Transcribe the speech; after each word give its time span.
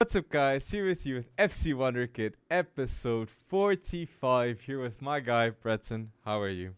What's 0.00 0.14
up, 0.14 0.28
guys? 0.28 0.70
Here 0.70 0.86
with 0.86 1.04
you 1.06 1.16
with 1.16 1.36
FC 1.36 1.74
Wonderkid, 1.74 2.34
episode 2.52 3.28
45. 3.48 4.60
Here 4.60 4.80
with 4.80 5.02
my 5.02 5.18
guy, 5.18 5.50
Breton. 5.50 6.12
How 6.24 6.40
are 6.40 6.48
you? 6.48 6.76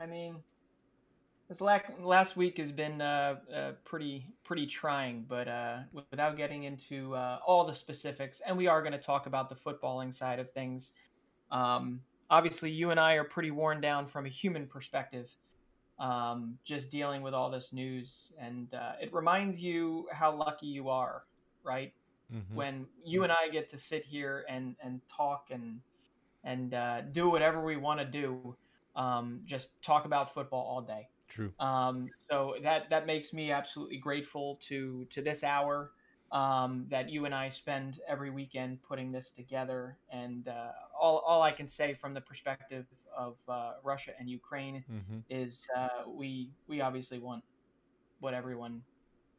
I 0.00 0.06
mean, 0.06 0.38
this 1.48 1.60
last 1.60 2.36
week 2.36 2.58
has 2.58 2.72
been 2.72 3.00
uh, 3.00 3.36
uh, 3.54 3.70
pretty 3.84 4.26
pretty 4.42 4.66
trying, 4.66 5.24
but 5.28 5.46
uh, 5.46 5.78
without 6.10 6.36
getting 6.36 6.64
into 6.64 7.14
uh, 7.14 7.38
all 7.46 7.64
the 7.64 7.74
specifics, 7.74 8.42
and 8.44 8.56
we 8.56 8.66
are 8.66 8.82
going 8.82 8.90
to 8.90 8.98
talk 8.98 9.26
about 9.26 9.48
the 9.48 9.54
footballing 9.54 10.12
side 10.12 10.40
of 10.40 10.50
things. 10.50 10.90
Um, 11.52 12.00
obviously, 12.30 12.72
you 12.72 12.90
and 12.90 12.98
I 12.98 13.14
are 13.14 13.22
pretty 13.22 13.52
worn 13.52 13.80
down 13.80 14.08
from 14.08 14.26
a 14.26 14.28
human 14.28 14.66
perspective, 14.66 15.30
um, 15.98 16.58
just 16.64 16.90
dealing 16.90 17.22
with 17.22 17.34
all 17.34 17.50
this 17.50 17.72
news, 17.72 18.32
and 18.38 18.72
uh, 18.74 18.92
it 19.00 19.12
reminds 19.12 19.60
you 19.60 20.06
how 20.12 20.34
lucky 20.34 20.66
you 20.66 20.88
are, 20.88 21.24
right? 21.62 21.92
Mm-hmm. 22.32 22.54
When 22.54 22.86
you 23.04 23.24
and 23.24 23.32
I 23.32 23.48
get 23.50 23.68
to 23.70 23.78
sit 23.78 24.04
here 24.04 24.44
and 24.48 24.76
and 24.82 25.00
talk 25.08 25.48
and 25.50 25.80
and 26.44 26.74
uh, 26.74 27.02
do 27.12 27.28
whatever 27.28 27.62
we 27.62 27.76
want 27.76 28.00
to 28.00 28.06
do 28.06 28.56
um, 28.96 29.40
just 29.44 29.68
talk 29.82 30.04
about 30.04 30.32
football 30.32 30.66
all 30.66 30.82
day. 30.82 31.08
True. 31.28 31.52
Um, 31.58 32.08
so 32.30 32.56
that 32.62 32.90
that 32.90 33.06
makes 33.06 33.32
me 33.32 33.50
absolutely 33.50 33.96
grateful 33.98 34.58
to 34.68 35.06
to 35.10 35.22
this 35.22 35.42
hour 35.42 35.92
um, 36.30 36.86
that 36.90 37.08
you 37.08 37.24
and 37.24 37.34
I 37.34 37.48
spend 37.48 38.00
every 38.06 38.30
weekend 38.30 38.82
putting 38.82 39.12
this 39.12 39.30
together. 39.30 39.96
And 40.10 40.48
uh, 40.48 40.72
all 41.02 41.18
all 41.26 41.42
I 41.42 41.50
can 41.50 41.66
say 41.66 41.92
from 41.94 42.14
the 42.14 42.20
perspective 42.20 42.86
of 43.14 43.36
uh, 43.48 43.72
Russia 43.82 44.12
and 44.18 44.30
Ukraine 44.30 44.84
mm-hmm. 44.90 45.18
is 45.28 45.66
uh, 45.76 45.88
we 46.06 46.50
we 46.68 46.80
obviously 46.80 47.18
want 47.18 47.42
what 48.20 48.32
everyone 48.32 48.80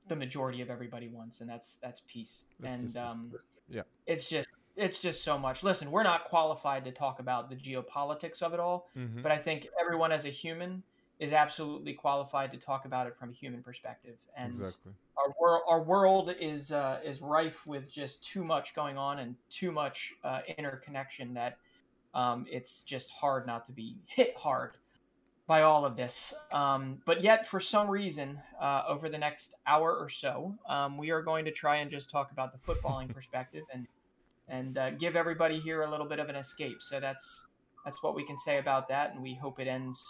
the 0.09 0.15
majority 0.15 0.61
of 0.61 0.69
everybody 0.69 1.07
wants 1.07 1.39
and 1.39 1.49
that's 1.49 1.79
that's 1.81 2.01
peace 2.07 2.43
that's 2.59 2.73
and 2.73 2.83
just, 2.91 2.97
um, 2.97 3.31
yeah 3.69 3.83
it's 4.05 4.27
just 4.29 4.49
it's 4.75 4.99
just 4.99 5.23
so 5.23 5.37
much. 5.37 5.61
Listen, 5.61 5.91
we're 5.91 6.03
not 6.03 6.25
qualified 6.25 6.83
to 6.85 6.91
talk 6.91 7.19
about 7.19 7.49
the 7.49 7.55
geopolitics 7.55 8.41
of 8.41 8.53
it 8.55 8.59
all, 8.59 8.89
mm-hmm. 8.97 9.21
but 9.21 9.31
I 9.31 9.37
think 9.37 9.67
everyone 9.79 10.11
as 10.11 10.25
a 10.25 10.29
human 10.29 10.81
is 11.19 11.31
absolutely 11.31 11.93
qualified 11.93 12.51
to 12.51 12.57
talk 12.57 12.85
about 12.85 13.07
it 13.07 13.15
from 13.17 13.29
a 13.29 13.33
human 13.33 13.61
perspective. 13.61 14.15
And 14.35 14.51
exactly. 14.51 14.91
our 15.17 15.33
world, 15.39 15.61
our 15.67 15.81
world 15.81 16.35
is 16.39 16.71
uh, 16.71 16.99
is 17.03 17.21
rife 17.21 17.65
with 17.65 17.91
just 17.91 18.23
too 18.23 18.43
much 18.43 18.75
going 18.75 18.97
on 18.97 19.19
and 19.19 19.35
too 19.49 19.71
much 19.71 20.13
uh, 20.23 20.41
interconnection 20.57 21.33
that 21.35 21.57
um, 22.13 22.45
it's 22.49 22.83
just 22.83 23.11
hard 23.11 23.47
not 23.47 23.65
to 23.65 23.71
be 23.71 23.97
hit 24.05 24.35
hard 24.37 24.77
by 25.45 25.61
all 25.61 25.85
of 25.85 25.95
this. 25.95 26.33
Um, 26.51 26.99
but 27.05 27.21
yet, 27.21 27.47
for 27.47 27.59
some 27.59 27.89
reason, 27.89 28.39
uh, 28.59 28.83
over 28.87 29.09
the 29.09 29.17
next 29.17 29.55
hour 29.67 29.95
or 29.95 30.09
so, 30.09 30.55
um, 30.67 30.97
we 30.97 31.11
are 31.11 31.21
going 31.21 31.45
to 31.45 31.51
try 31.51 31.77
and 31.77 31.91
just 31.91 32.09
talk 32.09 32.31
about 32.31 32.51
the 32.53 32.73
footballing 32.73 33.13
perspective 33.13 33.63
and 33.73 33.87
and 34.49 34.77
uh, 34.77 34.91
give 34.91 35.15
everybody 35.15 35.59
here 35.59 35.83
a 35.83 35.89
little 35.89 36.05
bit 36.05 36.19
of 36.19 36.27
an 36.27 36.35
escape. 36.35 36.81
So 36.81 36.99
that's 36.99 37.47
that's 37.85 38.01
what 38.01 38.15
we 38.15 38.25
can 38.25 38.37
say 38.37 38.57
about 38.57 38.87
that, 38.89 39.13
and 39.13 39.21
we 39.21 39.35
hope 39.35 39.59
it 39.59 39.67
ends 39.67 40.05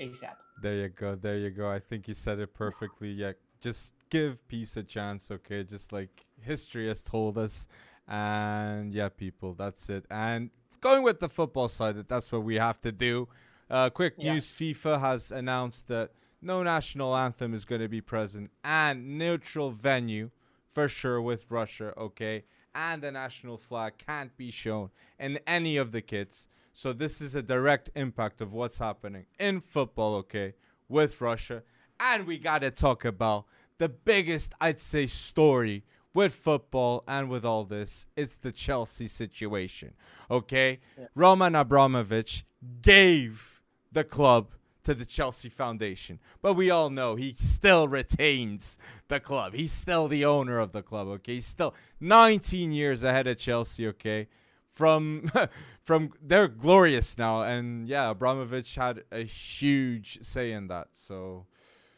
ASAP. 0.00 0.36
There 0.60 0.74
you 0.74 0.88
go. 0.88 1.14
There 1.14 1.38
you 1.38 1.50
go. 1.50 1.70
I 1.70 1.78
think 1.78 2.08
you 2.08 2.14
said 2.14 2.38
it 2.38 2.54
perfectly. 2.54 3.10
Yeah, 3.10 3.32
just 3.60 3.94
give 4.10 4.46
peace 4.48 4.76
a 4.76 4.82
chance, 4.82 5.30
okay? 5.30 5.64
Just 5.64 5.92
like 5.92 6.26
history 6.40 6.88
has 6.88 7.02
told 7.02 7.38
us. 7.38 7.66
And 8.08 8.92
yeah, 8.92 9.08
people, 9.08 9.54
that's 9.54 9.88
it. 9.88 10.04
And 10.10 10.50
going 10.80 11.02
with 11.02 11.20
the 11.20 11.28
football 11.28 11.68
side, 11.68 11.96
that 11.96 12.08
that's 12.08 12.30
what 12.30 12.42
we 12.42 12.56
have 12.56 12.80
to 12.80 12.92
do. 12.92 13.28
Uh, 13.70 13.88
quick 13.88 14.14
yeah. 14.18 14.34
news: 14.34 14.52
FIFA 14.52 15.00
has 15.00 15.30
announced 15.30 15.88
that 15.88 16.10
no 16.42 16.62
national 16.62 17.16
anthem 17.16 17.54
is 17.54 17.64
going 17.64 17.80
to 17.80 17.88
be 17.88 18.00
present 18.00 18.50
and 18.62 19.16
neutral 19.16 19.70
venue 19.70 20.30
for 20.68 20.88
sure 20.88 21.22
with 21.22 21.46
Russia. 21.48 21.94
Okay, 21.96 22.44
and 22.74 23.02
the 23.02 23.12
national 23.12 23.56
flag 23.56 23.94
can't 23.98 24.36
be 24.36 24.50
shown 24.50 24.90
in 25.18 25.38
any 25.46 25.76
of 25.76 25.92
the 25.92 26.02
kits. 26.02 26.48
So 26.72 26.92
this 26.92 27.20
is 27.20 27.34
a 27.34 27.42
direct 27.42 27.90
impact 27.94 28.40
of 28.40 28.52
what's 28.52 28.78
happening 28.78 29.26
in 29.38 29.60
football, 29.60 30.14
okay, 30.16 30.54
with 30.88 31.20
Russia. 31.20 31.62
And 32.00 32.26
we 32.26 32.38
got 32.38 32.62
to 32.62 32.70
talk 32.70 33.04
about 33.04 33.44
the 33.78 33.88
biggest, 33.88 34.54
I'd 34.60 34.80
say, 34.80 35.06
story 35.06 35.84
with 36.14 36.34
football 36.34 37.04
and 37.06 37.28
with 37.28 37.44
all 37.44 37.64
this. 37.64 38.06
It's 38.16 38.36
the 38.36 38.52
Chelsea 38.52 39.06
situation, 39.06 39.92
okay? 40.30 40.80
Yeah. 40.98 41.06
Roman 41.14 41.54
Abramovich 41.54 42.44
gave 42.80 43.60
the 43.90 44.04
club 44.04 44.52
to 44.84 44.94
the 44.94 45.04
Chelsea 45.04 45.48
Foundation. 45.48 46.18
But 46.40 46.54
we 46.54 46.70
all 46.70 46.90
know 46.90 47.14
he 47.14 47.34
still 47.38 47.86
retains 47.86 48.78
the 49.08 49.20
club. 49.20 49.54
He's 49.54 49.72
still 49.72 50.08
the 50.08 50.24
owner 50.24 50.58
of 50.58 50.72
the 50.72 50.82
club, 50.82 51.08
okay? 51.08 51.34
He's 51.34 51.46
still 51.46 51.74
19 52.00 52.72
years 52.72 53.04
ahead 53.04 53.26
of 53.26 53.38
Chelsea, 53.38 53.86
okay? 53.88 54.28
From 54.72 55.30
from 55.82 56.12
they're 56.20 56.48
glorious 56.48 57.16
now 57.16 57.42
and 57.42 57.86
yeah, 57.88 58.10
Abramovich 58.10 58.74
had 58.74 59.04
a 59.12 59.22
huge 59.22 60.22
say 60.22 60.52
in 60.52 60.66
that. 60.68 60.88
So 60.92 61.46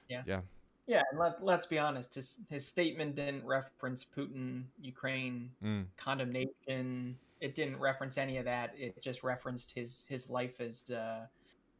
yeah. 0.08 0.22
Yeah. 0.26 0.40
Yeah, 0.86 1.02
and 1.10 1.18
let, 1.18 1.42
let's 1.42 1.64
be 1.64 1.78
honest, 1.78 2.14
his 2.14 2.40
his 2.50 2.66
statement 2.66 3.16
didn't 3.16 3.46
reference 3.46 4.04
Putin, 4.04 4.64
Ukraine, 4.82 5.50
mm. 5.64 5.86
condemnation. 5.96 7.16
It 7.40 7.54
didn't 7.54 7.78
reference 7.78 8.18
any 8.18 8.36
of 8.36 8.44
that. 8.44 8.74
It 8.76 9.00
just 9.00 9.22
referenced 9.22 9.72
his 9.72 10.04
his 10.08 10.28
life 10.28 10.60
as 10.60 10.84
uh, 10.90 11.24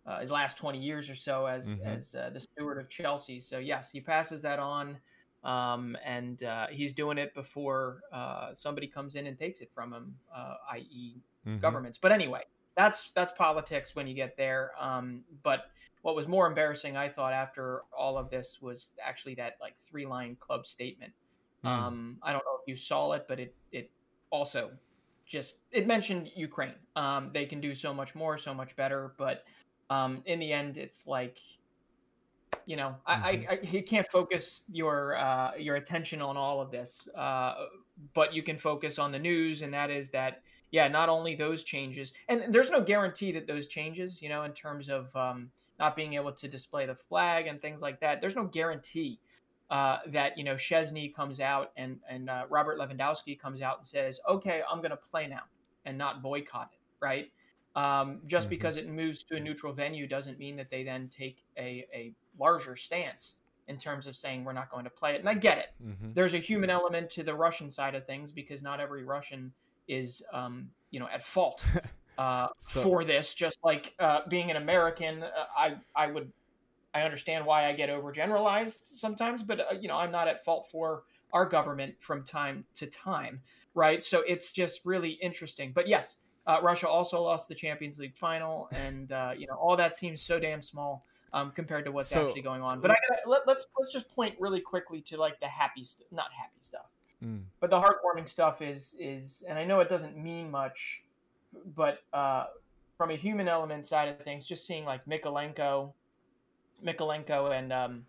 uh, 0.07 0.21
his 0.21 0.31
last 0.31 0.57
20 0.57 0.79
years 0.79 1.11
or 1.11 1.15
so 1.15 1.47
as 1.47 1.69
mm-hmm. 1.69 1.87
as 1.87 2.15
uh, 2.15 2.31
the 2.33 2.41
steward 2.41 2.79
of 2.79 2.89
Chelsea. 2.89 3.41
So 3.41 3.59
yes, 3.59 3.91
he 3.91 4.01
passes 4.01 4.41
that 4.41 4.59
on, 4.59 4.97
um, 5.45 5.97
and 6.05 6.43
uh, 6.43 6.67
he's 6.69 6.93
doing 6.93 7.19
it 7.19 7.35
before 7.35 8.01
uh, 8.13 8.55
somebody 8.55 8.87
comes 8.87 9.15
in 9.15 9.27
and 9.27 9.39
takes 9.39 9.61
it 9.61 9.71
from 9.75 9.93
him, 9.93 10.15
uh, 10.35 10.55
i.e., 10.73 11.23
mm-hmm. 11.47 11.59
governments. 11.59 11.99
But 12.01 12.13
anyway, 12.13 12.43
that's 12.77 13.11
that's 13.15 13.33
politics 13.33 13.95
when 13.95 14.07
you 14.07 14.15
get 14.15 14.37
there. 14.37 14.73
Um, 14.81 15.23
but 15.43 15.67
what 16.03 16.15
was 16.15 16.29
more 16.29 16.47
embarrassing, 16.47 16.97
I 16.97 17.09
thought, 17.09 17.33
after 17.33 17.83
all 17.97 18.19
of 18.19 18.31
this 18.31 18.59
was 18.61 18.93
actually 19.03 19.35
that 19.37 19.57
like 19.61 19.75
three 19.79 20.07
line 20.07 20.37
club 20.41 20.67
statement. 20.67 21.13
Mm. 21.65 21.69
Um, 21.69 22.17
I 22.23 22.33
don't 22.33 22.45
know 22.45 22.59
if 22.61 22.69
you 22.69 22.77
saw 22.77 23.13
it, 23.13 23.27
but 23.29 23.39
it 23.39 23.55
it 23.73 23.91
also 24.31 24.71
just 25.27 25.57
it 25.71 25.87
mentioned 25.87 26.31
Ukraine. 26.35 26.75
Um, 26.97 27.31
they 27.33 27.47
can 27.47 27.61
do 27.61 27.75
so 27.75 27.93
much 27.93 28.15
more, 28.15 28.39
so 28.39 28.55
much 28.55 28.77
better, 28.77 29.15
but 29.19 29.45
um, 29.91 30.23
in 30.27 30.39
the 30.39 30.53
end, 30.53 30.79
it's 30.79 31.07
like 31.07 31.39
you 32.67 32.77
know 32.77 32.97
mm-hmm. 33.09 33.25
I, 33.25 33.47
I, 33.51 33.59
you 33.63 33.83
can't 33.83 34.07
focus 34.11 34.63
your 34.71 35.17
uh, 35.17 35.53
your 35.59 35.77
attention 35.77 36.23
on 36.23 36.37
all 36.37 36.61
of 36.61 36.71
this 36.71 37.07
uh, 37.15 37.55
but 38.15 38.33
you 38.33 38.43
can 38.43 38.57
focus 38.59 38.99
on 38.99 39.13
the 39.13 39.19
news 39.19 39.63
and 39.63 39.73
that 39.75 39.91
is 39.91 40.11
that 40.11 40.43
yeah 40.71 40.89
not 40.89 41.09
only 41.09 41.35
those 41.35 41.65
changes 41.65 42.13
and 42.29 42.53
there's 42.53 42.71
no 42.71 42.83
guarantee 42.83 43.33
that 43.33 43.47
those 43.47 43.67
changes 43.67 44.21
you 44.23 44.29
know 44.29 44.45
in 44.45 44.53
terms 44.53 44.89
of 44.89 45.15
um, 45.17 45.51
not 45.79 45.97
being 45.97 46.15
able 46.15 46.33
to 46.33 46.49
display 46.49 46.87
the 46.87 46.95
flag 46.95 47.47
and 47.47 47.61
things 47.61 47.83
like 47.83 48.01
that 48.01 48.21
there's 48.21 48.37
no 48.37 48.45
guarantee 48.45 49.19
uh, 49.71 49.99
that 50.09 50.37
you 50.37 50.45
know 50.45 50.55
Szczęsny 50.55 51.15
comes 51.15 51.41
out 51.41 51.73
and 51.77 51.99
and 52.09 52.29
uh, 52.29 52.45
Robert 52.51 52.79
Lewandowski 52.79 53.39
comes 53.39 53.63
out 53.63 53.79
and 53.79 53.87
says 53.87 54.21
okay 54.29 54.63
I'm 54.71 54.79
going 54.79 54.91
to 54.91 54.97
play 54.97 55.27
now 55.27 55.43
and 55.85 55.99
not 55.99 56.23
boycott 56.23 56.71
it 56.73 56.79
right 57.01 57.31
um, 57.77 58.21
just 58.27 58.45
mm-hmm. 58.45 58.51
because 58.51 58.77
it 58.77 58.89
moves 58.89 59.25
to 59.25 59.37
a 59.37 59.41
neutral 59.41 59.73
venue 59.73 60.07
doesn't 60.07 60.39
mean 60.39 60.57
that 60.57 60.71
they 60.71 60.85
then 60.85 61.09
take 61.09 61.45
a, 61.59 61.85
a 61.93 62.15
larger 62.39 62.77
stance 62.77 63.37
in 63.69 63.79
terms 63.79 64.07
of 64.07 64.17
saying 64.17 64.45
we're 64.45 64.53
not 64.53 64.71
going 64.71 64.85
to 64.85 64.91
play 64.91 65.15
it. 65.15 65.21
And 65.21 65.29
I 65.29 65.35
get 65.35 65.59
it. 65.59 65.69
Mm-hmm. 65.83 66.13
There's 66.13 66.35
a 66.35 66.39
human 66.39 66.71
element 66.71 67.11
to 67.11 67.23
the 67.23 67.35
Russian 67.35 67.71
side 67.71 67.95
of 67.95 68.07
things 68.07 68.31
because 68.31 68.63
not 68.63 68.81
every 68.81 69.05
Russian 69.05 69.53
is, 69.89 70.23
um, 70.33 70.69
you 70.91 71.01
know, 71.01 71.09
at 71.13 71.25
fault 71.25 71.65
uh, 72.19 72.49
so, 72.61 72.83
for 72.83 73.05
this. 73.05 73.35
Just 73.35 73.59
like 73.65 73.95
uh, 73.99 74.21
being 74.29 74.51
an 74.51 74.57
American, 74.57 75.23
uh, 75.23 75.29
I 75.57 75.77
I 75.95 76.09
would 76.09 76.31
I 76.93 77.03
understand 77.03 77.45
why 77.45 77.67
I 77.67 77.73
get 77.73 77.91
overgeneralized 77.91 78.85
sometimes, 78.85 79.43
but 79.43 79.61
uh, 79.61 79.75
you 79.81 79.89
know 79.89 79.97
I'm 79.97 80.13
not 80.13 80.29
at 80.29 80.45
fault 80.45 80.69
for 80.71 81.05
our 81.33 81.47
government 81.47 81.95
from 81.99 82.23
time 82.23 82.65
to 82.77 82.87
time, 82.87 83.41
right? 83.75 84.05
So 84.05 84.23
it's 84.27 84.53
just 84.53 84.83
really 84.85 85.11
interesting. 85.11 85.73
But 85.75 85.89
yes, 85.89 86.19
uh, 86.47 86.61
Russia 86.63 86.89
also 86.89 87.23
lost 87.23 87.49
the 87.49 87.55
Champions 87.55 87.99
League 87.99 88.17
final, 88.17 88.69
and 88.73 89.11
uh, 89.11 89.33
you 89.37 89.47
know 89.47 89.55
all 89.55 89.77
that 89.77 89.97
seems 89.97 90.23
so 90.23 90.39
damn 90.39 90.63
small 90.63 91.05
um, 91.35 91.51
compared 91.51 91.85
to 91.85 91.93
what's 91.93 92.09
so, 92.09 92.27
actually 92.27 92.43
going 92.43 92.63
on. 92.63 92.81
But 92.81 92.93
I 92.93 92.97
gotta, 93.09 93.29
let, 93.29 93.41
us 93.41 93.47
let's, 93.47 93.67
let's 93.79 93.93
just 93.93 94.09
point 94.15 94.37
really 94.39 94.61
quickly 94.61 95.01
to 95.03 95.19
like 95.19 95.41
the 95.41 95.49
happy, 95.49 95.85
st- 95.85 96.11
not 96.13 96.33
happy 96.33 96.61
stuff, 96.61 96.87
mm. 97.23 97.43
but 97.61 97.71
the 97.71 97.77
heartwarming 97.77 98.29
stuff 98.29 98.63
is 98.63 98.97
is, 98.99 99.45
and 99.49 99.59
I 99.59 99.65
know 99.65 99.81
it 99.81 99.89
doesn't 99.89 100.17
mean 100.17 100.51
much, 100.51 101.03
but 101.75 101.99
uh, 102.13 102.47
from 102.97 103.11
a 103.11 103.17
human 103.17 103.49
element 103.49 103.85
side 103.85 104.09
of 104.09 104.21
things, 104.21 104.47
just 104.47 104.65
seeing 104.65 104.85
like 104.85 105.05
Mykolenko, 105.07 105.93
Mykolenko, 106.85 107.59
and 107.59 107.73
um, 107.73 108.07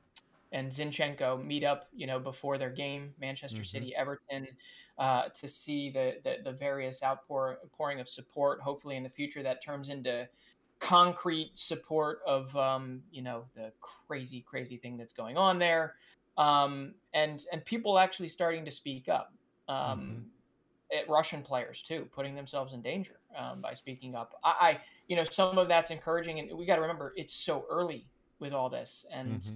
and 0.51 0.71
Zinchenko 0.71 1.43
meet 1.43 1.63
up, 1.63 1.87
you 1.95 2.05
know, 2.05 2.19
before 2.19 2.59
their 2.59 2.69
game, 2.69 3.11
Manchester 3.19 3.57
mm-hmm. 3.57 3.65
City, 3.65 3.95
Everton, 3.95 4.47
uh, 4.99 5.29
to 5.29 5.47
see 5.47 5.89
the, 5.89 6.17
the, 6.23 6.37
the 6.43 6.51
various 6.51 7.01
outpouring 7.03 7.99
of 7.99 8.07
support. 8.07 8.61
Hopefully, 8.61 8.95
in 8.95 9.03
the 9.03 9.09
future, 9.09 9.41
that 9.41 9.63
turns 9.63 9.89
into 9.89 10.29
concrete 10.79 11.51
support 11.55 12.19
of, 12.25 12.55
um, 12.55 13.01
you 13.11 13.21
know, 13.21 13.45
the 13.55 13.71
crazy, 13.81 14.41
crazy 14.41 14.77
thing 14.77 14.97
that's 14.97 15.13
going 15.13 15.37
on 15.37 15.59
there. 15.59 15.95
Um, 16.37 16.95
and 17.13 17.43
and 17.51 17.63
people 17.63 17.97
actually 17.97 18.29
starting 18.29 18.65
to 18.65 18.71
speak 18.71 19.07
up. 19.09 19.33
Um, 19.67 19.77
mm-hmm. 19.77 20.19
At 20.95 21.09
Russian 21.09 21.41
players 21.41 21.81
too, 21.81 22.07
putting 22.11 22.35
themselves 22.35 22.73
in 22.73 22.81
danger 22.83 23.19
um, 23.35 23.59
by 23.59 23.73
speaking 23.73 24.13
up. 24.13 24.35
I, 24.43 24.55
I, 24.61 24.79
you 25.07 25.15
know, 25.15 25.23
some 25.23 25.57
of 25.57 25.67
that's 25.67 25.89
encouraging, 25.89 26.39
and 26.39 26.55
we 26.55 26.65
got 26.67 26.75
to 26.75 26.81
remember 26.81 27.11
it's 27.17 27.33
so 27.33 27.65
early 27.71 28.07
with 28.37 28.53
all 28.53 28.69
this, 28.69 29.03
and 29.11 29.39
mm-hmm. 29.39 29.55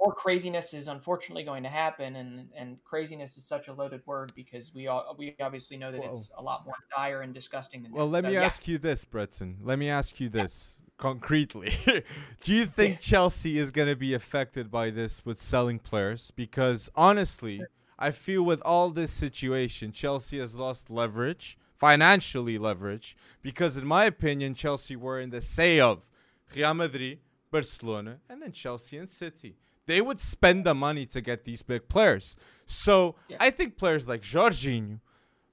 More 0.00 0.12
craziness 0.12 0.74
is 0.74 0.88
unfortunately 0.88 1.44
going 1.44 1.62
to 1.62 1.68
happen. 1.68 2.16
And 2.16 2.48
and 2.56 2.82
craziness 2.84 3.36
is 3.36 3.44
such 3.44 3.68
a 3.68 3.72
loaded 3.72 4.02
word 4.06 4.32
because 4.34 4.72
we 4.74 4.86
all 4.86 5.14
we 5.18 5.34
obviously 5.40 5.76
know 5.76 5.92
that 5.92 6.00
Whoa. 6.00 6.10
it's 6.10 6.30
a 6.36 6.42
lot 6.42 6.64
more 6.64 6.76
dire 6.96 7.22
and 7.22 7.34
disgusting 7.34 7.82
than. 7.82 7.92
Well, 7.92 8.06
that. 8.06 8.12
let 8.12 8.24
so, 8.24 8.28
me 8.28 8.34
yeah. 8.34 8.44
ask 8.44 8.68
you 8.68 8.78
this, 8.78 9.04
Breton. 9.04 9.58
Let 9.62 9.78
me 9.78 9.88
ask 9.88 10.20
you 10.20 10.28
this. 10.28 10.74
Yeah 10.76 10.84
concretely, 10.98 11.72
do 12.42 12.52
you 12.52 12.66
think 12.66 12.98
Chelsea 12.98 13.56
is 13.56 13.70
going 13.70 13.86
to 13.86 13.94
be 13.94 14.14
affected 14.14 14.68
by 14.68 14.90
this 14.90 15.24
with 15.24 15.40
selling 15.40 15.78
players? 15.78 16.32
Because 16.34 16.90
honestly, 16.96 17.62
I 17.98 18.10
feel 18.10 18.42
with 18.42 18.60
all 18.62 18.90
this 18.90 19.12
situation, 19.12 19.92
Chelsea 19.92 20.38
has 20.38 20.54
lost 20.54 20.90
leverage, 20.90 21.56
financially 21.76 22.58
leverage, 22.58 23.16
because 23.42 23.76
in 23.76 23.86
my 23.86 24.04
opinion, 24.04 24.54
Chelsea 24.54 24.96
were 24.96 25.20
in 25.20 25.30
the 25.30 25.40
say 25.40 25.80
of 25.80 26.10
Real 26.54 26.74
Madrid, 26.74 27.20
Barcelona, 27.50 28.18
and 28.28 28.42
then 28.42 28.52
Chelsea 28.52 28.98
and 28.98 29.08
City. 29.08 29.56
They 29.88 30.02
would 30.02 30.20
spend 30.20 30.64
the 30.64 30.74
money 30.74 31.06
to 31.06 31.22
get 31.22 31.46
these 31.46 31.62
big 31.62 31.88
players. 31.88 32.36
So 32.66 33.16
yeah. 33.28 33.38
I 33.40 33.48
think 33.48 33.78
players 33.78 34.06
like 34.06 34.20
Jorginho, 34.20 35.00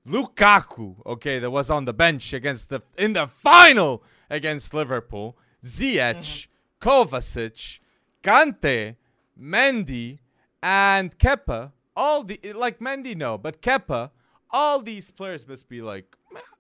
Lukaku, 0.05 0.97
okay, 1.05 1.39
that 1.39 1.49
was 1.49 1.71
on 1.71 1.85
the 1.85 1.93
bench 1.93 2.33
against 2.33 2.69
the 2.69 2.81
in 2.97 3.13
the 3.13 3.27
final 3.27 4.03
against 4.29 4.73
Liverpool, 4.73 5.37
Ziyech, 5.63 6.17
mm-hmm. 6.17 6.89
Kovacic, 6.89 7.79
Kante, 8.21 8.97
Mendy, 9.41 10.19
and 10.61 11.17
Kepa. 11.17 11.71
All 11.95 12.25
the 12.25 12.37
like 12.53 12.79
Mendy 12.79 13.15
no, 13.15 13.37
but 13.37 13.61
Kepa, 13.61 14.11
all 14.51 14.81
these 14.81 15.11
players 15.11 15.47
must 15.47 15.69
be 15.69 15.81
like, 15.81 16.13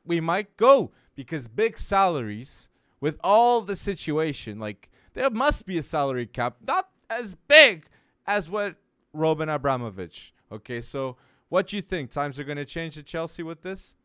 we 0.05 0.21
might 0.21 0.55
go 0.55 0.91
because 1.13 1.49
big 1.49 1.77
salaries 1.77 2.69
with 3.01 3.19
all 3.21 3.59
the 3.59 3.75
situation, 3.75 4.59
like 4.59 4.89
there 5.13 5.29
must 5.29 5.65
be 5.65 5.77
a 5.77 5.83
salary 5.83 6.25
cap, 6.25 6.55
not 6.65 6.87
as 7.09 7.35
big 7.47 7.85
as 8.27 8.49
what 8.49 8.75
Roman 9.13 9.49
Abramovich. 9.49 10.33
Okay, 10.51 10.81
so 10.81 11.17
what 11.49 11.67
do 11.67 11.75
you 11.75 11.81
think? 11.81 12.11
Times 12.11 12.39
are 12.39 12.43
going 12.43 12.57
to 12.57 12.65
change 12.65 12.97
at 12.97 13.05
Chelsea 13.05 13.43
with 13.43 13.61
this? 13.61 13.95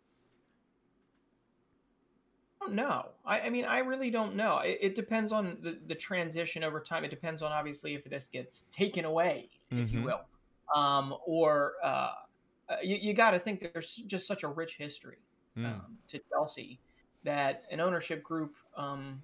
don't 2.71 2.75
know. 2.75 3.07
I, 3.25 3.41
I 3.41 3.51
mean, 3.51 3.65
I 3.65 3.79
really 3.79 4.11
don't 4.11 4.37
know. 4.37 4.59
It, 4.59 4.79
it, 4.81 4.95
depends 4.95 5.33
on 5.33 5.59
the, 5.63 5.79
the 5.87 5.95
transition 5.95 6.63
over 6.63 6.81
time. 6.81 7.05
It 7.05 7.11
depends 7.11 7.43
on 7.43 7.53
obviously 7.53 7.95
if 7.95 8.05
this 8.05 8.29
gets 8.29 8.65
taken 8.71 9.05
away, 9.05 9.51
mm-hmm. 9.73 9.83
if 9.83 9.93
you 9.93 10.01
mm-hmm. 10.01 10.07
will, 10.07 10.21
um, 10.75 11.15
or 11.27 11.75
uh, 11.83 12.13
uh 12.69 12.77
you, 12.83 12.97
you 12.97 13.15
got 13.15 13.33
to 13.33 13.39
think 13.39 13.73
there's 13.73 13.97
just 14.07 14.27
such 14.27 14.43
a 14.43 14.49
rich 14.49 14.77
history 14.77 15.19
mm. 15.57 15.67
um, 15.67 15.97
to 16.09 16.21
Chelsea 16.31 16.81
that 17.25 17.65
an 17.71 17.81
ownership 17.81 18.23
group, 18.23 18.55
um, 18.77 19.21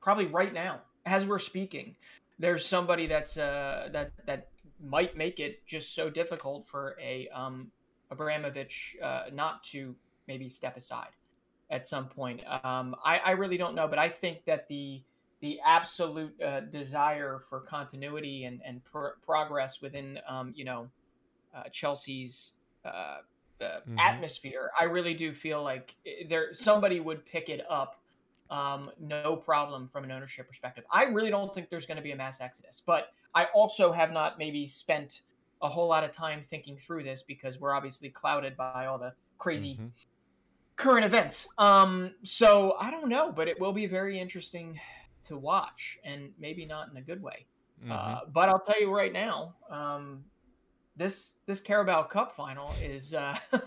probably 0.00 0.26
right 0.26 0.52
now, 0.52 0.80
as 1.06 1.26
we're 1.26 1.38
speaking, 1.38 1.96
there's 2.38 2.64
somebody 2.66 3.06
that's 3.06 3.36
uh, 3.36 3.88
that 3.92 4.12
that 4.26 4.48
might 4.80 5.16
make 5.16 5.40
it 5.40 5.64
just 5.66 5.94
so 5.94 6.10
difficult 6.10 6.66
for 6.66 6.96
a 7.00 7.28
um, 7.28 7.70
Abramovich 8.10 8.96
uh, 9.02 9.24
not 9.32 9.62
to 9.64 9.94
maybe 10.26 10.48
step 10.48 10.76
aside 10.76 11.10
at 11.70 11.86
some 11.86 12.06
point. 12.06 12.40
Um, 12.64 12.94
I, 13.04 13.18
I, 13.24 13.30
really 13.32 13.56
don't 13.56 13.74
know, 13.74 13.88
but 13.88 13.98
I 13.98 14.08
think 14.08 14.44
that 14.44 14.68
the 14.68 15.02
the 15.40 15.58
absolute 15.64 16.34
uh, 16.42 16.60
desire 16.60 17.42
for 17.48 17.60
continuity 17.60 18.44
and 18.44 18.60
and 18.64 18.84
pro- 18.84 19.12
progress 19.24 19.80
within 19.80 20.18
um, 20.28 20.52
you 20.54 20.64
know 20.64 20.88
uh, 21.54 21.64
Chelsea's 21.70 22.52
uh, 22.84 23.18
mm-hmm. 23.60 23.98
atmosphere, 23.98 24.70
I 24.78 24.84
really 24.84 25.14
do 25.14 25.32
feel 25.32 25.62
like 25.62 25.94
eh, 26.06 26.24
there 26.28 26.52
somebody 26.52 27.00
would 27.00 27.24
pick 27.24 27.48
it 27.48 27.64
up. 27.68 28.00
Um, 28.50 28.90
no 29.00 29.36
problem 29.36 29.88
from 29.88 30.04
an 30.04 30.12
ownership 30.12 30.46
perspective. 30.46 30.84
I 30.90 31.04
really 31.04 31.30
don't 31.30 31.54
think 31.54 31.70
there's 31.70 31.86
going 31.86 31.96
to 31.96 32.02
be 32.02 32.12
a 32.12 32.16
mass 32.16 32.40
exodus, 32.40 32.82
but 32.84 33.08
I 33.34 33.46
also 33.54 33.90
have 33.90 34.12
not 34.12 34.38
maybe 34.38 34.66
spent 34.66 35.22
a 35.62 35.68
whole 35.68 35.88
lot 35.88 36.04
of 36.04 36.12
time 36.12 36.42
thinking 36.42 36.76
through 36.76 37.04
this 37.04 37.22
because 37.22 37.58
we're 37.58 37.72
obviously 37.72 38.10
clouded 38.10 38.56
by 38.56 38.86
all 38.86 38.98
the 38.98 39.14
crazy 39.38 39.74
mm-hmm 39.74 39.86
current 40.76 41.04
events. 41.04 41.48
Um, 41.58 42.12
so 42.22 42.76
I 42.78 42.90
don't 42.90 43.08
know, 43.08 43.32
but 43.32 43.48
it 43.48 43.58
will 43.60 43.72
be 43.72 43.86
very 43.86 44.18
interesting 44.18 44.78
to 45.22 45.36
watch, 45.36 45.98
and 46.04 46.30
maybe 46.38 46.66
not 46.66 46.90
in 46.90 46.96
a 46.96 47.02
good 47.02 47.22
way. 47.22 47.46
Mm-hmm. 47.82 47.92
Uh, 47.92 48.20
but 48.32 48.48
I'll 48.48 48.60
tell 48.60 48.80
you 48.80 48.94
right 48.94 49.12
now, 49.12 49.54
um, 49.70 50.24
this 50.96 51.32
this 51.46 51.60
Carabao 51.60 52.04
Cup 52.04 52.34
final 52.34 52.72
is. 52.82 53.14
Uh, 53.14 53.36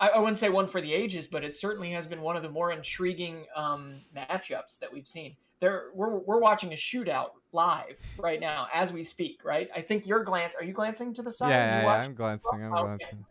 I, 0.00 0.08
I, 0.08 0.18
wouldn't 0.18 0.38
say 0.38 0.48
one 0.48 0.66
for 0.66 0.80
the 0.80 0.92
ages, 0.92 1.26
but 1.26 1.44
it 1.44 1.54
certainly 1.54 1.90
has 1.90 2.06
been 2.06 2.22
one 2.22 2.36
of 2.36 2.42
the 2.42 2.48
more 2.48 2.72
intriguing 2.72 3.44
um, 3.54 3.96
matchups 4.16 4.78
that 4.80 4.92
we've 4.92 5.06
seen. 5.06 5.36
There, 5.60 5.90
we're 5.94 6.18
we're 6.18 6.38
watching 6.38 6.72
a 6.72 6.76
shootout 6.76 7.32
live 7.52 7.96
right 8.18 8.40
now 8.40 8.68
as 8.72 8.92
we 8.92 9.04
speak. 9.04 9.44
Right? 9.44 9.68
I 9.76 9.82
think 9.82 10.06
you're 10.06 10.24
glance. 10.24 10.54
Are 10.56 10.64
you 10.64 10.72
glancing 10.72 11.12
to 11.14 11.22
the 11.22 11.30
side? 11.30 11.50
Yeah, 11.50 11.82
yeah, 11.82 11.82
yeah 11.82 11.92
I'm 12.02 12.14
glancing. 12.14 12.64
I'm 12.64 12.72
oh, 12.72 12.78
okay. 12.78 12.86
glancing. 12.86 13.26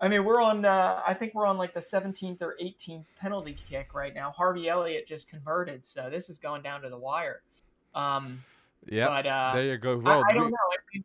I 0.00 0.08
mean, 0.08 0.24
we're 0.24 0.40
on. 0.40 0.64
Uh, 0.64 1.00
I 1.06 1.12
think 1.12 1.34
we're 1.34 1.46
on 1.46 1.58
like 1.58 1.74
the 1.74 1.80
17th 1.80 2.40
or 2.40 2.56
18th 2.62 3.14
penalty 3.16 3.56
kick 3.68 3.94
right 3.94 4.14
now. 4.14 4.30
Harvey 4.30 4.68
Elliott 4.68 5.06
just 5.06 5.28
converted, 5.28 5.84
so 5.84 6.08
this 6.08 6.30
is 6.30 6.38
going 6.38 6.62
down 6.62 6.82
to 6.82 6.88
the 6.88 6.98
wire. 6.98 7.42
Um, 7.94 8.38
yeah. 8.86 9.08
But 9.08 9.26
uh, 9.26 9.52
there 9.54 9.64
you 9.64 9.76
go. 9.76 9.98
Well, 9.98 10.22
I, 10.24 10.30
I 10.30 10.34
don't 10.34 10.46
we... 10.46 10.50
know. 10.52 11.04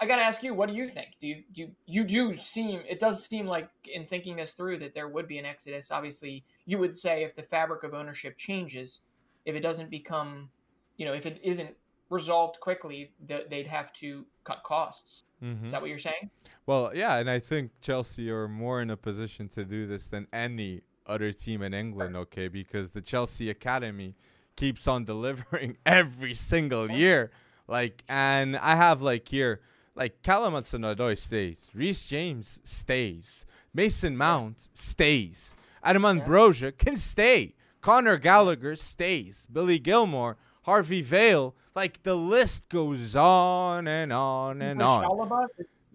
I, 0.00 0.06
got 0.06 0.16
to 0.16 0.22
ask 0.22 0.42
you, 0.42 0.54
what 0.54 0.68
do 0.68 0.74
you 0.74 0.88
think? 0.88 1.16
Do 1.20 1.26
you 1.26 1.42
do 1.52 1.70
you 1.86 2.04
do 2.04 2.34
seem? 2.34 2.80
It 2.88 2.98
does 2.98 3.24
seem 3.24 3.46
like 3.46 3.68
in 3.84 4.04
thinking 4.04 4.36
this 4.36 4.52
through 4.52 4.78
that 4.78 4.94
there 4.94 5.08
would 5.08 5.28
be 5.28 5.38
an 5.38 5.46
exodus. 5.46 5.90
Obviously, 5.90 6.44
you 6.66 6.78
would 6.78 6.94
say 6.94 7.22
if 7.22 7.34
the 7.34 7.42
fabric 7.42 7.84
of 7.84 7.94
ownership 7.94 8.36
changes, 8.36 9.00
if 9.44 9.54
it 9.54 9.60
doesn't 9.60 9.90
become, 9.90 10.48
you 10.96 11.06
know, 11.06 11.12
if 11.12 11.26
it 11.26 11.40
isn't 11.42 11.70
resolved 12.10 12.60
quickly, 12.60 13.12
that 13.26 13.50
they'd 13.50 13.66
have 13.66 13.92
to 13.94 14.24
cut 14.44 14.62
costs. 14.62 15.24
Mm-hmm. 15.42 15.66
Is 15.66 15.72
that 15.72 15.80
what 15.80 15.90
you're 15.90 15.98
saying? 15.98 16.30
Well, 16.66 16.90
yeah, 16.94 17.16
and 17.16 17.30
I 17.30 17.38
think 17.38 17.70
Chelsea 17.80 18.30
are 18.30 18.48
more 18.48 18.82
in 18.82 18.90
a 18.90 18.96
position 18.96 19.48
to 19.50 19.64
do 19.64 19.86
this 19.86 20.08
than 20.08 20.26
any 20.32 20.82
other 21.06 21.32
team 21.32 21.62
in 21.62 21.74
England, 21.74 22.16
okay? 22.16 22.48
Because 22.48 22.90
the 22.90 23.00
Chelsea 23.00 23.50
Academy 23.50 24.14
keeps 24.56 24.88
on 24.88 25.04
delivering 25.04 25.76
every 25.86 26.34
single 26.34 26.90
year. 26.90 27.30
Like, 27.66 28.02
and 28.08 28.56
I 28.56 28.76
have 28.76 29.02
like 29.02 29.28
here, 29.28 29.60
like 29.98 30.22
Callum 30.22 30.54
Hudson-Odoi 30.54 31.18
stays, 31.18 31.68
Reece 31.74 32.06
James 32.06 32.60
stays, 32.62 33.44
Mason 33.74 34.16
Mount 34.16 34.68
stays, 34.72 35.54
yeah. 35.84 35.92
Broja 35.92 36.76
can 36.76 36.96
stay, 36.96 37.54
Conor 37.82 38.16
Gallagher 38.16 38.76
stays, 38.76 39.46
Billy 39.52 39.78
Gilmour, 39.78 40.36
Harvey 40.62 41.02
Vale. 41.02 41.54
Like 41.74 42.02
the 42.02 42.14
list 42.14 42.68
goes 42.68 43.14
on 43.14 43.86
and 43.86 44.12
on 44.12 44.62
and 44.62 44.82
on. 44.82 45.04
Chalobah, 45.04 45.46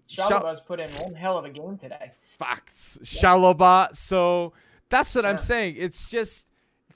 Chalobah's 0.08 0.60
put 0.60 0.80
in 0.80 0.90
one 0.90 1.14
hell 1.14 1.36
of 1.36 1.44
a 1.44 1.50
game 1.50 1.76
today. 1.76 2.10
Facts. 2.38 2.98
Yeah. 3.00 3.22
Chalobah. 3.22 3.94
So 3.94 4.54
that's 4.88 5.14
what 5.14 5.24
yeah. 5.24 5.30
I'm 5.30 5.38
saying. 5.38 5.74
It's 5.76 6.08
just 6.08 6.46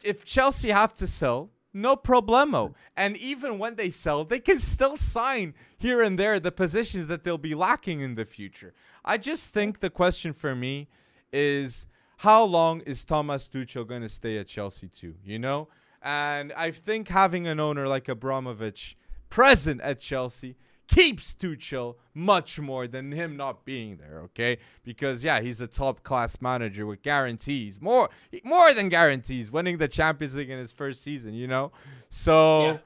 if 0.03 0.25
Chelsea 0.25 0.71
have 0.71 0.95
to 0.95 1.07
sell, 1.07 1.51
no 1.81 1.97
problemo. 1.97 2.75
And 2.97 3.17
even 3.17 3.59
when 3.59 3.77
they 3.77 3.91
sell, 3.91 4.25
they 4.25 4.41
can 4.41 4.59
still 4.59 4.97
sign 4.97 5.55
here 5.79 6.03
and 6.03 6.19
there 6.19 6.39
the 6.41 6.53
positions 6.53 7.07
that 7.07 7.25
they'll 7.25 7.39
be 7.39 7.55
lacking 7.55 8.01
in 8.01 8.15
the 8.15 8.25
future. 8.25 8.75
I 9.05 9.17
just 9.17 9.51
think 9.51 9.81
the 9.81 9.91
question 9.91 10.33
for 10.33 10.55
me 10.55 10.89
is 11.33 11.87
how 12.19 12.45
long 12.45 12.81
is 12.81 13.05
Thomas 13.05 13.49
Tuchel 13.49 13.87
going 13.87 14.03
to 14.03 14.09
stay 14.09 14.39
at 14.39 14.49
Chelsea 14.49 14.89
too? 14.89 15.15
You 15.25 15.39
know, 15.39 15.69
and 16.03 16.53
I 16.53 16.71
think 16.71 17.09
having 17.09 17.47
an 17.47 17.61
owner 17.61 17.87
like 17.87 18.09
Abramovich 18.09 18.97
present 19.31 19.81
at 19.81 20.01
Chelsea 20.01 20.57
keeps 20.89 21.35
Tuchel 21.35 21.97
much 22.15 22.59
more 22.59 22.89
than 22.89 23.13
him 23.13 23.37
not 23.37 23.65
being 23.65 23.99
there, 23.99 24.21
okay? 24.25 24.59
Because 24.83 25.23
yeah, 25.23 25.41
he's 25.41 25.61
a 25.61 25.67
top 25.67 26.03
class 26.03 26.41
manager 26.41 26.87
with 26.87 27.03
guarantees, 27.03 27.81
more 27.81 28.09
more 28.43 28.75
than 28.75 28.89
guarantees, 28.89 29.53
winning 29.53 29.79
the 29.79 29.89
Champions 29.89 30.35
League 30.35 30.51
in 30.51 30.59
his 30.59 30.73
first 30.73 31.03
season, 31.03 31.35
you 31.35 31.47
know. 31.47 31.73
So 32.09 32.63
yeah. 32.63 32.79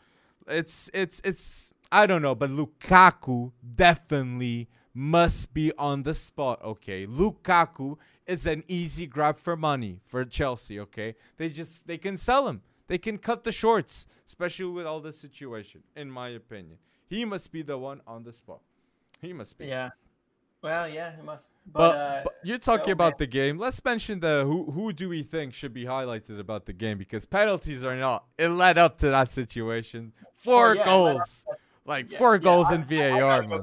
it's 0.49 0.91
it's 0.93 1.21
it's 1.25 1.73
I 1.91 2.07
don't 2.07 2.23
know, 2.23 2.35
but 2.35 2.51
Lukaku 2.51 3.53
definitely 3.75 4.69
must 4.95 5.55
be 5.55 5.73
on 5.79 6.03
the 6.03 6.15
spot, 6.15 6.63
okay? 6.63 7.07
Lukaku 7.07 7.97
is 8.27 8.47
an 8.47 8.63
easy 8.69 9.07
grab 9.07 9.37
for 9.37 9.57
money 9.57 10.01
for 10.05 10.25
Chelsea, 10.25 10.79
okay? 10.81 11.15
They 11.37 11.49
just 11.49 11.87
they 11.87 11.99
can 11.99 12.17
sell 12.17 12.49
him. 12.49 12.63
They 12.89 12.99
can 12.99 13.17
cut 13.17 13.45
the 13.45 13.53
shorts, 13.53 14.07
especially 14.27 14.67
with 14.67 14.87
all 14.87 15.01
this 15.01 15.19
situation, 15.19 15.83
in 15.97 16.11
my 16.11 16.29
opinion. 16.29 16.79
He 17.12 17.26
must 17.26 17.52
be 17.52 17.61
the 17.61 17.76
one 17.76 18.00
on 18.07 18.23
the 18.25 18.33
spot. 18.33 18.61
He 19.21 19.35
must 19.35 19.59
be. 19.59 19.66
Yeah. 19.66 19.90
Well, 20.62 20.88
yeah, 20.88 21.14
he 21.14 21.21
must. 21.21 21.50
But, 21.66 21.78
but, 21.78 21.99
uh, 21.99 22.21
but 22.25 22.35
you're 22.42 22.57
talking 22.57 22.87
so, 22.87 22.92
about 22.92 23.12
man. 23.12 23.16
the 23.19 23.26
game. 23.26 23.59
Let's 23.59 23.85
mention 23.85 24.21
the 24.21 24.45
who 24.47 24.71
who 24.71 24.95
do 24.95 25.11
we 25.11 25.23
think 25.23 25.52
should 25.52 25.75
be 25.75 25.85
highlighted 25.85 26.40
about 26.40 26.64
the 26.64 26.73
game 26.73 26.97
because 26.97 27.26
penalties 27.26 27.85
are 27.85 27.97
not. 27.97 28.25
It 28.38 28.49
led 28.49 28.78
up 28.78 28.97
to 28.99 29.11
that 29.11 29.31
situation. 29.31 30.14
Four 30.37 30.71
oh, 30.71 30.73
yeah, 30.73 30.85
goals, 30.87 31.45
like 31.85 32.11
yeah, 32.11 32.16
four 32.16 32.37
yeah, 32.37 32.45
goals 32.45 32.69
I, 32.71 32.76
in 32.76 32.85
VAR, 32.85 33.42
man. 33.42 33.62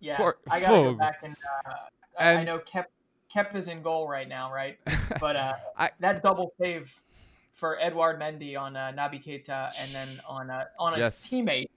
Yeah, 0.00 0.16
For, 0.16 0.38
I 0.50 0.58
gotta 0.58 0.82
go 0.82 0.94
back 0.94 1.20
and, 1.22 1.36
uh, 1.64 1.72
and 2.18 2.38
I 2.38 2.44
know 2.44 2.58
Kep 2.58 2.90
Kep 3.28 3.54
is 3.54 3.68
in 3.68 3.82
goal 3.82 4.08
right 4.08 4.28
now, 4.28 4.52
right? 4.52 4.78
But 5.20 5.36
uh, 5.36 5.54
I, 5.76 5.90
that 6.00 6.24
double 6.24 6.52
save 6.60 6.92
for 7.52 7.78
Edouard 7.80 8.18
Mendy 8.18 8.58
on 8.58 8.76
uh, 8.76 8.92
Naby 8.96 9.24
Keita 9.24 9.70
and 9.80 9.90
then 9.94 10.20
on 10.26 10.50
uh, 10.50 10.64
on 10.78 10.94
a 10.94 10.98
yes. 10.98 11.28
teammate 11.28 11.68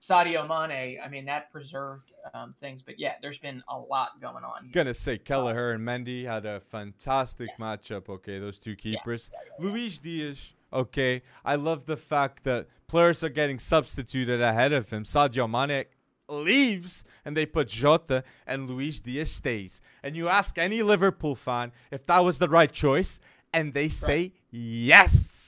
Sadio 0.00 0.48
Mane. 0.48 0.98
I 1.04 1.08
mean, 1.08 1.26
that 1.26 1.52
preserved 1.52 2.12
um, 2.32 2.54
things. 2.60 2.82
But 2.82 2.98
yeah, 2.98 3.14
there's 3.20 3.38
been 3.38 3.62
a 3.68 3.78
lot 3.78 4.20
going 4.20 4.44
on. 4.44 4.64
Here. 4.64 4.70
Gonna 4.72 4.94
say 4.94 5.18
Kelleher 5.18 5.72
and 5.72 5.86
Mendy 5.86 6.24
had 6.24 6.46
a 6.46 6.60
fantastic 6.60 7.50
yes. 7.50 7.60
matchup. 7.60 8.08
Okay, 8.08 8.38
those 8.38 8.58
two 8.58 8.76
keepers. 8.76 9.30
Yeah. 9.32 9.38
Yeah, 9.42 9.66
yeah, 9.66 9.70
Luis 9.70 9.98
Diaz. 9.98 10.52
Okay, 10.72 11.22
I 11.44 11.56
love 11.56 11.86
the 11.86 11.96
fact 11.96 12.44
that 12.44 12.68
players 12.86 13.24
are 13.24 13.28
getting 13.28 13.58
substituted 13.58 14.40
ahead 14.40 14.72
of 14.72 14.90
him. 14.90 15.04
Sadio 15.04 15.50
Mane 15.50 15.86
leaves 16.28 17.04
and 17.24 17.36
they 17.36 17.44
put 17.44 17.68
Jota 17.68 18.22
and 18.46 18.70
Luis 18.70 19.00
Diaz 19.00 19.32
stays. 19.32 19.80
And 20.02 20.14
you 20.14 20.28
ask 20.28 20.56
any 20.58 20.82
Liverpool 20.82 21.34
fan 21.34 21.72
if 21.90 22.06
that 22.06 22.24
was 22.24 22.38
the 22.38 22.48
right 22.48 22.70
choice, 22.70 23.18
and 23.52 23.74
they 23.74 23.88
say 23.88 24.18
right. 24.18 24.32
yes 24.52 25.39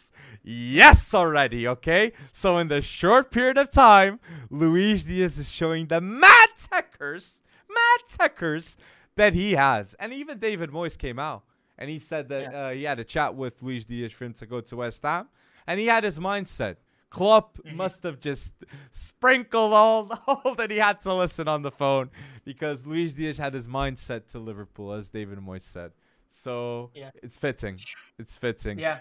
yes 0.42 1.14
already, 1.14 1.68
okay? 1.68 2.12
So 2.32 2.58
in 2.58 2.68
the 2.68 2.82
short 2.82 3.30
period 3.30 3.58
of 3.58 3.70
time, 3.70 4.20
Luis 4.50 5.04
Diaz 5.04 5.38
is 5.38 5.50
showing 5.50 5.86
the 5.86 6.00
mad 6.00 6.50
techers, 6.56 7.40
mad 7.68 8.00
techers 8.08 8.76
that 9.16 9.34
he 9.34 9.52
has. 9.52 9.94
And 9.94 10.12
even 10.12 10.38
David 10.38 10.70
Moyes 10.70 10.96
came 10.96 11.18
out 11.18 11.44
and 11.78 11.90
he 11.90 11.98
said 11.98 12.28
that 12.28 12.52
yeah. 12.52 12.58
uh, 12.58 12.70
he 12.70 12.84
had 12.84 12.98
a 12.98 13.04
chat 13.04 13.34
with 13.34 13.62
Luis 13.62 13.84
Diaz 13.84 14.12
for 14.12 14.24
him 14.24 14.34
to 14.34 14.46
go 14.46 14.60
to 14.60 14.76
West 14.76 15.02
Ham. 15.02 15.28
And 15.66 15.78
he 15.78 15.86
had 15.86 16.04
his 16.04 16.18
mindset. 16.18 16.76
Klopp 17.10 17.58
mm-hmm. 17.58 17.76
must 17.76 18.02
have 18.04 18.18
just 18.18 18.54
sprinkled 18.90 19.72
all, 19.72 20.10
all 20.26 20.54
that 20.54 20.70
he 20.70 20.78
had 20.78 21.00
to 21.00 21.12
listen 21.12 21.46
on 21.46 21.62
the 21.62 21.70
phone 21.70 22.10
because 22.44 22.86
Luis 22.86 23.14
Diaz 23.14 23.36
had 23.36 23.52
his 23.52 23.68
mindset 23.68 24.26
to 24.28 24.38
Liverpool, 24.38 24.92
as 24.92 25.10
David 25.10 25.38
Moyes 25.38 25.62
said. 25.62 25.92
So 26.28 26.90
yeah. 26.94 27.10
it's 27.22 27.36
fitting. 27.36 27.78
It's 28.18 28.36
fitting. 28.38 28.78
Yeah. 28.78 29.00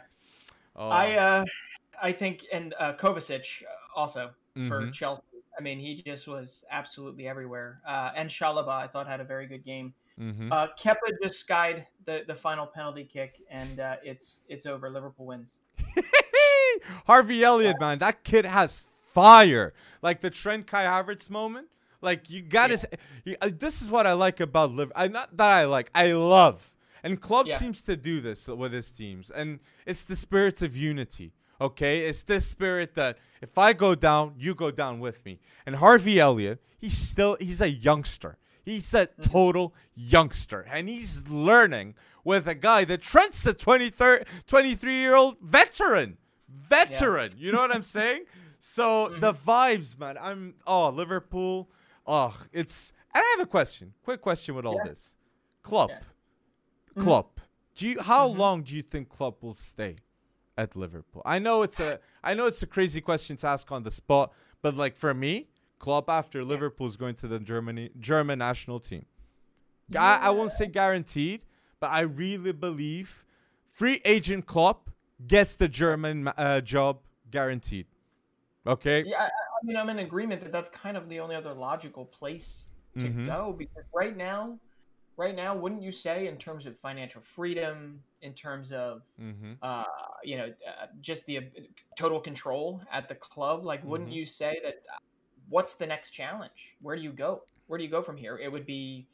Oh. 0.76 0.90
I 0.90 1.16
uh, 1.16 1.46
I 2.02 2.12
think 2.12 2.46
and 2.52 2.74
uh, 2.80 2.94
Kovacic 2.94 3.64
also 3.96 4.32
mm-hmm. 4.58 4.68
for 4.68 4.90
Chelsea. 4.92 5.22
I 5.58 5.62
mean, 5.62 5.80
he 5.80 6.02
just 6.06 6.28
was 6.28 6.64
absolutely 6.72 7.28
everywhere. 7.28 7.82
Uh, 7.86 8.12
and 8.16 8.30
Chalobah, 8.30 8.70
I 8.70 8.88
thought, 8.88 9.08
had 9.08 9.20
a 9.20 9.24
very 9.24 9.46
good 9.46 9.66
game. 9.66 9.94
Mm-hmm. 10.20 10.52
Uh, 10.52 10.68
Kepa 10.80 10.96
just 11.22 11.40
skied 11.40 11.86
the, 12.06 12.24
the 12.28 12.36
final 12.36 12.66
penalty 12.66 13.04
kick, 13.04 13.42
and 13.50 13.80
uh, 13.80 13.98
it's 14.04 14.42
it's 14.48 14.66
over. 14.66 14.90
Liverpool 14.90 15.26
wins. 15.26 15.58
Harvey 17.06 17.44
Elliott, 17.44 17.80
man, 17.80 18.00
that 18.00 18.24
kid 18.24 18.46
has 18.46 18.84
fire. 19.06 19.74
Like 20.02 20.22
the 20.22 20.30
Trent 20.30 20.68
Kai 20.68 20.86
Havertz 20.86 21.30
moment. 21.30 21.68
Like 22.02 22.30
you 22.30 22.42
got 22.42 22.68
to. 22.68 22.88
Yeah. 23.26 23.36
Uh, 23.42 23.50
this 23.56 23.82
is 23.82 23.90
what 23.90 24.08
I 24.08 24.14
like 24.14 24.40
about 24.40 24.72
Liverpool. 24.72 25.02
I 25.04 25.08
not 25.08 25.36
that 25.38 25.52
I 25.52 25.66
like. 25.66 25.90
I 25.94 26.14
love 26.14 26.74
and 27.04 27.20
club 27.20 27.48
yeah. 27.48 27.58
seems 27.58 27.82
to 27.84 27.98
do 27.98 28.22
this 28.22 28.48
with 28.48 28.74
his 28.74 28.92
teams. 28.92 29.30
And 29.32 29.60
it's 29.86 30.04
the 30.04 30.16
spirit 30.16 30.62
of 30.62 30.76
unity. 30.76 31.34
Okay? 31.60 32.06
It's 32.06 32.24
this 32.24 32.46
spirit 32.46 32.96
that 32.96 33.18
if 33.42 33.58
I 33.58 33.74
go 33.74 33.96
down, 33.96 34.36
you 34.38 34.56
go 34.56 34.72
down 34.72 35.00
with 35.00 35.26
me. 35.26 35.40
And 35.66 35.76
Harvey 35.76 36.20
Elliott, 36.20 36.62
he's 36.78 36.98
still 36.98 37.38
he's 37.40 37.62
a 37.62 37.70
youngster. 37.70 38.38
He's 38.64 38.94
a 38.94 39.08
mm-hmm. 39.08 39.22
total 39.22 39.74
youngster. 39.96 40.66
And 40.72 40.88
he's 40.88 41.28
learning 41.28 41.96
with 42.24 42.48
a 42.48 42.56
guy 42.56 42.86
that 42.86 43.02
Trent's 43.02 43.46
a 43.46 43.54
23 43.54 44.94
year 44.94 45.16
old 45.16 45.38
veteran. 45.42 46.18
Veteran. 46.48 47.32
Yeah. 47.38 47.46
You 47.46 47.52
know 47.54 47.62
what 47.62 47.74
I'm 47.74 47.84
saying? 47.84 48.26
So 48.60 49.10
mm-hmm. 49.10 49.20
the 49.20 49.34
vibes, 49.34 49.98
man. 49.98 50.18
I'm 50.22 50.56
oh 50.68 50.90
Liverpool. 50.90 51.70
Oh, 52.06 52.38
it's 52.54 52.94
and 53.14 53.24
I 53.24 53.36
have 53.38 53.48
a 53.48 53.50
question. 53.50 53.94
Quick 54.04 54.22
question 54.22 54.56
with 54.56 54.66
all 54.66 54.76
yeah. 54.76 54.90
this. 54.90 55.16
Klopp. 55.64 55.90
Yeah. 55.90 56.00
Mm-hmm. 56.92 57.04
Klopp. 57.04 57.40
Do 57.76 57.88
you 57.88 58.02
how 58.02 58.28
mm-hmm. 58.28 58.40
long 58.40 58.64
do 58.64 58.76
you 58.76 58.82
think 58.82 59.10
Klopp 59.10 59.44
will 59.44 59.54
stay 59.54 59.96
at 60.58 60.76
Liverpool? 60.76 61.22
I 61.26 61.40
know 61.40 61.64
it's 61.64 61.80
a 61.80 62.00
I 62.24 62.34
know 62.34 62.46
it's 62.46 62.62
a 62.62 62.68
crazy 62.68 63.02
question 63.02 63.38
to 63.38 63.48
ask 63.48 63.72
on 63.72 63.84
the 63.84 63.92
spot, 63.92 64.34
but 64.62 64.76
like 64.76 64.96
for 64.96 65.14
me, 65.14 65.48
Klopp 65.80 66.10
after 66.10 66.44
Liverpool 66.44 66.88
is 66.88 66.98
going 66.98 67.16
to 67.16 67.28
the 67.28 67.40
Germany 67.40 67.92
German 68.00 68.40
national 68.40 68.80
team. 68.80 69.06
Yeah. 69.90 70.04
I, 70.04 70.28
I 70.28 70.30
won't 70.30 70.52
say 70.52 70.68
guaranteed, 70.68 71.46
but 71.80 71.92
I 71.92 72.02
really 72.02 72.52
believe 72.54 73.26
free 73.68 74.02
agent 74.06 74.46
Klopp 74.46 74.90
gets 75.28 75.56
the 75.56 75.68
German 75.68 76.28
uh, 76.30 76.62
job 76.62 77.00
guaranteed. 77.30 77.88
Okay. 78.66 79.04
Yeah, 79.06 79.22
I, 79.22 79.26
I, 79.26 79.30
mean 79.64 79.78
I'm 79.78 79.90
in 79.90 80.00
agreement 80.00 80.42
that 80.44 80.52
that's 80.52 80.70
kind 80.70 80.98
of 80.98 81.10
the 81.10 81.20
only 81.20 81.36
other 81.36 81.54
logical 81.54 82.06
place 82.06 82.64
to 83.00 83.06
mm-hmm. 83.06 83.26
go 83.26 83.56
because 83.58 83.84
right 83.94 84.16
now 84.16 84.60
right 85.22 85.36
now, 85.36 85.56
wouldn't 85.56 85.84
you 85.84 85.92
say, 85.92 86.28
in 86.28 86.36
terms 86.38 86.66
of 86.66 86.78
financial 86.80 87.22
freedom, 87.22 88.02
in 88.24 88.34
terms 88.34 88.72
of, 88.72 89.04
mm-hmm. 89.22 89.54
uh, 89.62 89.84
you 90.24 90.36
know, 90.36 90.46
uh, 90.46 90.88
just 91.00 91.26
the 91.28 91.38
uh, 91.38 91.42
total 91.96 92.20
control 92.20 92.82
at 92.92 93.08
the 93.08 93.14
club, 93.14 93.64
like, 93.64 93.84
wouldn't 93.86 94.10
mm-hmm. 94.10 94.18
you 94.18 94.26
say 94.26 94.60
that? 94.64 94.82
Uh, 94.92 94.98
what's 95.48 95.76
the 95.76 95.86
next 95.86 96.10
challenge? 96.10 96.76
Where 96.82 96.96
do 96.96 97.04
you 97.04 97.12
go? 97.12 97.44
Where 97.68 97.78
do 97.78 97.84
you 97.84 97.90
go 97.90 98.02
from 98.02 98.18
here? 98.18 98.38
It 98.38 98.52
would 98.52 98.66
be. 98.66 99.08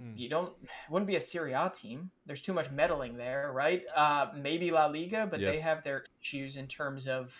Mm. 0.00 0.18
You 0.18 0.28
don't 0.28 0.52
wouldn't 0.90 1.06
be 1.06 1.14
a 1.14 1.20
Serie 1.20 1.52
A 1.52 1.70
team. 1.72 2.10
There's 2.26 2.42
too 2.42 2.52
much 2.52 2.68
meddling 2.72 3.16
there, 3.16 3.52
right? 3.54 3.82
Uh, 3.94 4.26
maybe 4.36 4.72
La 4.72 4.86
Liga, 4.86 5.28
but 5.30 5.38
yes. 5.38 5.54
they 5.54 5.60
have 5.60 5.84
their 5.84 6.04
issues 6.20 6.56
in 6.56 6.66
terms 6.66 7.06
of, 7.06 7.32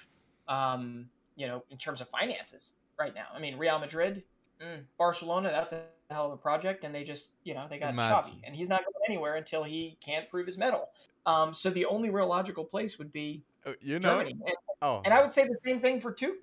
um, 0.47 1.09
you 1.35 1.49
know, 1.49 1.65
in 1.71 1.79
terms 1.79 2.01
of 2.01 2.09
finances 2.09 2.75
right 2.97 3.13
now. 3.13 3.27
I 3.35 3.41
mean, 3.41 3.59
Real 3.59 3.81
Madrid, 3.81 4.23
mm, 4.63 4.85
Barcelona, 4.97 5.49
that's 5.51 5.73
a 5.73 5.83
hell 6.11 6.27
of 6.27 6.33
a 6.33 6.37
project, 6.37 6.85
and 6.85 6.95
they 6.95 7.05
just, 7.05 7.31
you 7.45 7.55
know, 7.55 7.67
they 7.69 7.79
got 7.79 7.95
Xavi, 7.95 8.35
and 8.45 8.55
he's 8.55 8.69
not 8.69 8.81
going 8.85 8.95
anywhere 9.09 9.37
until 9.37 9.65
he 9.65 9.97
can't 10.01 10.29
prove 10.29 10.47
his 10.47 10.59
mettle. 10.59 10.89
Um, 11.27 11.55
so 11.55 11.71
the 11.71 11.87
only 11.87 12.11
real 12.11 12.29
logical 12.29 12.65
place 12.65 12.99
would 12.99 13.13
be 13.13 13.43
uh, 13.67 13.73
you 13.81 13.99
know, 13.99 14.19
Germany. 14.19 14.37
And, 14.47 14.57
oh. 14.83 15.03
and 15.05 15.15
I 15.15 15.23
would 15.23 15.33
say 15.33 15.45
the 15.45 15.57
same 15.65 15.81
thing 15.81 16.01
for 16.01 16.13
tu- 16.13 16.37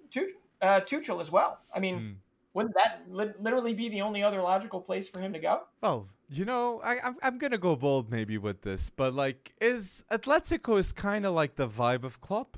uh, 0.61 0.81
Tuchel 0.81 1.21
as 1.21 1.31
well. 1.31 1.59
I 1.73 1.79
mean, 1.79 1.99
mm. 1.99 2.15
wouldn't 2.53 2.75
that 2.75 3.03
li- 3.09 3.33
literally 3.39 3.73
be 3.73 3.89
the 3.89 4.01
only 4.01 4.23
other 4.23 4.41
logical 4.41 4.81
place 4.81 5.07
for 5.07 5.19
him 5.19 5.33
to 5.33 5.39
go? 5.39 5.61
Well, 5.81 6.07
you 6.29 6.45
know, 6.45 6.81
I, 6.83 6.99
I'm, 6.99 7.17
I'm 7.21 7.37
gonna 7.37 7.57
go 7.57 7.75
bold 7.75 8.09
maybe 8.09 8.37
with 8.37 8.61
this, 8.61 8.89
but 8.89 9.13
like, 9.13 9.53
is 9.59 10.05
Atletico 10.11 10.79
is 10.79 10.91
kind 10.91 11.25
of 11.25 11.33
like 11.33 11.55
the 11.55 11.67
vibe 11.67 12.03
of 12.03 12.21
Klopp? 12.21 12.57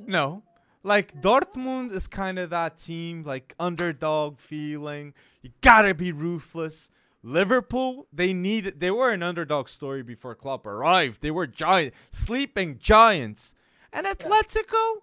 Hmm. 0.00 0.10
No, 0.10 0.42
like 0.82 1.20
Dortmund 1.20 1.92
is 1.92 2.06
kind 2.06 2.38
of 2.38 2.50
that 2.50 2.78
team, 2.78 3.24
like 3.24 3.54
underdog 3.58 4.38
feeling. 4.38 5.14
You 5.42 5.50
gotta 5.60 5.94
be 5.94 6.12
ruthless. 6.12 6.90
Liverpool, 7.22 8.06
they 8.12 8.32
needed. 8.32 8.80
They 8.80 8.90
were 8.90 9.12
an 9.12 9.22
underdog 9.22 9.68
story 9.68 10.02
before 10.02 10.34
Klopp 10.34 10.66
arrived. 10.66 11.20
They 11.20 11.30
were 11.30 11.46
giant, 11.46 11.94
sleeping 12.10 12.78
giants. 12.78 13.54
And 13.92 14.06
Atletico, 14.06 15.02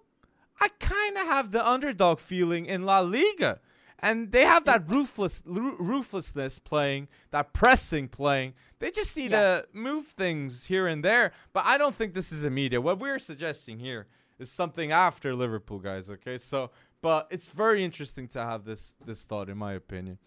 I 0.60 0.68
kind 0.80 1.18
of 1.18 1.26
have 1.26 1.52
the 1.52 1.66
underdog 1.66 2.18
feeling 2.20 2.66
in 2.66 2.84
La 2.84 3.00
Liga, 3.00 3.60
and 3.98 4.32
they 4.32 4.42
have 4.42 4.64
that 4.64 4.88
ruthless, 4.88 5.42
ruthlessness 5.46 6.58
playing, 6.58 7.08
that 7.30 7.52
pressing 7.52 8.08
playing. 8.08 8.54
They 8.78 8.90
just 8.90 9.16
need 9.16 9.32
yeah. 9.32 9.60
to 9.60 9.66
move 9.72 10.06
things 10.06 10.64
here 10.64 10.86
and 10.86 11.04
there. 11.04 11.32
But 11.52 11.64
I 11.66 11.78
don't 11.78 11.94
think 11.94 12.14
this 12.14 12.32
is 12.32 12.44
immediate. 12.44 12.80
What 12.80 12.98
we're 12.98 13.18
suggesting 13.18 13.78
here 13.78 14.06
is 14.38 14.50
something 14.50 14.92
after 14.92 15.34
Liverpool, 15.34 15.78
guys. 15.78 16.10
Okay, 16.10 16.38
so 16.38 16.70
but 17.02 17.26
it's 17.30 17.48
very 17.48 17.84
interesting 17.84 18.28
to 18.28 18.40
have 18.40 18.64
this 18.64 18.94
this 19.04 19.24
thought, 19.24 19.48
in 19.48 19.58
my 19.58 19.74
opinion. 19.74 20.18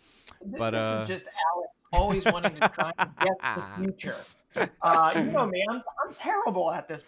This, 0.41 0.59
but 0.59 0.71
this 0.71 0.81
uh, 0.81 0.99
is 1.01 1.07
just 1.07 1.25
Alex 1.25 1.69
always 1.91 2.25
wanting 2.25 2.55
to 2.55 2.69
try 2.69 2.91
and 2.97 3.09
guess 3.19 3.55
the 3.55 3.63
future. 3.77 4.15
Uh, 4.81 5.11
you 5.15 5.23
know 5.23 5.45
me, 5.45 5.63
I'm, 5.69 5.81
I'm 6.09 6.15
terrible 6.15 6.71
at 6.71 6.87
this 6.87 7.03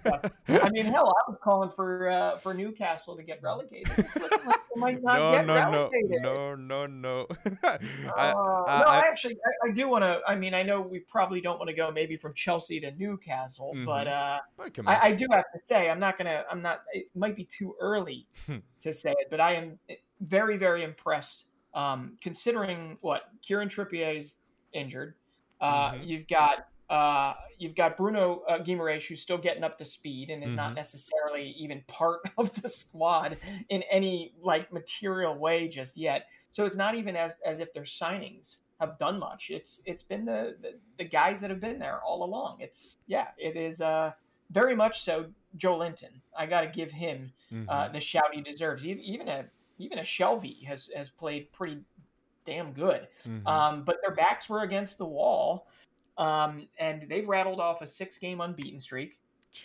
stuff. 0.00 0.30
I 0.48 0.70
mean, 0.70 0.86
hell, 0.86 1.08
I 1.08 1.30
was 1.30 1.38
calling 1.42 1.70
for 1.70 2.08
uh, 2.08 2.36
for 2.38 2.54
Newcastle 2.54 3.16
to 3.16 3.22
get 3.22 3.42
relegated. 3.42 3.90
Like 3.96 4.60
might 4.76 5.02
not 5.02 5.18
no, 5.18 5.32
get 5.32 5.46
no, 5.46 5.54
relegated. 5.54 6.22
No, 6.22 6.54
no, 6.54 6.86
no, 6.86 7.26
no. 7.26 7.26
uh, 7.62 7.78
I, 8.16 8.32
no, 8.32 8.88
I, 8.88 9.02
actually, 9.06 9.34
I, 9.34 9.68
I 9.68 9.72
do 9.72 9.88
want 9.88 10.02
to. 10.02 10.20
I 10.26 10.34
mean, 10.34 10.54
I 10.54 10.62
know 10.62 10.80
we 10.80 11.00
probably 11.00 11.40
don't 11.40 11.58
want 11.58 11.68
to 11.68 11.74
go 11.74 11.90
maybe 11.90 12.16
from 12.16 12.32
Chelsea 12.34 12.80
to 12.80 12.90
Newcastle, 12.92 13.72
mm-hmm. 13.74 13.84
but 13.84 14.08
uh, 14.08 14.40
I, 14.86 15.08
I, 15.08 15.12
do 15.12 15.26
have 15.30 15.44
to 15.54 15.60
say, 15.62 15.90
I'm 15.90 16.00
not 16.00 16.16
gonna. 16.16 16.44
I'm 16.50 16.62
not. 16.62 16.82
It 16.92 17.06
might 17.14 17.36
be 17.36 17.44
too 17.44 17.76
early 17.80 18.26
hmm. 18.46 18.56
to 18.80 18.92
say 18.92 19.10
it, 19.10 19.28
but 19.30 19.40
I 19.40 19.54
am 19.54 19.78
very, 20.20 20.56
very 20.56 20.84
impressed. 20.84 21.46
Um, 21.74 22.16
considering 22.20 22.98
what 23.00 23.24
Kieran 23.42 23.68
Trippier 23.68 24.16
is 24.16 24.32
injured. 24.72 25.14
Uh, 25.60 25.92
mm-hmm. 25.92 26.04
You've 26.04 26.28
got 26.28 26.68
uh, 26.90 27.34
you've 27.58 27.74
got 27.74 27.96
Bruno 27.96 28.42
uh, 28.48 28.58
Guimaraes, 28.58 29.06
who's 29.06 29.20
still 29.20 29.38
getting 29.38 29.64
up 29.64 29.78
to 29.78 29.84
speed 29.84 30.30
and 30.30 30.42
is 30.42 30.50
mm-hmm. 30.50 30.56
not 30.56 30.74
necessarily 30.74 31.54
even 31.58 31.82
part 31.86 32.20
of 32.38 32.60
the 32.62 32.68
squad 32.68 33.38
in 33.68 33.82
any 33.90 34.34
like 34.42 34.72
material 34.72 35.36
way 35.36 35.68
just 35.68 35.96
yet. 35.96 36.26
So 36.50 36.66
it's 36.66 36.76
not 36.76 36.94
even 36.94 37.16
as 37.16 37.36
as 37.44 37.60
if 37.60 37.72
their 37.72 37.84
signings 37.84 38.58
have 38.80 38.98
done 38.98 39.18
much. 39.18 39.50
It's 39.50 39.80
it's 39.84 40.02
been 40.02 40.24
the, 40.24 40.56
the, 40.60 40.74
the 40.98 41.04
guys 41.04 41.40
that 41.40 41.50
have 41.50 41.60
been 41.60 41.78
there 41.78 42.00
all 42.04 42.24
along. 42.24 42.58
It's 42.60 42.98
yeah, 43.06 43.28
it 43.38 43.56
is 43.56 43.80
uh, 43.80 44.12
very 44.50 44.76
much 44.76 45.02
so. 45.02 45.26
Joelinton, 45.56 46.10
I 46.36 46.46
got 46.46 46.62
to 46.62 46.66
give 46.68 46.90
him 46.90 47.32
uh, 47.50 47.54
mm-hmm. 47.54 47.70
uh, 47.70 47.88
the 47.88 48.00
shout 48.00 48.34
he 48.34 48.42
deserves. 48.42 48.84
Even 48.84 49.28
a 49.28 49.46
even 49.78 49.98
a 49.98 50.02
Shelvey 50.02 50.64
has 50.64 50.90
has 50.94 51.10
played 51.10 51.50
pretty 51.52 51.78
damn 52.44 52.72
good. 52.72 53.08
Mm-hmm. 53.26 53.46
Um, 53.46 53.84
but 53.84 53.98
their 54.02 54.14
backs 54.14 54.48
were 54.48 54.62
against 54.62 54.98
the 54.98 55.06
wall, 55.06 55.68
um, 56.18 56.68
and 56.78 57.02
they've 57.02 57.26
rattled 57.26 57.60
off 57.60 57.82
a 57.82 57.86
six-game 57.86 58.40
unbeaten 58.40 58.80
streak, 58.80 59.18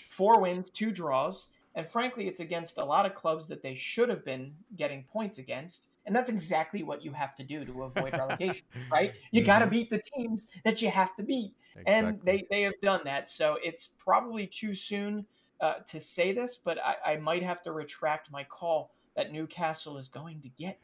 four 0.10 0.40
wins, 0.40 0.70
two 0.70 0.92
draws. 0.92 1.50
And 1.76 1.88
frankly, 1.88 2.28
it's 2.28 2.40
against 2.40 2.78
a 2.78 2.84
lot 2.84 3.06
of 3.06 3.14
clubs 3.14 3.48
that 3.48 3.62
they 3.62 3.76
should 3.76 4.10
have 4.10 4.26
been 4.26 4.54
getting 4.76 5.04
points 5.04 5.38
against. 5.38 5.90
And 6.06 6.16
that's 6.16 6.30
exactly 6.30 6.82
what 6.82 7.06
you 7.06 7.12
have 7.14 7.36
to 7.36 7.44
do 7.44 7.64
to 7.64 7.84
avoid 7.84 8.14
relegation, 8.14 8.66
right? 8.92 9.14
You 9.32 9.42
mm-hmm. 9.42 9.48
got 9.48 9.60
to 9.60 9.68
beat 9.68 9.90
the 9.90 10.02
teams 10.16 10.50
that 10.66 10.82
you 10.82 10.90
have 10.90 11.16
to 11.18 11.24
beat. 11.24 11.54
Exactly. 11.76 11.94
And 11.94 12.20
they, 12.24 12.48
they 12.50 12.64
have 12.64 12.74
done 12.82 13.02
that. 13.06 13.30
So 13.30 13.58
it's 13.64 13.92
probably 14.00 14.48
too 14.48 14.74
soon 14.74 15.26
uh, 15.62 15.76
to 15.88 16.00
say 16.00 16.34
this, 16.34 16.56
but 16.56 16.80
I, 16.84 17.14
I 17.14 17.18
might 17.18 17.44
have 17.44 17.62
to 17.64 17.72
retract 17.72 18.32
my 18.32 18.44
call 18.44 18.92
that 19.16 19.32
Newcastle 19.32 19.98
is 19.98 20.08
going 20.08 20.42
to 20.42 20.50
get 20.50 20.80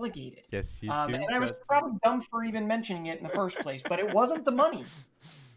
relegated. 0.00 0.44
Yes, 0.50 0.78
you 0.82 0.90
um, 0.90 1.08
do. 1.08 1.14
And 1.14 1.26
I 1.30 1.38
was 1.38 1.52
probably 1.68 1.98
dumb 2.02 2.20
for 2.20 2.44
even 2.44 2.66
mentioning 2.66 3.06
it 3.06 3.18
in 3.18 3.24
the 3.24 3.30
first 3.30 3.58
place, 3.60 3.82
but 3.86 3.98
it 3.98 4.12
wasn't 4.12 4.44
the 4.44 4.52
money 4.52 4.84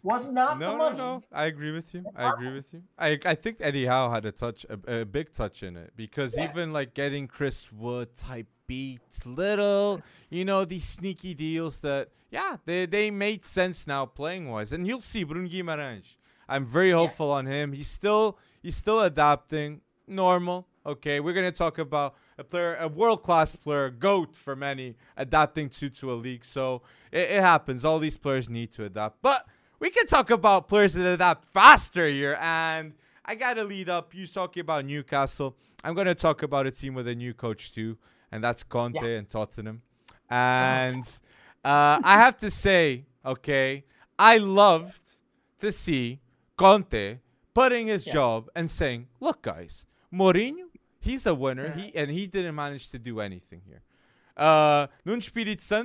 was 0.03 0.29
not 0.29 0.59
no, 0.59 0.71
the 0.71 0.77
money. 0.77 0.97
No, 0.97 1.17
no, 1.17 1.23
I 1.31 1.45
agree 1.45 1.71
with 1.71 1.93
you. 1.93 2.03
I 2.15 2.29
agree 2.33 2.53
with 2.53 2.73
you. 2.73 2.83
I 2.99 3.17
I 3.25 3.35
think 3.35 3.57
Eddie 3.61 3.85
Howe 3.85 4.11
had 4.11 4.25
a 4.25 4.31
touch, 4.31 4.65
a, 4.69 5.01
a 5.01 5.05
big 5.05 5.31
touch 5.31 5.63
in 5.63 5.77
it 5.77 5.93
because 5.95 6.35
yeah. 6.37 6.49
even 6.49 6.73
like 6.73 6.93
getting 6.93 7.27
Chris 7.27 7.71
Wood 7.71 8.15
type 8.15 8.47
beats, 8.67 9.25
little, 9.25 10.01
you 10.29 10.45
know, 10.45 10.65
these 10.65 10.85
sneaky 10.85 11.33
deals 11.33 11.79
that, 11.79 12.09
yeah, 12.29 12.57
they 12.65 12.85
they 12.85 13.09
made 13.11 13.45
sense 13.45 13.87
now 13.87 14.05
playing 14.05 14.49
wise, 14.49 14.73
and 14.73 14.85
you'll 14.85 15.01
see 15.01 15.23
Bruno 15.23 15.47
Guimarães. 15.47 16.17
I'm 16.49 16.65
very 16.65 16.91
hopeful 16.91 17.27
yeah. 17.29 17.35
on 17.35 17.45
him. 17.45 17.71
He's 17.71 17.87
still 17.87 18.37
he's 18.61 18.75
still 18.75 19.01
adapting. 19.01 19.81
Normal. 20.05 20.67
Okay, 20.85 21.19
we're 21.19 21.33
gonna 21.33 21.51
talk 21.51 21.77
about 21.77 22.15
a 22.37 22.43
player, 22.43 22.75
a 22.79 22.87
world 22.87 23.23
class 23.23 23.55
player, 23.55 23.89
goat 23.89 24.35
for 24.35 24.55
many, 24.55 24.95
adapting 25.15 25.69
to 25.69 25.89
to 25.89 26.11
a 26.11 26.15
league. 26.15 26.43
So 26.43 26.81
it, 27.11 27.29
it 27.29 27.41
happens. 27.41 27.85
All 27.85 27.99
these 27.99 28.17
players 28.17 28.49
need 28.49 28.71
to 28.73 28.85
adapt, 28.85 29.21
but 29.21 29.45
we 29.79 29.89
can 29.89 30.07
talk 30.07 30.29
about 30.29 30.67
players 30.67 30.93
that 30.93 31.05
adapt 31.05 31.45
faster 31.45 32.07
here. 32.07 32.37
And 32.39 32.93
I 33.25 33.35
got 33.35 33.55
to 33.55 33.63
lead 33.63 33.89
up. 33.89 34.13
You 34.13 34.25
talking 34.27 34.61
about 34.61 34.85
Newcastle. 34.85 35.55
I'm 35.83 35.93
going 35.93 36.07
to 36.07 36.15
talk 36.15 36.43
about 36.43 36.65
a 36.65 36.71
team 36.71 36.93
with 36.93 37.07
a 37.07 37.15
new 37.15 37.33
coach 37.33 37.73
too, 37.73 37.97
and 38.31 38.43
that's 38.43 38.63
Conte 38.63 39.01
yeah. 39.01 39.17
and 39.17 39.29
Tottenham. 39.29 39.81
And 40.29 41.03
uh, 41.63 41.99
I 42.03 42.17
have 42.17 42.37
to 42.37 42.49
say, 42.49 43.05
okay, 43.25 43.83
I 44.17 44.37
loved 44.37 45.01
to 45.59 45.71
see 45.71 46.19
Conte 46.57 47.19
putting 47.53 47.87
his 47.87 48.07
yeah. 48.07 48.13
job 48.13 48.49
and 48.55 48.69
saying, 48.69 49.07
"Look, 49.19 49.41
guys, 49.41 49.85
Mourinho, 50.13 50.67
he's 51.03 51.25
a 51.25 51.35
winner. 51.35 51.69
He 51.71 51.95
and 51.95 52.09
he 52.09 52.27
didn't 52.27 52.55
manage 52.55 52.89
to 52.91 52.99
do 52.99 53.19
anything 53.19 53.61
here. 53.67 53.81
Uh, 54.35 54.87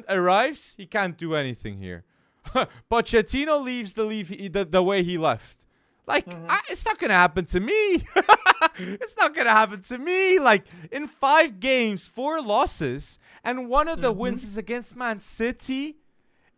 arrives, 0.08 0.74
he 0.76 0.86
can't 0.86 1.18
do 1.18 1.34
anything 1.34 1.78
here. 1.78 2.04
Pochettino 2.90 3.62
leaves 3.62 3.92
the 3.92 4.04
leave 4.04 4.52
the, 4.52 4.64
the 4.64 4.82
way 4.82 5.02
he 5.02 5.18
left. 5.18 5.66
Like 6.06 6.26
mm-hmm. 6.26 6.46
I, 6.48 6.60
it's 6.70 6.84
not 6.86 6.98
gonna 6.98 7.12
happen 7.12 7.44
to 7.46 7.60
me. 7.60 7.72
it's 8.78 9.16
not 9.18 9.34
gonna 9.34 9.50
happen 9.50 9.82
to 9.82 9.98
me. 9.98 10.38
Like 10.38 10.64
in 10.90 11.06
five 11.06 11.60
games, 11.60 12.08
four 12.08 12.40
losses, 12.40 13.18
and 13.44 13.68
one 13.68 13.88
of 13.88 14.00
the 14.00 14.10
mm-hmm. 14.10 14.20
wins 14.20 14.44
is 14.44 14.56
against 14.56 14.96
Man 14.96 15.20
City. 15.20 15.98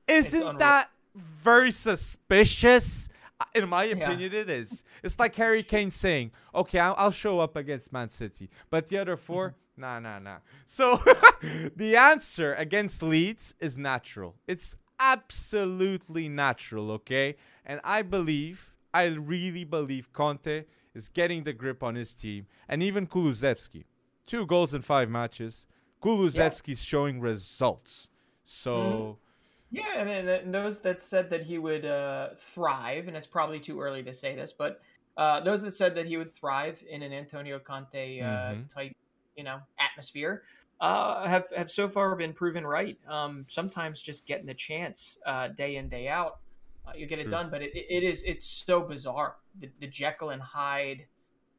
Isn't 0.07 0.59
that 0.59 0.91
very 1.15 1.73
suspicious? 1.73 3.09
In 3.55 3.69
my 3.69 3.85
opinion, 3.85 4.33
yeah. 4.33 4.41
it 4.41 4.51
is. 4.51 4.85
It's 5.03 5.19
like 5.19 5.35
Harry 5.37 5.63
Kane 5.63 5.91
saying, 5.91 6.33
"Okay, 6.55 6.79
I'll, 6.79 6.95
I'll, 6.99 7.11
show 7.11 7.41
up 7.41 7.57
against 7.57 7.93
Man 7.93 8.09
City," 8.09 8.51
but 8.69 8.89
the 8.89 8.99
other 8.99 9.17
4 9.17 9.51
mm-hmm. 9.51 9.57
nah, 9.81 9.99
nah, 9.99 10.19
nah. 10.19 10.39
So 10.67 11.03
the 11.77 11.97
answer 11.97 12.55
against 12.55 13.03
Leeds 13.03 13.55
is 13.61 13.79
natural. 13.79 14.37
It's 14.47 14.77
absolutely 14.99 16.29
natural, 16.29 16.91
okay? 16.93 17.37
And 17.65 17.81
I 17.83 18.03
believe, 18.03 18.75
I 18.93 19.07
really 19.07 19.65
believe 19.65 20.13
Conte 20.13 20.65
is 20.95 21.09
getting 21.09 21.45
the 21.45 21.53
grip 21.53 21.83
on 21.83 21.95
his 21.95 22.15
team. 22.15 22.47
And 22.69 22.83
even 22.83 23.07
Kulusevski. 23.07 23.85
Two 24.27 24.47
goals 24.47 24.75
in 24.75 24.83
five 24.83 25.09
matches. 25.09 25.67
Kulusevski's 26.03 26.69
yeah. 26.69 26.75
showing 26.77 27.21
results. 27.21 28.09
So. 28.45 28.73
Mm-hmm. 28.73 29.27
Yeah, 29.73 30.03
mean, 30.05 30.29
and 30.29 30.53
those 30.53 30.81
that 30.81 31.03
said 31.03 31.31
that 31.31 31.43
he 31.43 31.59
would 31.59 31.85
uh, 31.85 32.31
thrive, 32.37 33.07
and 33.07 33.17
it's 33.17 33.27
probably 33.27 33.61
too 33.61 33.81
early 33.81 34.03
to 34.03 34.13
say 34.13 34.35
this, 34.35 34.53
but 34.53 34.81
uh, 35.17 35.41
those 35.41 35.63
that 35.63 35.75
said 35.75 35.95
that 35.95 36.07
he 36.07 36.17
would 36.17 36.33
thrive 36.33 36.83
in 36.89 37.03
an 37.03 37.13
Antonio 37.13 37.59
Conte 37.59 38.21
uh, 38.21 38.25
mm-hmm. 38.25 38.63
type, 38.75 38.97
you 39.37 39.45
know, 39.45 39.61
atmosphere, 39.79 40.43
uh, 40.81 41.29
have 41.29 41.45
have 41.55 41.71
so 41.71 41.89
far 41.89 42.17
been 42.17 42.33
proven 42.33 42.67
right. 42.67 42.99
Um, 43.07 43.45
sometimes 43.49 44.03
just 44.03 44.27
getting 44.27 44.47
the 44.47 44.55
chance 44.55 45.19
uh, 45.27 45.49
day 45.49 45.77
in 45.77 45.89
day 45.89 46.09
out, 46.09 46.39
uh, 46.87 46.93
you 46.97 47.07
get 47.07 47.17
True. 47.17 47.27
it 47.27 47.31
done. 47.31 47.51
But 47.51 47.63
it, 47.63 47.73
it 47.75 48.03
is 48.03 48.23
it's 48.23 48.47
so 48.47 48.81
bizarre. 48.81 49.37
The, 49.61 49.71
the 49.79 49.87
Jekyll 49.87 50.31
and 50.31 50.41
Hyde, 50.41 51.07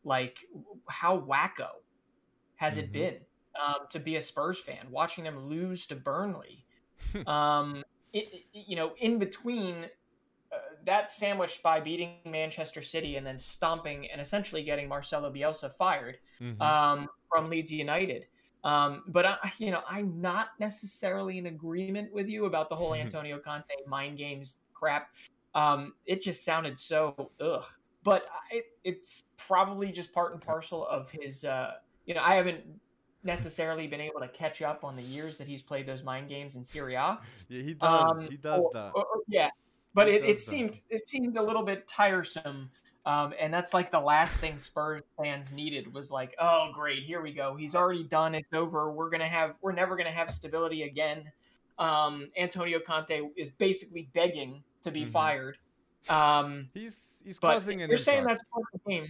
like 0.04 0.40
how 0.90 1.20
wacko 1.20 1.70
has 2.56 2.74
mm-hmm. 2.74 2.82
it 2.82 2.92
been 2.92 3.16
um, 3.56 3.88
to 3.92 4.00
be 4.00 4.16
a 4.16 4.22
Spurs 4.22 4.60
fan 4.60 4.88
watching 4.90 5.24
them 5.24 5.48
lose 5.48 5.86
to 5.88 5.96
Burnley? 5.96 6.66
um, 7.28 7.84
it, 8.14 8.46
you 8.54 8.76
know, 8.76 8.94
in 9.00 9.20
between 9.20 9.86
uh, 10.52 10.58
that 10.86 11.12
sandwiched 11.12 11.64
by 11.64 11.80
beating 11.80 12.16
Manchester 12.26 12.82
City 12.82 13.16
and 13.16 13.26
then 13.26 13.40
stomping 13.40 14.10
and 14.12 14.20
essentially 14.20 14.64
getting 14.64 14.88
Marcelo 14.88 15.32
Bielsa 15.32 15.74
fired 15.74 16.18
mm-hmm. 16.42 16.62
um, 16.62 17.08
from 17.30 17.50
Leeds 17.50 17.72
United. 17.72 18.26
Um, 18.64 19.04
but 19.08 19.26
I, 19.26 19.38
you 19.58 19.72
know, 19.72 19.82
I'm 19.88 20.20
not 20.22 20.50
necessarily 20.60 21.38
in 21.38 21.48
agreement 21.48 22.14
with 22.14 22.28
you 22.28 22.46
about 22.46 22.70
the 22.70 22.76
whole 22.76 22.94
Antonio 22.96 23.40
Conte 23.40 23.66
mind 23.88 24.18
games 24.18 24.58
crap. 24.74 25.16
Um, 25.56 25.94
it 26.06 26.22
just 26.22 26.44
sounded 26.44 26.80
so 26.80 27.32
ugh. 27.40 27.66
But 28.04 28.28
it, 28.50 28.66
it's 28.84 29.26
probably 29.38 29.92
just 29.92 30.12
part 30.12 30.34
and 30.34 30.42
parcel 30.42 30.88
of 30.88 31.12
his. 31.12 31.46
Uh, 31.46 31.74
you 32.08 32.16
know, 32.16 32.22
I 32.24 32.34
haven't 32.34 32.64
necessarily 33.24 33.88
been 33.88 34.02
able 34.02 34.20
to 34.20 34.28
catch 34.28 34.62
up 34.62 34.84
on 34.84 34.96
the 34.96 35.04
years 35.04 35.38
that 35.38 35.48
he's 35.48 35.62
played 35.62 35.86
those 35.86 36.04
mind 36.04 36.30
games 36.30 36.56
in 36.56 36.64
Serie 36.64 36.96
A. 36.96 37.20
Yeah, 37.48 37.62
he 37.62 37.74
does. 37.74 38.20
Um, 38.20 38.30
he 38.30 38.38
does 38.38 38.62
or, 38.62 38.72
that. 38.74 38.92
Or, 38.96 39.06
or, 39.06 39.22
yeah, 39.28 39.50
but 39.94 40.08
he 40.08 40.16
it, 40.16 40.26
it 40.26 40.42
seemed 40.42 40.82
it 40.90 41.08
seemed 41.08 41.38
a 41.38 41.44
little 41.44 41.64
bit 41.64 41.88
tiresome 41.88 42.70
um, 43.06 43.34
and 43.40 43.52
that's 43.54 43.74
like 43.74 43.90
the 43.90 44.00
last 44.00 44.38
thing 44.38 44.58
Spurs 44.58 45.02
fans 45.18 45.52
needed 45.52 45.92
was 45.92 46.12
like, 46.12 46.36
oh 46.40 46.70
great, 46.74 47.04
here 47.04 47.22
we 47.22 47.34
go. 47.34 47.56
He's 47.56 47.74
already 47.74 48.04
done. 48.04 48.36
It's 48.36 48.54
over. 48.54 48.92
We're 48.92 49.10
gonna 49.10 49.28
have. 49.28 49.56
We're 49.62 49.72
never 49.72 49.96
gonna 49.96 50.12
have 50.12 50.30
stability 50.30 50.84
again. 50.84 51.32
Um, 51.80 52.30
Antonio 52.38 52.80
Conte 52.80 53.30
is 53.36 53.50
basically 53.58 54.08
begging 54.14 54.64
to 54.84 54.92
be 54.92 55.02
mm-hmm. 55.02 55.12
fired. 55.12 55.58
Um, 56.10 56.70
he's 56.76 57.24
he's 57.26 57.40
causing 57.40 57.82
an. 57.82 57.90
You're 57.90 57.98
impact. 57.98 58.06
saying 58.06 58.24
that's 58.26 58.44
part 58.54 58.66
of 58.72 58.82
the 58.86 58.92
game. 58.92 59.08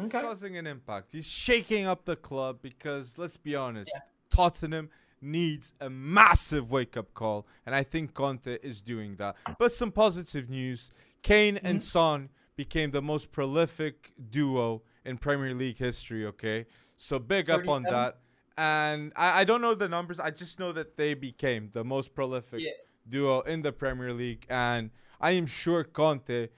He's 0.00 0.12
causing 0.12 0.56
an 0.56 0.66
impact. 0.66 1.12
He's 1.12 1.26
shaking 1.26 1.86
up 1.86 2.04
the 2.04 2.16
club 2.16 2.58
because 2.62 3.18
let's 3.18 3.36
be 3.36 3.56
honest, 3.56 3.90
yeah. 3.94 4.00
Tottenham 4.30 4.90
needs 5.20 5.72
a 5.80 5.88
massive 5.88 6.70
wake 6.70 6.96
up 6.96 7.14
call, 7.14 7.46
and 7.64 7.74
I 7.74 7.82
think 7.82 8.14
Conte 8.14 8.58
is 8.62 8.82
doing 8.82 9.16
that. 9.16 9.36
But 9.58 9.72
some 9.72 9.90
positive 9.90 10.50
news: 10.50 10.90
Kane 11.22 11.56
mm-hmm. 11.56 11.66
and 11.66 11.82
Son 11.82 12.28
became 12.56 12.90
the 12.90 13.02
most 13.02 13.32
prolific 13.32 14.12
duo 14.30 14.82
in 15.04 15.18
Premier 15.18 15.54
League 15.54 15.78
history. 15.78 16.26
Okay, 16.26 16.66
so 16.96 17.18
big 17.18 17.48
up 17.50 17.68
on 17.68 17.82
that. 17.84 18.18
And 18.58 19.12
I, 19.16 19.40
I 19.40 19.44
don't 19.44 19.60
know 19.60 19.74
the 19.74 19.88
numbers. 19.88 20.18
I 20.18 20.30
just 20.30 20.58
know 20.58 20.72
that 20.72 20.96
they 20.96 21.14
became 21.14 21.70
the 21.72 21.84
most 21.84 22.14
prolific 22.14 22.60
yeah. 22.60 22.70
duo 23.08 23.40
in 23.40 23.62
the 23.62 23.72
Premier 23.72 24.12
League. 24.12 24.46
And 24.48 24.90
I 25.20 25.32
am 25.32 25.46
sure 25.46 25.84
Conte, 25.84 26.48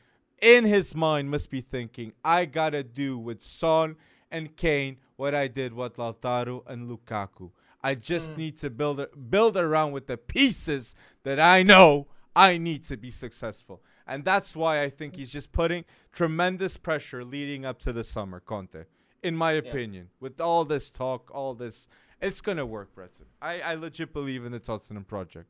in 0.40 0.64
his 0.64 0.94
mind, 0.94 1.30
must 1.30 1.50
be 1.50 1.60
thinking, 1.60 2.12
I 2.24 2.44
gotta 2.44 2.82
do 2.82 3.18
with 3.18 3.40
Son 3.40 3.96
and 4.30 4.56
Kane 4.56 4.98
what 5.16 5.34
I 5.34 5.48
did 5.48 5.72
with 5.72 5.96
Lautaro 5.96 6.62
and 6.66 6.88
Lukaku. 6.88 7.50
I 7.82 7.94
just 7.94 8.32
mm. 8.32 8.38
need 8.38 8.56
to 8.58 8.70
build 8.70 9.06
build 9.30 9.56
around 9.56 9.92
with 9.92 10.06
the 10.06 10.16
pieces 10.16 10.94
that 11.22 11.38
I 11.38 11.62
know 11.62 12.08
I 12.34 12.58
need 12.58 12.84
to 12.84 12.96
be 12.96 13.10
successful. 13.10 13.82
And 14.06 14.24
that's 14.24 14.56
why 14.56 14.82
I 14.82 14.90
think 14.90 15.16
he's 15.16 15.30
just 15.30 15.52
putting 15.52 15.84
tremendous 16.12 16.76
pressure 16.76 17.24
leading 17.24 17.64
up 17.64 17.78
to 17.80 17.92
the 17.92 18.04
summer, 18.04 18.40
Conte, 18.40 18.84
in 19.22 19.36
my 19.36 19.52
opinion. 19.52 20.04
Yeah. 20.04 20.16
With 20.20 20.40
all 20.40 20.64
this 20.64 20.90
talk, 20.90 21.30
all 21.32 21.54
this, 21.54 21.88
it's 22.22 22.40
going 22.40 22.56
to 22.56 22.64
work, 22.64 22.94
Breton. 22.94 23.26
I, 23.42 23.60
I 23.60 23.74
legit 23.74 24.12
believe 24.12 24.44
in 24.46 24.52
the 24.52 24.60
Tottenham 24.60 25.04
project. 25.04 25.48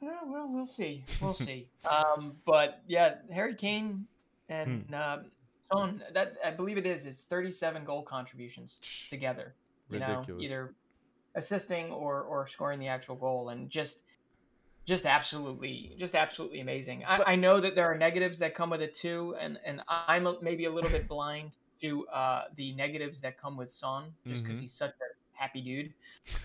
Yeah, 0.00 0.18
well, 0.26 0.48
we'll 0.50 0.66
see. 0.66 1.04
We'll 1.20 1.34
see. 1.34 1.68
Um, 1.90 2.36
but 2.46 2.82
yeah, 2.86 3.16
Harry 3.32 3.56
Kane 3.56 4.06
and 4.52 4.84
hmm. 4.86 4.94
uh, 4.94 5.16
Son, 5.72 6.02
that 6.12 6.36
I 6.44 6.50
believe 6.50 6.76
it 6.76 6.86
is. 6.86 7.06
It's 7.06 7.24
37 7.24 7.84
goal 7.84 8.02
contributions 8.02 8.76
together. 9.08 9.54
You 9.88 9.98
Ridiculous. 10.00 10.28
know, 10.28 10.40
either 10.40 10.74
assisting 11.34 11.90
or 11.90 12.22
or 12.22 12.46
scoring 12.46 12.78
the 12.78 12.88
actual 12.88 13.16
goal, 13.16 13.48
and 13.48 13.70
just 13.70 14.02
just 14.84 15.06
absolutely 15.06 15.94
just 15.96 16.16
absolutely 16.16 16.58
amazing 16.58 17.04
I, 17.06 17.22
I, 17.24 17.36
know 17.36 17.60
that 17.60 17.76
there 17.76 17.86
are 17.86 17.96
negatives 17.96 18.40
that 18.40 18.52
come 18.52 18.68
with 18.68 18.82
it 18.82 18.96
too 18.96 19.36
and 19.40 19.56
and 19.64 19.80
i'm 19.88 20.26
maybe 20.42 20.64
a 20.64 20.72
little 20.72 20.90
bit 20.90 21.06
blind 21.06 21.52
to 21.80 22.04
uh, 22.08 22.44
the 22.56 22.72
negatives 22.74 23.20
that 23.20 23.40
come 23.40 23.56
with 23.56 23.70
son 23.70 24.12
just 24.26 24.42
because 24.42 24.56
mm-hmm. 24.56 24.62
he's 24.62 24.72
such 24.72 24.90
a 24.90 25.21
happy 25.42 25.60
dude. 25.60 25.92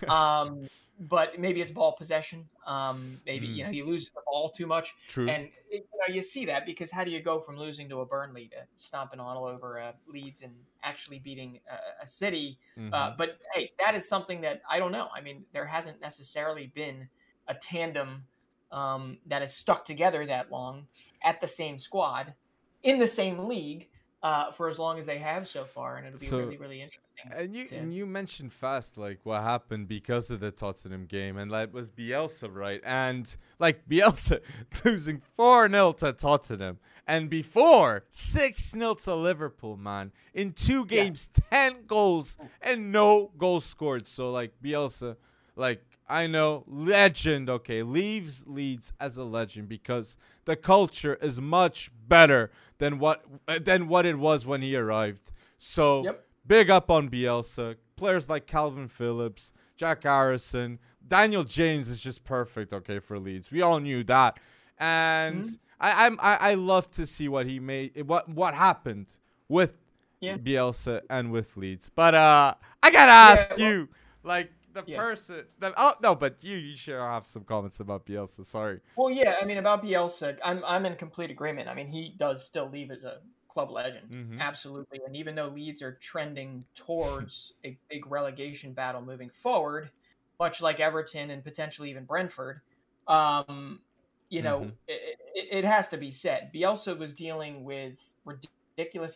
Um, 0.08 0.68
but 1.00 1.38
maybe 1.38 1.60
it's 1.60 1.70
ball 1.70 1.92
possession. 1.92 2.48
Um, 2.66 3.00
maybe 3.24 3.46
mm. 3.46 3.56
you 3.56 3.64
know 3.64 3.70
you 3.70 3.86
lose 3.86 4.10
the 4.10 4.20
ball 4.26 4.50
too 4.50 4.66
much. 4.66 4.94
True. 5.06 5.28
And 5.28 5.48
you 5.70 5.78
know 5.80 6.12
you 6.12 6.22
see 6.22 6.44
that 6.46 6.66
because 6.66 6.90
how 6.90 7.04
do 7.04 7.10
you 7.10 7.22
go 7.22 7.38
from 7.38 7.56
losing 7.56 7.88
to 7.90 8.00
a 8.00 8.06
Burnley 8.06 8.48
to 8.48 8.56
stomping 8.74 9.20
all 9.20 9.44
over 9.44 9.80
uh, 9.80 9.92
Leeds 10.08 10.42
and 10.42 10.52
actually 10.82 11.20
beating 11.20 11.60
a, 11.70 12.02
a 12.02 12.06
city? 12.06 12.58
Uh, 12.76 12.80
mm-hmm. 12.80 12.94
Uh, 12.94 13.10
but 13.16 13.38
hey, 13.54 13.70
that 13.78 13.94
is 13.94 14.08
something 14.08 14.40
that 14.40 14.62
I 14.68 14.78
don't 14.78 14.92
know. 14.92 15.08
I 15.14 15.20
mean, 15.20 15.44
there 15.52 15.66
hasn't 15.66 16.00
necessarily 16.00 16.72
been 16.74 17.08
a 17.46 17.54
tandem 17.54 18.24
um, 18.72 19.18
that 19.26 19.42
has 19.42 19.54
stuck 19.54 19.84
together 19.84 20.26
that 20.26 20.50
long 20.50 20.86
at 21.22 21.40
the 21.40 21.48
same 21.48 21.78
squad 21.78 22.34
in 22.82 22.98
the 22.98 23.06
same 23.06 23.46
league 23.46 23.88
uh, 24.22 24.50
for 24.50 24.68
as 24.68 24.78
long 24.78 24.98
as 24.98 25.06
they 25.06 25.18
have 25.18 25.48
so 25.48 25.62
far, 25.62 25.96
and 25.96 26.06
it'll 26.06 26.18
be 26.18 26.26
so, 26.26 26.38
really, 26.38 26.56
really 26.56 26.82
interesting. 26.82 27.02
And 27.30 27.54
you 27.54 27.66
to... 27.66 27.76
and 27.76 27.94
you 27.94 28.06
mentioned 28.06 28.52
fast 28.52 28.96
like 28.96 29.20
what 29.24 29.42
happened 29.42 29.88
because 29.88 30.30
of 30.30 30.40
the 30.40 30.50
Tottenham 30.50 31.06
game, 31.06 31.36
and 31.36 31.50
that 31.50 31.72
was 31.72 31.90
Bielsa, 31.90 32.48
right? 32.52 32.80
And 32.84 33.34
like 33.58 33.88
Bielsa 33.88 34.40
losing 34.84 35.22
four 35.34 35.68
0 35.68 35.92
to 35.92 36.12
Tottenham, 36.12 36.78
and 37.06 37.30
before 37.30 38.04
six 38.10 38.70
0 38.70 38.94
to 38.94 39.14
Liverpool, 39.14 39.76
man. 39.76 40.12
In 40.34 40.52
two 40.52 40.84
games, 40.84 41.28
yeah. 41.34 41.44
ten 41.50 41.86
goals 41.86 42.38
and 42.60 42.92
no 42.92 43.30
goals 43.38 43.64
scored. 43.64 44.06
So 44.06 44.30
like 44.30 44.52
Bielsa, 44.62 45.16
like 45.56 45.84
I 46.08 46.26
know, 46.26 46.64
legend, 46.66 47.50
okay, 47.50 47.82
leaves 47.82 48.44
Leeds 48.46 48.92
as 48.98 49.16
a 49.16 49.24
legend 49.24 49.68
because 49.68 50.16
the 50.46 50.56
culture 50.56 51.18
is 51.20 51.40
much 51.40 51.90
better 52.08 52.50
than 52.78 52.98
what 52.98 53.24
than 53.60 53.88
what 53.88 54.06
it 54.06 54.18
was 54.18 54.46
when 54.46 54.62
he 54.62 54.76
arrived. 54.76 55.32
So 55.58 56.04
yep. 56.04 56.26
big 56.46 56.70
up 56.70 56.90
on 56.90 57.08
Bielsa. 57.08 57.76
Players 57.96 58.28
like 58.28 58.46
Calvin 58.46 58.88
Phillips, 58.88 59.52
Jack 59.76 60.04
Harrison, 60.04 60.78
Daniel 61.06 61.44
James 61.44 61.88
is 61.88 62.00
just 62.00 62.24
perfect, 62.24 62.72
okay, 62.72 63.00
for 63.00 63.18
Leeds. 63.18 63.50
We 63.50 63.62
all 63.62 63.80
knew 63.80 64.04
that. 64.04 64.38
And 64.78 65.42
mm-hmm. 65.44 65.54
I, 65.80 66.06
I'm 66.06 66.18
I, 66.20 66.36
I 66.36 66.54
love 66.54 66.90
to 66.92 67.06
see 67.06 67.28
what 67.28 67.46
he 67.46 67.58
made 67.58 68.06
what 68.06 68.28
what 68.28 68.54
happened 68.54 69.06
with 69.48 69.76
yeah. 70.20 70.36
Bielsa 70.36 71.00
and 71.10 71.32
with 71.32 71.56
Leeds. 71.56 71.88
But 71.88 72.14
uh 72.14 72.54
I 72.82 72.90
gotta 72.90 73.12
ask 73.12 73.50
yeah, 73.50 73.56
well, 73.56 73.72
you, 73.72 73.88
like 74.22 74.52
the 74.86 74.92
yeah. 74.92 74.98
person. 74.98 75.44
The, 75.58 75.72
oh 75.76 75.94
no, 76.02 76.14
but 76.14 76.42
you 76.42 76.56
you 76.56 76.76
should 76.76 76.94
have 76.94 77.26
some 77.26 77.44
comments 77.44 77.80
about 77.80 78.06
Bielsa. 78.06 78.44
Sorry. 78.44 78.80
Well, 78.96 79.10
yeah, 79.10 79.36
I 79.40 79.44
mean 79.44 79.58
about 79.58 79.82
Bielsa, 79.82 80.38
I'm 80.44 80.62
I'm 80.64 80.86
in 80.86 80.96
complete 80.96 81.30
agreement. 81.30 81.68
I 81.68 81.74
mean 81.74 81.88
he 81.88 82.14
does 82.18 82.44
still 82.44 82.68
leave 82.68 82.90
as 82.90 83.04
a 83.04 83.18
club 83.48 83.70
legend, 83.70 84.10
mm-hmm. 84.10 84.40
absolutely. 84.40 85.00
And 85.06 85.16
even 85.16 85.34
though 85.34 85.48
Leeds 85.48 85.82
are 85.82 85.94
trending 86.00 86.64
towards 86.74 87.54
a 87.64 87.76
big 87.90 88.06
relegation 88.06 88.72
battle 88.72 89.02
moving 89.02 89.30
forward, 89.30 89.90
much 90.38 90.62
like 90.62 90.80
Everton 90.80 91.30
and 91.30 91.42
potentially 91.42 91.90
even 91.90 92.04
Brentford, 92.04 92.60
um, 93.08 93.80
you 94.28 94.42
know, 94.42 94.60
mm-hmm. 94.60 94.68
it, 94.86 95.18
it, 95.34 95.58
it, 95.58 95.64
has 95.64 95.88
to 95.88 95.96
be 95.96 96.10
said. 96.10 96.50
Bielsa 96.54 96.96
was 96.96 97.14
dealing 97.14 97.64
with 97.64 97.94
ridiculous 98.26 98.57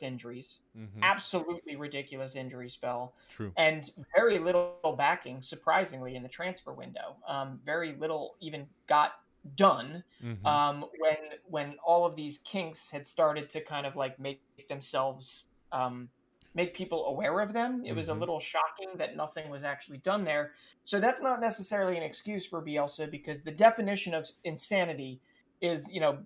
injuries, 0.03 0.61
mm-hmm. 0.77 1.01
absolutely 1.03 1.77
ridiculous 1.77 2.37
injury 2.37 2.69
spell. 2.69 3.15
True. 3.29 3.53
And 3.57 3.91
very 4.15 4.39
little 4.39 4.95
backing, 4.97 5.43
surprisingly, 5.43 6.17
in 6.17 6.23
the 6.23 6.29
transfer 6.29 6.73
window. 6.73 7.17
Um, 7.27 7.61
very 7.65 7.97
little 7.99 8.37
even 8.41 8.67
got 8.87 9.13
done 9.57 10.05
mm-hmm. 10.25 10.47
um, 10.47 10.85
when 10.99 11.17
when 11.49 11.77
all 11.85 12.05
of 12.05 12.15
these 12.17 12.39
kinks 12.39 12.91
had 12.91 13.07
started 13.07 13.49
to 13.51 13.61
kind 13.61 13.87
of 13.87 13.97
like 13.97 14.19
make 14.21 14.41
themselves 14.69 15.47
um, 15.73 16.09
make 16.55 16.75
people 16.75 17.07
aware 17.07 17.41
of 17.41 17.53
them. 17.53 17.83
It 17.85 17.89
mm-hmm. 17.89 17.97
was 17.97 18.09
a 18.09 18.13
mm-hmm. 18.13 18.21
little 18.21 18.41
shocking 18.41 18.91
that 18.97 19.17
nothing 19.17 19.51
was 19.51 19.65
actually 19.65 19.99
done 19.99 20.25
there. 20.25 20.53
So 20.85 21.01
that's 21.01 21.23
not 21.23 21.41
necessarily 21.41 21.97
an 21.97 22.03
excuse 22.03 22.45
for 22.45 22.63
Bielsa 22.63 23.11
because 23.11 23.43
the 23.43 23.53
definition 23.53 24.15
of 24.15 24.29
insanity 24.45 25.21
is 25.61 25.91
you 25.91 26.01
know 26.01 26.19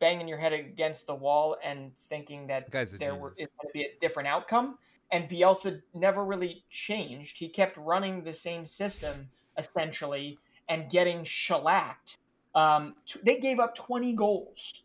banging 0.00 0.28
your 0.28 0.38
head 0.38 0.52
against 0.52 1.06
the 1.06 1.14
wall 1.14 1.56
and 1.62 1.96
thinking 1.96 2.46
that 2.48 2.70
there 2.98 3.14
were, 3.14 3.34
is 3.36 3.48
going 3.60 3.68
to 3.68 3.72
be 3.72 3.82
a 3.82 3.94
different 4.00 4.28
outcome. 4.28 4.78
And 5.10 5.28
Bielsa 5.28 5.80
never 5.92 6.24
really 6.24 6.64
changed. 6.70 7.38
He 7.38 7.48
kept 7.48 7.76
running 7.76 8.24
the 8.24 8.32
same 8.32 8.66
system 8.66 9.28
essentially 9.58 10.38
and 10.68 10.90
getting 10.90 11.24
shellacked. 11.24 12.18
Um, 12.54 12.94
t- 13.06 13.20
they 13.22 13.38
gave 13.38 13.60
up 13.60 13.74
20 13.74 14.12
goals 14.14 14.82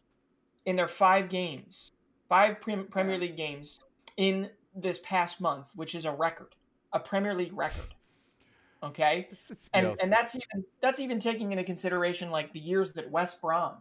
in 0.66 0.76
their 0.76 0.88
five 0.88 1.30
games, 1.30 1.94
five 2.28 2.60
pre- 2.60 2.84
Premier 2.84 3.18
League 3.18 3.38
games 3.38 3.80
in 4.18 4.50
this 4.76 5.00
past 5.04 5.42
month, 5.42 5.72
which 5.76 5.96
is 5.96 6.06
a 6.06 6.12
record, 6.12 6.56
a 6.94 7.00
Premier 7.00 7.34
League 7.34 7.54
record. 7.54 7.94
Okay, 8.82 9.28
and 9.74 9.94
and 10.02 10.10
that's 10.10 10.36
even 10.36 10.64
that's 10.80 11.02
even 11.02 11.20
taking 11.20 11.52
into 11.52 11.66
consideration 11.66 12.32
like 12.32 12.54
the 12.54 12.62
years 12.62 12.94
that 12.94 13.12
West 13.12 13.42
Brom 13.42 13.74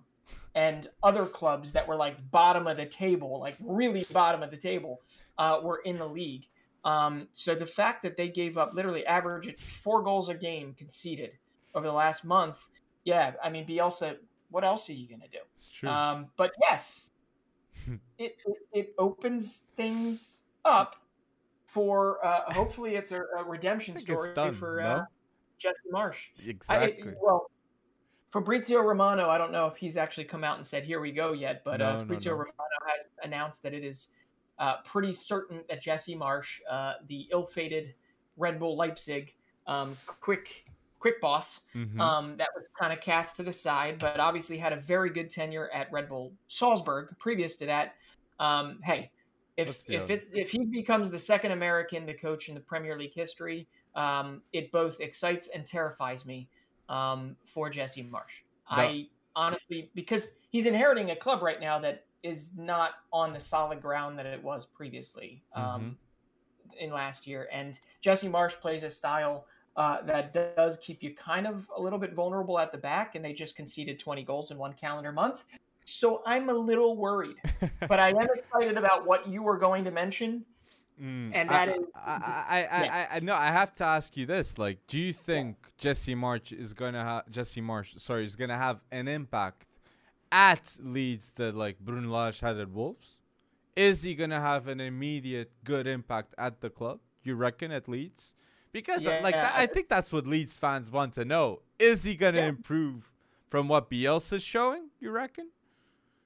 and 0.55 0.89
other 1.03 1.27
clubs 1.27 1.73
that 1.73 1.87
were 1.87 1.97
like 1.97 2.31
bottom 2.31 2.67
of 2.67 2.77
the 2.77 2.87
table, 2.87 3.41
like 3.41 3.57
really 3.61 4.07
bottom 4.13 4.43
of 4.43 4.51
the 4.51 4.57
table, 4.57 5.01
uh, 5.39 5.61
were 5.63 5.81
in 5.85 5.99
the 5.99 6.07
league. 6.07 6.47
Um, 6.85 7.29
so 7.33 7.55
the 7.55 7.67
fact 7.67 8.03
that 8.03 8.17
they 8.17 8.29
gave 8.29 8.57
up 8.57 8.73
literally 8.75 9.07
average 9.07 9.57
four 9.83 10.03
goals 10.03 10.29
a 10.29 10.35
game 10.35 10.75
conceded 10.75 11.33
over 11.75 11.87
the 11.87 11.93
last 11.93 12.25
month, 12.25 12.67
yeah, 13.05 13.33
I 13.43 13.51
mean 13.51 13.67
Bielsa, 13.67 14.17
what 14.51 14.65
else 14.65 14.89
are 14.89 14.95
you 14.95 15.09
gonna 15.09 15.29
do? 15.31 15.39
It's 15.55 15.71
true. 15.71 15.89
Um, 15.89 16.27
but 16.37 16.51
yes, 16.61 17.11
it, 18.19 18.37
it, 18.73 18.95
opens 18.99 19.65
things 19.77 20.43
up 20.65 20.97
for 21.67 22.25
uh, 22.25 22.53
hopefully 22.53 22.97
it's 22.97 23.13
a, 23.13 23.23
a 23.39 23.45
redemption 23.45 23.99
story 23.99 24.33
done, 24.35 24.55
for 24.55 24.81
uh, 24.81 24.97
no? 24.97 25.05
Jesse 25.59 25.77
Marsch. 25.93 26.31
Exactly. 26.47 27.11
I, 27.11 27.15
well, 27.21 27.51
Fabrizio 28.31 28.81
Romano, 28.81 29.29
I 29.29 29.39
don't 29.39 29.53
know 29.53 29.67
if 29.67 29.77
he's 29.77 29.97
actually 29.97 30.25
come 30.25 30.45
out 30.45 30.59
and 30.59 30.67
said 30.67 30.85
"here 30.85 31.01
we 31.01 31.13
go" 31.13 31.33
yet, 31.33 31.63
but 31.65 31.81
uh, 31.81 31.93
no, 31.93 31.97
uh, 31.97 31.99
Fabrizio 32.01 32.33
no, 32.33 32.37
no. 32.37 32.41
Romano 32.41 32.79
has 32.87 33.07
announced 33.23 33.63
that 33.63 33.73
it 33.73 33.85
is 33.85 34.09
uh, 34.59 34.77
pretty 34.85 35.15
certain 35.15 35.63
that 35.69 35.81
Jesse 35.81 36.15
Marsch, 36.15 36.61
uh, 36.69 36.95
the 37.09 37.29
ill-fated 37.33 37.95
Red 38.37 38.59
Bull 38.59 38.77
Leipzig 38.77 39.35
um, 39.67 39.97
quick 40.07 40.67
quick 40.99 41.21
boss, 41.21 41.63
mm-hmm. 41.75 42.01
um, 42.01 42.37
that 42.37 42.49
was 42.57 42.67
kind 42.79 42.93
of 42.93 43.01
cast 43.01 43.37
to 43.37 43.43
the 43.43 43.53
side, 43.53 43.99
but 43.99 44.19
obviously 44.19 44.59
had 44.59 44.73
a 44.73 44.81
very 44.81 45.11
good 45.11 45.31
tenure 45.31 45.71
at 45.73 45.91
Red 45.93 46.09
Bull 46.09 46.33
Salzburg 46.49 47.17
previous 47.19 47.57
to 47.57 47.67
that. 47.67 47.95
Um, 48.41 48.81
hey, 48.83 49.11
if 49.57 49.83
if 49.89 50.11
it's 50.11 50.27
if 50.33 50.51
he 50.51 50.65
becomes 50.65 51.11
the 51.11 51.19
second 51.19 51.53
American 51.53 52.07
to 52.07 52.15
coach 52.15 52.49
in 52.49 52.55
the 52.55 52.61
Premier 52.61 52.99
League 52.99 53.15
history, 53.15 53.69
um, 53.95 54.43
it 54.53 54.71
both 54.71 55.01
excites 55.01 55.49
and 55.49 55.65
terrifies 55.65 56.27
me 56.27 56.49
um, 56.89 57.37
for 57.45 57.71
Jesse 57.71 58.03
Marsch. 58.03 58.43
No. 58.71 58.83
I 58.83 59.07
honestly, 59.37 59.91
because 59.95 60.33
he's 60.51 60.67
inheriting 60.67 61.11
a 61.11 61.17
club 61.17 61.43
right 61.43 61.61
now 61.61 61.79
that 61.79 62.05
is 62.23 62.51
not 62.57 62.93
on 63.13 63.33
the 63.33 63.41
solid 63.41 63.81
ground 63.81 64.19
that 64.19 64.27
it 64.27 64.43
was 64.43 64.67
previously 64.67 65.43
um, 65.55 65.63
mm-hmm. 65.65 66.79
in 66.81 66.91
last 66.91 67.27
year. 67.27 67.49
And 67.53 67.79
Jesse 68.01 68.29
Marsch 68.29 68.61
plays 68.61 68.83
a 68.83 68.91
style 68.91 69.47
uh, 69.77 70.03
that 70.03 70.33
does 70.33 70.77
keep 70.79 71.03
you 71.03 71.15
kind 71.15 71.47
of 71.47 71.71
a 71.77 71.81
little 71.81 72.01
bit 72.01 72.13
vulnerable 72.13 72.59
at 72.59 72.73
the 72.73 72.79
back, 72.79 73.15
and 73.15 73.25
they 73.25 73.33
just 73.33 73.55
conceded 73.55 73.99
20 73.99 74.25
goals 74.25 74.51
in 74.51 74.59
one 74.59 74.73
calendar 74.73 75.13
month. 75.13 75.45
So 75.85 76.21
I'm 76.27 76.51
a 76.51 76.53
little 76.53 76.97
worried, 76.97 77.37
but 77.89 78.01
I 78.01 78.11
am 78.11 78.27
excited 78.35 78.77
about 78.77 79.07
what 79.07 79.29
you 79.29 79.43
were 79.43 79.57
going 79.57 79.85
to 79.85 79.91
mention 79.91 80.45
Mm, 81.01 81.33
and 81.35 81.49
that 81.49 81.69
I, 81.69 81.73
is, 81.73 81.87
I, 81.95 82.01
I, 82.01 82.57
I, 82.57 82.85
yeah. 82.85 83.07
I, 83.13 83.17
I, 83.17 83.21
no, 83.21 83.35
I 83.35 83.47
have 83.47 83.73
to 83.75 83.85
ask 83.85 84.17
you 84.17 84.27
this: 84.27 84.59
like, 84.59 84.79
do 84.89 84.99
you 84.99 85.13
think 85.13 85.57
Jesse 85.79 86.15
Marsch 86.15 86.53
is 86.53 86.73
gonna 86.73 87.05
have 87.05 87.31
Jesse 87.31 87.61
Marsch? 87.61 87.99
sorry, 88.01 88.25
is 88.25 88.35
gonna 88.35 88.59
have 88.59 88.81
an 88.91 89.07
impact 89.07 89.79
at 90.33 90.77
Leeds 90.83 91.35
that 91.35 91.55
like 91.55 91.79
Bruno 91.79 92.09
Lage 92.09 92.41
had 92.41 92.59
at 92.59 92.71
Wolves? 92.71 93.19
Is 93.77 94.03
he 94.03 94.17
gonna 94.17 94.41
have 94.41 94.67
an 94.67 94.81
immediate 94.81 95.53
good 95.63 95.87
impact 95.87 96.35
at 96.37 96.61
the 96.61 96.71
club? 96.71 96.99
You 97.23 97.37
reckon 97.37 97.71
at 97.71 97.89
Leeds? 97.89 98.35
Because 98.73 99.07
uh, 99.07 99.11
yeah, 99.11 99.21
like 99.23 99.35
that, 99.35 99.55
I 99.57 99.67
think 99.67 99.89
that's 99.89 100.13
what 100.13 100.27
Leeds 100.27 100.57
fans 100.57 100.91
want 100.91 101.15
to 101.15 101.25
know. 101.25 101.63
Is 101.79 102.03
he 102.03 102.17
gonna 102.17 102.39
yeah. 102.39 102.49
improve 102.49 103.13
from 103.49 103.69
what 103.69 103.89
Bielsa's 103.89 104.43
showing? 104.43 104.91
You 104.99 105.11
reckon? 105.11 105.51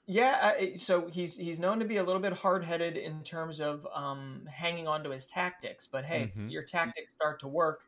Yeah, 0.06 0.54
uh, 0.60 0.76
so 0.76 1.08
he's 1.08 1.36
he's 1.36 1.60
known 1.60 1.78
to 1.78 1.84
be 1.84 1.98
a 1.98 2.02
little 2.02 2.20
bit 2.20 2.32
hard 2.32 2.64
headed 2.64 2.96
in 2.96 3.22
terms 3.22 3.60
of 3.60 3.86
um, 3.94 4.48
hanging 4.50 4.88
on 4.88 5.04
to 5.04 5.10
his 5.10 5.26
tactics. 5.26 5.88
But 5.90 6.04
hey, 6.04 6.32
mm-hmm. 6.36 6.48
your 6.48 6.64
tactics 6.64 7.12
start 7.14 7.40
to 7.40 7.48
work. 7.48 7.82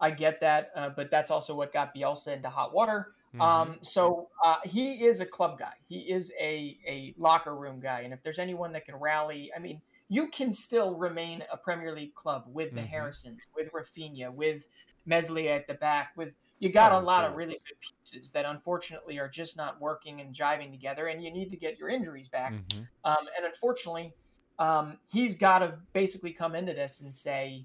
I 0.00 0.10
get 0.10 0.40
that, 0.40 0.70
uh, 0.74 0.90
but 0.90 1.10
that's 1.10 1.30
also 1.30 1.54
what 1.54 1.72
got 1.72 1.94
Bielsa 1.94 2.34
into 2.34 2.48
hot 2.48 2.74
water. 2.74 3.12
Mm-hmm. 3.34 3.40
Um, 3.40 3.78
so 3.82 4.28
uh, 4.44 4.56
he 4.64 5.04
is 5.06 5.20
a 5.20 5.26
club 5.26 5.58
guy. 5.58 5.74
He 5.88 6.00
is 6.00 6.32
a 6.40 6.76
a 6.86 7.14
locker 7.16 7.54
room 7.54 7.78
guy, 7.78 8.00
and 8.00 8.12
if 8.12 8.22
there's 8.24 8.40
anyone 8.40 8.72
that 8.72 8.84
can 8.84 8.96
rally, 8.96 9.52
I 9.54 9.60
mean, 9.60 9.80
you 10.08 10.26
can 10.26 10.52
still 10.52 10.96
remain 10.96 11.44
a 11.52 11.56
Premier 11.56 11.94
League 11.94 12.14
club 12.14 12.44
with 12.48 12.74
the 12.74 12.80
mm-hmm. 12.80 12.88
Harrisons, 12.88 13.38
with 13.54 13.70
Raphinha, 13.72 14.34
with 14.34 14.66
Meslier 15.06 15.52
at 15.52 15.68
the 15.68 15.74
back, 15.74 16.10
with 16.16 16.30
you 16.60 16.70
got 16.70 16.92
a 16.92 17.00
lot 17.00 17.24
of 17.24 17.36
really 17.36 17.60
good 17.66 17.76
pieces 17.80 18.30
that 18.30 18.44
unfortunately 18.44 19.18
are 19.18 19.28
just 19.28 19.56
not 19.56 19.80
working 19.80 20.20
and 20.20 20.34
jiving 20.34 20.70
together, 20.70 21.08
and 21.08 21.22
you 21.22 21.32
need 21.32 21.50
to 21.50 21.56
get 21.56 21.78
your 21.78 21.88
injuries 21.88 22.28
back. 22.28 22.52
Mm-hmm. 22.52 22.80
Um, 23.04 23.26
and 23.36 23.46
unfortunately, 23.46 24.14
um, 24.58 24.98
he's 25.10 25.34
got 25.34 25.60
to 25.60 25.78
basically 25.92 26.32
come 26.32 26.54
into 26.54 26.72
this 26.72 27.00
and 27.00 27.14
say, 27.14 27.64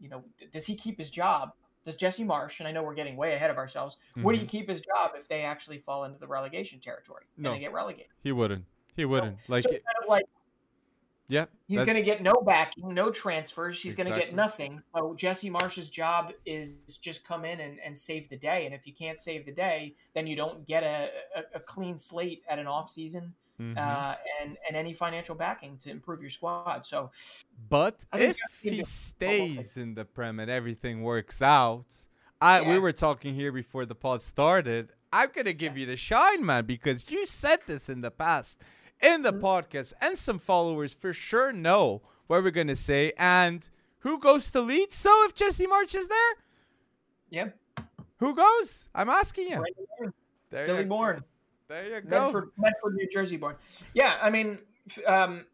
you 0.00 0.08
know, 0.08 0.24
does 0.52 0.64
he 0.64 0.74
keep 0.74 0.98
his 0.98 1.10
job 1.10 1.52
does 1.86 1.96
Jesse 1.96 2.24
Marsch, 2.24 2.58
and 2.58 2.68
I 2.68 2.72
know 2.72 2.82
we're 2.82 2.94
getting 2.94 3.16
way 3.16 3.34
ahead 3.34 3.48
of 3.48 3.56
ourselves, 3.56 3.96
mm-hmm. 4.10 4.24
would 4.24 4.34
he 4.34 4.40
mm-hmm. 4.40 4.48
keep 4.48 4.68
his 4.68 4.80
job 4.80 5.12
if 5.14 5.28
they 5.28 5.42
actually 5.42 5.78
fall 5.78 6.04
into 6.04 6.18
the 6.18 6.26
relegation 6.26 6.80
territory 6.80 7.22
no. 7.38 7.50
and 7.50 7.56
they 7.56 7.60
get 7.62 7.72
relegated? 7.72 8.10
He 8.24 8.32
wouldn't. 8.32 8.64
He 8.96 9.04
wouldn't. 9.04 9.36
So, 9.46 9.52
like, 9.52 9.62
so 9.62 9.70
kind 9.70 9.82
of 10.02 10.08
like 10.08 10.24
yeah. 11.28 11.46
He's 11.66 11.82
going 11.82 11.96
to 11.96 12.02
get 12.02 12.22
no 12.22 12.34
backing, 12.34 12.94
no 12.94 13.10
transfers. 13.10 13.80
He's 13.80 13.92
exactly. 13.92 14.10
going 14.10 14.20
to 14.20 14.26
get 14.26 14.34
nothing. 14.34 14.82
So 14.94 15.14
Jesse 15.14 15.50
Marsch's 15.50 15.90
job 15.90 16.32
is 16.44 16.98
just 17.00 17.26
come 17.26 17.44
in 17.44 17.60
and, 17.60 17.78
and 17.84 17.96
save 17.96 18.28
the 18.28 18.36
day. 18.36 18.66
And 18.66 18.74
if 18.74 18.86
you 18.86 18.92
can't 18.92 19.18
save 19.18 19.46
the 19.46 19.52
day, 19.52 19.94
then 20.14 20.26
you 20.26 20.36
don't 20.36 20.66
get 20.66 20.84
a, 20.84 21.08
a, 21.34 21.56
a 21.56 21.60
clean 21.60 21.98
slate 21.98 22.42
at 22.48 22.58
an 22.58 22.66
off 22.66 22.88
season. 22.88 23.34
Mm-hmm. 23.60 23.78
Uh, 23.78 24.14
and 24.42 24.58
and 24.68 24.76
any 24.76 24.92
financial 24.92 25.34
backing 25.34 25.78
to 25.78 25.90
improve 25.90 26.20
your 26.20 26.28
squad. 26.28 26.84
So, 26.84 27.10
but 27.70 28.04
if 28.12 28.36
he 28.60 28.84
stays 28.84 29.78
in 29.78 29.94
the 29.94 30.04
prem 30.04 30.40
and 30.40 30.50
everything 30.50 31.02
works 31.02 31.40
out, 31.40 31.86
I 32.38 32.60
yeah. 32.60 32.68
we 32.68 32.78
were 32.78 32.92
talking 32.92 33.34
here 33.34 33.52
before 33.52 33.86
the 33.86 33.94
pod 33.94 34.20
started. 34.20 34.90
I'm 35.10 35.30
gonna 35.34 35.54
give 35.54 35.74
yeah. 35.74 35.80
you 35.80 35.86
the 35.86 35.96
shine, 35.96 36.44
man, 36.44 36.66
because 36.66 37.10
you 37.10 37.24
said 37.24 37.60
this 37.66 37.88
in 37.88 38.02
the 38.02 38.10
past 38.10 38.60
in 39.02 39.22
the 39.22 39.32
mm-hmm. 39.32 39.44
podcast, 39.44 39.92
and 40.00 40.16
some 40.16 40.38
followers 40.38 40.92
for 40.92 41.12
sure 41.12 41.52
know 41.52 42.02
what 42.26 42.42
we're 42.42 42.50
gonna 42.50 42.76
say 42.76 43.12
and 43.18 43.68
who 44.00 44.18
goes 44.18 44.50
to 44.50 44.60
lead. 44.60 44.92
So 44.92 45.10
if 45.24 45.34
Jesse 45.34 45.66
Marsch 45.66 45.94
is 45.94 46.08
there, 46.08 46.34
yep. 47.30 47.58
Who 48.18 48.34
goes? 48.34 48.88
I'm 48.94 49.08
asking 49.08 49.48
you. 49.48 49.64
There 50.50 50.66
Philly 50.66 50.80
you 50.80 50.86
born. 50.86 51.22
There 51.68 51.96
you 51.96 52.00
go. 52.00 52.24
Medford, 52.24 52.50
Medford, 52.56 52.94
New 52.94 53.08
Jersey 53.12 53.36
born. 53.36 53.56
Yeah, 53.92 54.16
I 54.22 54.30
mean, 54.30 54.58
um, 55.06 55.44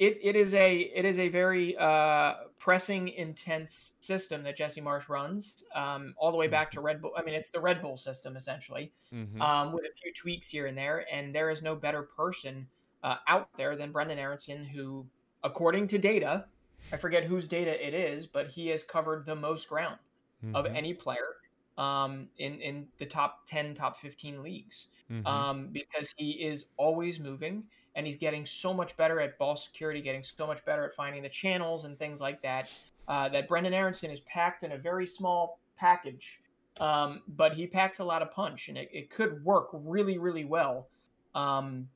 it, 0.00 0.18
it 0.22 0.34
is 0.34 0.54
a 0.54 0.78
it 0.78 1.04
is 1.04 1.18
a 1.18 1.28
very 1.28 1.76
uh, 1.76 2.34
pressing, 2.58 3.08
intense 3.08 3.92
system 4.00 4.42
that 4.44 4.56
Jesse 4.56 4.80
Marsch 4.80 5.10
runs, 5.10 5.62
um, 5.74 6.14
all 6.16 6.32
the 6.32 6.38
way 6.38 6.48
back 6.48 6.70
to 6.70 6.78
mm-hmm. 6.78 6.86
Red 6.86 7.02
Bull. 7.02 7.12
I 7.16 7.22
mean, 7.22 7.34
it's 7.34 7.50
the 7.50 7.60
Red 7.60 7.82
Bull 7.82 7.98
system 7.98 8.34
essentially, 8.34 8.92
mm-hmm. 9.14 9.40
um, 9.42 9.72
with 9.72 9.84
a 9.84 9.94
few 10.02 10.10
tweaks 10.14 10.48
here 10.48 10.66
and 10.66 10.76
there. 10.76 11.04
And 11.12 11.34
there 11.34 11.50
is 11.50 11.62
no 11.62 11.76
better 11.76 12.02
person 12.02 12.66
uh, 13.04 13.16
out 13.28 13.50
there 13.58 13.76
than 13.76 13.92
Brendan 13.92 14.18
Aaronson, 14.18 14.64
who, 14.64 15.06
according 15.44 15.86
to 15.88 15.98
data, 15.98 16.46
I 16.94 16.96
forget 16.96 17.24
whose 17.24 17.46
data 17.46 17.86
it 17.86 17.92
is, 17.92 18.26
but 18.26 18.48
he 18.48 18.68
has 18.68 18.82
covered 18.82 19.26
the 19.26 19.36
most 19.36 19.68
ground 19.68 19.98
mm-hmm. 20.42 20.56
of 20.56 20.64
any 20.64 20.94
player 20.94 21.36
um, 21.76 22.28
in 22.38 22.58
in 22.62 22.86
the 22.96 23.04
top 23.04 23.46
ten, 23.46 23.74
top 23.74 23.98
fifteen 23.98 24.42
leagues, 24.42 24.88
mm-hmm. 25.12 25.26
um, 25.26 25.68
because 25.72 26.14
he 26.16 26.30
is 26.30 26.64
always 26.78 27.20
moving 27.20 27.64
and 28.00 28.06
he's 28.06 28.16
getting 28.16 28.46
so 28.46 28.72
much 28.72 28.96
better 28.96 29.20
at 29.20 29.36
ball 29.36 29.54
security, 29.54 30.00
getting 30.00 30.24
so 30.24 30.46
much 30.46 30.64
better 30.64 30.86
at 30.86 30.94
finding 30.94 31.22
the 31.22 31.28
channels 31.28 31.84
and 31.84 31.98
things 31.98 32.18
like 32.18 32.40
that. 32.40 32.70
Uh, 33.08 33.28
that 33.28 33.46
Brendan 33.46 33.74
Aaronson 33.74 34.10
is 34.10 34.20
packed 34.20 34.62
in 34.62 34.72
a 34.72 34.78
very 34.78 35.06
small 35.06 35.60
package, 35.76 36.40
um, 36.80 37.20
but 37.36 37.52
he 37.52 37.66
packs 37.66 37.98
a 37.98 38.04
lot 38.04 38.22
of 38.22 38.32
punch, 38.32 38.68
and 38.68 38.78
it, 38.78 38.88
it 38.90 39.10
could 39.10 39.44
work 39.44 39.68
really, 39.74 40.16
really 40.16 40.46
well 40.46 40.88
um, 41.34 41.86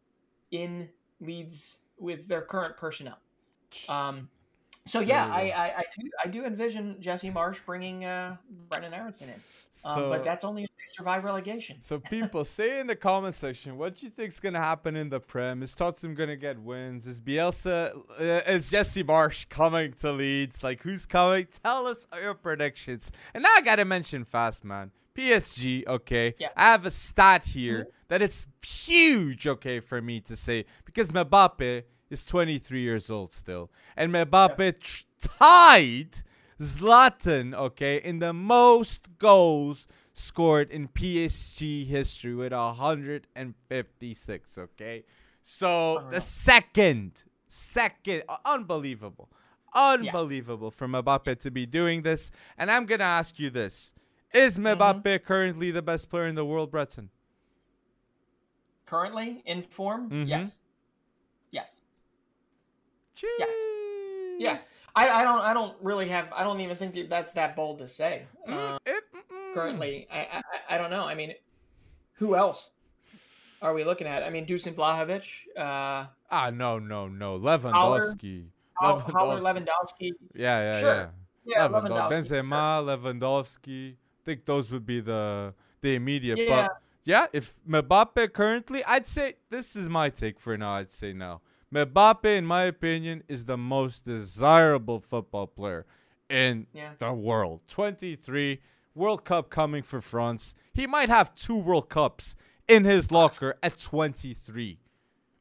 in 0.50 0.90
Leeds 1.20 1.78
with 1.98 2.28
their 2.28 2.42
current 2.42 2.76
personnel. 2.76 3.16
Um, 3.88 4.28
so 4.86 5.00
yeah, 5.00 5.26
I, 5.26 5.40
I, 5.40 5.74
I, 5.78 5.84
do 5.98 6.10
I 6.24 6.28
do 6.28 6.44
envision 6.44 6.96
Jesse 7.00 7.30
Marsch 7.30 7.58
bringing 7.64 8.04
uh, 8.04 8.36
Brendan 8.68 8.92
Aaronson 8.92 9.30
in, 9.30 9.40
um, 9.84 10.10
but 10.10 10.24
that's 10.24 10.44
only 10.44 10.64
if 10.64 10.70
they 10.76 10.84
survive 10.86 11.24
relegation. 11.24 11.78
So 11.80 11.98
people 11.98 12.44
say 12.44 12.80
in 12.80 12.86
the 12.86 12.96
comment 12.96 13.34
section, 13.34 13.78
what 13.78 13.96
do 13.96 14.04
you 14.04 14.10
think 14.10 14.32
is 14.32 14.40
gonna 14.40 14.60
happen 14.60 14.94
in 14.94 15.08
the 15.08 15.20
Prem? 15.20 15.62
Is 15.62 15.74
Tottenham 15.74 16.14
gonna 16.14 16.36
get 16.36 16.58
wins? 16.58 17.06
Is 17.06 17.18
Bielsa? 17.18 17.96
Uh, 18.20 18.50
is 18.50 18.68
Jesse 18.68 19.02
Marsch 19.02 19.48
coming 19.48 19.94
to 19.94 20.12
Leeds? 20.12 20.62
Like 20.62 20.82
who's 20.82 21.06
coming? 21.06 21.46
Tell 21.62 21.86
us 21.86 22.06
your 22.20 22.34
predictions. 22.34 23.10
And 23.32 23.42
now 23.42 23.50
I 23.56 23.62
gotta 23.62 23.86
mention 23.86 24.24
fast 24.24 24.64
man. 24.64 24.90
PSG, 25.16 25.86
okay. 25.86 26.34
Yeah. 26.38 26.48
I 26.56 26.64
have 26.64 26.84
a 26.84 26.90
stat 26.90 27.44
here 27.44 27.80
mm-hmm. 27.80 27.90
that 28.08 28.20
it's 28.20 28.46
huge, 28.62 29.46
okay, 29.46 29.80
for 29.80 30.02
me 30.02 30.20
to 30.22 30.36
say 30.36 30.66
because 30.84 31.08
Mbappe 31.10 31.84
is 32.14 32.24
23 32.24 32.80
years 32.80 33.10
old 33.10 33.32
still. 33.32 33.70
And 33.96 34.12
Mbappe 34.12 35.04
tied 35.20 36.18
Zlatan, 36.60 37.54
okay, 37.54 37.96
in 37.96 38.20
the 38.20 38.32
most 38.32 39.18
goals 39.18 39.88
scored 40.14 40.70
in 40.70 40.88
PSG 40.88 41.86
history 41.86 42.34
with 42.34 42.52
156, 42.52 44.58
okay? 44.58 45.04
So 45.42 46.06
the 46.10 46.20
second, 46.20 47.24
second, 47.48 48.22
uh, 48.28 48.36
unbelievable. 48.44 49.28
Unbelievable 49.74 50.68
yeah. 50.68 50.78
for 50.78 50.86
Mbappe 50.86 51.40
to 51.40 51.50
be 51.50 51.66
doing 51.66 52.02
this. 52.02 52.30
And 52.56 52.70
I'm 52.70 52.86
going 52.86 53.00
to 53.00 53.04
ask 53.04 53.40
you 53.40 53.50
this. 53.50 53.92
Is 54.32 54.56
mm-hmm. 54.56 54.80
Mbappe 54.80 55.02
mm-hmm. 55.02 55.26
currently 55.26 55.72
the 55.72 55.82
best 55.82 56.08
player 56.08 56.26
in 56.26 56.36
the 56.36 56.44
world, 56.44 56.70
Breton? 56.70 57.10
Currently 58.86 59.42
in 59.44 59.62
form? 59.62 60.10
Mm-hmm. 60.10 60.28
Yes. 60.28 60.52
Yes. 61.50 61.80
Jeez. 63.16 63.28
Yes. 63.38 63.54
Yes. 64.38 64.82
I, 64.96 65.08
I 65.08 65.22
don't 65.24 65.40
I 65.40 65.54
don't 65.54 65.76
really 65.80 66.08
have 66.08 66.32
I 66.32 66.44
don't 66.44 66.60
even 66.60 66.76
think 66.76 67.08
that's 67.08 67.32
that 67.32 67.56
bold 67.56 67.78
to 67.80 67.88
say. 67.88 68.26
Uh, 68.46 68.78
it, 68.86 69.04
currently, 69.54 70.06
I, 70.12 70.20
I 70.20 70.74
I 70.74 70.78
don't 70.78 70.90
know. 70.90 71.02
I 71.04 71.14
mean, 71.14 71.34
who 72.14 72.34
else 72.36 72.70
are 73.62 73.74
we 73.74 73.84
looking 73.84 74.06
at? 74.06 74.22
I 74.22 74.30
mean, 74.30 74.46
Dusan 74.46 74.74
Vlahovic. 74.74 75.26
Uh, 75.56 76.06
ah, 76.30 76.50
no, 76.52 76.78
no, 76.78 77.08
no. 77.08 77.38
Lewandowski. 77.38 78.46
Lewandowski. 78.80 79.10
Haller, 79.10 79.40
Lewandowski. 79.40 80.10
Yeah, 80.34 80.60
yeah, 80.60 80.80
sure. 80.80 81.12
yeah. 81.44 81.68
yeah 81.68 81.68
Lewandowski. 81.68 82.12
Benzema. 82.12 82.82
Lewandowski. 82.84 83.92
I 83.92 83.96
think 84.24 84.44
those 84.44 84.70
would 84.70 84.86
be 84.86 85.00
the 85.00 85.54
the 85.80 85.94
immediate. 85.94 86.38
Yeah. 86.38 86.48
But 86.48 86.70
yeah, 87.04 87.26
if 87.32 87.58
Mbappe 87.68 88.32
currently, 88.32 88.84
I'd 88.84 89.06
say 89.06 89.34
this 89.50 89.76
is 89.76 89.88
my 89.88 90.10
take 90.10 90.40
for 90.40 90.56
now. 90.56 90.72
I'd 90.72 90.92
say 90.92 91.12
no. 91.12 91.40
Mbappe, 91.72 92.24
in 92.24 92.46
my 92.46 92.64
opinion, 92.64 93.22
is 93.28 93.44
the 93.44 93.56
most 93.56 94.04
desirable 94.04 95.00
football 95.00 95.46
player 95.46 95.86
in 96.28 96.66
yeah. 96.72 96.92
the 96.98 97.12
world. 97.12 97.60
23, 97.68 98.60
World 98.94 99.24
Cup 99.24 99.50
coming 99.50 99.82
for 99.82 100.00
France. 100.00 100.54
He 100.72 100.86
might 100.86 101.08
have 101.08 101.34
two 101.34 101.56
World 101.56 101.88
Cups 101.88 102.36
in 102.68 102.84
his 102.84 103.10
locker 103.10 103.56
at 103.62 103.78
23. 103.78 104.78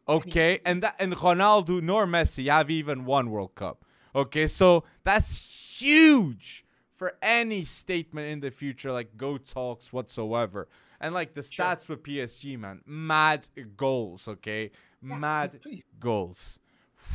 Okay, 0.07 0.59
and 0.65 0.83
that 0.83 0.95
and 0.99 1.15
Ronaldo 1.15 1.81
nor 1.81 2.05
Messi 2.05 2.51
have 2.51 2.69
even 2.69 3.05
one 3.05 3.29
World 3.29 3.55
Cup. 3.55 3.85
Okay, 4.13 4.47
so 4.47 4.83
that's 5.03 5.79
huge 5.79 6.65
for 6.91 7.15
any 7.21 7.63
statement 7.63 8.31
in 8.31 8.39
the 8.41 8.51
future, 8.51 8.91
like 8.91 9.15
go 9.15 9.37
talks 9.37 9.93
whatsoever. 9.93 10.67
And 10.99 11.13
like 11.13 11.33
the 11.33 11.41
stats 11.41 11.87
sure. 11.87 11.95
with 11.95 12.03
PSG, 12.03 12.57
man, 12.57 12.81
mad 12.85 13.47
goals. 13.77 14.27
Okay, 14.27 14.71
mad 15.03 15.59
goals. 15.99 16.59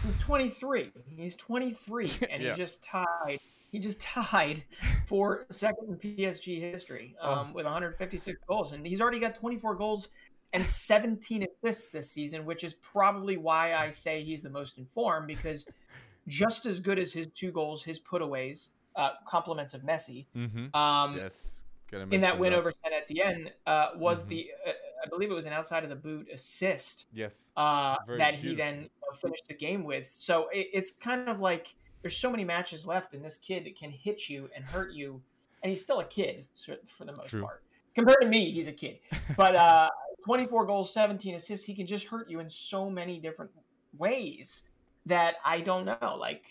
He's 0.06 0.18
23. 0.18 0.92
He's 1.08 1.36
23, 1.36 2.10
and 2.30 2.42
yeah. 2.42 2.50
he 2.50 2.56
just 2.56 2.82
tied. 2.82 3.40
He 3.70 3.78
just 3.78 4.00
tied 4.02 4.64
for 5.06 5.46
second 5.50 5.88
in 5.88 5.96
PSG 5.96 6.60
history 6.60 7.16
oh. 7.22 7.32
um, 7.32 7.46
oh. 7.50 7.54
with 7.54 7.64
156 7.64 8.38
goals, 8.46 8.72
and 8.72 8.86
he's 8.86 9.00
already 9.00 9.20
got 9.20 9.34
24 9.34 9.74
goals 9.74 10.08
and 10.52 10.64
17 10.64 11.46
assists 11.62 11.90
this 11.90 12.10
season, 12.10 12.44
which 12.44 12.64
is 12.64 12.74
probably 12.74 13.36
why 13.36 13.72
I 13.74 13.90
say 13.90 14.22
he's 14.22 14.42
the 14.42 14.50
most 14.50 14.78
informed 14.78 15.26
because 15.26 15.66
just 16.26 16.64
as 16.66 16.80
good 16.80 16.98
as 16.98 17.12
his 17.12 17.26
two 17.28 17.50
goals, 17.50 17.82
his 17.82 17.98
putaways, 17.98 18.70
uh, 18.96 19.10
compliments 19.26 19.74
of 19.74 19.82
Messi. 19.82 20.26
Mm-hmm. 20.36 20.74
Um, 20.74 21.16
yes, 21.16 21.62
in 22.10 22.20
that 22.20 22.38
win 22.38 22.52
that. 22.52 22.58
over 22.58 22.72
Saint 22.82 22.94
Etienne 22.94 23.50
uh, 23.66 23.90
was 23.96 24.20
mm-hmm. 24.20 24.30
the 24.30 24.50
uh, 24.66 24.70
believe 25.08 25.30
it 25.30 25.34
was 25.34 25.46
an 25.46 25.52
outside 25.52 25.84
of 25.84 25.90
the 25.90 25.96
boot 25.96 26.28
assist. 26.32 27.06
Yes. 27.12 27.50
Uh, 27.56 27.96
that 28.18 28.40
beautiful. 28.40 28.50
he 28.50 28.54
then 28.54 28.74
you 28.76 28.82
know, 28.82 29.16
finished 29.20 29.48
the 29.48 29.54
game 29.54 29.84
with. 29.84 30.10
So 30.10 30.48
it, 30.52 30.68
it's 30.72 30.92
kind 30.92 31.28
of 31.28 31.40
like 31.40 31.74
there's 32.02 32.16
so 32.16 32.30
many 32.30 32.44
matches 32.44 32.86
left, 32.86 33.14
and 33.14 33.24
this 33.24 33.38
kid 33.38 33.68
can 33.78 33.90
hit 33.90 34.28
you 34.28 34.48
and 34.54 34.64
hurt 34.64 34.92
you, 34.92 35.20
and 35.62 35.70
he's 35.70 35.82
still 35.82 36.00
a 36.00 36.04
kid 36.04 36.46
for 36.86 37.04
the 37.04 37.14
most 37.16 37.30
True. 37.30 37.42
part. 37.42 37.62
Compared 37.94 38.20
to 38.22 38.28
me, 38.28 38.50
he's 38.50 38.68
a 38.68 38.72
kid. 38.72 38.98
But 39.36 39.56
uh, 39.56 39.90
24 40.24 40.66
goals, 40.66 40.92
17 40.92 41.34
assists, 41.34 41.66
he 41.66 41.74
can 41.74 41.86
just 41.86 42.06
hurt 42.06 42.30
you 42.30 42.40
in 42.40 42.48
so 42.48 42.88
many 42.88 43.18
different 43.18 43.50
ways 43.96 44.64
that 45.06 45.36
I 45.44 45.60
don't 45.60 45.84
know. 45.84 46.16
Like 46.18 46.44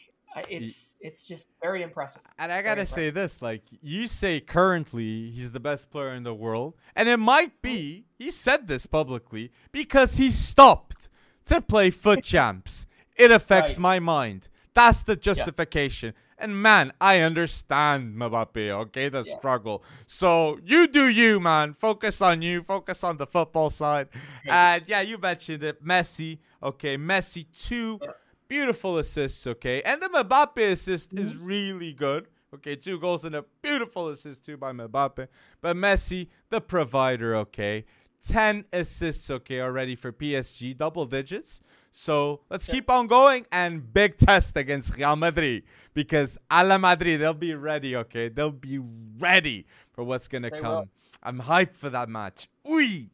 it's 0.49 0.95
it's 0.99 1.25
just 1.25 1.47
very 1.61 1.83
impressive. 1.83 2.21
And 2.37 2.51
I 2.51 2.61
gotta 2.61 2.85
say 2.85 3.09
this, 3.09 3.41
like 3.41 3.63
you 3.81 4.07
say, 4.07 4.39
currently 4.39 5.31
he's 5.31 5.51
the 5.51 5.59
best 5.59 5.89
player 5.91 6.13
in 6.13 6.23
the 6.23 6.33
world, 6.33 6.75
and 6.95 7.09
it 7.09 7.17
might 7.17 7.61
be 7.61 8.05
mm. 8.05 8.23
he 8.23 8.31
said 8.31 8.67
this 8.67 8.85
publicly 8.85 9.51
because 9.71 10.17
he 10.17 10.29
stopped 10.29 11.09
to 11.45 11.61
play 11.61 11.89
foot 11.89 12.23
champs. 12.33 12.85
It 13.15 13.31
affects 13.31 13.73
right. 13.73 13.81
my 13.81 13.99
mind. 13.99 14.49
That's 14.73 15.01
the 15.01 15.15
justification. 15.15 16.13
Yeah. 16.15 16.21
And 16.39 16.61
man, 16.61 16.93
I 17.01 17.21
understand 17.21 18.15
Mbappe, 18.15 18.69
okay, 18.69 19.09
the 19.09 19.23
yeah. 19.23 19.37
struggle. 19.37 19.83
So 20.05 20.59
you 20.63 20.87
do 20.87 21.07
you, 21.07 21.39
man. 21.39 21.73
Focus 21.73 22.21
on 22.21 22.43
you. 22.43 22.61
Focus 22.61 23.03
on 23.03 23.17
the 23.17 23.25
football 23.25 23.71
side. 23.71 24.09
And 24.45 24.83
yeah, 24.85 25.01
you 25.01 25.17
mentioned 25.17 25.63
it. 25.63 25.83
Messi, 25.83 26.37
okay, 26.61 26.95
Messi 26.95 27.47
two. 27.57 27.97
Yeah 28.03 28.11
Beautiful 28.47 28.97
assists, 28.97 29.45
okay? 29.45 29.81
And 29.81 30.01
the 30.01 30.07
Mbappe 30.07 30.71
assist 30.71 31.13
mm-hmm. 31.13 31.27
is 31.27 31.35
really 31.35 31.93
good. 31.93 32.27
Okay, 32.53 32.75
two 32.75 32.97
goals 32.97 33.25
and 33.25 33.35
a 33.35 33.43
beautiful 33.61 34.07
assist 34.07 34.45
too 34.45 34.57
by 34.57 34.71
Mbappe. 34.71 35.27
But 35.61 35.75
Messi, 35.75 36.29
the 36.49 36.61
provider, 36.61 37.35
okay. 37.35 37.85
10 38.25 38.65
assists, 38.73 39.29
okay, 39.29 39.61
already 39.61 39.95
for 39.95 40.11
PSG, 40.11 40.75
double 40.75 41.05
digits. 41.05 41.61
So 41.91 42.41
let's 42.49 42.67
keep 42.67 42.89
on 42.89 43.07
going 43.07 43.45
and 43.51 43.93
big 43.93 44.17
test 44.17 44.55
against 44.57 44.95
Real 44.95 45.15
Madrid 45.15 45.63
because 45.93 46.37
a 46.49 46.63
la 46.63 46.77
Madrid, 46.77 47.19
they'll 47.21 47.33
be 47.33 47.55
ready, 47.55 47.95
okay? 47.95 48.29
They'll 48.29 48.51
be 48.51 48.79
ready 49.17 49.65
for 49.91 50.03
what's 50.03 50.27
going 50.27 50.43
to 50.43 50.51
come. 50.51 50.61
Will. 50.61 50.89
I'm 51.23 51.39
hyped 51.39 51.75
for 51.75 51.89
that 51.89 52.09
match. 52.09 52.47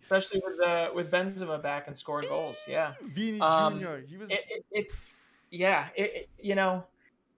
Especially 0.03 0.41
with 0.43 0.59
uh, 0.59 0.89
with 0.93 1.09
Benzema 1.09 1.61
back 1.61 1.87
and 1.87 1.97
scoring 1.97 2.27
goals. 2.27 2.57
Yeah. 2.67 2.93
Vini 3.01 3.39
um, 3.39 3.79
Jr. 3.79 3.97
He 4.07 4.17
was. 4.17 4.29
It, 4.29 4.41
it, 4.49 4.65
it's 4.71 5.15
yeah. 5.53 5.87
It, 5.95 6.29
you 6.39 6.55
know 6.55 6.83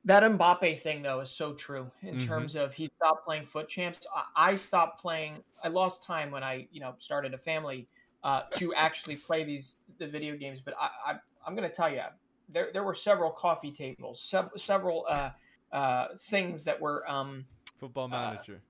that 0.06 0.23
Mbappe 0.23 0.80
thing 0.80 1.01
though 1.01 1.19
is 1.19 1.30
so 1.30 1.54
true 1.54 1.91
in 2.01 2.15
mm-hmm. 2.15 2.28
terms 2.28 2.56
of 2.56 2.73
he 2.73 2.89
stopped 2.95 3.25
playing 3.25 3.45
FUT 3.45 3.67
Champs. 3.67 4.08
I, 4.15 4.51
I, 4.51 4.56
stopped 4.56 5.01
playing. 5.01 5.43
I 5.63 5.67
lost 5.67 6.04
time 6.04 6.32
when 6.32 6.43
I 6.43 6.67
you 6.71 6.80
know 6.80 6.95
started 6.97 7.34
a 7.34 7.38
family 7.38 7.88
uh, 8.23 8.43
to 8.54 8.73
actually 8.73 9.17
play 9.17 9.43
these 9.43 9.78
the 9.99 10.08
video 10.08 10.38
games. 10.38 10.62
But 10.62 10.75
I, 10.80 10.89
I 11.06 11.47
am 11.47 11.56
going 11.56 11.67
to 11.67 11.75
tell 11.75 11.91
you 11.91 12.01
there 12.49 12.69
there 12.71 12.84
were 12.84 12.93
several 12.93 13.32
coffee 13.32 13.71
tables, 13.71 14.21
sev- 14.21 14.51
several 14.56 15.06
uh, 15.10 15.32
uh, 15.73 16.08
things 16.30 16.63
that 16.63 16.80
were 16.80 17.10
um, 17.12 17.45
football 17.80 18.06
uh, 18.06 18.08
manager 18.08 18.62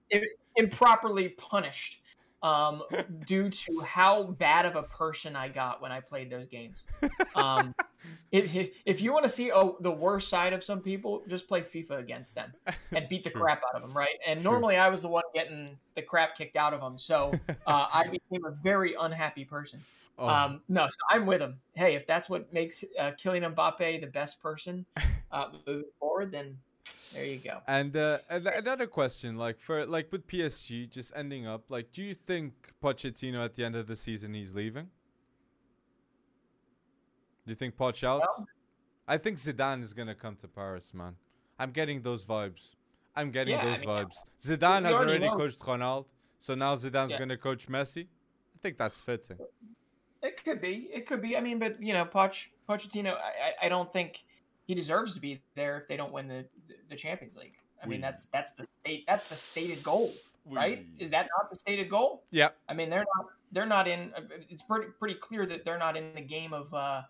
improperly 0.58 1.30
punished 1.30 2.02
um, 2.46 2.84
due 3.26 3.50
to 3.50 3.80
how 3.80 4.24
bad 4.24 4.68
of 4.68 4.76
a 4.76 4.84
person 4.84 5.36
I 5.36 5.48
got 5.48 5.82
when 5.82 5.92
I 5.92 6.00
played 6.00 6.30
those 6.30 6.46
games. 6.46 6.84
Um, 7.34 7.74
if, 8.32 8.70
if, 8.86 9.02
you 9.02 9.12
want 9.12 9.24
to 9.24 9.30
see 9.30 9.52
oh, 9.52 9.78
the 9.80 9.92
worst 9.92 10.30
side 10.30 10.54
of 10.54 10.64
some 10.64 10.80
people, 10.80 11.24
just 11.28 11.48
play 11.48 11.62
FIFA 11.62 11.98
against 11.98 12.36
them 12.36 12.54
and 12.92 13.10
beat 13.10 13.24
the 13.24 13.32
crap 13.32 13.64
out 13.68 13.82
of 13.82 13.82
them, 13.82 13.98
right? 13.98 14.18
And 14.28 14.42
True. 14.42 14.52
normally 14.52 14.78
I 14.78 14.90
was 14.90 15.02
the 15.02 15.08
one 15.08 15.24
getting 15.34 15.76
the 15.96 16.04
crap 16.04 16.38
kicked 16.38 16.56
out 16.56 16.76
of 16.76 16.82
them, 16.82 17.00
so 17.00 17.34
uh, 17.66 17.88
I 17.92 18.04
became 18.04 18.46
a 18.46 18.52
very 18.52 18.96
unhappy 19.00 19.44
person. 19.44 19.80
Oh. 20.20 20.28
Um, 20.28 20.62
no, 20.70 20.86
so 20.86 20.98
I'm 21.10 21.26
with 21.26 21.42
him. 21.42 21.58
Hey, 21.74 21.96
if 21.96 22.06
that's 22.06 22.30
what 22.30 22.54
makes 22.54 22.84
uh, 23.00 23.12
Kylian 23.22 23.56
Mbappe 23.56 24.02
the 24.02 24.08
best 24.08 24.40
person 24.40 24.86
uh, 25.32 25.48
moving 25.66 25.90
forward, 26.00 26.32
then 26.32 26.60
there 27.16 27.26
you 27.26 27.38
go. 27.38 27.62
And 27.68 27.96
uh, 27.96 28.20
another 28.30 28.88
question, 28.88 29.38
like 29.38 29.60
for 29.60 29.86
like 29.86 30.12
with 30.12 30.28
PSG 30.28 30.90
just 30.90 31.14
ending 31.16 31.48
up, 31.48 31.64
like, 31.70 31.92
do 31.94 32.02
you 32.02 32.14
think 32.14 32.74
Pochettino 32.84 33.44
at 33.44 33.56
the 33.56 33.64
end 33.64 33.76
of 33.76 33.88
the 33.88 33.96
season 33.96 34.34
he's 34.34 34.54
leaving? 34.54 34.90
Do 37.46 37.52
you 37.52 37.56
think 37.56 37.78
Poch 37.78 38.04
out? 38.04 38.22
No. 38.38 38.46
I 39.08 39.18
think 39.18 39.38
Zidane 39.38 39.82
is 39.84 39.94
gonna 39.94 40.16
come 40.16 40.36
to 40.38 40.48
Paris, 40.48 40.94
man. 40.94 41.16
I'm 41.58 41.72
getting 41.72 42.02
those 42.02 42.26
vibes. 42.26 42.76
I'm 43.16 43.32
getting 43.32 43.54
yeah, 43.54 43.64
those 43.64 43.84
I 43.84 43.86
mean, 43.86 44.06
vibes. 44.06 44.18
Zidane 44.44 44.84
has 44.84 44.94
already, 44.94 45.26
already 45.26 45.30
coached 45.30 45.60
Ronaldo, 45.60 46.06
so 46.40 46.56
now 46.56 46.76
Zidane's 46.76 47.12
yeah. 47.12 47.20
gonna 47.20 47.38
coach 47.38 47.68
Messi. 47.68 48.08
I 48.08 48.58
think 48.62 48.78
that's 48.78 49.00
fitting. 49.00 49.38
It 50.22 50.44
could 50.44 50.60
be. 50.60 50.90
It 50.92 51.06
could 51.06 51.22
be. 51.22 51.38
I 51.38 51.42
mean, 51.42 51.60
but 51.60 51.82
you 51.82 51.94
know, 51.94 52.04
Poch 52.04 52.48
Pochettino, 52.68 53.16
I, 53.16 53.68
I 53.68 53.70
don't 53.70 53.94
think 53.94 54.26
he 54.66 54.74
deserves 54.74 55.14
to 55.14 55.20
be 55.20 55.42
there 55.56 55.78
if 55.78 55.88
they 55.88 55.98
don't 55.98 56.12
win 56.12 56.28
the 56.28 56.46
the 56.90 56.96
Champions 56.96 57.36
League. 57.36 57.56
I 57.84 57.88
mean, 57.88 58.02
that's 58.02 58.26
that's 58.26 58.52
the 58.54 58.66
state 58.82 59.06
that's 59.08 59.30
the 59.30 59.36
stated 59.36 59.84
goal, 59.84 60.14
right? 60.46 60.86
Is 60.98 61.10
that 61.12 61.28
not 61.38 61.52
the 61.52 61.60
stated 61.60 61.90
goal? 61.90 62.24
Yeah. 62.32 62.50
I 62.68 62.74
mean, 62.74 62.90
they're 62.90 63.06
not 63.16 63.26
they're 63.52 63.66
not 63.66 63.88
in. 63.88 64.12
It's 64.50 64.64
pretty 64.64 64.88
pretty 64.98 65.16
clear 65.16 65.46
that 65.46 65.66
they're 65.66 65.78
not 65.78 65.98
in 65.98 66.14
the 66.16 66.22
game 66.22 66.54
of. 66.54 66.74
Uh, 66.74 67.04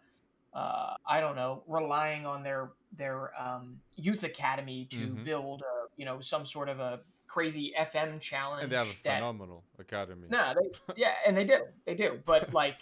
uh, 0.54 0.96
I 1.06 1.20
don't 1.20 1.36
know, 1.36 1.64
relying 1.68 2.26
on 2.26 2.42
their 2.42 2.72
their 2.98 3.32
um, 3.38 3.78
youth 3.98 4.24
academy 4.24 4.88
to 4.92 5.00
mm-hmm. 5.00 5.26
build, 5.26 5.62
a, 5.62 5.88
you 5.98 6.06
know, 6.06 6.22
some 6.22 6.46
sort 6.46 6.70
of 6.70 6.80
a 6.80 7.02
crazy 7.28 7.74
FM 7.78 8.22
challenge. 8.22 8.64
And 8.64 8.72
they 8.72 8.78
have 8.78 8.88
a 8.88 9.04
that, 9.04 9.16
phenomenal 9.18 9.66
academy. 9.78 10.28
No, 10.30 10.54
they, 10.56 10.94
yeah, 10.96 11.12
and 11.28 11.36
they 11.36 11.44
do, 11.44 11.60
they 11.86 11.94
do. 11.94 12.20
But 12.26 12.54
like, 12.54 12.78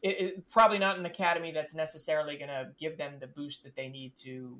it, 0.00 0.20
it, 0.20 0.50
probably 0.50 0.78
not 0.78 0.98
an 0.98 1.04
academy 1.04 1.52
that's 1.52 1.74
necessarily 1.74 2.38
going 2.38 2.48
to 2.48 2.70
give 2.78 2.96
them 2.96 3.14
the 3.20 3.26
boost 3.26 3.62
that 3.64 3.76
they 3.76 3.88
need 3.88 4.16
to 4.22 4.58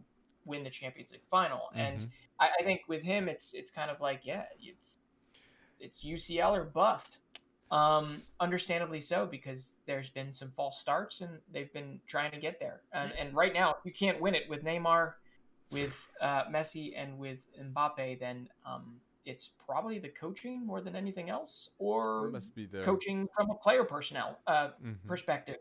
win 0.48 0.64
the 0.64 0.70
Champions 0.70 1.12
League 1.12 1.20
final. 1.30 1.70
Mm-hmm. 1.70 1.80
And 1.80 2.06
I, 2.40 2.48
I, 2.58 2.62
think 2.64 2.82
with 2.88 3.02
him, 3.02 3.28
it's 3.28 3.54
it's 3.54 3.70
kind 3.70 3.90
of 3.90 4.00
like 4.00 4.22
yeah, 4.24 4.44
it's 4.60 4.98
it's 5.78 6.04
UCL 6.04 6.52
or 6.52 6.64
bust. 6.64 7.18
Um, 7.70 8.22
understandably 8.40 9.02
so 9.02 9.26
because 9.26 9.74
there's 9.84 10.08
been 10.08 10.32
some 10.32 10.50
false 10.56 10.80
starts 10.80 11.20
and 11.20 11.38
they've 11.52 11.70
been 11.74 12.00
trying 12.06 12.30
to 12.30 12.38
get 12.38 12.58
there. 12.58 12.80
And, 12.94 13.12
and 13.20 13.36
right 13.36 13.52
now, 13.52 13.76
you 13.84 13.92
can't 13.92 14.18
win 14.22 14.34
it 14.34 14.48
with 14.48 14.64
Neymar, 14.64 15.12
with 15.70 16.08
uh, 16.22 16.44
Messi, 16.44 16.94
and 16.96 17.18
with 17.18 17.40
Mbappe. 17.62 18.18
Then 18.18 18.48
um, 18.64 18.94
it's 19.26 19.50
probably 19.66 19.98
the 19.98 20.08
coaching 20.08 20.66
more 20.66 20.80
than 20.80 20.96
anything 20.96 21.28
else, 21.28 21.70
or 21.78 22.32
coaching 22.82 23.28
from 23.36 23.50
a 23.50 23.54
player 23.54 23.84
personnel 23.84 24.38
uh, 24.46 24.68
mm-hmm. 24.82 25.06
perspective. 25.06 25.58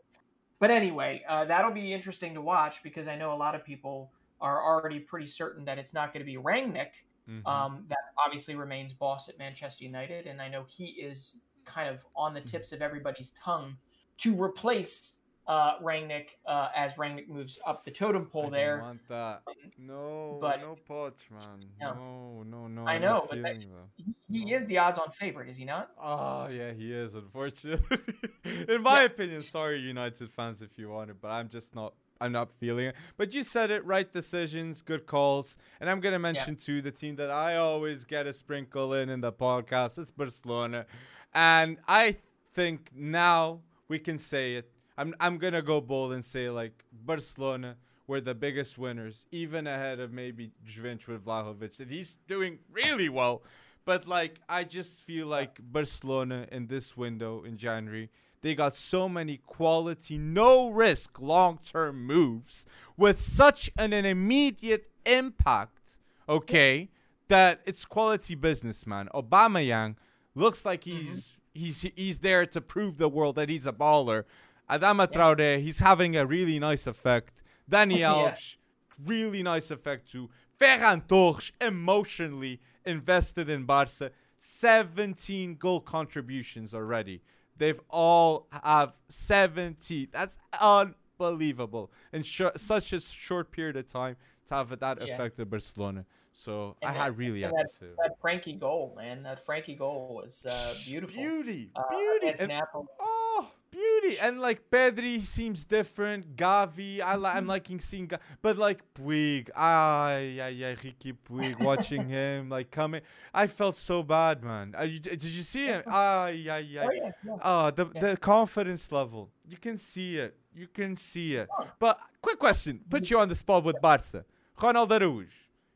But 0.59 0.71
anyway, 0.71 1.23
uh, 1.27 1.45
that'll 1.45 1.71
be 1.71 1.93
interesting 1.93 2.33
to 2.33 2.41
watch 2.41 2.81
because 2.81 3.07
I 3.07 3.15
know 3.15 3.33
a 3.33 3.35
lot 3.35 3.53
of 3.53 3.63
people 3.63 4.11
are 4.41 4.63
already 4.63 4.99
pretty 4.99 5.27
certain 5.27 5.65
that 5.65 5.77
it's 5.77 5.93
not 5.93 6.13
going 6.13 6.25
to 6.25 6.31
be 6.31 6.37
Rangnick. 6.37 6.91
Mm-hmm. 7.29 7.45
Um, 7.45 7.85
that 7.89 7.97
obviously 8.23 8.55
remains 8.55 8.93
boss 8.93 9.27
at 9.27 9.37
Manchester 9.37 9.83
United, 9.83 10.27
and 10.27 10.41
I 10.41 10.47
know 10.47 10.65
he 10.67 10.85
is 10.85 11.39
kind 11.65 11.89
of 11.89 12.05
on 12.15 12.33
the 12.33 12.39
mm-hmm. 12.39 12.49
tips 12.49 12.71
of 12.71 12.81
everybody's 12.81 13.31
tongue 13.31 13.75
to 14.19 14.41
replace 14.41 15.19
uh, 15.47 15.79
Rangnick 15.79 16.31
uh, 16.45 16.69
as 16.75 16.93
Rangnick 16.95 17.29
moves 17.29 17.57
up 17.65 17.85
the 17.85 17.91
totem 17.91 18.25
pole 18.25 18.47
I 18.47 18.49
there. 18.49 18.81
want 18.81 19.07
that. 19.07 19.43
No, 19.77 20.37
but, 20.41 20.59
no 20.59 20.75
Poch, 20.89 21.13
man. 21.31 21.63
No, 21.79 22.43
no, 22.45 22.67
no. 22.67 22.85
I 22.85 22.97
know, 22.97 23.25
but 23.29 23.41
that, 23.41 23.57
he, 23.95 24.09
he 24.29 24.53
is 24.53 24.65
the 24.65 24.77
odds-on 24.77 25.11
favorite, 25.11 25.49
is 25.49 25.55
he 25.55 25.63
not? 25.63 25.91
Oh 26.01 26.47
yeah, 26.47 26.73
he 26.73 26.91
is. 26.91 27.15
Unfortunately, 27.15 27.97
in 28.67 28.81
my 28.81 29.01
yeah. 29.01 29.05
opinion. 29.05 29.41
Sorry, 29.41 29.79
United 29.79 30.29
fans, 30.31 30.61
if 30.61 30.77
you 30.77 30.89
want 30.89 31.09
it, 31.11 31.17
but 31.21 31.29
I'm 31.29 31.47
just 31.47 31.75
not. 31.75 31.93
I'm 32.19 32.31
not 32.31 32.51
feeling 32.51 32.87
it. 32.87 32.95
But 33.17 33.33
you 33.33 33.43
said 33.43 33.71
it. 33.71 33.85
Right 33.85 34.11
decisions, 34.11 34.81
good 34.81 35.05
calls, 35.05 35.57
and 35.79 35.89
I'm 35.89 35.99
gonna 35.99 36.19
mention 36.19 36.53
yeah. 36.53 36.65
too 36.65 36.81
the 36.81 36.91
team 36.91 37.15
that 37.17 37.31
I 37.31 37.57
always 37.57 38.03
get 38.03 38.27
a 38.27 38.33
sprinkle 38.33 38.93
in 38.93 39.09
in 39.09 39.21
the 39.21 39.31
podcast. 39.31 39.97
It's 39.97 40.11
Barcelona, 40.11 40.85
and 41.33 41.77
I 41.87 42.17
think 42.53 42.91
now 42.93 43.61
we 43.87 43.99
can 43.99 44.17
say 44.17 44.55
it 44.55 44.71
I'm 44.97 45.13
I'm 45.19 45.37
gonna 45.37 45.61
go 45.61 45.79
bold 45.79 46.13
and 46.13 46.25
say 46.25 46.49
like 46.49 46.83
Barcelona 46.91 47.77
were 48.07 48.21
the 48.21 48.33
biggest 48.33 48.77
winners, 48.77 49.25
even 49.31 49.67
ahead 49.67 49.99
of 49.99 50.11
maybe 50.11 50.51
Juventus 50.65 51.07
with 51.07 51.25
Vlahovic. 51.25 51.79
And 51.79 51.91
he's 51.91 52.17
doing 52.27 52.59
really 52.71 53.09
well. 53.09 53.43
But 53.85 54.07
like 54.07 54.39
I 54.49 54.63
just 54.63 55.03
feel 55.03 55.27
like 55.27 55.59
Barcelona 55.61 56.47
in 56.51 56.67
this 56.67 56.97
window 56.97 57.43
in 57.43 57.57
January, 57.57 58.09
they 58.41 58.55
got 58.55 58.75
so 58.75 59.09
many 59.09 59.37
quality, 59.37 60.17
no 60.17 60.69
risk, 60.69 61.19
long 61.21 61.59
term 61.63 62.05
moves 62.05 62.65
with 62.95 63.19
such 63.19 63.69
an, 63.77 63.93
an 63.93 64.05
immediate 64.05 64.89
impact, 65.05 65.97
okay, 66.27 66.89
that 67.27 67.61
it's 67.65 67.85
quality 67.85 68.35
business, 68.35 68.85
man. 68.85 69.09
Aubameyang 69.13 69.95
looks 70.35 70.65
like 70.65 70.83
mm-hmm. 70.83 70.97
he's 70.97 71.39
mm-hmm. 71.55 71.63
he's 71.63 71.81
he's 71.95 72.17
there 72.19 72.45
to 72.45 72.61
prove 72.61 72.97
the 72.97 73.09
world 73.09 73.35
that 73.35 73.49
he's 73.49 73.65
a 73.65 73.73
baller. 73.73 74.23
Adama 74.69 75.07
Traore, 75.07 75.61
he's 75.61 75.79
having 75.79 76.15
a 76.17 76.25
really 76.25 76.59
nice 76.59 76.87
effect. 76.87 77.43
Dani 77.69 77.97
Alves, 78.09 78.55
yeah. 78.55 79.05
really 79.05 79.43
nice 79.43 79.71
effect 79.71 80.11
too. 80.11 80.29
Ferran 80.59 81.07
Torres, 81.07 81.51
emotionally 81.61 82.59
invested 82.85 83.49
in 83.49 83.63
Barca. 83.63 84.11
17 84.39 85.55
goal 85.55 85.79
contributions 85.79 86.73
already. 86.73 87.21
They've 87.57 87.79
all 87.89 88.47
have 88.51 88.93
70. 89.09 90.09
That's 90.11 90.37
unbelievable 90.59 91.91
in 92.13 92.23
such 92.23 92.93
a 92.93 92.99
short 92.99 93.51
period 93.51 93.77
of 93.77 93.87
time 93.87 94.15
to 94.47 94.55
have 94.55 94.79
that 94.79 94.99
yeah. 95.01 95.13
affected 95.13 95.49
Barcelona. 95.49 96.05
So 96.33 96.75
and 96.83 96.91
I 96.91 96.93
that, 96.93 96.99
had 96.99 97.17
really 97.17 97.41
had 97.41 97.53
that, 97.53 97.69
to 97.79 97.85
that 97.97 98.21
Frenkie 98.21 98.59
goal, 98.59 98.93
man. 98.95 99.23
That 99.23 99.45
Frenkie 99.45 99.77
goal 99.77 100.21
was 100.23 100.45
uh, 100.45 100.73
beautiful. 100.87 101.15
Beauty, 101.15 101.71
uh, 101.75 101.81
beauty. 101.89 102.35
And, 102.39 102.51
oh, 102.99 103.47
beauty. 103.71 104.19
And 104.19 104.39
like 104.39 104.69
Pedri 104.69 105.21
seems 105.21 105.63
different. 105.65 106.35
Gavi, 106.35 107.01
I 107.01 107.15
li- 107.15 107.25
I'm 107.25 107.37
mm-hmm. 107.41 107.49
liking 107.49 107.79
seeing, 107.79 108.07
Ga- 108.07 108.19
but 108.41 108.57
like 108.57 108.81
Puig, 108.93 109.49
ah, 109.55 110.17
yeah, 110.17 110.47
yeah, 110.47 110.75
Riqui 110.75 111.15
Puig, 111.27 111.59
watching 111.59 112.09
him 112.17 112.49
like 112.49 112.71
coming, 112.71 113.01
I 113.33 113.47
felt 113.47 113.75
so 113.75 114.03
bad, 114.03 114.43
man. 114.43 114.75
Uh, 114.77 114.83
you, 114.83 114.99
did 114.99 115.23
you 115.23 115.43
see 115.43 115.67
him? 115.67 115.83
Ah, 115.99 116.27
yeah, 116.27 116.57
yeah. 116.57 116.87
Oh, 116.87 116.91
yeah, 116.93 117.11
yeah. 117.25 117.37
Oh, 117.41 117.71
the 117.71 117.89
yeah. 117.93 118.01
the 118.01 118.17
confidence 118.17 118.91
level, 118.91 119.29
you 119.47 119.57
can 119.57 119.77
see 119.77 120.17
it. 120.17 120.35
You 120.53 120.67
can 120.67 120.97
see 120.97 121.35
it. 121.35 121.47
But 121.79 121.99
quick 122.21 122.39
question, 122.39 122.81
put 122.89 123.09
you 123.09 123.19
on 123.19 123.29
the 123.29 123.35
spot 123.35 123.63
with 123.63 123.79
Barca. 123.81 124.25
Ronald 124.61 124.89
Araújo. 124.89 125.27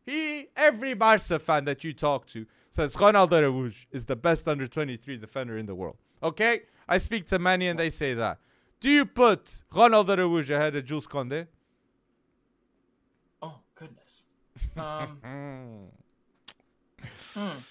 He, 0.05 0.47
every 0.55 0.95
Barca 0.95 1.37
fan 1.37 1.65
that 1.65 1.83
you 1.83 1.93
talk 1.93 2.25
to 2.27 2.45
says 2.72 2.95
Ronald 2.99 3.32
Araújo 3.32 3.86
is 3.91 4.05
the 4.05 4.15
best 4.15 4.47
under 4.47 4.65
23 4.65 5.17
defender 5.17 5.57
in 5.57 5.65
the 5.67 5.76
world. 5.76 5.97
Okay? 6.24 6.61
I 6.88 6.97
speak 6.97 7.28
to 7.28 7.38
many 7.39 7.67
and 7.67 7.80
they 7.80 7.89
say 7.89 8.13
that. 8.15 8.39
Do 8.80 8.89
you 8.89 9.05
put 9.05 9.63
Ronald 9.74 10.07
Araújo 10.07 10.55
ahead 10.55 10.76
of 10.76 10.86
Jules 10.86 11.05
Koundé? 11.05 11.47
Oh, 13.41 13.59
goodness. 13.76 14.24
Um, 14.76 15.19
Mm. 17.34 17.63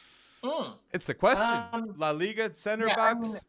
Mm. 0.43 0.73
It's 0.93 1.09
a 1.11 1.15
question. 1.15 1.63
Um, 1.73 1.95
La 1.99 2.13
Liga 2.13 2.51
center 2.55 2.89
yeah, 2.89 2.97
backs. 2.97 3.29
I 3.29 3.33
mean, 3.33 3.41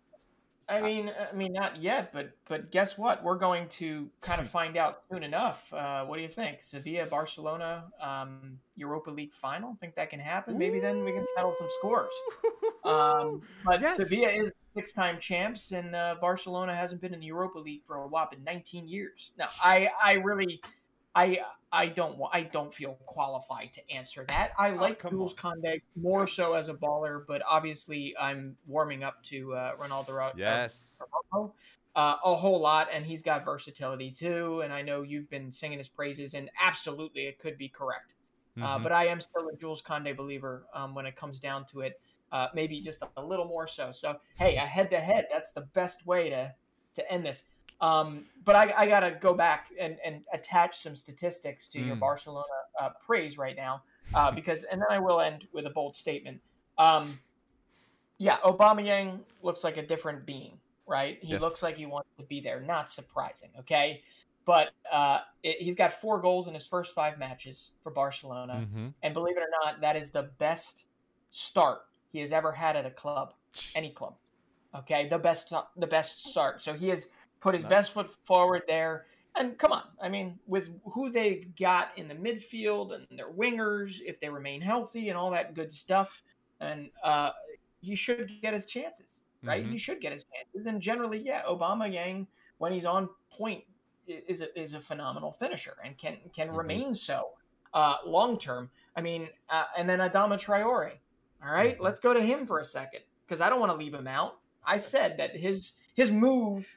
I 0.71 0.81
mean, 0.81 1.11
I 1.31 1.35
mean, 1.35 1.51
not 1.51 1.81
yet, 1.81 2.13
but 2.13 2.31
but 2.47 2.71
guess 2.71 2.97
what? 2.97 3.23
We're 3.23 3.37
going 3.37 3.67
to 3.69 4.09
kind 4.21 4.39
of 4.39 4.49
find 4.49 4.77
out 4.77 5.01
soon 5.11 5.23
enough. 5.23 5.71
Uh, 5.73 6.05
what 6.05 6.15
do 6.15 6.21
you 6.21 6.29
think? 6.29 6.61
Sevilla, 6.61 7.05
Barcelona, 7.07 7.85
um, 8.01 8.57
Europa 8.75 9.11
League 9.11 9.33
final. 9.33 9.77
Think 9.81 9.95
that 9.95 10.09
can 10.09 10.19
happen? 10.19 10.57
Maybe 10.57 10.79
then 10.79 11.03
we 11.03 11.11
can 11.11 11.25
settle 11.35 11.55
some 11.59 11.67
scores. 11.79 12.11
Um, 12.83 13.43
but 13.63 13.79
yes. 13.79 13.97
Sevilla 13.97 14.29
is 14.29 14.53
six-time 14.75 15.19
champs, 15.19 15.71
and 15.71 15.95
uh, 15.95 16.15
Barcelona 16.19 16.75
hasn't 16.75 16.99
been 16.99 17.13
in 17.13 17.19
the 17.19 17.27
Europa 17.27 17.59
League 17.59 17.83
for 17.85 17.97
a 17.97 18.07
whopping 18.07 18.43
19 18.43 18.87
years. 18.87 19.33
Now, 19.37 19.49
I 19.63 19.91
I 20.03 20.13
really 20.13 20.61
I 21.15 21.39
I 21.71 21.87
don't 21.87 22.19
I 22.31 22.43
don't 22.43 22.73
feel 22.73 22.97
qualified 23.05 23.73
to 23.73 23.91
answer 23.91 24.25
that. 24.27 24.51
I 24.57 24.71
oh, 24.71 24.75
like 24.75 25.09
Jules 25.09 25.33
Koundé 25.33 25.81
more 25.95 26.27
so 26.27 26.53
as 26.53 26.67
a 26.67 26.73
baller, 26.73 27.23
but 27.27 27.41
obviously 27.47 28.15
I'm 28.19 28.57
warming 28.67 29.03
up 29.03 29.23
to 29.23 29.53
uh, 29.53 29.75
Ronaldo. 29.77 30.29
Uh, 30.29 30.31
yes. 30.35 31.01
Uh, 31.93 32.15
a 32.23 32.35
whole 32.35 32.61
lot, 32.61 32.87
and 32.93 33.05
he's 33.05 33.21
got 33.21 33.43
versatility 33.43 34.11
too. 34.11 34.61
And 34.63 34.71
I 34.71 34.81
know 34.81 35.01
you've 35.01 35.29
been 35.29 35.51
singing 35.51 35.77
his 35.77 35.89
praises, 35.89 36.33
and 36.33 36.49
absolutely 36.61 37.23
it 37.23 37.37
could 37.37 37.57
be 37.57 37.67
correct. 37.67 38.13
Uh, 38.57 38.59
mm-hmm. 38.59 38.63
Uh, 38.63 38.79
but 38.79 38.91
I 38.91 39.07
am 39.07 39.19
still 39.19 39.49
a 39.49 39.57
Jules 39.57 39.81
Koundé 39.81 40.15
believer 40.15 40.65
um, 40.73 40.95
when 40.95 41.05
it 41.05 41.15
comes 41.15 41.39
down 41.39 41.65
to 41.67 41.81
it. 41.81 41.99
Uh, 42.31 42.47
maybe 42.53 42.79
just 42.79 43.03
a 43.17 43.21
little 43.21 43.45
more 43.45 43.67
so. 43.67 43.91
So 43.91 44.17
hey, 44.37 44.55
a 44.55 44.61
head 44.61 44.89
to 44.91 44.99
head, 44.99 45.27
that's 45.29 45.51
the 45.51 45.61
best 45.73 46.05
way 46.05 46.29
to 46.29 46.53
to 46.95 47.11
end 47.11 47.25
this. 47.25 47.45
Um, 47.81 48.25
but 48.45 48.55
I, 48.55 48.73
I 48.77 48.87
got 48.87 49.01
to 49.01 49.17
go 49.19 49.33
back 49.33 49.67
and, 49.79 49.97
and 50.05 50.21
attach 50.33 50.79
some 50.79 50.95
statistics 50.95 51.67
to 51.69 51.79
mm. 51.79 51.87
your 51.87 51.95
Barcelona 51.95 52.45
uh, 52.79 52.89
praise 53.05 53.37
right 53.37 53.55
now, 53.55 53.83
uh, 54.13 54.31
because 54.35 54.63
and 54.63 54.81
then 54.81 54.87
I 54.89 54.99
will 54.99 55.19
end 55.19 55.47
with 55.51 55.65
a 55.65 55.71
bold 55.71 55.95
statement. 55.95 56.41
Um, 56.77 57.19
yeah, 58.17 58.37
Aubameyang 58.43 59.21
looks 59.41 59.63
like 59.63 59.77
a 59.77 59.85
different 59.85 60.27
being, 60.27 60.59
right? 60.87 61.17
He 61.21 61.31
yes. 61.31 61.41
looks 61.41 61.63
like 61.63 61.75
he 61.75 61.87
wants 61.87 62.09
to 62.19 62.23
be 62.23 62.39
there. 62.39 62.61
Not 62.61 62.91
surprising, 62.91 63.49
okay? 63.59 64.03
But 64.45 64.71
uh, 64.91 65.19
it, 65.43 65.57
he's 65.61 65.75
got 65.75 65.93
four 65.93 66.19
goals 66.19 66.47
in 66.47 66.53
his 66.53 66.67
first 66.67 66.93
five 66.93 67.17
matches 67.17 67.71
for 67.81 67.91
Barcelona, 67.91 68.67
mm-hmm. 68.67 68.87
and 69.01 69.13
believe 69.13 69.37
it 69.37 69.41
or 69.41 69.49
not, 69.63 69.81
that 69.81 69.95
is 69.95 70.11
the 70.11 70.31
best 70.37 70.85
start 71.31 71.79
he 72.11 72.19
has 72.19 72.31
ever 72.31 72.51
had 72.51 72.75
at 72.75 72.85
a 72.85 72.91
club, 72.91 73.33
any 73.75 73.89
club. 73.89 74.15
Okay, 74.75 75.07
the 75.09 75.19
best 75.19 75.53
the 75.75 75.87
best 75.87 76.25
start. 76.27 76.61
So 76.61 76.73
he 76.73 76.91
is 76.91 77.09
put 77.41 77.55
his 77.55 77.63
nice. 77.63 77.71
best 77.71 77.91
foot 77.91 78.09
forward 78.23 78.63
there. 78.67 79.05
And 79.35 79.57
come 79.57 79.71
on, 79.71 79.83
I 80.01 80.09
mean, 80.09 80.39
with 80.45 80.69
who 80.85 81.09
they've 81.09 81.53
got 81.55 81.97
in 81.97 82.07
the 82.07 82.15
midfield 82.15 82.93
and 82.93 83.07
their 83.17 83.31
wingers, 83.31 83.99
if 84.05 84.19
they 84.19 84.29
remain 84.29 84.61
healthy 84.61 85.09
and 85.09 85.17
all 85.17 85.31
that 85.31 85.53
good 85.53 85.71
stuff, 85.71 86.21
and 86.59 86.89
uh, 87.03 87.31
he 87.81 87.95
should 87.95 88.31
get 88.41 88.53
his 88.53 88.65
chances, 88.65 89.21
right? 89.43 89.63
Mm-hmm. 89.63 89.71
He 89.71 89.77
should 89.77 90.01
get 90.01 90.11
his 90.11 90.25
chances. 90.25 90.67
And 90.67 90.81
generally, 90.81 91.19
yeah, 91.19 91.43
Aubameyang, 91.43 92.27
when 92.57 92.73
he's 92.73 92.85
on 92.85 93.09
point, 93.31 93.63
is 94.05 94.41
a, 94.41 94.59
is 94.59 94.73
a 94.73 94.79
phenomenal 94.79 95.31
finisher 95.31 95.77
and 95.83 95.97
can 95.97 96.17
can 96.33 96.47
mm-hmm. 96.47 96.57
remain 96.57 96.95
so 96.95 97.29
uh, 97.73 97.97
long 98.05 98.37
term. 98.37 98.69
I 98.95 99.01
mean, 99.01 99.29
uh, 99.49 99.65
and 99.77 99.89
then 99.89 99.99
Adama 99.99 100.39
Traore. 100.39 100.91
All 101.43 101.51
right? 101.51 101.75
mm-hmm. 101.75 101.83
let's 101.83 101.99
go 101.99 102.13
to 102.13 102.21
him 102.21 102.45
for 102.45 102.59
a 102.59 102.65
second 102.65 103.01
because 103.25 103.41
I 103.41 103.49
don't 103.49 103.59
want 103.59 103.71
to 103.71 103.77
leave 103.77 103.93
him 103.93 104.07
out. 104.07 104.39
I 104.65 104.77
said 104.77 105.17
that 105.17 105.35
his 105.35 105.73
his 105.95 106.11
move 106.11 106.67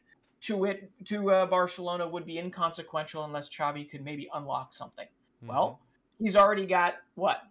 to 0.44 0.66
it 0.66 0.90
to 1.06 1.30
uh, 1.30 1.46
Barcelona 1.46 2.06
would 2.06 2.26
be 2.26 2.38
inconsequential 2.38 3.24
unless 3.24 3.48
Xavi 3.48 3.88
could 3.88 4.04
maybe 4.04 4.28
unlock 4.34 4.74
something. 4.74 5.06
Mm-hmm. 5.06 5.48
Well, 5.48 5.80
he's 6.18 6.36
already 6.36 6.66
got 6.66 6.96
what 7.14 7.42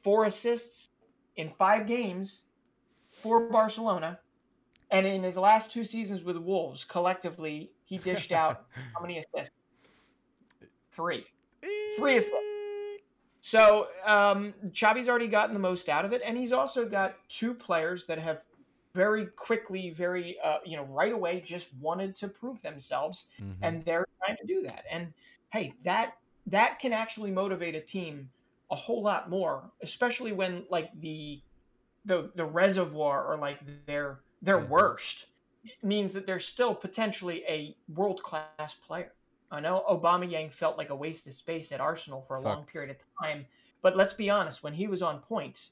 four 0.00 0.24
assists 0.24 0.88
in 1.36 1.50
five 1.50 1.86
games 1.86 2.42
for 3.10 3.50
Barcelona, 3.50 4.18
and 4.90 5.06
in 5.06 5.22
his 5.22 5.36
last 5.36 5.72
two 5.72 5.84
seasons 5.84 6.22
with 6.22 6.38
Wolves, 6.38 6.84
collectively 6.84 7.70
he 7.84 7.98
dished 7.98 8.32
out 8.32 8.66
how 8.94 9.02
many 9.02 9.18
assists? 9.18 9.54
Three, 10.90 11.24
three 11.96 12.16
assists. 12.16 12.34
So 13.42 13.88
um, 14.04 14.54
Xavi's 14.72 15.08
already 15.08 15.28
gotten 15.28 15.54
the 15.54 15.60
most 15.60 15.88
out 15.88 16.04
of 16.04 16.12
it, 16.12 16.22
and 16.24 16.36
he's 16.36 16.52
also 16.52 16.86
got 16.86 17.16
two 17.28 17.54
players 17.54 18.06
that 18.06 18.18
have 18.18 18.42
very 18.98 19.26
quickly, 19.26 19.90
very 19.90 20.40
uh, 20.42 20.58
you 20.66 20.76
know, 20.76 20.82
right 20.86 21.12
away, 21.12 21.40
just 21.40 21.72
wanted 21.74 22.16
to 22.16 22.26
prove 22.26 22.60
themselves, 22.62 23.26
mm-hmm. 23.40 23.52
and 23.62 23.80
they're 23.84 24.08
trying 24.18 24.36
to 24.36 24.44
do 24.44 24.60
that. 24.64 24.82
And 24.90 25.12
hey, 25.50 25.72
that 25.84 26.16
that 26.48 26.80
can 26.80 26.92
actually 26.92 27.30
motivate 27.30 27.76
a 27.76 27.80
team 27.80 28.28
a 28.72 28.74
whole 28.74 29.00
lot 29.00 29.30
more, 29.30 29.70
especially 29.82 30.32
when 30.32 30.64
like 30.68 30.90
the 31.00 31.40
the 32.06 32.32
the 32.34 32.44
reservoir 32.44 33.24
or 33.24 33.38
like 33.38 33.60
their 33.86 34.18
their 34.42 34.58
mm-hmm. 34.58 34.72
worst 34.72 35.26
means 35.84 36.12
that 36.12 36.26
they're 36.26 36.40
still 36.40 36.74
potentially 36.74 37.44
a 37.48 37.76
world 37.94 38.20
class 38.24 38.74
player. 38.84 39.12
I 39.52 39.60
know 39.60 39.84
Aubameyang 39.88 40.50
felt 40.50 40.76
like 40.76 40.90
a 40.90 40.96
waste 40.96 41.28
of 41.28 41.34
space 41.34 41.70
at 41.70 41.80
Arsenal 41.80 42.20
for 42.20 42.34
a 42.34 42.40
long 42.40 42.64
period 42.64 42.90
of 42.90 42.96
time, 43.22 43.46
but 43.80 43.96
let's 43.96 44.12
be 44.12 44.28
honest, 44.28 44.64
when 44.64 44.74
he 44.74 44.88
was 44.88 45.02
on 45.02 45.20
point, 45.20 45.70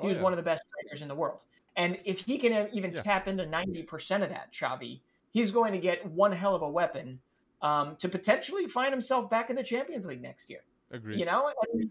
he 0.00 0.06
oh, 0.06 0.08
was 0.08 0.18
yeah. 0.18 0.22
one 0.22 0.32
of 0.32 0.36
the 0.36 0.42
best 0.42 0.62
players 0.72 1.02
in 1.02 1.08
the 1.08 1.14
world. 1.16 1.42
And 1.76 1.98
if 2.04 2.20
he 2.20 2.38
can 2.38 2.68
even 2.72 2.92
yeah. 2.92 3.02
tap 3.02 3.28
into 3.28 3.44
90% 3.44 4.22
of 4.22 4.28
that, 4.30 4.52
Xavi, 4.52 5.00
he's 5.30 5.50
going 5.50 5.72
to 5.72 5.78
get 5.78 6.04
one 6.06 6.32
hell 6.32 6.54
of 6.54 6.62
a 6.62 6.68
weapon 6.68 7.20
um, 7.62 7.96
to 7.96 8.08
potentially 8.08 8.66
find 8.66 8.92
himself 8.92 9.30
back 9.30 9.50
in 9.50 9.56
the 9.56 9.62
Champions 9.62 10.06
League 10.06 10.22
next 10.22 10.50
year. 10.50 10.60
Agreed. 10.90 11.20
You 11.20 11.26
know, 11.26 11.52
and, 11.72 11.90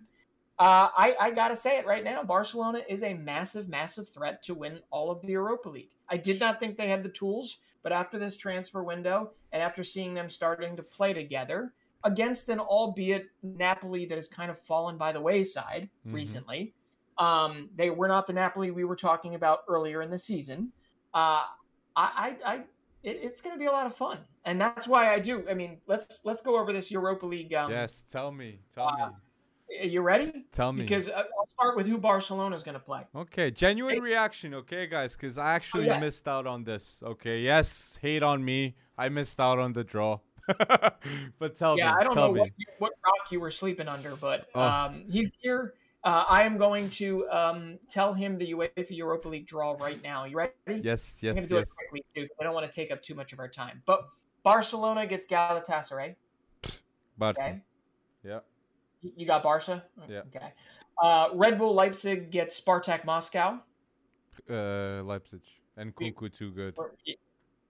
uh, 0.59 0.89
I, 0.95 1.15
I 1.19 1.32
got 1.32 1.49
to 1.49 1.55
say 1.55 1.77
it 1.77 1.88
right 1.88 2.03
now. 2.03 2.21
Barcelona 2.23 2.82
is 2.89 3.03
a 3.03 3.13
massive, 3.13 3.69
massive 3.69 4.09
threat 4.09 4.43
to 4.43 4.53
win 4.53 4.80
all 4.91 5.09
of 5.09 5.21
the 5.21 5.30
Europa 5.30 5.69
League. 5.69 5.91
I 6.09 6.17
did 6.17 6.39
not 6.39 6.59
think 6.59 6.77
they 6.77 6.89
had 6.89 7.03
the 7.03 7.09
tools, 7.09 7.59
but 7.82 7.93
after 7.93 8.19
this 8.19 8.36
transfer 8.36 8.84
window 8.84 9.32
and 9.53 9.63
after 9.63 9.84
seeing 9.84 10.13
them 10.13 10.30
starting 10.30 10.75
to 10.75 10.84
play 10.84 11.13
together 11.13 11.73
against 12.03 12.49
an 12.49 12.59
albeit 12.59 13.27
Napoli 13.41 14.05
that 14.05 14.15
has 14.15 14.27
kind 14.27 14.51
of 14.51 14.59
fallen 14.59 14.97
by 14.97 15.11
the 15.11 15.21
wayside 15.21 15.89
mm-hmm. 16.05 16.15
recently, 16.15 16.73
um, 17.20 17.70
they 17.76 17.89
were 17.89 18.07
not 18.07 18.28
the 18.28 18.34
Napoli 18.34 18.72
we 18.72 18.86
were 18.86 18.95
talking 18.95 19.36
about 19.36 19.59
earlier 19.67 20.01
in 20.01 20.09
the 20.09 20.20
season. 20.20 20.72
Uh, 21.13 21.43
I, 21.95 22.36
I, 22.45 22.53
I 22.53 22.55
it, 23.03 23.20
it's 23.22 23.41
going 23.41 23.55
to 23.55 23.59
be 23.59 23.65
a 23.65 23.72
lot 23.72 23.86
of 23.86 23.95
fun, 23.95 24.20
and 24.45 24.59
that's 24.59 24.88
why 24.88 25.13
I 25.13 25.20
do. 25.20 25.45
I 25.49 25.53
mean, 25.53 25.78
let's 25.88 26.22
let's 26.24 26.41
go 26.41 26.57
over 26.57 26.74
this 26.74 26.89
Europa 26.89 27.26
League. 27.26 27.53
Um, 27.53 27.72
yes, 27.72 28.03
tell 28.09 28.32
me, 28.32 28.59
tell 28.74 28.88
uh, 28.88 29.07
me. 29.07 29.13
Are 29.82 29.86
you 29.86 30.01
ready? 30.01 30.45
Tell 30.51 30.74
me. 30.74 30.84
Because 30.84 31.09
uh, 31.09 31.24
I'll 31.38 31.47
start 31.47 31.78
with 31.78 31.88
who 31.88 31.97
Barcelona 31.97 32.55
is 32.55 32.63
going 32.63 32.74
to 32.74 32.80
play. 32.80 33.01
Okay, 33.15 33.51
genuine 33.51 33.95
hey. 33.95 34.01
reaction, 34.01 34.53
okay, 34.55 34.88
guys, 34.88 35.13
because 35.13 35.38
I 35.38 35.53
actually 35.53 35.86
yes. 35.86 36.03
missed 36.03 36.28
out 36.28 36.47
on 36.47 36.63
this. 36.63 37.01
Okay, 37.03 37.41
yes, 37.41 37.99
hate 38.01 38.24
on 38.24 38.43
me. 38.43 38.76
I 38.97 39.09
missed 39.09 39.39
out 39.39 39.59
on 39.59 39.74
the 39.74 39.84
draw. 39.84 40.20
but 41.39 41.55
tell 41.55 41.78
yeah, 41.78 41.86
me. 41.86 41.91
Yeah, 41.91 41.95
I 41.99 42.03
don't 42.03 42.15
know 42.15 42.32
what, 42.32 42.49
what, 42.80 42.93
rock 43.05 43.32
you 43.32 43.39
were 43.39 43.51
sleeping 43.51 43.88
under, 43.88 44.15
but 44.15 44.47
oh. 44.55 44.61
um, 44.61 45.05
he's 45.09 45.32
here. 45.39 45.76
Uh, 46.04 46.24
I 46.30 46.43
am 46.43 46.58
going 46.58 46.89
to 46.91 47.28
um, 47.30 47.78
tell 47.89 48.14
him 48.14 48.38
the 48.38 48.54
UEFA 48.54 48.89
Europa 48.89 49.28
League 49.28 49.47
draw 49.47 49.76
right 49.80 50.02
now. 50.02 50.24
You 50.24 50.38
ready? 50.38 50.54
Yes, 50.82 51.20
yes, 51.22 51.32
I'm 51.32 51.36
going 51.36 51.43
to 51.43 51.50
do 51.50 51.56
yes. 51.56 51.68
it 51.68 51.76
quickly 51.76 52.06
too. 52.16 52.28
I 52.39 52.43
don't 52.43 52.54
want 52.54 52.72
to 52.72 52.74
take 52.74 52.91
up 52.91 53.04
too 53.04 53.16
much 53.16 53.34
of 53.34 53.39
our 53.39 53.50
time. 53.50 53.82
But 53.86 54.08
Barcelona 54.43 55.06
gets 55.06 55.28
Galatasaray. 55.28 56.16
Barca. 57.18 57.41
Okay. 57.41 57.62
Yeah. 58.24 58.39
You 59.02 59.28
got 59.28 59.43
Barca. 59.43 59.84
Yeah. 60.08 60.22
Okay. 60.34 60.54
Uh, 61.02 61.30
Red 61.34 61.58
Bull 61.58 61.74
Leipzig 61.74 62.32
gets 62.32 62.60
Spartak 62.60 63.06
Moscow. 63.06 63.60
Uh, 64.50 65.04
Leipzig 65.04 65.41
and 65.78 65.93
Nkunku 65.95 66.34
too 66.34 66.52
good. 66.52 66.76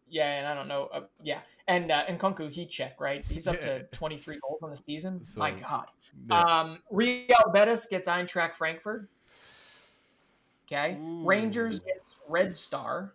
Yeah, 0.10 0.32
and 0.32 0.48
I 0.48 0.56
don't 0.56 0.68
know. 0.68 0.90
Uh, 0.94 1.02
yeah, 1.22 1.40
and 1.68 1.92
uh, 1.92 2.04
and 2.08 2.20
Nkunku 2.20 2.52
he 2.52 2.66
check 2.66 3.00
right. 3.00 3.24
He's 3.26 3.48
up 3.48 3.62
to 3.62 3.84
23 3.92 4.40
goals 4.42 4.60
on 4.64 4.70
the 4.72 4.76
season. 4.76 5.24
So, 5.24 5.40
My 5.40 5.52
God. 5.52 5.86
Yeah. 6.30 6.42
Um, 6.42 6.80
Real 6.92 7.52
Betis 7.54 7.86
gets 7.86 8.08
Eintracht 8.08 8.56
Frankfurt. 8.56 9.10
Okay. 10.68 10.98
Ooh. 11.00 11.26
Rangers 11.26 11.80
gets 11.80 12.06
Red 12.28 12.56
Star. 12.56 13.14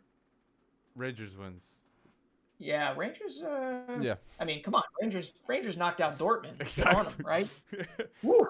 Rangers 0.97 1.37
wins. 1.37 1.65
Yeah, 2.59 2.95
Rangers. 2.97 3.43
Uh, 3.43 3.99
yeah. 4.01 4.15
I 4.39 4.45
mean, 4.45 4.63
come 4.63 4.75
on, 4.75 4.83
Rangers. 5.01 5.33
Rangers 5.47 5.77
knocked 5.77 6.01
out 6.01 6.19
Dortmund. 6.19 6.61
Exactly. 6.61 6.97
On 6.97 7.05
them, 7.05 7.15
right? 7.25 7.49
Woo. 8.23 8.47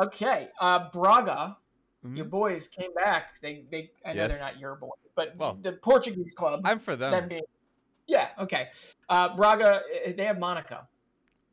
Okay. 0.00 0.48
Uh, 0.60 0.88
Braga. 0.90 1.56
Mm-hmm. 2.04 2.16
Your 2.16 2.26
boys 2.26 2.68
came 2.68 2.94
back. 2.94 3.40
They 3.42 3.64
they. 3.70 3.90
I 4.06 4.12
know 4.12 4.22
yes. 4.22 4.32
they're 4.32 4.40
not 4.40 4.58
your 4.60 4.76
boys, 4.76 4.90
but 5.16 5.36
well, 5.36 5.58
the 5.60 5.72
Portuguese 5.72 6.32
club. 6.32 6.60
I'm 6.64 6.78
for 6.78 6.94
them. 6.94 7.10
them 7.10 7.28
being, 7.28 7.42
yeah. 8.08 8.28
Okay. 8.40 8.68
Uh, 9.08 9.36
Braga. 9.36 9.82
Eh, 10.04 10.12
they 10.16 10.24
have 10.24 10.38
Monaco. 10.38 10.80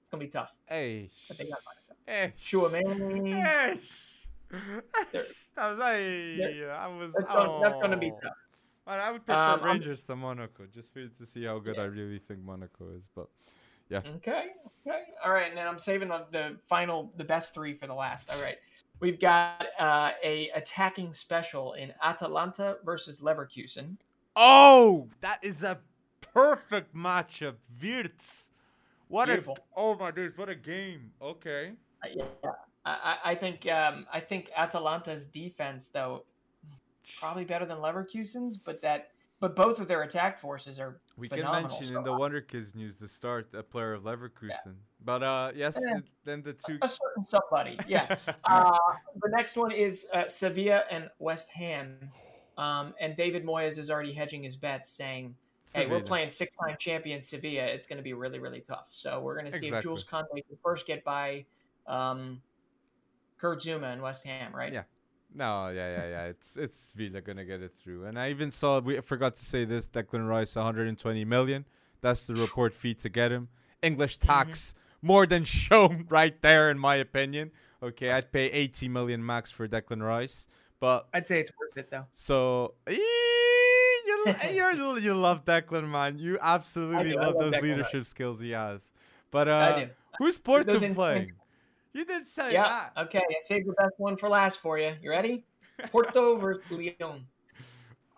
It's 0.02 0.10
gonna 0.10 0.24
be 0.24 0.30
tough. 0.30 0.56
Hey. 0.66 1.12
But 1.28 1.38
they 1.38 1.44
got 1.44 1.60
Monaco. 1.66 2.02
Hey. 2.08 2.34
Tchouameni. 2.38 3.44
Hey. 3.44 3.80
that 5.56 5.70
was 5.70 5.80
I. 5.80 5.98
I 6.72 6.88
was. 6.88 7.14
That's, 7.14 7.28
oh. 7.30 7.60
that's 7.62 7.80
gonna 7.82 7.98
be 7.98 8.12
tough. 8.24 8.34
But 8.86 9.00
I 9.00 9.12
would 9.12 9.26
prefer 9.26 9.40
um, 9.40 9.64
Rangers 9.64 10.04
I'm, 10.10 10.16
to 10.16 10.22
Monaco 10.22 10.64
just 10.74 10.94
for 10.94 11.06
to 11.08 11.26
see 11.26 11.44
how 11.44 11.60
good 11.60 11.76
yeah. 11.76 11.84
I 11.84 11.86
really 11.86 12.20
think 12.20 12.42
Monaco 12.44 12.90
is. 12.96 13.10
But 13.14 13.28
yeah. 13.90 14.02
Okay. 14.18 14.48
Okay. 14.88 15.02
All 15.24 15.32
right. 15.32 15.50
And 15.50 15.58
then 15.58 15.68
I'm 15.68 15.80
saving 15.80 16.08
the, 16.08 16.26
the 16.32 16.58
final, 16.68 17.12
the 17.18 17.24
best 17.24 17.54
three 17.54 17.74
for 17.74 17.88
the 17.88 17.94
last. 17.94 18.32
All 18.32 18.44
right. 18.44 18.58
We've 19.00 19.20
got 19.20 19.66
uh, 19.80 20.12
a 20.24 20.50
attacking 20.56 21.14
special 21.14 21.74
in 21.74 21.94
Atalanta 22.02 22.78
versus 22.86 23.20
Leverkusen. 23.20 23.98
Oh, 24.36 25.08
that 25.22 25.40
is 25.44 25.64
a 25.64 25.80
perfect 26.36 26.94
matchup. 26.96 27.56
Wirtz. 27.82 28.48
What 29.08 29.28
Beautiful. 29.28 29.58
a 29.58 29.80
oh 29.80 29.96
my 29.96 30.12
days! 30.12 30.32
What 30.36 30.50
a 30.50 30.56
game. 30.56 31.12
Okay. 31.22 31.72
Uh, 32.04 32.08
yeah, 32.16 32.52
I, 32.86 33.18
I 33.24 33.36
think 33.36 33.68
um, 33.68 34.06
I 34.12 34.20
think 34.20 34.50
Atalanta's 34.56 35.26
defense 35.26 35.88
though 35.88 36.24
probably 37.20 37.46
better 37.46 37.66
than 37.66 37.78
Leverkusen's, 37.78 38.58
but 38.58 38.82
that 38.82 39.12
but 39.40 39.56
both 39.56 39.80
of 39.80 39.88
their 39.88 40.04
attack 40.04 40.40
forces 40.40 40.80
are. 40.80 41.00
We 41.18 41.30
phenomenal. 41.30 41.70
can 41.70 41.80
mention 41.80 41.94
So 41.94 42.00
in 42.00 42.04
the 42.04 42.14
Wonder 42.14 42.42
Kids 42.42 42.76
news 42.76 42.98
the 42.98 43.08
start 43.08 43.48
a 43.54 43.64
player 43.64 43.94
of 43.94 44.04
Leverkusen, 44.04 44.76
but 45.04 45.24
uh 45.24 45.52
yes, 45.56 45.80
Yeah. 45.88 46.00
then 46.24 46.42
the 46.42 46.54
two. 46.54 46.78
a 46.82 46.88
certain 46.90 47.28
somebody, 47.28 47.78
yeah. 47.88 48.18
uh, 48.44 48.78
the 49.22 49.30
next 49.30 49.56
one 49.56 49.72
is 49.72 50.08
uh, 50.14 50.28
Sevilla 50.28 50.84
and 50.92 51.10
West 51.20 51.50
Ham, 51.52 52.12
um, 52.58 52.94
and 53.00 53.16
David 53.16 53.46
Moyes 53.46 53.78
is 53.78 53.90
already 53.92 54.14
hedging 54.14 54.44
his 54.44 54.58
bets, 54.58 54.90
saying, 54.90 55.36
"Hey, 55.74 55.88
we're 55.88 56.02
playing 56.02 56.30
six-time 56.30 56.76
champion 56.80 57.22
Sevilla. 57.22 57.64
It's 57.64 57.88
going 57.88 57.98
to 57.98 58.04
be 58.04 58.14
really, 58.14 58.40
really 58.40 58.62
tough. 58.62 58.90
So 58.92 59.20
we're 59.22 59.40
going 59.40 59.52
to 59.52 59.58
see 59.58 59.68
if 59.68 59.82
Jules 59.82 60.06
Koundé 60.06 60.46
can 60.48 60.58
first 60.64 60.86
get 60.88 61.04
by 61.04 61.46
um, 61.88 62.42
Kurt 63.38 63.62
Zouma 63.62 63.92
and 63.94 64.02
West 64.02 64.24
Ham, 64.26 64.54
right? 64.56 64.72
Yeah. 64.74 64.84
No, 65.34 65.68
yeah, 65.70 65.90
yeah, 65.90 66.10
yeah. 66.10 66.26
It's 66.28 66.56
it's 66.56 66.94
Villa 66.94 67.20
gonna 67.20 67.44
get 67.44 67.62
it 67.62 67.74
through. 67.76 68.06
And 68.06 68.18
I 68.18 68.30
even 68.30 68.52
saw 68.52 68.80
we 68.80 69.00
forgot 69.02 69.36
to 69.36 69.44
say 69.44 69.66
this: 69.66 69.90
Declan 69.90 70.28
Rice, 70.30 70.56
120 70.56 71.26
million. 71.26 71.66
That's 72.00 72.26
the 72.28 72.36
report 72.36 72.74
fee 72.74 72.94
to 72.96 73.10
get 73.10 73.32
him. 73.32 73.50
English 73.82 74.18
Mm-hmm. 74.20 74.28
tax 74.30 74.76
more 75.02 75.26
than 75.26 75.44
shown 75.60 76.06
right 76.10 76.42
there, 76.42 76.72
in 76.72 76.80
my 76.80 76.96
opinion. 76.96 77.52
Okay, 77.84 78.12
I'd 78.12 78.32
pay 78.32 78.46
80 78.46 78.88
million 78.88 79.26
max 79.26 79.52
for 79.52 79.68
Declan 79.68 80.02
Rice, 80.02 80.48
but 80.80 81.08
I'd 81.14 81.28
say 81.28 81.42
it's 81.42 81.52
worth 81.60 81.78
it 81.78 81.92
though. 81.92 82.06
so 82.14 82.76
eee, 82.90 83.02
you 84.50 84.56
you're, 85.02 85.14
love 85.16 85.46
Declan, 85.46 85.88
man. 85.90 86.18
You 86.20 86.38
absolutely 86.42 87.12
do, 87.12 87.18
love 87.18 87.36
love 87.36 87.44
those 87.44 87.54
Declan 87.54 87.62
leadership 87.62 88.06
skills 88.06 88.40
he 88.40 88.52
has. 88.52 88.92
But 89.32 89.48
uh, 89.48 89.86
who's 90.18 90.38
Porto 90.38 90.80
playing? 90.94 91.32
You 91.94 92.06
did 92.06 92.28
say 92.28 92.54
Yeah. 92.54 92.64
that. 92.96 93.04
Okay. 93.06 93.20
I 93.20 93.36
saved 93.42 93.68
the 93.68 93.74
best 93.74 93.94
one 93.98 94.18
for 94.18 94.28
last 94.30 94.60
for 94.60 94.78
you. 94.78 94.94
You 95.02 95.10
ready? 95.10 95.46
Porto 95.92 96.36
versus 96.44 96.70
Lyon. 96.72 97.26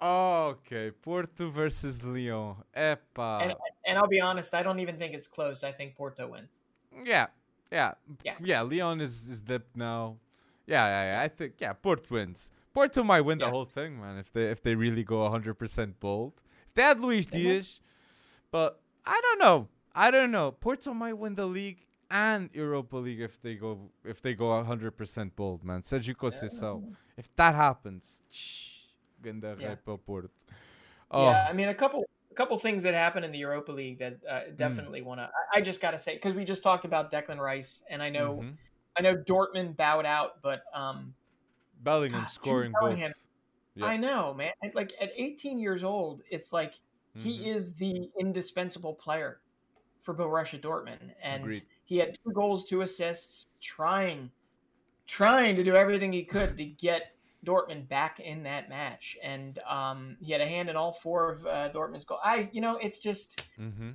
Okay, 0.01 0.91
Porto 0.91 1.49
versus 1.49 2.03
Lyon. 2.03 2.55
Epa. 2.76 3.41
And 3.41 3.53
and 3.86 3.97
I'll 3.97 4.08
be 4.08 4.20
honest, 4.20 4.53
I 4.53 4.62
don't 4.64 4.80
even 4.80 4.97
think 4.97 5.14
it's 5.14 5.28
close. 5.28 5.64
I 5.64 5.72
think 5.72 5.95
Porto 5.95 6.28
wins. 6.28 6.60
yeah, 7.05 7.28
yeah, 7.72 7.93
Yeah. 8.24 8.36
yeah. 8.39 8.62
Lyon 8.62 9.01
is 9.01 9.28
is 9.28 9.41
dipped 9.41 9.76
now. 9.76 10.18
Yeah, 10.68 10.86
yeah, 10.88 11.03
yeah. 11.16 11.22
I 11.24 11.28
think 11.30 11.53
yeah, 11.60 11.74
Porto 11.74 12.05
wins. 12.14 12.51
Porto 12.78 13.03
might 13.03 13.21
win 13.21 13.39
the 13.39 13.49
whole 13.49 13.65
thing, 13.65 13.99
man. 13.99 14.17
If 14.17 14.32
they 14.32 14.45
if 14.55 14.61
they 14.61 14.75
really 14.75 15.03
go 15.03 15.17
100% 15.30 15.93
bold. 15.99 16.34
If 16.67 16.73
they 16.75 16.84
had 16.84 16.99
Luis 17.01 17.25
They 17.25 17.38
might. 17.38 17.43
Diaz, 17.43 17.80
but 18.51 18.80
I 19.05 19.19
don't 19.25 19.39
know. 19.39 19.67
I 19.95 20.11
don't 20.11 20.30
know. 20.30 20.51
Porto 20.51 20.93
might 20.93 21.17
win 21.17 21.34
the 21.34 21.47
league 21.47 21.80
and 22.11 22.49
Europa 22.53 22.97
League 22.97 23.19
if 23.19 23.41
they 23.41 23.55
go 23.55 23.89
if 24.05 24.21
they 24.21 24.34
go 24.36 24.45
100% 24.45 25.32
bold, 25.36 25.63
man. 25.63 25.82
Sergio 25.82 26.15
Conceição. 26.15 26.95
If 27.17 27.36
that 27.36 27.55
happens, 27.55 28.21
ganda 29.23 29.57
Yeah. 29.59 29.69
yeah. 29.69 29.95
Porto. 30.05 30.30
Oh, 31.09 31.25
Yeah, 31.25 31.47
I 31.49 31.53
mean 31.53 31.69
a 31.69 31.73
couple 31.73 32.05
a 32.32 32.36
couple 32.36 32.55
things 32.59 32.84
that 32.84 32.93
happened 32.93 33.25
in 33.25 33.32
the 33.32 33.39
Europa 33.39 33.71
League 33.71 33.97
that 33.99 34.19
uh, 34.30 34.41
Hmm. 34.41 34.55
definitely 34.55 35.01
want 35.01 35.19
to. 35.19 35.23
I, 35.23 35.57
I 35.57 35.61
just 35.61 35.82
got 35.82 35.91
to 35.91 35.99
say 35.99 36.13
because 36.13 36.36
we 36.36 36.45
just 36.45 36.61
talked 36.61 36.86
about 36.86 37.11
Declan 37.11 37.39
Rice, 37.39 37.84
and 37.89 38.03
I 38.03 38.09
know 38.11 38.43
mhm. 38.43 38.53
I 38.95 39.01
know 39.01 39.15
Dortmund 39.15 39.75
bowed 39.78 40.05
out, 40.05 40.41
but 40.43 40.61
um, 40.73 41.15
Bellingham 41.84 42.21
God, 42.21 42.30
scoring 42.30 42.73
both. 42.80 42.97
Yeah. 42.97 43.86
I 43.86 43.97
know, 43.97 44.34
man. 44.34 44.53
Like 44.73 44.93
at 44.99 45.11
18 45.15 45.59
years 45.59 45.84
old, 45.84 46.21
it's 46.30 46.51
like 46.51 46.73
Mhm. 47.15 47.21
he 47.21 47.49
is 47.49 47.75
the 47.75 48.09
indispensable 48.19 48.93
player 48.95 49.41
for 50.01 50.13
Borussia 50.15 50.59
Dortmund, 50.59 51.13
and 51.21 51.43
Agreed. 51.43 51.63
he 51.86 51.97
had 51.97 52.17
two 52.23 52.32
goals, 52.32 52.65
two 52.65 52.82
assists, 52.82 53.47
trying, 53.61 54.32
trying 55.05 55.55
to 55.57 55.63
do 55.63 55.75
everything 55.75 56.11
he 56.13 56.23
could 56.23 56.57
to 56.57 56.65
get 56.65 57.13
Dortmund 57.45 57.88
back 57.88 58.19
in 58.19 58.43
that 58.43 58.67
match, 58.69 59.17
and 59.21 59.59
um, 59.63 60.17
he 60.19 60.32
had 60.32 60.41
a 60.41 60.47
hand 60.47 60.69
in 60.69 60.75
all 60.75 60.91
four 60.93 61.32
of 61.32 61.45
uh, 61.45 61.69
Dortmund's 61.71 62.03
goals. 62.05 62.21
I, 62.23 62.49
you 62.51 62.61
know, 62.61 62.78
it's 62.78 62.99
just. 62.99 63.43
Mm-hmm. 63.59 63.91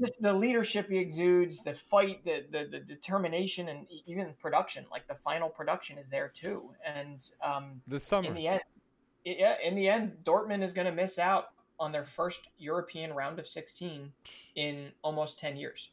Just 0.00 0.20
the 0.20 0.32
leadership 0.32 0.90
he 0.90 0.98
exudes, 0.98 1.62
the 1.62 1.74
fight, 1.74 2.24
the, 2.24 2.44
the 2.50 2.64
the 2.70 2.80
determination, 2.80 3.68
and 3.68 3.86
even 4.06 4.34
production. 4.40 4.84
Like 4.90 5.08
the 5.08 5.14
final 5.14 5.48
production 5.48 5.96
is 5.98 6.08
there 6.08 6.28
too. 6.28 6.70
And 6.84 7.24
um, 7.42 7.80
This 7.86 8.04
summer. 8.04 8.28
in 8.28 8.34
the 8.34 8.46
end, 8.48 8.60
yeah, 9.24 9.56
in 9.64 9.74
the 9.74 9.88
end, 9.88 10.18
Dortmund 10.22 10.62
is 10.62 10.72
going 10.72 10.86
to 10.86 10.92
miss 10.92 11.18
out 11.18 11.46
on 11.78 11.92
their 11.92 12.04
first 12.04 12.48
European 12.58 13.12
round 13.14 13.38
of 13.38 13.48
16 13.48 14.12
in 14.54 14.92
almost 15.02 15.38
10 15.38 15.56
years. 15.56 15.90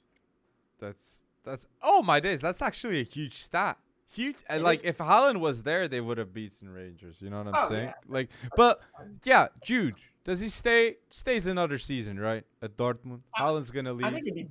that's 0.80 1.24
that's 1.46 1.66
oh 1.82 2.02
my 2.04 2.20
days. 2.20 2.42
That's 2.42 2.62
actually 2.62 3.00
a 3.00 3.04
huge 3.06 3.36
stat. 3.36 3.78
Huge. 4.12 4.38
And 4.50 4.62
It 4.62 4.64
like 4.66 4.80
is. 4.80 4.86
if 4.86 4.98
Haaland 4.98 5.40
was 5.40 5.64
there, 5.64 5.88
they 5.88 6.02
would 6.02 6.18
have 6.18 6.34
beaten 6.34 6.70
Rangers. 6.70 7.18
You 7.22 7.30
know 7.30 7.38
what 7.44 7.56
I'm 7.56 7.64
Oh, 7.66 7.70
saying? 7.70 7.86
yeah. 7.86 7.94
Like, 8.08 8.30
but 8.58 8.82
yeah, 9.24 9.48
Jude. 9.64 9.96
Does 10.28 10.42
he 10.42 10.50
stay? 10.50 10.98
Stays 11.10 11.48
another 11.48 11.78
season, 11.78 12.20
right? 12.20 12.44
At 12.62 12.76
Dortmund. 12.76 13.22
I- 13.34 13.42
Haaland's 13.42 13.72
gonna 13.72 13.94
leave. 13.94 14.06
I 14.06 14.12
think 14.12 14.28
it'd 14.28 14.36
be, 14.36 14.48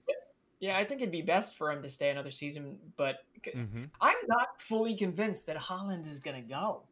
yeah, 0.58 0.78
I 0.78 0.84
think 0.84 1.02
it'd 1.02 1.12
be 1.12 1.20
best 1.20 1.54
for 1.56 1.70
him 1.70 1.82
to 1.82 1.90
stay 1.90 2.08
another 2.08 2.30
season. 2.30 2.78
But 2.96 3.18
mm-hmm. 3.44 3.84
I'm 4.00 4.16
not 4.26 4.58
fully 4.60 4.96
convinced 4.96 5.46
that 5.46 5.58
Haaland 5.58 6.10
is 6.10 6.18
going 6.18 6.42
to 6.42 6.48
go. 6.48 6.82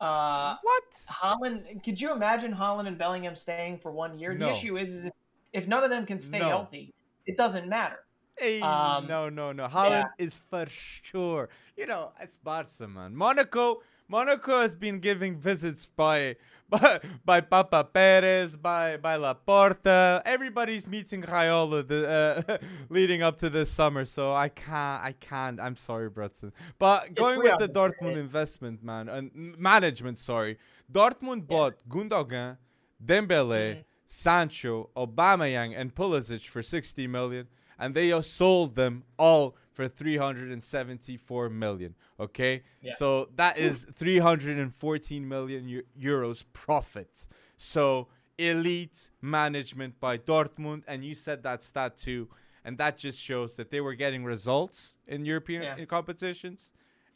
Uh, 0.00 0.56
what? 0.62 0.84
Haaland, 1.10 1.84
could 1.84 2.00
you 2.00 2.12
imagine 2.12 2.54
Haaland 2.54 2.86
and 2.86 2.96
Bellingham 2.96 3.36
staying 3.36 3.78
for 3.78 3.90
one 3.90 4.18
year? 4.18 4.32
No. 4.32 4.46
The 4.46 4.52
issue 4.52 4.78
is, 4.78 4.90
is 4.90 5.06
if, 5.06 5.12
if 5.52 5.68
none 5.68 5.84
of 5.84 5.90
them 5.90 6.06
can 6.06 6.18
stay 6.18 6.38
No. 6.38 6.48
healthy, 6.48 6.94
it 7.26 7.36
doesn't 7.36 7.68
matter. 7.68 7.98
Hey, 8.38 8.62
Um, 8.62 9.06
no, 9.06 9.28
no, 9.28 9.52
no. 9.52 9.66
Haaland 9.66 10.08
is 10.16 10.40
for 10.48 10.64
sure. 10.70 11.50
You 11.76 11.86
know, 11.86 12.12
it's 12.18 12.38
Barca, 12.38 12.88
man. 12.88 13.14
Monaco, 13.14 13.82
Monaco 14.08 14.60
has 14.60 14.74
been 14.74 15.00
giving 15.00 15.36
visits 15.38 15.84
by 15.84 16.36
by, 16.80 17.00
by 17.24 17.40
Papa 17.40 17.84
Perez, 17.92 18.56
by 18.56 18.96
by 18.96 19.16
Laporta. 19.16 20.22
Everybody's 20.24 20.86
meeting 20.86 21.22
Raiola 21.22 21.86
the, 21.86 22.08
uh, 22.08 22.58
leading 22.88 23.22
up 23.22 23.36
to 23.38 23.50
this 23.50 23.70
summer. 23.70 24.04
So 24.04 24.32
I 24.34 24.48
can't, 24.48 25.02
I 25.02 25.14
can't. 25.18 25.58
I'm 25.60 25.76
sorry, 25.76 26.08
Bretson. 26.10 26.52
But 26.78 27.14
going 27.14 27.38
with 27.42 27.58
the. 27.58 27.68
Dortmund 27.68 28.16
investment, 28.16 28.82
man, 28.84 29.08
and 29.08 29.30
management. 29.58 30.18
Sorry, 30.18 30.58
Dortmund 30.92 31.46
bought 31.46 31.76
Gundogan, 31.88 32.56
Dembele, 33.04 33.76
Mhm. 33.76 33.84
Sancho, 34.06 34.90
Aubameyang, 34.96 35.72
and 35.76 35.94
Pulisic 35.94 36.46
for 36.48 36.62
60 36.62 37.06
million, 37.06 37.46
and 37.80 37.94
they 37.94 38.08
sold 38.22 38.74
them 38.76 39.02
all 39.18 39.56
for 39.72 39.88
374 39.88 41.48
million. 41.48 41.94
Okay, 42.18 42.62
Yeah. 42.82 42.94
so 42.94 43.30
that 43.36 43.56
is 43.58 43.86
314 43.94 45.26
million 45.26 45.66
eu- 45.68 45.82
euros 45.98 46.44
profit. 46.52 47.26
So 47.56 48.08
elite 48.38 49.10
management 49.22 49.98
by 50.00 50.18
Dortmund, 50.18 50.82
and 50.86 51.04
you 51.04 51.14
said 51.14 51.42
that 51.42 51.62
stat 51.62 51.96
too, 51.96 52.28
and 52.64 52.76
that 52.78 52.98
just 52.98 53.18
shows 53.20 53.56
that 53.56 53.70
they 53.70 53.80
were 53.80 53.94
getting 53.94 54.24
results 54.24 54.96
in 55.06 55.24
European 55.24 55.62
Yeah. 55.62 55.84
competitions, 55.86 56.72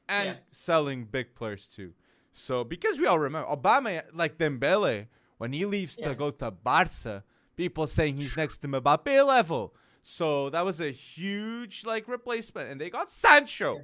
and 0.09 0.29
Yeah. 0.29 0.37
selling 0.51 1.05
big 1.05 1.35
players 1.35 1.69
too. 1.69 1.93
So 2.33 2.65
because 2.65 2.99
we 2.99 3.07
all 3.07 3.19
remember 3.19 3.49
Obama, 3.49 4.03
like 4.13 4.39
Dembele, 4.39 5.09
when 5.39 5.53
he 5.53 5.65
leaves 5.67 5.97
to 5.97 6.15
go 6.15 6.31
to 6.31 6.51
Barca, 6.51 7.25
people 7.57 7.87
saying 7.87 8.17
he's 8.17 8.37
next 8.37 8.59
to 8.59 8.69
Mbappe 8.69 9.27
level. 9.27 9.75
So 10.07 10.51
that 10.51 10.67
was 10.67 10.81
a 10.83 10.91
huge 10.91 11.87
like 11.87 12.07
replacement, 12.07 12.69
and 12.71 12.79
they 12.79 12.91
got 12.91 13.11
Sancho, 13.11 13.81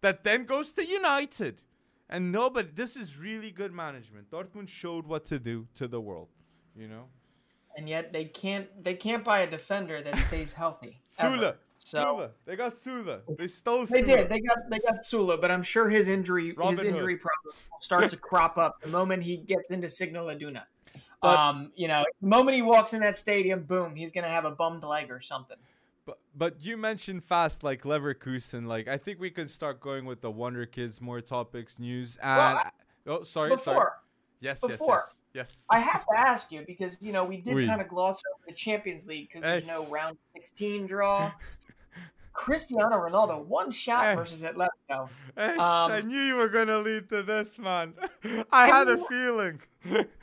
that 0.00 0.24
then 0.24 0.46
goes 0.46 0.72
to 0.72 0.84
United, 0.84 1.60
and 2.08 2.32
nobody. 2.32 2.70
This 2.74 2.96
is 2.96 3.18
really 3.18 3.50
good 3.50 3.70
management. 3.70 4.30
Dortmund 4.30 4.68
showed 4.68 5.06
what 5.06 5.26
to 5.26 5.38
do 5.38 5.68
to 5.74 5.86
the 5.86 6.00
world, 6.00 6.28
you 6.74 6.88
know. 6.88 7.04
And 7.76 7.86
yet 7.86 8.14
they 8.14 8.24
can't 8.24 8.66
they 8.82 8.94
can't 8.94 9.22
buy 9.22 9.40
a 9.40 9.50
defender 9.50 10.00
that 10.00 10.16
stays 10.20 10.54
healthy. 10.54 11.02
Süle, 11.10 11.56
So 11.78 11.98
Süle, 11.98 12.30
they 12.46 12.56
got 12.56 12.72
Süle. 12.72 13.20
They 13.36 13.46
stole. 13.48 13.84
they 13.84 14.00
did. 14.00 14.30
They 14.30 14.40
got 14.40 14.56
they 14.70 14.78
got 14.78 15.02
Süle, 15.04 15.38
but 15.38 15.50
I'm 15.50 15.62
sure 15.62 15.90
his 15.90 16.08
injury 16.08 16.52
Robin 16.52 16.70
his 16.72 16.80
Hood. 16.80 16.94
injury 16.94 17.16
problems 17.18 17.56
will 17.70 17.80
start 17.82 18.08
to 18.08 18.16
crop 18.16 18.56
up 18.56 18.80
the 18.80 18.88
moment 18.88 19.22
he 19.22 19.36
gets 19.36 19.70
into 19.70 19.90
Signal 19.90 20.30
Iduna. 20.30 20.66
But- 21.26 21.38
um, 21.38 21.72
you 21.74 21.88
know, 21.88 22.04
the 22.20 22.26
moment 22.28 22.54
he 22.54 22.62
walks 22.62 22.92
in 22.94 23.00
that 23.00 23.16
stadium, 23.16 23.62
boom, 23.64 23.94
he's 23.96 24.12
gonna 24.12 24.30
have 24.30 24.44
a 24.44 24.50
bummed 24.50 24.84
leg 24.84 25.10
or 25.10 25.20
something. 25.20 25.56
But 26.04 26.18
but 26.36 26.64
you 26.64 26.76
mentioned 26.76 27.24
fast 27.24 27.64
like 27.64 27.82
Leverkusen. 27.82 28.66
Like 28.66 28.86
I 28.88 28.96
think 28.96 29.18
we 29.20 29.30
could 29.30 29.50
start 29.50 29.80
going 29.80 30.04
with 30.04 30.20
the 30.20 30.30
Wonder 30.30 30.64
Kids 30.66 31.00
more 31.00 31.20
topics 31.20 31.78
news 31.78 32.16
and 32.22 32.58
I- 32.58 32.70
oh 33.06 33.22
sorry 33.24 33.50
Before 33.50 33.64
sorry 33.74 33.90
yes 34.40 34.60
before, 34.60 34.96
yes 34.96 35.14
yes 35.34 35.44
yes 35.56 35.66
I 35.70 35.80
have 35.80 36.04
to 36.06 36.16
ask 36.18 36.52
you 36.52 36.62
because 36.66 36.96
you 37.00 37.10
know 37.12 37.24
we 37.24 37.38
did 37.38 37.54
Oui. 37.54 37.66
kind 37.66 37.80
of 37.80 37.88
gloss 37.88 38.22
over 38.32 38.44
the 38.46 38.54
Champions 38.54 39.08
League 39.08 39.28
because 39.28 39.42
there's 39.42 39.66
no 39.66 39.84
round 39.86 40.16
16 40.34 40.86
draw. 40.86 41.32
Cristiano 42.36 42.96
Ronaldo 42.96 43.44
one 43.46 43.70
shot 43.70 44.14
versus 44.14 44.42
Atletico. 44.42 45.08
Um, 45.36 45.58
I 45.58 46.02
knew 46.02 46.20
you 46.20 46.36
were 46.36 46.48
gonna 46.48 46.78
lead 46.78 47.08
to 47.08 47.22
this, 47.22 47.58
man. 47.58 47.94
I, 48.52 48.68
had 48.68 48.88
a 48.88 48.98
feeling. 48.98 49.60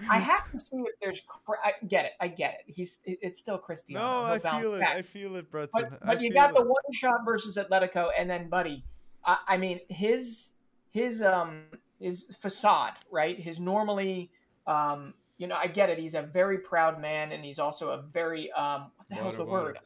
I 0.10 0.20
have 0.20 0.52
to 0.52 0.60
see 0.60 0.78
if 0.78 0.94
there's. 1.02 1.22
I 1.64 1.74
get 1.88 2.06
it. 2.06 2.12
I 2.20 2.28
get 2.28 2.60
it. 2.60 2.74
He's. 2.74 3.02
It's 3.04 3.40
still 3.40 3.58
Cristiano. 3.58 4.06
No, 4.06 4.26
I 4.26 4.60
feel 4.60 4.76
it. 4.76 4.82
Back. 4.82 4.96
I 4.96 5.02
feel 5.02 5.36
it, 5.36 5.50
Breton. 5.50 5.70
But, 5.74 6.06
but 6.06 6.22
you 6.22 6.32
got 6.32 6.52
it. 6.52 6.56
the 6.56 6.64
one 6.64 6.84
shot 6.94 7.26
versus 7.26 7.58
Atletico, 7.58 8.12
and 8.18 8.30
then, 8.30 8.48
buddy. 8.48 8.84
I, 9.26 9.38
I 9.48 9.58
mean, 9.58 9.80
his 9.90 10.50
his 10.92 11.24
um 11.24 11.64
his 12.00 12.36
facade, 12.40 12.94
right? 13.12 13.40
His 13.40 13.60
normally 13.60 14.30
um 14.68 15.16
you 15.38 15.48
know, 15.48 15.56
I 15.56 15.68
get 15.68 15.90
it. 15.90 15.98
He's 15.98 16.14
a 16.14 16.22
very 16.22 16.60
proud 16.60 17.02
man, 17.02 17.32
and 17.32 17.44
he's 17.44 17.60
also 17.60 17.90
a 17.90 18.02
very 18.02 18.52
um, 18.52 18.92
what 18.96 19.10
the 19.10 19.16
hell's 19.16 19.38
the 19.38 19.46
word? 19.46 19.80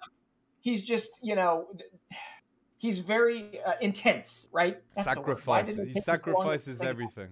He's 0.59 0.83
just 0.83 1.19
you 1.23 1.35
know, 1.35 1.67
he's 2.77 2.99
very 2.99 3.59
uh, 3.65 3.73
intense, 3.81 4.47
right? 4.51 4.81
Sacrifice. 4.93 5.75
He 5.75 5.99
sacrifices 5.99 6.81
everything. 6.81 7.29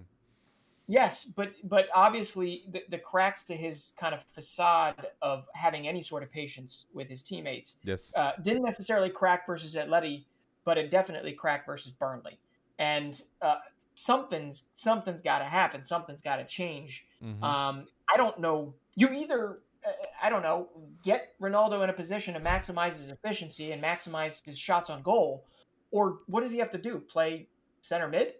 Yes, 0.88 1.24
but 1.24 1.52
but 1.64 1.88
obviously 1.94 2.64
the, 2.70 2.82
the 2.90 2.98
cracks 2.98 3.44
to 3.44 3.56
his 3.56 3.92
kind 3.98 4.14
of 4.14 4.22
facade 4.34 5.08
of 5.20 5.46
having 5.54 5.88
any 5.88 6.00
sort 6.00 6.22
of 6.22 6.30
patience 6.30 6.86
with 6.94 7.08
his 7.08 7.22
teammates. 7.24 7.76
Yes, 7.82 8.12
uh, 8.14 8.32
didn't 8.42 8.62
necessarily 8.62 9.10
crack 9.10 9.46
versus 9.46 9.74
Atleti, 9.74 10.24
but 10.64 10.78
it 10.78 10.90
definitely 10.90 11.32
cracked 11.32 11.66
versus 11.66 11.90
Burnley. 11.90 12.38
And 12.78 13.20
uh, 13.42 13.56
something's 13.94 14.64
something's 14.74 15.22
got 15.22 15.40
to 15.40 15.44
happen. 15.44 15.82
Something's 15.82 16.22
got 16.22 16.36
to 16.36 16.44
change. 16.44 17.04
Mm-hmm. 17.24 17.42
Um, 17.42 17.88
I 18.12 18.16
don't 18.16 18.38
know. 18.38 18.72
You 18.94 19.08
either 19.12 19.58
Uh, 19.86 19.90
I 20.22 20.30
don't 20.30 20.42
know 20.42 20.68
get 21.02 21.38
Ronaldo 21.40 21.84
in 21.84 21.90
a 21.90 21.92
position 21.92 22.34
to 22.34 22.40
maximize 22.40 22.98
his 22.98 23.08
efficiency 23.08 23.72
and 23.72 23.82
maximize 23.82 24.44
his 24.44 24.58
shots 24.58 24.90
on 24.90 25.02
goal, 25.02 25.44
or 25.90 26.18
what 26.26 26.40
does 26.40 26.50
he 26.50 26.58
have 26.58 26.70
to 26.70 26.78
do? 26.78 26.98
Play 26.98 27.48
center 27.80 28.08
mid? 28.08 28.34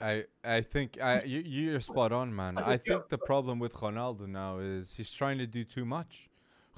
I 0.00 0.24
I 0.44 0.60
think 0.60 1.00
I 1.00 1.22
you 1.22 1.40
you're 1.40 1.80
spot 1.80 2.12
on, 2.12 2.34
man. 2.34 2.58
I 2.58 2.76
think 2.76 3.08
the 3.08 3.18
problem 3.18 3.58
with 3.58 3.74
Ronaldo 3.74 4.26
now 4.26 4.58
is 4.58 4.94
he's 4.96 5.12
trying 5.12 5.38
to 5.38 5.46
do 5.46 5.64
too 5.64 5.84
much. 5.84 6.28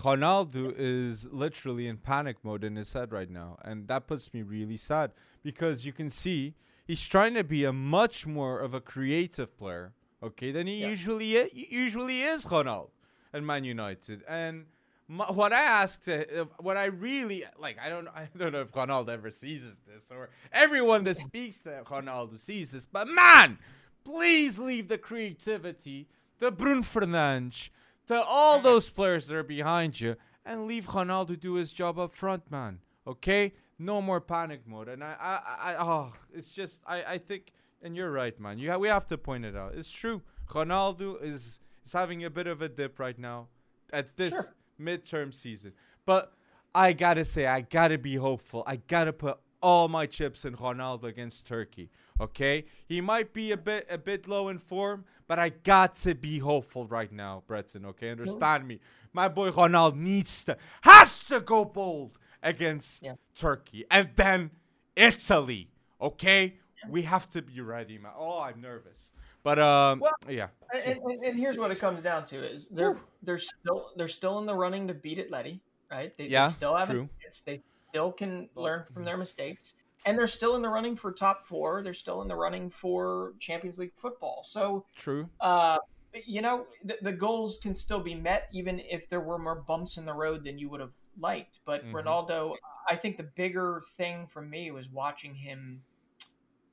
Ronaldo 0.00 0.74
is 0.76 1.26
literally 1.32 1.88
in 1.88 1.96
panic 1.96 2.36
mode 2.42 2.62
in 2.64 2.76
his 2.76 2.92
head 2.92 3.12
right 3.12 3.30
now, 3.30 3.58
and 3.62 3.88
that 3.88 4.06
puts 4.06 4.32
me 4.34 4.42
really 4.42 4.76
sad 4.76 5.12
because 5.42 5.86
you 5.86 5.92
can 5.92 6.10
see 6.10 6.54
he's 6.86 7.02
trying 7.02 7.32
to 7.34 7.42
be 7.42 7.64
a 7.64 7.72
much 7.72 8.26
more 8.26 8.60
of 8.60 8.74
a 8.74 8.80
creative 8.80 9.56
player, 9.56 9.94
okay, 10.22 10.52
than 10.52 10.66
he 10.66 10.82
yeah. 10.82 10.88
usually 10.88 11.50
usually 11.54 12.22
is 12.22 12.44
Ronaldo 12.44 12.90
at 13.36 13.42
Man 13.42 13.64
United. 13.64 14.22
And 14.28 14.66
my, 15.08 15.26
what 15.26 15.52
I 15.52 15.62
asked, 15.62 16.08
uh, 16.08 16.24
to, 16.24 16.48
what 16.58 16.76
I 16.76 16.86
really 16.86 17.44
like, 17.58 17.78
I 17.78 17.88
don't, 17.88 18.08
I 18.14 18.28
don't 18.36 18.52
know 18.52 18.62
if 18.62 18.72
Ronaldo 18.72 19.10
ever 19.10 19.30
sees 19.30 19.62
this 19.86 20.10
or 20.10 20.30
everyone 20.52 21.04
that 21.04 21.16
speaks 21.16 21.60
to 21.60 21.82
Ronaldo 21.86 22.38
sees 22.38 22.72
this, 22.72 22.86
but 22.86 23.08
man, 23.08 23.58
please 24.04 24.58
leave 24.58 24.88
the 24.88 24.98
creativity 24.98 26.08
to 26.38 26.50
Bruno 26.50 26.82
Fernandes, 26.82 27.70
to 28.08 28.22
all 28.22 28.56
mm-hmm. 28.56 28.64
those 28.64 28.90
players 28.90 29.26
that 29.26 29.36
are 29.36 29.42
behind 29.42 30.00
you, 30.00 30.16
and 30.44 30.66
leave 30.66 30.86
Ronaldo 30.86 31.38
do 31.38 31.54
his 31.54 31.72
job 31.72 31.98
up 31.98 32.12
front, 32.12 32.50
man. 32.50 32.80
Okay, 33.06 33.52
no 33.78 34.02
more 34.02 34.20
panic 34.20 34.66
mode. 34.66 34.88
And 34.88 35.02
I, 35.02 35.16
I, 35.20 35.72
I 35.72 35.82
oh, 35.82 36.12
it's 36.32 36.52
just, 36.52 36.82
I, 36.86 37.02
I 37.04 37.18
think, 37.18 37.52
and 37.82 37.96
you're 37.96 38.10
right, 38.10 38.38
man. 38.38 38.58
You 38.58 38.70
ha- 38.70 38.78
we 38.78 38.88
have 38.88 39.06
to 39.08 39.18
point 39.18 39.44
it 39.44 39.56
out. 39.56 39.74
It's 39.74 39.90
true. 39.90 40.22
Ronaldo 40.48 41.22
is 41.22 41.60
is 41.86 41.92
having 41.92 42.24
a 42.24 42.30
bit 42.30 42.46
of 42.46 42.60
a 42.60 42.68
dip 42.68 42.98
right 42.98 43.18
now 43.18 43.46
at 43.92 44.16
this 44.16 44.34
sure. 44.34 44.54
midterm 44.80 45.32
season. 45.32 45.72
But 46.04 46.32
I 46.74 46.92
gotta 46.92 47.24
say, 47.24 47.46
I 47.46 47.62
gotta 47.62 47.96
be 47.96 48.16
hopeful. 48.16 48.64
I 48.66 48.76
gotta 48.76 49.12
put 49.12 49.38
all 49.62 49.88
my 49.88 50.06
chips 50.06 50.44
in 50.44 50.54
Ronaldo 50.56 51.04
against 51.04 51.46
Turkey. 51.46 51.90
Okay, 52.20 52.64
he 52.86 53.00
might 53.00 53.32
be 53.32 53.52
a 53.52 53.56
bit 53.56 53.86
a 53.90 53.98
bit 53.98 54.28
low 54.28 54.48
in 54.48 54.58
form, 54.58 55.04
but 55.26 55.38
I 55.38 55.50
got 55.50 55.94
to 55.96 56.14
be 56.14 56.38
hopeful 56.38 56.86
right 56.86 57.12
now, 57.12 57.42
Breton. 57.46 57.86
Okay, 57.86 58.10
understand 58.10 58.66
me. 58.66 58.80
My 59.12 59.28
boy 59.28 59.50
Ronaldo 59.50 59.96
needs 59.96 60.44
to 60.44 60.56
has 60.82 61.22
to 61.24 61.40
go 61.40 61.64
bold 61.64 62.18
against 62.42 63.02
yeah. 63.02 63.14
Turkey 63.34 63.84
and 63.90 64.10
then 64.16 64.50
Italy. 64.94 65.70
Okay, 66.00 66.54
yeah. 66.82 66.90
we 66.90 67.02
have 67.02 67.30
to 67.30 67.42
be 67.42 67.60
ready, 67.60 67.98
man. 67.98 68.12
Oh, 68.16 68.40
I'm 68.42 68.60
nervous, 68.60 69.12
but 69.46 69.60
um, 69.60 70.00
well, 70.00 70.12
yeah. 70.28 70.48
And, 70.74 70.98
and, 70.98 71.24
and, 71.24 71.38
here's 71.38 71.56
what 71.56 71.70
it 71.70 71.78
comes 71.78 72.02
down 72.02 72.24
to: 72.24 72.44
is 72.44 72.66
they're 72.66 72.98
they're 73.22 73.38
still 73.38 73.92
they're 73.96 74.08
still 74.08 74.40
in 74.40 74.46
the 74.46 74.54
running 74.54 74.88
to 74.88 74.94
beat 74.94 75.18
Atleti, 75.18 75.60
right? 75.88 76.12
They, 76.18 76.26
yeah, 76.26 76.48
they 76.48 76.52
still 76.52 76.74
have 76.74 76.90
true. 76.90 77.08
They 77.44 77.62
still 77.90 78.10
can 78.10 78.48
learn 78.56 78.82
from 78.92 79.04
their 79.04 79.16
mistakes, 79.16 79.74
and 80.04 80.18
they're 80.18 80.26
still 80.26 80.56
in 80.56 80.62
the 80.62 80.68
running 80.68 80.96
for 80.96 81.12
top 81.12 81.46
four. 81.46 81.80
They're 81.84 81.94
still 81.94 82.22
in 82.22 82.28
the 82.28 82.34
running 82.34 82.68
for 82.68 83.34
Champions 83.38 83.78
League 83.78 83.92
football. 83.94 84.42
So 84.44 84.84
true. 84.96 85.30
Uh, 85.40 85.78
you 86.12 86.42
know, 86.42 86.66
the, 86.82 86.98
the 87.02 87.12
goals 87.12 87.58
can 87.62 87.72
still 87.72 88.00
be 88.00 88.16
met, 88.16 88.48
even 88.52 88.80
if 88.80 89.08
there 89.08 89.20
were 89.20 89.38
more 89.38 89.62
bumps 89.68 89.96
in 89.96 90.04
the 90.04 90.14
road 90.14 90.42
than 90.42 90.58
you 90.58 90.68
would 90.70 90.80
have 90.80 90.94
liked. 91.20 91.60
But 91.64 91.84
mm-hmm. 91.84 91.94
Ronaldo, 91.94 92.56
I 92.90 92.96
think 92.96 93.16
the 93.16 93.30
bigger 93.36 93.80
thing 93.96 94.26
for 94.26 94.42
me 94.42 94.72
was 94.72 94.88
watching 94.88 95.36
him 95.36 95.82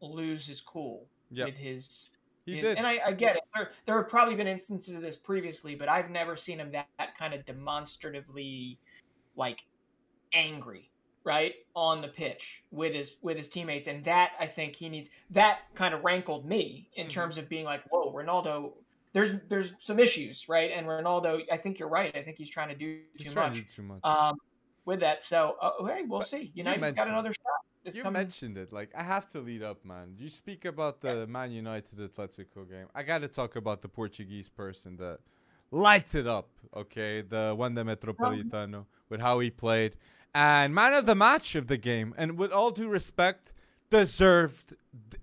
lose 0.01 0.47
his 0.47 0.59
cool 0.59 1.05
yep. 1.30 1.45
with 1.45 1.57
his. 1.57 2.09
He 2.46 2.56
his, 2.56 2.62
did. 2.62 2.78
And 2.78 2.86
I, 2.86 3.00
I 3.06 3.12
get 3.14 3.38
it. 3.38 3.41
There, 3.56 3.72
there 3.86 3.98
have 3.98 4.10
probably 4.10 4.36
been 4.36 4.48
instances 4.48 4.96
of 4.96 5.02
this 5.02 5.16
previously, 5.16 5.76
but 5.76 5.89
I've 5.89 6.10
never 6.10 6.36
seen 6.36 6.60
him 6.60 6.72
that, 6.72 6.88
that 7.00 7.18
kind 7.18 7.34
of 7.34 7.46
demonstratively, 7.46 8.80
like, 9.36 9.66
angry 10.34 10.89
right 11.26 11.54
on 11.74 12.02
the 12.02 12.08
pitch 12.08 12.64
with 12.72 12.94
his 12.94 13.16
with 13.22 13.38
his 13.38 13.48
teammates 13.48 13.88
and 13.88 14.04
that 14.04 14.32
i 14.39 14.46
think 14.46 14.76
he 14.76 14.89
needs 14.89 15.10
that 15.30 15.60
kind 15.74 15.94
of 15.94 16.04
rankled 16.04 16.46
me 16.46 16.89
in 16.96 17.06
mm-hmm. 17.06 17.14
terms 17.14 17.38
of 17.38 17.48
being 17.48 17.64
like 17.64 17.82
whoa 17.91 18.12
ronaldo 18.12 18.74
there's 19.14 19.36
there's 19.48 19.74
some 19.78 20.00
issues, 20.00 20.50
right? 20.50 20.72
And 20.76 20.88
Ronaldo, 20.88 21.44
I 21.52 21.58
think 21.58 21.80
you're 21.80 21.89
right. 21.89 22.16
I 22.16 22.24
think 22.24 22.38
he's 22.38 22.50
trying 22.50 22.70
to 22.70 22.76
do 22.76 23.00
he's 23.16 23.30
too 23.30 23.39
much. 23.39 23.54
To 23.54 23.62
do 23.62 23.68
too 23.68 23.84
much. 23.84 24.00
Um, 24.04 24.38
with 24.86 25.00
that, 25.00 25.24
so 25.24 25.56
uh, 25.62 25.72
hey, 25.86 26.02
we'll 26.06 26.20
but 26.20 26.28
see. 26.28 26.52
United 26.56 26.96
got 26.96 27.08
another 27.08 27.30
shot. 27.30 27.53
You 27.91 28.03
coming. 28.03 28.21
mentioned 28.21 28.57
it. 28.57 28.71
Like 28.71 28.91
I 28.95 29.03
have 29.03 29.31
to 29.31 29.39
lead 29.39 29.63
up, 29.63 29.84
man. 29.86 30.15
You 30.17 30.29
speak 30.29 30.65
about 30.65 31.01
the 31.01 31.19
yeah. 31.19 31.25
Man 31.25 31.51
United 31.51 31.99
Atletico 31.99 32.69
game. 32.69 32.88
I 32.95 33.03
got 33.03 33.19
to 33.19 33.27
talk 33.27 33.55
about 33.55 33.81
the 33.81 33.89
Portuguese 33.89 34.49
person 34.49 34.97
that 34.97 35.19
lights 35.71 36.15
it 36.15 36.27
up. 36.27 36.49
Okay, 36.75 37.21
the 37.21 37.55
Wanda 37.57 37.84
Metropolitano 37.84 38.75
um, 38.75 38.86
with 39.09 39.21
how 39.21 39.39
he 39.39 39.49
played 39.49 39.95
and 40.34 40.73
man 40.73 40.93
of 40.93 41.05
the 41.05 41.15
match 41.15 41.55
of 41.55 41.67
the 41.67 41.77
game. 41.77 42.13
And 42.17 42.38
with 42.38 42.51
all 42.51 42.71
due 42.71 42.89
respect, 42.89 43.53
deserved 43.89 44.75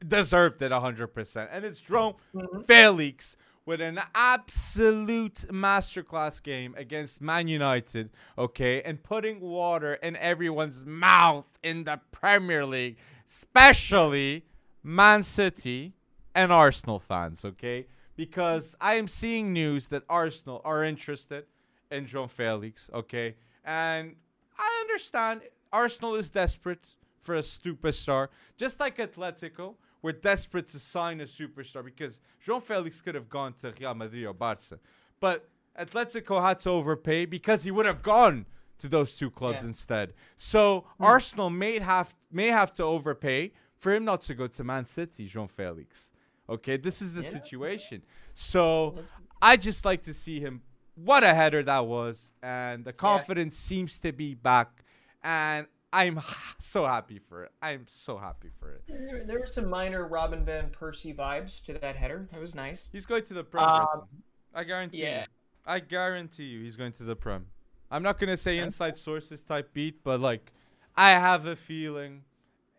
deserved 0.06 0.62
it 0.62 0.72
100%. 0.72 1.48
And 1.50 1.64
it's 1.64 1.80
João 1.80 2.16
mm-hmm. 2.34 2.62
Felix 2.62 3.36
with 3.66 3.80
an 3.80 4.00
absolute 4.14 5.46
masterclass 5.50 6.42
game 6.42 6.74
against 6.76 7.20
Man 7.20 7.48
United, 7.48 8.10
okay, 8.38 8.82
and 8.82 9.02
putting 9.02 9.40
water 9.40 9.94
in 9.94 10.16
everyone's 10.16 10.84
mouth 10.84 11.46
in 11.62 11.84
the 11.84 12.00
Premier 12.10 12.64
League, 12.64 12.96
especially 13.26 14.44
Man 14.82 15.22
City 15.22 15.94
and 16.34 16.52
Arsenal 16.52 16.98
fans, 16.98 17.44
okay? 17.44 17.86
Because 18.16 18.76
I 18.80 18.96
am 18.96 19.08
seeing 19.08 19.52
news 19.52 19.88
that 19.88 20.04
Arsenal 20.08 20.60
are 20.64 20.84
interested 20.84 21.44
in 21.90 22.06
João 22.06 22.30
Felix, 22.30 22.90
okay? 22.94 23.36
And 23.64 24.16
I 24.58 24.78
understand 24.80 25.42
Arsenal 25.72 26.14
is 26.14 26.30
desperate 26.30 26.96
for 27.20 27.36
a 27.36 27.42
superstar, 27.42 28.28
just 28.56 28.80
like 28.80 28.96
Atletico 28.98 29.74
we're 30.02 30.12
desperate 30.12 30.66
to 30.68 30.78
sign 30.78 31.20
a 31.20 31.24
superstar 31.24 31.84
because 31.84 32.20
João 32.44 32.62
Felix 32.62 33.00
could 33.00 33.14
have 33.14 33.28
gone 33.28 33.52
to 33.54 33.72
Real 33.78 33.94
Madrid 33.94 34.24
or 34.24 34.34
Barca. 34.34 34.78
But 35.20 35.48
Atletico 35.78 36.42
had 36.42 36.58
to 36.60 36.70
overpay 36.70 37.26
because 37.26 37.64
he 37.64 37.70
would 37.70 37.86
have 37.86 38.02
gone 38.02 38.46
to 38.78 38.88
those 38.88 39.12
two 39.12 39.30
clubs 39.30 39.62
yeah. 39.62 39.68
instead. 39.68 40.14
So 40.36 40.86
mm. 41.00 41.06
Arsenal 41.06 41.50
may 41.50 41.78
have 41.78 42.18
may 42.30 42.48
have 42.48 42.74
to 42.74 42.82
overpay 42.82 43.52
for 43.76 43.94
him 43.94 44.04
not 44.04 44.22
to 44.22 44.34
go 44.34 44.46
to 44.46 44.64
Man 44.64 44.84
City, 44.84 45.28
João 45.28 45.48
Felix. 45.48 46.12
Okay, 46.48 46.76
this 46.76 47.00
is 47.00 47.14
the 47.14 47.22
yeah. 47.22 47.28
situation. 47.28 48.02
So 48.34 48.96
I 49.40 49.56
just 49.56 49.84
like 49.84 50.02
to 50.02 50.14
see 50.14 50.40
him. 50.40 50.62
What 50.96 51.22
a 51.22 51.32
header 51.32 51.62
that 51.62 51.86
was, 51.86 52.32
and 52.42 52.84
the 52.84 52.92
confidence 52.92 53.54
yeah. 53.56 53.68
seems 53.68 53.98
to 53.98 54.12
be 54.12 54.34
back. 54.34 54.84
And 55.22 55.66
I'm 55.92 56.20
so 56.58 56.86
happy 56.86 57.18
for 57.18 57.44
it. 57.44 57.52
I'm 57.60 57.86
so 57.88 58.16
happy 58.16 58.48
for 58.58 58.72
it. 58.72 58.82
There, 58.86 59.24
there 59.24 59.40
were 59.40 59.46
some 59.46 59.68
minor 59.68 60.06
Robin 60.06 60.44
van 60.44 60.70
Persie 60.70 61.14
vibes 61.14 61.64
to 61.64 61.72
that 61.74 61.96
header. 61.96 62.28
That 62.32 62.40
was 62.40 62.54
nice. 62.54 62.88
He's 62.92 63.06
going 63.06 63.24
to 63.24 63.34
the 63.34 63.44
Prem. 63.44 63.64
Um, 63.64 64.06
I 64.54 64.64
guarantee 64.64 65.02
yeah. 65.02 65.20
you. 65.20 65.26
I 65.66 65.80
guarantee 65.80 66.44
you, 66.44 66.62
he's 66.62 66.76
going 66.76 66.92
to 66.92 67.02
the 67.02 67.16
Prem. 67.16 67.46
I'm 67.90 68.02
not 68.02 68.18
gonna 68.18 68.36
say 68.36 68.58
inside 68.58 68.96
sources 68.96 69.42
type 69.42 69.72
beat, 69.74 70.04
but 70.04 70.20
like, 70.20 70.52
I 70.96 71.10
have 71.10 71.46
a 71.46 71.56
feeling, 71.56 72.22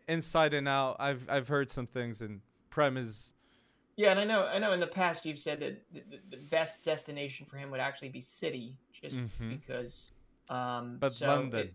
inside 0.07 0.53
and 0.53 0.67
out. 0.67 0.95
I've 0.99 1.25
I've 1.29 1.47
heard 1.49 1.69
some 1.69 1.87
things, 1.87 2.21
and 2.21 2.41
Prem 2.69 2.97
is. 2.97 3.33
Yeah, 3.97 4.11
and 4.11 4.19
I 4.19 4.23
know 4.23 4.45
I 4.45 4.57
know 4.57 4.71
in 4.71 4.79
the 4.79 4.87
past 4.87 5.25
you've 5.25 5.37
said 5.37 5.59
that 5.59 5.83
the, 5.93 6.01
the 6.29 6.37
best 6.49 6.83
destination 6.83 7.45
for 7.45 7.57
him 7.57 7.71
would 7.71 7.81
actually 7.81 8.09
be 8.09 8.21
City, 8.21 8.77
just 9.01 9.17
mm-hmm. 9.17 9.49
because. 9.49 10.13
Um, 10.49 10.97
but 10.99 11.13
so 11.13 11.27
London. 11.27 11.59
It, 11.67 11.73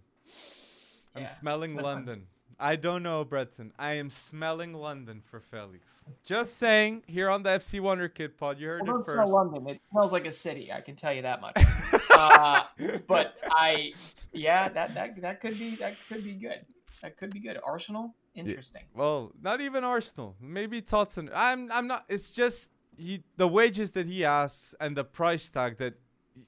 I'm 1.17 1.23
yeah. 1.23 1.29
smelling 1.29 1.75
London. 1.83 2.27
I 2.59 2.77
don't 2.77 3.03
know, 3.03 3.23
Breton. 3.25 3.73
I 3.79 3.95
am 3.95 4.09
smelling 4.09 4.73
London 4.73 5.23
for 5.23 5.41
Felix. 5.41 6.03
Just 6.25 6.57
saying, 6.57 7.03
here 7.07 7.29
on 7.29 7.43
the 7.43 7.51
FC 7.51 7.81
Wonder 7.81 8.09
Kid 8.09 8.39
pod, 8.39 8.59
you 8.59 8.69
heard 8.69 8.87
well, 8.87 9.01
it 9.01 9.05
first. 9.05 9.31
London. 9.31 9.69
It 9.69 9.81
smells 9.91 10.13
like 10.13 10.27
a 10.27 10.33
city. 10.33 10.73
I 10.73 10.81
can 10.81 10.97
tell 10.97 11.13
you 11.13 11.23
that 11.23 11.43
much. 11.43 11.57
uh, 12.11 12.63
but 13.07 13.35
I, 13.51 13.93
yeah, 14.33 14.71
that 14.71 14.95
that 14.95 15.21
that 15.21 15.41
could 15.41 15.59
be 15.59 15.77
that 15.77 15.97
could 16.09 16.25
be 16.25 16.33
good. 16.33 16.65
That 17.03 17.19
could 17.19 17.31
be 17.31 17.41
good. 17.41 17.59
Arsenal, 17.63 18.15
interesting. 18.35 18.83
Yeah, 18.95 19.01
well, 19.01 19.33
not 19.43 19.61
even 19.61 19.85
Arsenal. 19.85 20.35
Maybe 20.41 20.81
Tottenham. 20.81 21.31
I'm 21.35 21.71
I'm 21.71 21.87
not. 21.87 22.07
It's 22.09 22.31
just 22.31 22.71
he 22.97 23.23
the 23.37 23.49
wages 23.49 23.93
that 23.93 24.07
he 24.07 24.25
asks 24.25 24.75
and 24.81 24.97
the 24.97 25.05
price 25.05 25.51
tag 25.51 25.77
that 25.77 25.95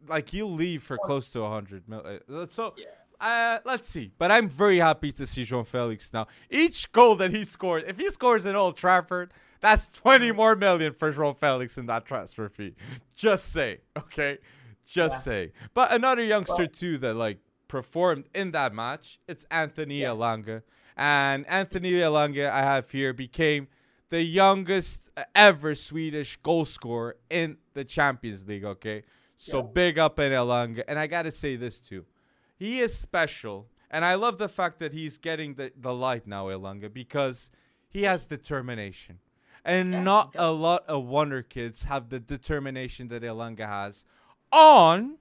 like 0.06 0.30
he'll 0.30 0.50
leave 0.50 0.82
for 0.82 0.96
close 0.98 1.30
to 1.32 1.42
a 1.42 1.50
hundred 1.50 1.86
million. 1.86 2.20
Uh, 2.32 2.46
so 2.48 2.74
yeah. 2.78 2.86
Uh, 3.20 3.58
let's 3.64 3.88
see. 3.88 4.12
But 4.18 4.30
I'm 4.30 4.48
very 4.48 4.78
happy 4.78 5.12
to 5.12 5.26
see 5.26 5.42
João 5.42 5.66
Felix 5.66 6.12
now. 6.12 6.26
Each 6.50 6.90
goal 6.92 7.16
that 7.16 7.32
he 7.32 7.44
scores, 7.44 7.84
if 7.86 7.98
he 7.98 8.08
scores 8.10 8.46
in 8.46 8.54
Old 8.54 8.76
Trafford, 8.76 9.32
that's 9.60 9.88
20 9.88 10.32
more 10.32 10.54
million 10.54 10.92
for 10.92 11.12
João 11.12 11.36
Felix 11.36 11.76
in 11.76 11.86
that 11.86 12.04
transfer 12.04 12.48
fee. 12.48 12.74
Just 13.16 13.52
say, 13.52 13.80
okay? 13.96 14.38
Just 14.86 15.16
yeah. 15.16 15.20
say. 15.20 15.52
But 15.74 15.92
another 15.92 16.24
youngster 16.24 16.54
well, 16.58 16.68
too 16.68 16.98
that 16.98 17.14
like 17.14 17.38
performed 17.66 18.28
in 18.34 18.52
that 18.52 18.72
match, 18.72 19.18
it's 19.26 19.44
Anthony 19.50 20.02
yeah. 20.02 20.08
Elanga. 20.08 20.62
And 20.96 21.46
Anthony 21.46 21.92
Elanga, 21.92 22.50
I 22.50 22.62
have 22.62 22.90
here, 22.90 23.12
became 23.12 23.68
the 24.08 24.22
youngest 24.22 25.10
ever 25.34 25.74
Swedish 25.74 26.36
goal 26.38 26.64
scorer 26.64 27.16
in 27.28 27.58
the 27.74 27.84
Champions 27.84 28.46
League, 28.46 28.64
okay? 28.64 29.02
So 29.36 29.58
yeah. 29.58 29.68
big 29.72 29.98
up 29.98 30.18
in 30.18 30.32
Elanga. 30.32 30.82
And 30.88 30.98
I 30.98 31.06
got 31.06 31.22
to 31.22 31.30
say 31.30 31.56
this 31.56 31.80
too. 31.80 32.04
He 32.58 32.80
is 32.80 32.96
special. 32.96 33.68
And 33.90 34.04
I 34.04 34.16
love 34.16 34.36
the 34.36 34.48
fact 34.48 34.80
that 34.80 34.92
he's 34.92 35.16
getting 35.16 35.54
the, 35.54 35.72
the 35.74 35.94
light 35.94 36.26
now, 36.26 36.46
Elanga, 36.46 36.92
because 36.92 37.50
he 37.88 38.02
has 38.02 38.26
determination. 38.26 39.20
And 39.64 39.92
yeah, 39.92 40.02
not 40.02 40.34
a 40.34 40.50
lot 40.50 40.84
of 40.86 41.04
Wonder 41.04 41.42
Kids 41.42 41.84
have 41.84 42.10
the 42.10 42.20
determination 42.20 43.08
that 43.08 43.22
Elanga 43.22 43.66
has 43.66 44.04
on 44.52 45.16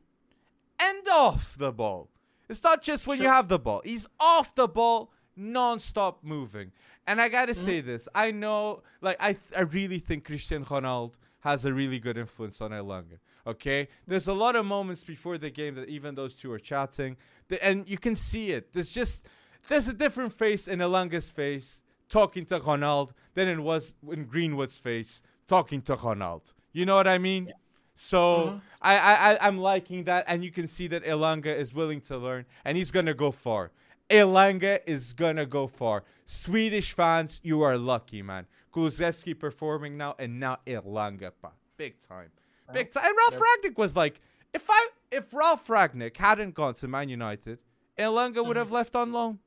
and 0.80 1.08
off 1.10 1.58
the 1.58 1.72
ball. 1.72 2.10
It's 2.50 2.64
not 2.64 2.82
just 2.82 3.08
when 3.08 3.18
sure. 3.18 3.26
you 3.26 3.32
have 3.32 3.48
the 3.48 3.60
ball. 3.60 3.82
He's 3.84 4.08
off 4.20 4.56
the 4.56 4.68
ball, 4.68 5.12
non-stop 5.36 6.24
moving. 6.24 6.72
And 7.06 7.22
I 7.22 7.30
gotta 7.30 7.54
mm-hmm. 7.54 7.66
say 7.66 7.82
this. 7.82 8.08
I 8.14 8.32
know, 8.32 8.84
like, 9.02 9.18
I, 9.20 9.34
th- 9.34 9.54
I 9.56 9.62
really 9.62 10.00
think 10.00 10.26
Cristiano 10.26 10.66
Ronaldo 10.66 11.14
has 11.42 11.66
a 11.66 11.74
really 11.74 12.00
good 12.00 12.18
influence 12.18 12.62
on 12.62 12.72
Elanga. 12.72 13.20
Okay, 13.46 13.88
there's 14.06 14.28
a 14.28 14.34
lot 14.34 14.56
of 14.56 14.66
moments 14.66 15.04
before 15.04 15.38
the 15.38 15.50
game 15.50 15.76
that 15.76 15.88
even 15.88 16.16
those 16.16 16.36
two 16.36 16.52
are 16.52 16.60
chatting, 16.60 17.18
and 17.62 17.88
you 17.88 17.98
can 17.98 18.16
see 18.16 18.52
it. 18.52 18.74
There's 18.74 18.90
just 18.90 19.26
there's 19.70 19.88
a 19.88 19.94
different 19.94 20.34
face 20.34 20.68
in 20.68 20.80
Elanga's 20.80 21.30
face 21.30 21.84
talking 22.10 22.46
to 22.46 22.60
Ronald 22.60 23.14
than 23.34 23.48
it 23.48 23.60
was 23.60 23.96
in 24.12 24.26
Greenwood's 24.26 24.78
face 24.78 25.22
talking 25.48 25.82
to 25.84 25.96
Ronald. 25.96 26.54
You 26.74 26.86
know 26.86 26.96
what 26.96 27.08
I 27.08 27.18
mean? 27.18 27.48
Yeah. 27.48 27.54
So 27.96 28.20
mm-hmm. 28.20 28.58
I, 28.82 28.98
I 28.98 29.38
I'm 29.48 29.58
liking 29.58 30.04
that, 30.04 30.26
and 30.28 30.44
you 30.44 30.52
can 30.52 30.68
see 30.68 30.88
that 30.88 31.04
Elanga 31.04 31.56
is 31.56 31.74
willing 31.74 32.02
to 32.02 32.18
learn, 32.18 32.46
and 32.64 32.78
he's 32.78 32.92
gonna 32.92 33.14
go 33.14 33.32
far. 33.32 33.72
Elanga 34.10 34.80
is 34.86 35.14
gonna 35.14 35.46
go 35.46 35.68
far. 35.68 36.04
Swedish 36.26 36.94
fans, 36.94 37.40
you 37.44 37.62
are 37.62 37.78
lucky, 37.78 38.22
man. 38.22 38.46
Kulusevski 38.74 39.38
performing 39.38 39.98
now, 39.98 40.16
and 40.20 40.40
now 40.40 40.60
Elanga, 40.66 41.32
big 41.78 42.00
time. 42.00 42.30
Big 42.74 42.92
time. 42.92 43.06
And 43.06 43.16
Ralf 43.18 43.42
Rangnick 43.42 43.78
was 43.78 43.96
like, 43.96 44.20
if 44.54 44.70
I 44.70 44.90
if 45.12 45.34
Ralph 45.34 45.68
Rangnick 45.68 46.18
hadn't 46.18 46.54
gone 46.54 46.74
to 46.76 46.88
Man 46.88 47.10
United, 47.10 47.60
Elanga 47.98 48.36
mm-hmm. 48.36 48.48
would 48.48 48.58
have 48.58 48.72
left 48.72 48.96
on 48.96 49.12
loan. 49.12 49.40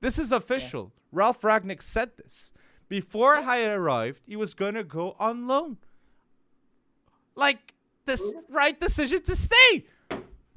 This 0.00 0.18
is 0.18 0.32
official. 0.32 0.92
Yeah. 0.94 1.00
Ralf 1.12 1.40
Rangnick 1.42 1.82
said 1.82 2.10
this. 2.16 2.52
Before 2.88 3.34
I 3.34 3.64
arrived, 3.64 4.22
he 4.26 4.36
was 4.36 4.54
gonna 4.54 4.84
go 4.84 5.16
on 5.18 5.46
loan. 5.46 5.78
Like 7.34 7.74
this 8.04 8.32
right 8.48 8.78
decision 8.78 9.22
to 9.22 9.36
stay. 9.36 9.86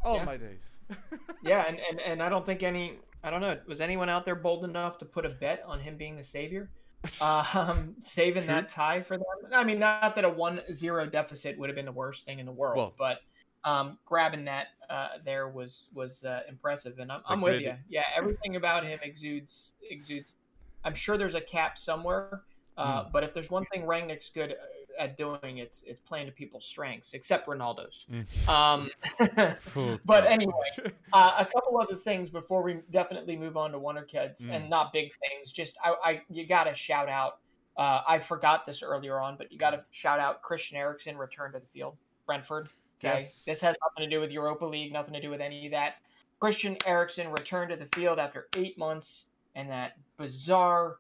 Oh 0.04 0.16
yeah. 0.16 0.24
my 0.24 0.38
days. 0.38 0.80
yeah, 1.44 1.66
and, 1.68 1.80
and 1.80 2.00
and 2.00 2.24
I 2.24 2.30
don't 2.30 2.46
think 2.46 2.64
any 2.64 3.00
I 3.24 3.30
don't 3.30 3.42
know, 3.42 3.58
was 3.68 3.82
anyone 3.82 4.10
out 4.10 4.26
there 4.26 4.36
bold 4.36 4.64
enough 4.64 4.98
to 5.00 5.06
put 5.06 5.26
a 5.26 5.30
bet 5.30 5.64
on 5.66 5.82
him 5.82 5.98
being 5.98 6.16
the 6.16 6.24
savior? 6.24 6.70
um, 7.22 7.96
saving 8.00 8.44
True. 8.44 8.56
that 8.56 8.70
tie 8.70 9.02
for 9.02 9.18
them. 9.18 9.26
I 9.54 9.64
mean, 9.64 9.80
not 9.80 10.16
that 10.16 10.26
a 10.26 10.30
1-0 10.30 11.12
deficit 11.12 11.58
would 11.58 11.70
have 11.70 11.76
been 11.76 11.86
the 11.86 11.92
worst 11.92 12.26
thing 12.26 12.40
in 12.40 12.46
the 12.46 12.52
world, 12.52 12.78
well, 12.78 12.94
but 12.98 13.20
um, 13.64 13.98
grabbing 14.06 14.46
that 14.46 14.68
uh, 14.90 15.08
there 15.24 15.50
was 15.50 15.90
was 15.94 16.24
uh, 16.24 16.42
impressive, 16.48 17.00
and 17.00 17.12
I'm, 17.12 17.22
I'm 17.26 17.42
with 17.42 17.62
you. 17.62 17.74
Yeah, 17.90 18.06
everything 18.16 18.56
about 18.56 18.86
him 18.86 19.00
exudes 19.02 19.74
exudes. 19.90 20.36
I'm 20.84 20.96
sure 20.96 21.18
there's 21.18 21.36
a 21.36 21.42
cap 21.42 21.78
somewhere, 21.78 22.44
uh, 22.78 23.04
mm. 23.04 23.12
but 23.12 23.24
if 23.24 23.34
there's 23.34 23.50
one 23.50 23.66
thing 23.66 23.84
Rangnick's 23.84 24.30
good 24.30 24.56
at 25.00 25.18
doing, 25.18 25.58
it's 25.58 25.84
it's 25.88 26.02
playing 26.02 26.28
to 26.28 26.32
people's 26.32 26.66
strengths, 26.66 27.14
except 27.14 27.48
Ronaldo's. 27.48 28.06
Mm. 28.12 28.50
Um, 28.50 30.00
but 30.06 30.26
anyway, 30.26 30.54
uh, 31.14 31.34
a 31.40 31.46
couple 31.46 31.80
other 31.80 31.96
things 31.96 32.30
before 32.30 32.62
we 32.62 32.82
definitely 32.92 33.36
move 33.36 33.58
on 33.58 33.72
to 33.72 33.80
Wonder 33.80 34.04
Kids, 34.04 34.46
mm. 34.46 34.56
and 34.56 34.70
not 34.70 34.94
big 34.94 35.12
things. 35.14 35.52
Just 35.52 35.78
I, 35.84 35.96
I 36.04 36.22
you 36.30 36.46
got 36.46 36.66
to 36.66 36.74
shout 36.74 37.10
out. 37.10 37.40
Uh, 37.78 38.02
I 38.06 38.20
forgot 38.20 38.66
this 38.66 38.84
earlier 38.84 39.20
on, 39.20 39.38
but 39.38 39.52
you 39.52 39.58
got 39.58 39.72
to 39.72 39.84
shout 39.90 40.20
out 40.20 40.42
Christian 40.42 40.78
Eriksen 40.78 41.18
return 41.18 41.54
to 41.54 41.60
the 41.60 41.68
field, 41.68 41.96
Brentford. 42.26 42.68
Okay, 43.04 43.20
yes. 43.20 43.46
this 43.46 43.62
has 43.62 43.78
nothing 43.82 44.10
to 44.10 44.14
do 44.14 44.20
with 44.20 44.32
Europa 44.32 44.66
League, 44.66 44.92
nothing 44.92 45.14
to 45.14 45.22
do 45.22 45.30
with 45.30 45.40
any 45.40 45.66
of 45.66 45.72
that. 45.72 45.96
Christian 46.42 46.78
Eriksen 46.86 47.32
returned 47.32 47.70
to 47.70 47.78
the 47.78 47.88
field 47.96 48.20
after 48.20 48.48
eight 48.58 48.78
months, 48.78 49.28
and 49.56 49.70
that 49.70 49.94
bizarre 50.18 50.98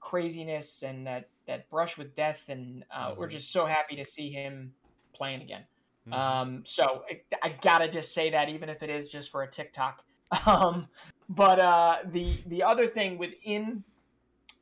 craziness 0.00 0.82
and 0.82 1.06
that 1.06 1.28
that 1.46 1.68
brush 1.70 1.98
with 1.98 2.14
death, 2.14 2.44
and 2.48 2.84
uh, 2.90 3.08
mm-hmm. 3.08 3.20
we're 3.20 3.28
just 3.28 3.50
so 3.50 3.66
happy 3.66 3.96
to 3.96 4.04
see 4.04 4.30
him 4.30 4.72
playing 5.14 5.42
again. 5.42 5.64
Mm-hmm. 6.08 6.12
Um, 6.12 6.62
so 6.64 7.04
I, 7.10 7.20
I, 7.42 7.56
gotta 7.60 7.88
just 7.88 8.12
say 8.12 8.30
that, 8.30 8.48
even 8.48 8.68
if 8.68 8.82
it 8.82 8.90
is 8.90 9.08
just 9.08 9.30
for 9.30 9.42
a 9.42 9.50
TikTok. 9.50 10.04
Um, 10.46 10.88
but 11.28 11.58
uh, 11.58 11.98
the 12.10 12.32
the 12.46 12.62
other 12.62 12.86
thing 12.86 13.18
within 13.18 13.84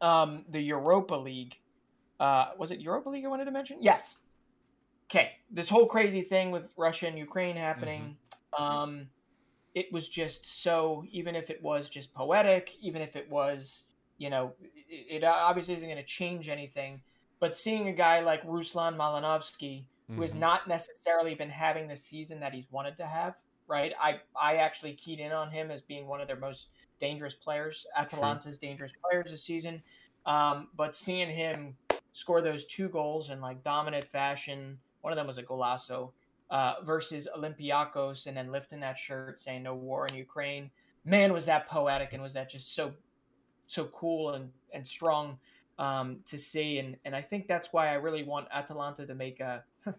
um, 0.00 0.44
the 0.48 0.60
Europa 0.60 1.14
League, 1.14 1.56
uh, 2.18 2.46
was 2.58 2.72
it 2.72 2.80
Europa 2.80 3.08
League 3.08 3.24
I 3.24 3.28
wanted 3.28 3.44
to 3.44 3.52
mention? 3.52 3.78
Yes. 3.80 4.18
Okay, 5.08 5.30
this 5.48 5.68
whole 5.68 5.86
crazy 5.86 6.22
thing 6.22 6.50
with 6.50 6.72
Russia 6.76 7.06
and 7.06 7.16
Ukraine 7.16 7.54
happening. 7.54 8.16
Mm-hmm. 8.54 8.62
Um, 8.62 9.06
it 9.76 9.92
was 9.92 10.08
just 10.08 10.62
so. 10.62 11.04
Even 11.12 11.36
if 11.36 11.50
it 11.50 11.62
was 11.62 11.88
just 11.88 12.12
poetic, 12.12 12.74
even 12.80 13.00
if 13.00 13.14
it 13.14 13.30
was 13.30 13.84
you 14.20 14.28
know, 14.28 14.52
it, 14.60 15.22
it 15.22 15.24
obviously 15.24 15.74
isn't 15.74 15.88
going 15.88 15.98
to 15.98 16.04
change 16.04 16.48
anything. 16.48 17.00
But 17.40 17.54
seeing 17.54 17.88
a 17.88 17.92
guy 17.92 18.20
like 18.20 18.46
Ruslan 18.46 18.96
Malinovskyi, 18.96 19.80
mm-hmm. 19.80 20.14
who 20.14 20.22
has 20.22 20.32
mm-hmm. 20.32 20.40
not 20.40 20.68
necessarily 20.68 21.34
been 21.34 21.48
having 21.48 21.88
the 21.88 21.96
season 21.96 22.38
that 22.40 22.52
he's 22.52 22.70
wanted 22.70 22.98
to 22.98 23.06
have, 23.06 23.34
right? 23.66 23.92
I 23.98 24.20
I 24.40 24.56
actually 24.56 24.92
keyed 24.92 25.20
in 25.20 25.32
on 25.32 25.50
him 25.50 25.70
as 25.70 25.80
being 25.80 26.06
one 26.06 26.20
of 26.20 26.28
their 26.28 26.38
most 26.38 26.68
dangerous 27.00 27.34
players, 27.34 27.86
Atalanta's 27.96 28.58
True. 28.58 28.68
dangerous 28.68 28.92
players 29.02 29.30
this 29.30 29.42
season. 29.42 29.82
Um, 30.26 30.68
but 30.76 30.94
seeing 30.94 31.30
him 31.30 31.74
score 32.12 32.42
those 32.42 32.66
two 32.66 32.90
goals 32.90 33.30
in 33.30 33.40
like 33.40 33.64
dominant 33.64 34.04
fashion, 34.04 34.78
one 35.00 35.14
of 35.14 35.16
them 35.16 35.26
was 35.26 35.38
a 35.38 35.42
golazo, 35.42 36.10
uh, 36.50 36.74
versus 36.84 37.26
Olympiacos, 37.34 38.26
and 38.26 38.36
then 38.36 38.52
lifting 38.52 38.80
that 38.80 38.98
shirt 38.98 39.40
saying 39.40 39.62
"No 39.62 39.74
war 39.74 40.06
in 40.06 40.14
Ukraine." 40.14 40.70
Man, 41.06 41.32
was 41.32 41.46
that 41.46 41.66
poetic, 41.66 42.12
and 42.12 42.22
was 42.22 42.34
that 42.34 42.50
just 42.50 42.74
so 42.74 42.92
so 43.70 43.84
cool 43.86 44.30
and 44.30 44.50
and 44.72 44.86
strong 44.86 45.38
um, 45.78 46.18
to 46.26 46.36
see, 46.36 46.78
and 46.78 46.96
and 47.04 47.14
I 47.14 47.22
think 47.22 47.46
that's 47.46 47.72
why 47.72 47.88
I 47.88 47.94
really 47.94 48.24
want 48.24 48.48
Atalanta 48.52 49.06
to 49.06 49.14
make 49.14 49.40
a 49.40 49.62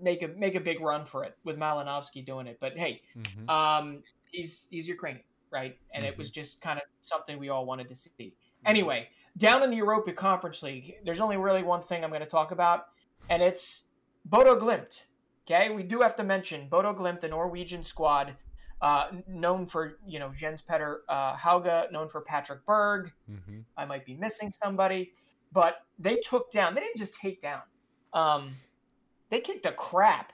make 0.00 0.22
a 0.22 0.28
make 0.28 0.54
a 0.54 0.60
big 0.60 0.80
run 0.80 1.04
for 1.04 1.24
it 1.24 1.36
with 1.44 1.58
Malinovskyi 1.58 2.24
doing 2.24 2.46
it. 2.46 2.58
But 2.60 2.78
hey, 2.78 3.02
mm-hmm. 3.18 3.50
um, 3.50 4.02
he's 4.30 4.68
he's 4.70 4.86
Ukrainian, 4.86 5.24
right? 5.50 5.76
And 5.92 6.04
mm-hmm. 6.04 6.12
it 6.12 6.18
was 6.18 6.28
mm-hmm. 6.28 6.40
just 6.40 6.60
kind 6.60 6.78
of 6.78 6.84
something 7.02 7.38
we 7.38 7.48
all 7.48 7.66
wanted 7.66 7.88
to 7.88 7.94
see. 7.94 8.10
Mm-hmm. 8.18 8.66
Anyway, 8.66 9.08
down 9.36 9.64
in 9.64 9.70
the 9.70 9.76
Europa 9.76 10.12
Conference 10.12 10.62
League, 10.62 10.94
there's 11.04 11.20
only 11.20 11.36
really 11.36 11.64
one 11.64 11.82
thing 11.82 12.04
I'm 12.04 12.10
going 12.10 12.22
to 12.22 12.26
talk 12.26 12.52
about, 12.52 12.86
and 13.28 13.42
it's 13.42 13.82
Bodø/Glimt. 14.28 15.06
Okay, 15.44 15.70
we 15.70 15.82
do 15.82 16.00
have 16.00 16.16
to 16.16 16.24
mention 16.24 16.68
Bodø/Glimt, 16.70 17.20
the 17.20 17.28
Norwegian 17.28 17.82
squad 17.82 18.36
uh, 18.80 19.08
known 19.26 19.66
for 19.66 19.98
you 20.06 20.18
know 20.18 20.30
Jens 20.34 20.62
Petter 20.62 21.02
uh, 21.08 21.36
Hauge, 21.36 21.90
known 21.92 22.08
for 22.08 22.20
Patrick 22.20 22.64
Berg. 22.66 23.12
Mm-hmm. 23.30 23.60
I 23.76 23.84
might 23.84 24.04
be 24.04 24.14
missing 24.14 24.52
somebody, 24.52 25.12
but 25.52 25.78
they 25.98 26.16
took 26.16 26.50
down. 26.50 26.74
They 26.74 26.80
didn't 26.80 26.98
just 26.98 27.14
take 27.14 27.40
down. 27.40 27.62
Um, 28.12 28.54
they 29.30 29.40
kicked 29.40 29.64
the 29.64 29.72
crap 29.72 30.32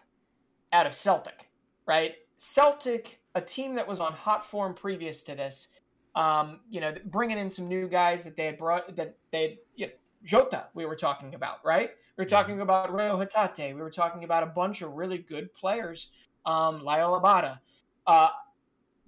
out 0.72 0.86
of 0.86 0.95
Celtic, 0.95 1.49
right? 1.86 2.14
Celtic, 2.36 3.20
a 3.34 3.40
team 3.40 3.74
that 3.74 3.86
was 3.86 4.01
on 4.01 4.12
hot 4.12 4.45
form 4.45 4.74
previous 4.74 5.22
to 5.24 5.34
this. 5.34 5.68
Um, 6.14 6.61
you 6.68 6.80
know, 6.80 6.95
bringing 7.07 7.38
in 7.38 7.49
some 7.49 7.68
new 7.68 7.88
guys 7.88 8.24
that 8.24 8.36
they 8.36 8.45
had 8.45 8.59
brought 8.59 8.97
that 8.97 9.16
they 9.30 9.43
had, 9.43 9.59
you 9.76 9.86
know, 9.86 9.93
Jota, 10.24 10.66
we 10.74 10.84
were 10.84 10.97
talking 10.97 11.34
about, 11.34 11.64
right? 11.64 11.90
We 12.16 12.24
were 12.24 12.28
talking 12.28 12.61
about 12.61 12.95
Reo 12.95 13.18
Hatate. 13.18 13.74
We 13.74 13.80
were 13.80 13.90
talking 13.90 14.24
about 14.24 14.43
a 14.43 14.47
bunch 14.47 14.82
of 14.82 14.93
really 14.93 15.18
good 15.18 15.53
players. 15.55 16.11
Um, 16.45 16.80
Liel 16.80 17.20
Abada. 17.20 17.59
Uh, 18.07 18.28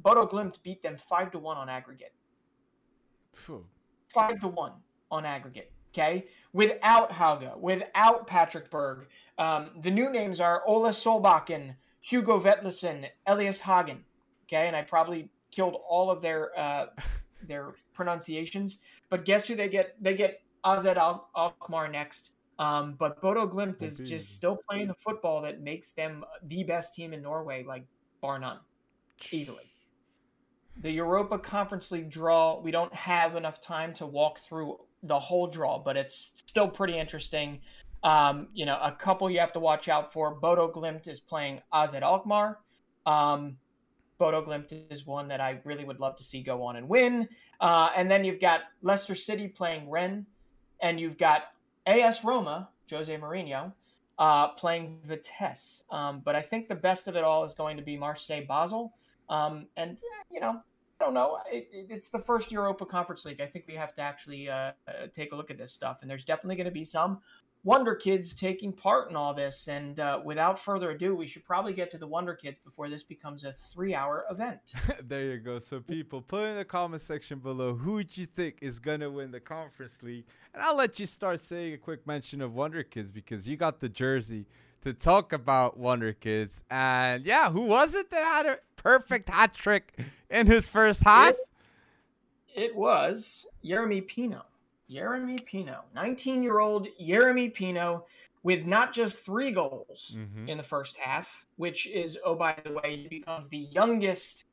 Bodø/Glimt 0.03 0.63
beat 0.63 0.83
them 0.83 0.97
five 0.97 1.31
to 1.33 1.39
one 1.39 1.57
on 1.57 1.69
aggregate. 1.69 2.13
Five 4.13 4.41
to 4.41 4.49
one 4.49 4.73
on 5.11 5.25
aggregate. 5.25 5.71
Okay, 5.93 6.27
without 6.53 7.13
Hauge, 7.13 7.57
without 7.59 8.27
Patrick 8.27 8.69
Berg, 8.69 9.07
um, 9.39 9.71
the 9.81 9.91
new 9.91 10.11
names 10.11 10.41
are 10.41 10.63
Ola 10.67 10.91
Solbakken, 10.91 11.77
Hugo 12.01 12.41
Vetlesen, 12.41 13.09
Elias 13.27 13.61
Hagen. 13.61 14.05
Okay, 14.47 14.67
and 14.67 14.75
I 14.75 14.83
probably 14.83 15.31
killed 15.53 15.77
all 15.89 16.11
of 16.11 16.21
their 16.21 16.51
uh, 16.59 16.87
their 17.47 17.75
pronunciations. 17.93 18.79
But 19.09 19.25
guess 19.25 19.47
who 19.47 19.55
they 19.55 19.69
get? 19.69 19.95
They 20.03 20.15
get 20.15 20.43
AZ 20.65 20.85
Al- 20.85 21.29
Alkmaar 21.37 21.89
next. 21.89 22.33
Um, 22.59 22.95
but 22.99 23.21
Bodø/Glimt 23.21 23.83
is 23.83 23.99
just 23.99 24.35
still 24.35 24.59
playing 24.69 24.87
the 24.87 24.95
football 24.95 25.43
that 25.43 25.61
makes 25.61 25.93
them 25.93 26.25
the 26.45 26.63
best 26.63 26.95
team 26.95 27.13
in 27.13 27.23
Norway, 27.23 27.65
like 27.65 27.85
bar 28.21 28.39
none, 28.39 28.59
easily. 29.31 29.71
The 30.79 30.91
Europa 30.91 31.39
Conference 31.39 31.91
League 31.93 32.11
draw, 32.11 32.61
we 32.61 32.71
don't 32.71 32.93
have 32.93 33.37
enough 33.37 33.61
time 33.61 33.95
to 33.95 34.07
walk 34.07 34.41
through 34.41 34.79
the 35.03 35.19
whole 35.19 35.47
draw, 35.47 35.79
but 35.79 35.97
it's 35.97 36.33
still 36.47 36.69
pretty 36.69 36.99
interesting. 36.99 37.61
Um, 38.03 38.49
you 38.53 38.67
know, 38.67 38.79
a 38.83 38.93
couple 38.93 39.31
you 39.31 39.39
have 39.39 39.53
to 39.53 39.61
watch 39.61 39.89
out 39.89 40.13
for. 40.13 40.39
Bodø/Glimt 40.39 41.09
is 41.09 41.21
playing 41.21 41.61
AZ 41.73 41.95
Alkmaar. 41.95 42.59
Um, 43.07 43.57
Bodø/Glimt 44.21 44.93
is 44.93 45.07
one 45.07 45.29
that 45.29 45.41
I 45.41 45.61
really 45.65 45.85
would 45.85 46.01
love 46.01 46.17
to 46.17 46.25
see 46.25 46.43
go 46.43 46.63
on 46.63 46.77
and 46.77 46.89
win. 46.89 47.29
Uh, 47.61 47.91
and 47.97 48.11
then 48.11 48.25
you've 48.25 48.41
got 48.41 48.63
Leicester 48.83 49.15
City 49.15 49.49
playing 49.49 49.89
Rennes, 49.89 50.27
and 50.81 50.99
you've 50.99 51.17
got 51.17 51.45
AS 51.87 52.25
Roma, 52.25 52.69
Jose 52.91 53.17
Mourinho, 53.17 53.73
uh, 54.19 54.49
playing 54.49 55.01
Vitesse. 55.05 55.83
Um, 55.91 56.23
but 56.25 56.37
I 56.37 56.43
think 56.43 56.69
the 56.69 56.75
best 56.75 57.09
of 57.09 57.17
it 57.17 57.25
all 57.25 57.45
is 57.45 57.55
going 57.55 57.77
to 57.77 57.83
be 57.83 57.97
Marseille 57.97 58.45
Basel. 58.47 58.95
Um, 59.29 59.67
and, 59.77 59.97
eh, 59.99 60.23
you 60.31 60.41
know, 60.41 60.63
I 61.01 61.05
don't 61.05 61.15
know. 61.15 61.39
It, 61.51 61.69
it, 61.73 61.87
it's 61.91 62.09
the 62.09 62.19
first 62.19 62.53
Europa 62.53 62.87
Conference 62.87 63.25
League. 63.25 63.41
I 63.41 63.47
think 63.47 63.65
we 63.67 63.75
have 63.75 63.95
to 63.95 64.03
actually 64.03 64.49
uh, 64.49 64.73
uh 64.87 65.07
take 65.15 65.33
a 65.33 65.37
look 65.37 65.51
at 65.51 65.59
this 65.59 65.73
stuff. 65.73 65.99
And 66.03 66.11
there's 66.11 66.25
definitely 66.25 66.57
going 66.57 66.67
to 66.67 66.71
be 66.71 66.85
some 66.85 67.21
Wonder 67.65 67.95
Kids 67.95 68.35
taking 68.35 68.75
part 68.75 69.09
in 69.09 69.17
all 69.17 69.33
this. 69.33 69.69
And 69.69 69.99
uh, 69.99 70.21
without 70.23 70.59
further 70.59 70.91
ado, 70.91 71.15
we 71.17 71.27
should 71.27 71.45
probably 71.47 71.73
get 71.73 71.91
to 71.93 71.99
the 71.99 72.07
Wonder 72.07 72.35
Kids 72.35 72.59
before 72.63 72.91
this 72.91 73.03
becomes 73.03 73.43
a 73.45 73.53
three 73.53 73.95
hour 73.95 74.27
event. 74.31 74.75
there 75.03 75.33
you 75.33 75.39
go. 75.39 75.59
So, 75.59 75.81
people, 75.81 76.21
put 76.21 76.45
in 76.45 76.57
the 76.57 76.65
comment 76.65 77.01
section 77.01 77.39
below 77.39 77.75
who 77.75 78.05
do 78.05 78.21
you 78.21 78.27
think 78.27 78.59
is 78.61 78.79
going 78.79 79.01
to 79.01 79.11
win 79.11 79.31
the 79.31 79.41
Conference 79.41 80.03
League. 80.03 80.27
And 80.53 80.63
I'll 80.63 80.77
let 80.77 81.01
you 81.01 81.07
start 81.07 81.41
saying 81.41 81.73
a 81.73 81.79
quick 81.79 82.07
mention 82.07 82.43
of 82.43 82.55
Wonder 82.55 82.83
Kids 82.83 83.11
because 83.11 83.49
you 83.49 83.57
got 83.57 83.81
the 83.81 83.89
jersey 83.89 84.47
to 84.83 84.93
talk 84.93 85.33
about 85.33 85.79
Wonder 85.79 86.13
Kids. 86.13 86.63
And 86.71 87.25
yeah, 87.25 87.51
who 87.51 87.63
was 87.63 87.95
it 87.95 88.11
that 88.11 88.25
had 88.25 88.47
a 88.47 88.59
perfect 88.77 89.31
hat 89.31 89.55
trick 89.55 89.99
in 90.29 90.47
his 90.47 90.69
first 90.69 91.03
half? 91.03 91.35
It, 92.55 92.65
it 92.65 92.77
was 92.77 93.47
Jeremy 93.65 94.03
Pino. 94.03 94.45
Yeremy 94.91 95.45
Pino, 95.45 95.85
19 95.95 96.43
year 96.43 96.61
old 96.61 96.89
Jeremy 97.01 97.49
Pino, 97.49 98.07
with 98.43 98.67
not 98.67 98.93
just 98.93 99.21
three 99.21 99.51
goals 99.51 100.15
mm-hmm. 100.17 100.49
in 100.49 100.59
the 100.59 100.65
first 100.65 100.97
half, 100.99 101.47
which 101.57 101.87
is, 101.87 102.19
oh, 102.25 102.35
by 102.35 102.57
the 102.65 102.73
way, 102.73 102.97
he 102.97 103.09
becomes 103.09 103.49
the 103.49 103.69
youngest 103.73 104.45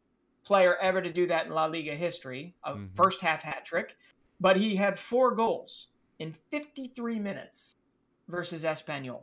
player 0.44 0.78
ever 0.78 1.02
to 1.02 1.12
do 1.12 1.28
that 1.28 1.46
in 1.46 1.52
La 1.52 1.66
Liga 1.66 1.94
history, 1.94 2.56
a 2.64 2.74
mm-hmm. 2.74 2.86
first 2.96 3.22
half 3.22 3.42
hat 3.42 3.66
trick, 3.66 3.98
but 4.40 4.58
he 4.58 4.76
had 4.76 4.98
four 4.98 5.36
goals 5.36 5.88
in 6.20 6.34
53 6.52 7.20
minutes 7.20 7.76
versus 8.28 8.64
Espanyol. 8.64 9.22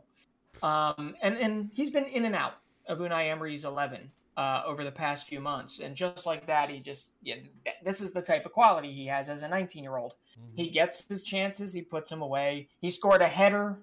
Um, 0.61 1.15
and, 1.21 1.37
and 1.37 1.69
he's 1.73 1.89
been 1.89 2.05
in 2.05 2.25
and 2.25 2.35
out 2.35 2.55
of 2.87 2.99
Unai 2.99 3.29
Emery's 3.29 3.65
11 3.65 4.11
uh, 4.39 4.63
over 4.65 4.85
the 4.85 4.91
past 4.91 5.27
few 5.27 5.41
months. 5.41 5.79
And 5.79 5.93
just 5.93 6.25
like 6.25 6.47
that, 6.47 6.69
he 6.69 6.79
just, 6.79 7.11
yeah, 7.21 7.35
this 7.83 7.99
is 7.99 8.13
the 8.13 8.21
type 8.21 8.45
of 8.45 8.53
quality 8.53 8.89
he 8.89 9.05
has 9.07 9.27
as 9.27 9.43
a 9.43 9.49
19 9.49 9.83
year 9.83 9.97
old. 9.97 10.13
Mm-hmm. 10.39 10.55
He 10.55 10.69
gets 10.69 11.05
his 11.09 11.25
chances, 11.25 11.73
he 11.73 11.81
puts 11.81 12.09
them 12.09 12.21
away. 12.21 12.69
He 12.79 12.89
scored 12.89 13.21
a 13.21 13.27
header. 13.27 13.79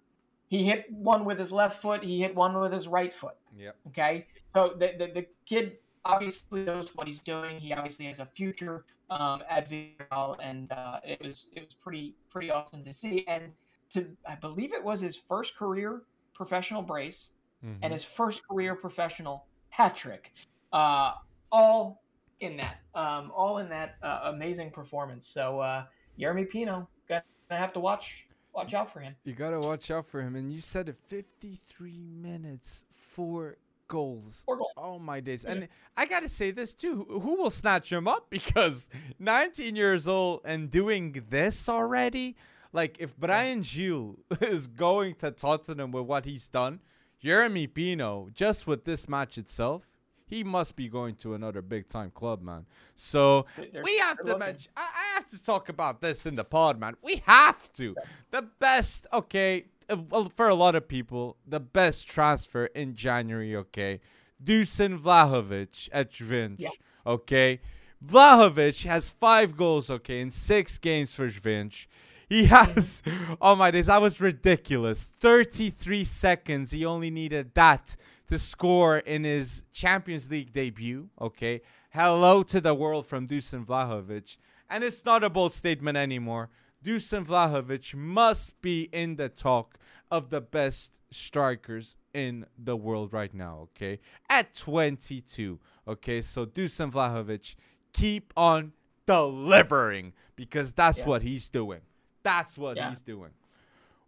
He 0.49 0.65
hit 0.65 0.91
one 0.91 1.27
with 1.27 1.39
his 1.39 1.53
left 1.53 1.83
foot, 1.83 2.03
he 2.03 2.23
hit 2.23 2.35
one 2.35 2.59
with 2.59 2.73
his 2.73 2.89
right 2.89 3.13
foot. 3.13 3.35
Yeah. 3.55 3.73
Okay. 3.89 4.29
So 4.55 4.73
the, 4.79 4.95
the, 4.99 5.07
the, 5.13 5.27
kid 5.45 5.77
obviously 6.07 6.65
knows 6.65 6.89
what 6.95 7.07
he's 7.07 7.19
doing. 7.19 7.61
He 7.61 7.75
obviously 7.75 8.07
has 8.07 8.21
a 8.21 8.27
future 8.27 8.87
um, 9.11 9.43
at 9.51 9.69
Villarreal, 9.69 10.37
and 10.41 10.73
uh, 10.73 11.01
it 11.05 11.21
was 11.23 11.49
it 11.55 11.65
was 11.65 11.75
pretty 11.75 12.15
pretty 12.31 12.51
awesome 12.51 12.83
to 12.85 12.93
see. 12.93 13.27
And 13.27 13.53
to 13.93 14.07
I 14.27 14.37
believe 14.37 14.73
it 14.73 14.83
was 14.83 15.01
his 15.01 15.17
first 15.17 15.57
career 15.57 16.03
professional 16.33 16.81
brace 16.81 17.33
mm-hmm. 17.63 17.79
and 17.83 17.93
his 17.93 18.05
first 18.05 18.47
career 18.49 18.75
professional 18.75 19.47
hat 19.77 19.95
trick. 19.95 20.33
Uh, 20.73 21.13
all 21.53 22.03
in 22.41 22.57
that, 22.57 22.81
um, 22.95 23.31
all 23.35 23.59
in 23.59 23.69
that 23.69 23.97
uh, 24.03 24.21
amazing 24.35 24.71
performance. 24.71 25.29
So 25.29 25.61
uh, 25.61 25.85
Yeremy 26.19 26.49
Pino, 26.49 26.89
gonna 27.09 27.23
have 27.51 27.75
to 27.75 27.81
watch 27.81 28.27
watch 28.55 28.73
out 28.73 28.91
for 28.91 29.01
him. 29.01 29.15
You 29.25 29.35
gotta 29.35 29.61
watch 29.61 29.91
out 29.91 30.07
for 30.07 30.23
him. 30.23 30.35
And 30.35 30.51
you 30.51 30.61
said 30.61 30.89
it, 30.89 30.97
53 31.07 31.99
minutes, 32.01 32.85
four 32.91 33.59
goals. 33.87 34.45
Four 34.47 34.57
goals. 34.57 34.73
Oh 34.79 34.99
my 34.99 35.21
days! 35.21 35.45
Yeah. 35.45 35.53
And 35.53 35.69
I 35.95 36.07
gotta 36.07 36.29
say 36.31 36.53
this 36.53 36.73
too: 36.73 37.05
who 37.09 37.37
will 37.37 37.51
snatch 37.51 37.93
him 37.93 38.09
up? 38.09 38.27
Because 38.31 38.89
19 39.19 39.77
years 39.77 40.09
old 40.09 40.41
and 40.45 40.71
doing 40.71 41.23
this 41.29 41.69
already. 41.69 42.35
Like 42.73 42.97
if 42.99 43.17
Bryan 43.17 43.61
Gil 43.61 44.17
is 44.41 44.67
going 44.67 45.17
to 45.17 45.31
Tottenham 45.31 45.93
with 45.93 46.05
what 46.05 46.25
he's 46.25 46.49
done, 46.49 46.81
Yeremy 47.23 47.73
Pino, 47.73 48.29
just 48.35 48.67
with 48.67 48.85
this 48.85 49.09
match 49.09 49.39
itself, 49.39 49.83
he 50.27 50.43
must 50.43 50.75
be 50.77 50.89
going 50.89 51.15
to 51.17 51.35
another 51.35 51.63
big 51.63 51.89
time 51.89 52.11
club, 52.11 52.43
man. 52.43 52.67
So 52.97 53.47
they're, 53.57 53.83
we 53.83 53.99
have 53.99 54.19
to 54.19 54.37
mention. 54.37 54.73
I, 54.77 54.83
I, 54.83 55.15
have 55.15 55.29
to 55.31 55.43
talk 55.43 55.69
about 55.69 56.01
this 56.01 56.27
in 56.27 56.35
the 56.35 56.45
pod, 56.45 56.81
man. 56.81 56.97
We 57.03 57.23
have 57.27 57.73
to. 57.75 57.95
The 58.33 58.43
best, 58.59 59.07
okay, 59.13 59.67
well, 60.11 60.31
for 60.35 60.49
a 60.49 60.55
lot 60.55 60.75
of 60.75 60.89
people, 60.89 61.37
the 61.47 61.61
best 61.61 62.09
transfer 62.09 62.67
in 62.67 62.95
January, 62.95 63.55
okay, 63.55 64.01
Dusan 64.43 65.01
Vlahovic 65.01 65.89
at 65.93 66.11
Juventus, 66.11 66.65
yeah. 66.65 66.71
okay. 67.13 67.61
Vlahovic 68.05 68.85
has 68.85 69.11
five 69.11 69.57
goals, 69.57 69.91
okay, 69.91 70.21
in 70.21 70.31
six 70.31 70.77
games 70.79 71.15
for 71.15 71.29
Juventus. 71.29 71.87
He 72.29 72.47
has, 72.47 73.03
oh 73.41 73.55
my 73.55 73.71
days, 73.71 73.87
that 73.87 74.01
was 74.01 74.21
ridiculous. 74.21 75.05
33 75.05 76.03
seconds. 76.05 76.73
He 76.73 76.85
only 76.85 77.11
needed 77.11 77.55
that 77.55 77.97
to 78.29 78.39
score 78.39 78.99
in 78.99 79.23
his 79.23 79.63
Champions 79.73 80.29
League 80.29 80.53
debut. 80.53 81.09
Okay. 81.21 81.63
Hello 81.91 82.43
to 82.43 82.61
the 82.61 82.75
world 82.75 83.07
from 83.07 83.29
Dusan 83.29 83.65
Vlahovic. 83.65 84.39
And 84.69 84.83
it's 84.83 85.05
not 85.05 85.23
a 85.23 85.31
bold 85.31 85.53
statement 85.53 85.97
anymore. 85.97 86.51
Dusan 86.85 87.25
Vlahovic 87.25 87.95
must 87.95 88.61
be 88.61 88.89
in 88.93 89.15
the 89.15 89.29
talk 89.29 89.79
of 90.11 90.31
the 90.31 90.41
best 90.41 91.01
strikers 91.11 91.95
in 92.13 92.47
the 92.59 92.77
world 92.77 93.13
right 93.13 93.33
now. 93.33 93.69
Okay. 93.77 94.01
At 94.29 94.53
22. 94.53 95.61
Okay. 95.87 96.23
So 96.23 96.45
Dusan 96.45 96.91
Vlahovic, 96.91 97.55
keep 97.93 98.33
on 98.37 98.73
delivering 99.07 100.13
because 100.35 100.73
that's 100.73 100.99
yeah. 100.99 101.07
what 101.07 101.23
he's 101.23 101.49
doing. 101.49 101.83
That's 102.27 102.59
what 102.59 102.77
yeah. 102.77 102.89
he's 102.89 103.01
doing. 103.01 103.31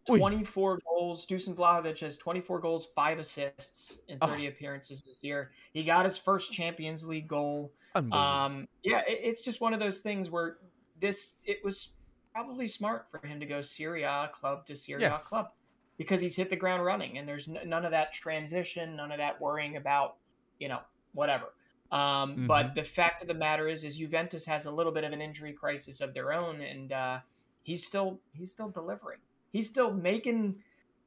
24 0.06 0.78
goals. 0.84 1.26
Dusan 1.26 1.54
Vlahovic 1.54 2.00
has 2.00 2.16
24 2.16 2.58
goals, 2.60 2.88
five 2.96 3.18
assists 3.18 3.98
in 4.08 4.18
30 4.18 4.46
oh. 4.46 4.48
appearances 4.48 5.04
this 5.04 5.22
year. 5.22 5.52
He 5.72 5.84
got 5.84 6.04
his 6.04 6.18
first 6.18 6.52
Champions 6.52 7.04
League 7.04 7.28
goal. 7.28 7.72
Um, 7.94 8.64
yeah, 8.82 9.02
it, 9.06 9.20
it's 9.22 9.42
just 9.42 9.60
one 9.60 9.74
of 9.74 9.80
those 9.80 9.98
things 9.98 10.30
where 10.30 10.58
this 11.00 11.36
it 11.44 11.58
was 11.64 11.90
probably 12.32 12.68
smart 12.68 13.06
for 13.10 13.24
him 13.26 13.38
to 13.40 13.46
go 13.46 13.60
Serie 13.60 14.02
A 14.02 14.30
club 14.32 14.66
to 14.66 14.76
Serie 14.76 15.02
yes. 15.02 15.26
A 15.26 15.28
club 15.28 15.48
because 15.96 16.20
he's 16.20 16.36
hit 16.36 16.50
the 16.50 16.56
ground 16.56 16.84
running 16.84 17.18
and 17.18 17.28
there's 17.28 17.48
n- 17.48 17.68
none 17.68 17.84
of 17.84 17.90
that 17.90 18.12
transition, 18.12 18.96
none 18.96 19.10
of 19.12 19.18
that 19.18 19.40
worrying 19.40 19.76
about 19.76 20.16
you 20.58 20.68
know 20.68 20.80
whatever. 21.12 21.46
Um, 21.90 22.00
mm-hmm. 22.00 22.46
But 22.46 22.74
the 22.74 22.84
fact 22.84 23.22
of 23.22 23.28
the 23.28 23.34
matter 23.34 23.66
is, 23.66 23.82
is 23.82 23.96
Juventus 23.96 24.44
has 24.44 24.66
a 24.66 24.70
little 24.70 24.92
bit 24.92 25.04
of 25.04 25.12
an 25.12 25.22
injury 25.22 25.52
crisis 25.52 26.00
of 26.00 26.14
their 26.14 26.32
own, 26.32 26.60
and 26.60 26.92
uh, 26.92 27.20
he's 27.68 27.84
still 27.84 28.18
he's 28.32 28.50
still 28.50 28.70
delivering. 28.70 29.18
He's 29.52 29.68
still 29.68 29.92
making. 29.92 30.56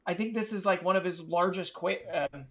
I 0.05 0.13
think 0.13 0.35
this 0.35 0.53
is 0.53 0.65
like 0.65 0.83
one 0.83 0.95
of 0.95 1.03
his 1.03 1.19
largest 1.19 1.73
qu- 1.73 2.05
um, 2.13 2.45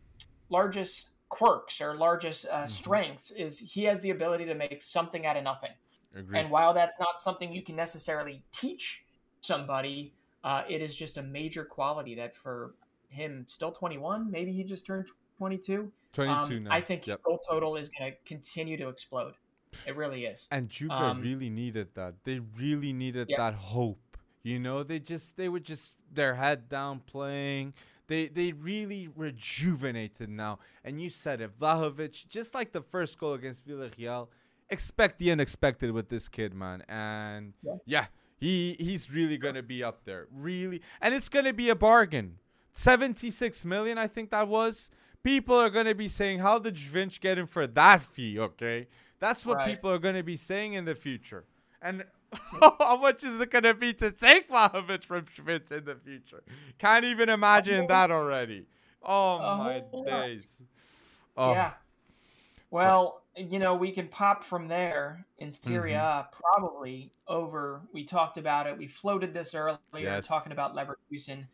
largest 0.49 1.11
quirks 1.29 1.81
or 1.81 1.97
largest 1.97 2.47
uh, 2.47 2.63
mm-hmm. 2.63 2.67
strengths 2.67 3.31
is 3.31 3.59
he 3.59 3.85
has 3.85 4.01
the 4.01 4.11
ability 4.11 4.45
to 4.47 4.55
make 4.55 4.83
something 4.83 5.27
out 5.27 5.37
of 5.37 5.45
nothing. 5.45 5.71
Agreed. 6.15 6.41
And 6.41 6.51
while 6.51 6.75
that's 6.75 6.99
not 6.99 7.21
something 7.21 7.53
you 7.53 7.63
can 7.63 7.77
necessarily 7.77 8.43
teach 8.51 9.05
somebody, 9.41 10.13
uh, 10.43 10.65
it 10.69 10.83
is 10.83 10.97
just 10.97 11.17
a 11.17 11.23
major 11.23 11.65
quality 11.65 12.17
that 12.17 12.35
for 12.35 12.75
him, 13.09 13.45
still 13.49 13.71
21, 13.71 14.29
maybe 14.29 14.53
he 14.53 14.65
just 14.65 14.85
turned 14.87 15.07
22. 15.39 15.93
22 16.13 16.57
um, 16.57 16.65
now. 16.65 16.73
I 16.73 16.81
think 16.81 17.07
yep. 17.07 17.15
his 17.15 17.21
goal 17.21 17.41
total 17.49 17.77
is 17.77 17.89
going 17.91 18.11
to 18.11 18.19
continue 18.27 18.77
to 18.77 18.89
explode. 18.89 19.35
It 19.87 19.97
really 19.97 20.25
is. 20.25 20.47
And 20.51 20.69
Juve 20.69 20.91
um, 20.91 21.21
really 21.21 21.51
needed 21.51 21.95
that. 21.95 22.15
They 22.25 22.41
really 22.59 22.93
needed 22.93 23.29
yeah. 23.31 23.37
that 23.39 23.55
hope. 23.55 24.17
You 24.43 24.59
know, 24.59 24.83
they 24.83 25.01
just 25.01 25.37
they 25.37 25.49
were 25.49 25.61
just 25.61 25.97
their 26.13 26.35
head 26.35 26.69
down 26.69 27.01
playing. 27.01 27.75
They 28.07 28.29
they 28.29 28.53
really 28.53 29.09
rejuvenated 29.15 30.29
now. 30.29 30.59
And 30.85 31.01
you 31.01 31.11
said 31.11 31.41
it, 31.41 31.59
Vlahovic, 31.59 32.27
just 32.29 32.55
like 32.55 32.73
the 32.73 32.81
first 32.81 33.19
goal 33.19 33.35
against 33.35 33.67
Villarreal, 33.67 34.29
expect 34.71 35.19
the 35.19 35.31
unexpected 35.31 35.93
with 35.93 36.09
this 36.09 36.29
kid, 36.29 36.55
man. 36.55 36.83
And 36.89 37.53
yeah, 37.63 37.75
yeah 37.87 38.07
he 38.41 38.77
he's 38.81 39.13
really 39.13 39.37
gonna 39.37 39.63
be 39.63 39.85
up 39.85 40.05
there, 40.05 40.27
really, 40.35 40.81
and 41.01 41.15
it's 41.15 41.29
gonna 41.29 41.53
be 41.53 41.69
a 41.69 41.75
bargain. 41.75 42.39
Seventy 42.73 43.31
six 43.31 43.65
million, 43.65 43.99
I 43.99 44.07
think 44.07 44.31
that 44.31 44.49
was. 44.49 44.91
People 45.23 45.55
are 45.57 45.69
gonna 45.69 45.95
be 45.95 46.09
saying, 46.09 46.39
"How 46.39 46.59
did 46.59 46.79
Vince 46.79 47.19
get 47.19 47.39
him 47.39 47.47
for 47.47 47.67
that 47.67 48.03
fee?" 48.03 48.39
Okay, 48.39 48.89
that's 49.21 49.47
what 49.47 49.59
right. 49.59 49.69
people 49.69 49.91
are 49.91 49.99
gonna 49.99 50.23
be 50.23 50.37
saying 50.37 50.73
in 50.73 50.85
the 50.85 50.95
future. 50.95 51.45
And 51.81 52.05
how 52.33 52.99
much 53.01 53.23
is 53.23 53.41
it 53.41 53.51
gonna 53.51 53.75
be 53.75 53.93
to 53.95 54.11
take 54.11 54.51
Vlahovic 54.51 55.05
from 55.05 55.27
Schmidt 55.33 55.71
in 55.71 55.85
the 55.85 55.95
future? 55.95 56.43
Can't 56.79 57.05
even 57.05 57.29
imagine 57.29 57.87
that 57.87 58.11
already. 58.11 58.67
Oh 59.03 59.39
my 59.39 59.83
days. 60.05 60.49
Oh. 61.37 61.53
Yeah. 61.53 61.73
Well, 62.71 63.23
you 63.37 63.59
know, 63.59 63.75
we 63.75 63.93
can 63.93 64.09
pop 64.09 64.45
from 64.45 64.69
there 64.69 65.25
in 65.39 65.51
Serie 65.51 65.95
A, 65.95 65.99
mm-hmm. 65.99 66.43
probably 66.43 67.13
over. 67.27 67.81
We 67.93 68.05
talked 68.05 68.39
about 68.39 68.67
it. 68.67 68.77
We 68.77 68.87
floated 68.87 69.33
this 69.33 69.55
earlier, 69.55 69.79
yes. 69.95 70.27
talking 70.27 70.53
about 70.53 70.77
Leverkusen. 70.77 71.47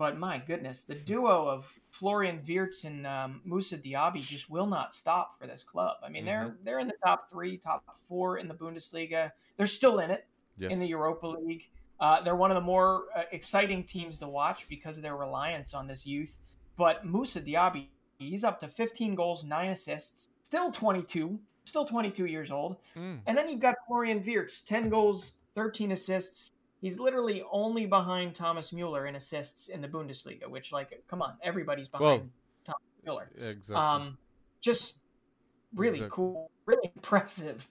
But 0.00 0.18
my 0.18 0.38
goodness, 0.38 0.84
the 0.84 0.94
duo 0.94 1.46
of 1.46 1.78
Florian 1.90 2.40
Wirtz 2.48 2.84
and 2.84 3.06
um, 3.06 3.42
Moussa 3.44 3.76
Diaby 3.76 4.22
just 4.22 4.48
will 4.48 4.66
not 4.66 4.94
stop 4.94 5.38
for 5.38 5.46
this 5.46 5.62
club. 5.62 5.98
I 6.02 6.08
mean, 6.08 6.24
mm-hmm. 6.24 6.26
they're 6.26 6.56
they're 6.64 6.78
in 6.78 6.86
the 6.86 6.96
top 7.04 7.30
three, 7.30 7.58
top 7.58 7.84
four 8.08 8.38
in 8.38 8.48
the 8.48 8.54
Bundesliga. 8.54 9.30
They're 9.58 9.66
still 9.66 9.98
in 9.98 10.10
it 10.10 10.26
yes. 10.56 10.72
in 10.72 10.80
the 10.80 10.86
Europa 10.86 11.26
League. 11.26 11.68
Uh, 12.00 12.22
they're 12.22 12.34
one 12.34 12.50
of 12.50 12.54
the 12.54 12.62
more 12.62 13.08
uh, 13.14 13.24
exciting 13.32 13.84
teams 13.84 14.18
to 14.20 14.26
watch 14.26 14.66
because 14.70 14.96
of 14.96 15.02
their 15.02 15.16
reliance 15.16 15.74
on 15.74 15.86
this 15.86 16.06
youth. 16.06 16.38
But 16.76 17.04
Moussa 17.04 17.42
Diaby, 17.42 17.88
he's 18.18 18.42
up 18.42 18.58
to 18.60 18.68
15 18.68 19.14
goals, 19.14 19.44
nine 19.44 19.68
assists, 19.68 20.30
still 20.42 20.72
22, 20.72 21.38
still 21.66 21.84
22 21.84 22.24
years 22.24 22.50
old. 22.50 22.76
Mm. 22.96 23.20
And 23.26 23.36
then 23.36 23.50
you've 23.50 23.60
got 23.60 23.74
Florian 23.86 24.22
Wirtz, 24.26 24.62
10 24.62 24.88
goals, 24.88 25.32
13 25.56 25.92
assists, 25.92 26.52
He's 26.80 26.98
literally 26.98 27.42
only 27.50 27.86
behind 27.86 28.34
Thomas 28.34 28.72
Mueller 28.72 29.06
in 29.06 29.16
assists 29.16 29.68
in 29.68 29.82
the 29.82 29.88
Bundesliga, 29.88 30.48
which, 30.48 30.72
like, 30.72 31.02
come 31.08 31.20
on, 31.20 31.34
everybody's 31.42 31.88
behind 31.88 32.04
well, 32.04 32.28
Thomas 32.64 32.82
Mueller. 33.04 33.30
Exactly. 33.36 33.76
Um, 33.76 34.18
just 34.60 34.98
really 35.74 35.98
exactly. 35.98 36.16
cool, 36.16 36.50
really 36.66 36.90
impressive. 36.94 37.68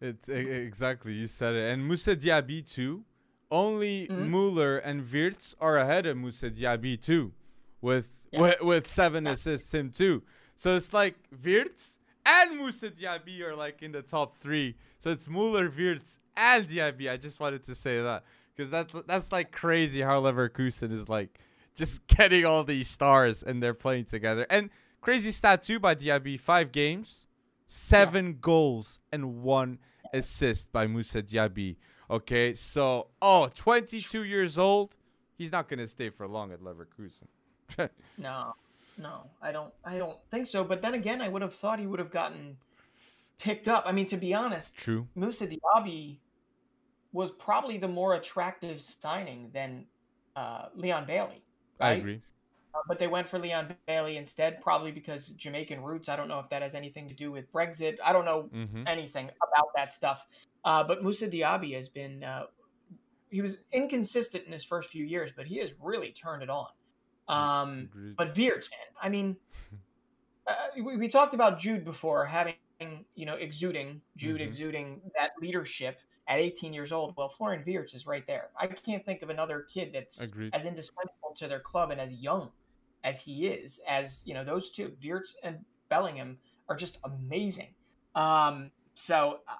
It's 0.00 0.28
exactly 0.28 1.14
you 1.14 1.26
said 1.26 1.54
it, 1.54 1.72
and 1.72 1.86
Moussa 1.86 2.14
Diaby 2.14 2.70
too. 2.70 3.04
Only 3.50 4.06
mm-hmm. 4.08 4.30
Mueller 4.30 4.78
and 4.78 5.10
Wirtz 5.10 5.54
are 5.60 5.78
ahead 5.78 6.04
of 6.04 6.16
Moussa 6.16 6.50
Diaby 6.50 7.00
too, 7.00 7.32
with 7.80 8.10
yeah. 8.30 8.40
with, 8.40 8.60
with 8.60 8.88
seven 8.88 9.24
yeah. 9.24 9.32
assists 9.32 9.72
him 9.72 9.90
too. 9.90 10.22
So 10.56 10.76
it's 10.76 10.92
like 10.92 11.14
Wirtz 11.42 12.00
and 12.26 12.58
Moussa 12.58 12.90
Diaby 12.90 13.42
are 13.42 13.54
like 13.54 13.82
in 13.82 13.92
the 13.92 14.02
top 14.02 14.36
three. 14.36 14.76
So 14.98 15.10
it's 15.10 15.28
Mueller, 15.28 15.70
Wirtz, 15.70 16.18
and 16.36 16.66
Diaby. 16.66 17.10
I 17.10 17.16
just 17.16 17.40
wanted 17.40 17.64
to 17.64 17.74
say 17.74 18.00
that 18.02 18.24
because 18.54 18.70
that's 18.70 18.94
that's 19.06 19.32
like 19.32 19.52
crazy 19.52 20.00
how 20.00 20.20
Leverkusen 20.20 20.92
is 20.92 21.08
like 21.08 21.38
just 21.74 22.06
getting 22.06 22.44
all 22.44 22.64
these 22.64 22.88
stars 22.88 23.42
and 23.42 23.62
they're 23.62 23.74
playing 23.74 24.06
together. 24.06 24.46
And 24.48 24.70
crazy 25.00 25.30
stat 25.30 25.62
too 25.62 25.78
by 25.78 25.94
Diaby: 25.94 26.38
five 26.38 26.72
games, 26.72 27.26
seven 27.66 28.26
yeah. 28.26 28.32
goals, 28.40 29.00
and 29.12 29.42
one 29.42 29.78
assist 30.12 30.72
by 30.72 30.86
Moussa 30.86 31.22
Diaby. 31.22 31.76
Okay, 32.10 32.54
so 32.54 33.08
oh, 33.20 33.50
22 33.54 34.24
years 34.24 34.58
old. 34.58 34.96
He's 35.36 35.50
not 35.50 35.68
gonna 35.68 35.86
stay 35.86 36.10
for 36.10 36.28
long 36.28 36.52
at 36.52 36.60
Leverkusen. 36.60 37.26
no, 38.18 38.54
no, 38.98 39.30
I 39.42 39.52
don't. 39.52 39.72
I 39.84 39.98
don't 39.98 40.18
think 40.30 40.46
so. 40.46 40.64
But 40.64 40.82
then 40.82 40.94
again, 40.94 41.20
I 41.20 41.28
would 41.28 41.42
have 41.42 41.54
thought 41.54 41.78
he 41.78 41.86
would 41.86 41.98
have 41.98 42.10
gotten 42.10 42.56
picked 43.38 43.68
up. 43.68 43.84
I 43.86 43.92
mean, 43.92 44.06
to 44.06 44.16
be 44.16 44.34
honest, 44.34 44.76
true. 44.76 45.06
Moussa 45.14 45.46
Diaby 45.46 46.18
was 47.12 47.30
probably 47.32 47.78
the 47.78 47.88
more 47.88 48.14
attractive 48.14 48.80
signing 48.80 49.50
than 49.52 49.86
uh, 50.36 50.66
Leon 50.74 51.06
Bailey. 51.06 51.42
Right? 51.80 51.88
I 51.88 51.92
agree. 51.92 52.22
Uh, 52.74 52.78
but 52.88 52.98
they 52.98 53.06
went 53.06 53.28
for 53.28 53.38
Leon 53.38 53.74
Bailey 53.86 54.16
instead, 54.16 54.60
probably 54.60 54.90
because 54.90 55.28
Jamaican 55.30 55.80
roots. 55.82 56.08
I 56.08 56.16
don't 56.16 56.28
know 56.28 56.40
if 56.40 56.48
that 56.50 56.62
has 56.62 56.74
anything 56.74 57.08
to 57.08 57.14
do 57.14 57.30
with 57.30 57.52
Brexit. 57.52 57.98
I 58.04 58.12
don't 58.12 58.24
know 58.24 58.50
mm-hmm. 58.54 58.82
anything 58.86 59.26
about 59.26 59.68
that 59.76 59.92
stuff. 59.92 60.26
Uh, 60.64 60.82
but 60.82 61.02
Moussa 61.02 61.28
Diaby 61.28 61.74
has 61.74 61.88
been. 61.88 62.24
Uh, 62.24 62.44
he 63.30 63.40
was 63.40 63.58
inconsistent 63.72 64.44
in 64.44 64.52
his 64.52 64.64
first 64.64 64.90
few 64.90 65.04
years, 65.04 65.32
but 65.36 65.46
he 65.46 65.58
has 65.58 65.74
really 65.80 66.12
turned 66.12 66.42
it 66.42 66.50
on. 66.50 66.68
Um, 67.28 67.88
but 68.16 68.36
Wirtz, 68.36 68.68
I 69.00 69.08
mean, 69.08 69.36
uh, 70.46 70.54
we, 70.76 70.96
we, 70.96 71.08
talked 71.08 71.32
about 71.32 71.58
Jude 71.58 71.84
before 71.84 72.26
having, 72.26 72.54
you 73.14 73.24
know, 73.24 73.34
exuding 73.34 74.02
Jude 74.16 74.40
mm-hmm. 74.40 74.48
exuding 74.48 75.00
that 75.16 75.30
leadership 75.40 76.00
at 76.28 76.38
18 76.38 76.72
years 76.72 76.92
old. 76.92 77.14
Well, 77.16 77.28
Florian 77.28 77.64
Wirtz 77.66 77.94
is 77.94 78.06
right 78.06 78.26
there. 78.26 78.50
I 78.58 78.66
can't 78.66 79.04
think 79.04 79.22
of 79.22 79.30
another 79.30 79.66
kid 79.72 79.90
that's 79.94 80.20
Agreed. 80.20 80.54
as 80.54 80.66
indispensable 80.66 81.34
to 81.36 81.48
their 81.48 81.60
club 81.60 81.90
and 81.90 82.00
as 82.00 82.12
young 82.12 82.50
as 83.04 83.20
he 83.20 83.46
is. 83.46 83.80
As 83.88 84.22
you 84.24 84.34
know, 84.34 84.44
those 84.44 84.70
two, 84.70 84.92
Wirtz 85.02 85.36
and 85.42 85.58
Bellingham, 85.88 86.38
are 86.68 86.76
just 86.76 86.98
amazing. 87.04 87.74
Um, 88.14 88.70
so 88.94 89.40
uh, 89.48 89.54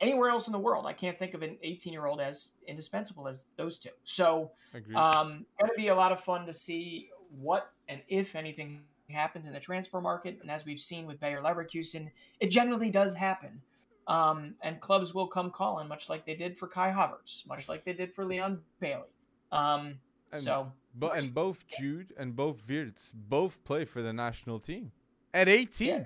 anywhere 0.00 0.30
else 0.30 0.48
in 0.48 0.52
the 0.52 0.58
world, 0.58 0.86
I 0.86 0.92
can't 0.92 1.18
think 1.18 1.34
of 1.34 1.42
an 1.42 1.56
18 1.62 1.92
year 1.92 2.06
old 2.06 2.20
as 2.20 2.50
indispensable 2.66 3.28
as 3.28 3.46
those 3.56 3.78
two. 3.78 3.90
So, 4.04 4.50
um, 4.94 5.46
going 5.58 5.70
to 5.70 5.76
be 5.76 5.88
a 5.88 5.94
lot 5.94 6.12
of 6.12 6.20
fun 6.20 6.46
to 6.46 6.52
see 6.52 7.10
what 7.40 7.70
and 7.88 8.00
if 8.08 8.34
anything 8.34 8.82
happens 9.10 9.46
in 9.46 9.52
the 9.52 9.60
transfer 9.60 10.00
market. 10.00 10.38
And 10.40 10.50
as 10.50 10.64
we've 10.64 10.80
seen 10.80 11.06
with 11.06 11.20
Bayer 11.20 11.40
Leverkusen, 11.42 12.10
it 12.40 12.50
generally 12.50 12.90
does 12.90 13.14
happen. 13.14 13.62
Um, 14.08 14.56
and 14.62 14.80
clubs 14.80 15.14
will 15.14 15.28
come 15.28 15.50
calling, 15.50 15.86
much 15.86 16.08
like 16.08 16.26
they 16.26 16.34
did 16.34 16.58
for 16.58 16.66
Kai 16.66 16.90
Havertz, 16.90 17.46
much 17.46 17.68
like 17.68 17.84
they 17.84 17.92
did 17.92 18.12
for 18.12 18.24
Leon 18.24 18.60
Bailey. 18.80 19.08
Um, 19.52 19.98
and, 20.32 20.42
so, 20.42 20.72
but 20.98 21.16
and 21.16 21.32
both 21.32 21.68
Jude 21.68 22.12
and 22.18 22.34
both 22.34 22.68
Wirtz 22.68 23.12
both 23.14 23.62
play 23.64 23.84
for 23.84 24.02
the 24.02 24.12
national 24.12 24.58
team 24.58 24.90
at 25.32 25.48
18. 25.48 25.88
Yeah. 25.88 26.04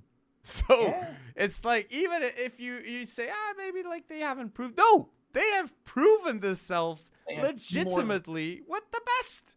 So 0.48 0.64
yeah. 0.70 1.10
it's 1.34 1.64
like 1.64 1.92
even 1.92 2.22
if 2.22 2.60
you 2.60 2.76
you 2.76 3.04
say 3.04 3.28
ah 3.28 3.54
maybe 3.58 3.82
like 3.82 4.06
they 4.06 4.20
haven't 4.20 4.54
proved 4.54 4.78
no 4.78 5.08
they 5.32 5.50
have 5.50 5.72
proven 5.84 6.40
themselves 6.40 7.10
legitimately 7.28 8.62
more. 8.66 8.78
with 8.78 8.90
the 8.90 9.00
best 9.18 9.56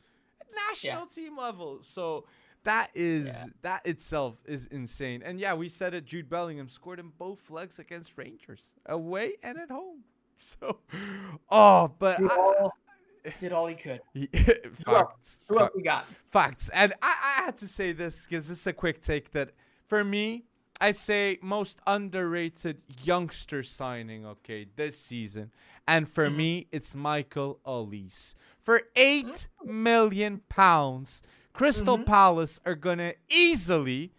national 0.67 1.01
yeah. 1.01 1.15
team 1.15 1.37
level. 1.37 1.79
So 1.81 2.25
that 2.63 2.89
is 2.93 3.27
yeah. 3.27 3.45
that 3.61 3.85
itself 3.85 4.35
is 4.45 4.65
insane. 4.67 5.21
And 5.23 5.39
yeah, 5.39 5.53
we 5.53 5.69
said 5.69 5.93
it. 5.93 6.05
Jude 6.05 6.29
Bellingham 6.29 6.69
scored 6.69 6.99
in 6.99 7.11
both 7.17 7.49
legs 7.49 7.79
against 7.79 8.17
Rangers, 8.17 8.73
away 8.85 9.33
and 9.43 9.57
at 9.57 9.71
home. 9.71 10.03
So, 10.41 10.79
oh, 11.49 11.91
but 11.99 12.17
did, 12.17 12.31
I, 12.31 12.35
all, 12.37 12.73
did 13.39 13.51
all 13.51 13.67
he 13.67 13.75
could. 13.75 13.99
facts. 14.85 15.43
Who 15.49 15.59
else 15.59 15.71
we 15.75 15.83
got? 15.83 16.05
Facts. 16.29 16.69
And 16.73 16.93
I, 17.01 17.13
I 17.39 17.43
had 17.43 17.57
to 17.57 17.67
say 17.67 17.91
this 17.91 18.25
because 18.25 18.47
this 18.47 18.61
is 18.61 18.67
a 18.67 18.71
quick 18.71 19.01
take 19.01 19.31
that 19.31 19.49
for 19.87 20.01
me, 20.01 20.45
I 20.81 20.91
say 20.91 21.39
most 21.41 21.79
underrated 21.85 22.81
youngster 23.03 23.63
signing, 23.63 24.25
okay, 24.25 24.67
this 24.75 24.97
season. 24.97 25.51
And 25.87 26.07
for 26.07 26.27
mm-hmm. 26.27 26.37
me, 26.37 26.67
it's 26.71 26.95
Michael 26.95 27.59
Olise. 27.65 28.35
For 28.59 28.81
eight 28.95 29.25
mm-hmm. 29.63 29.83
million 29.83 30.41
pounds, 30.47 31.21
Crystal 31.53 31.97
mm-hmm. 31.97 32.05
Palace 32.05 32.59
are 32.65 32.75
gonna 32.75 33.13
easily 33.29 34.13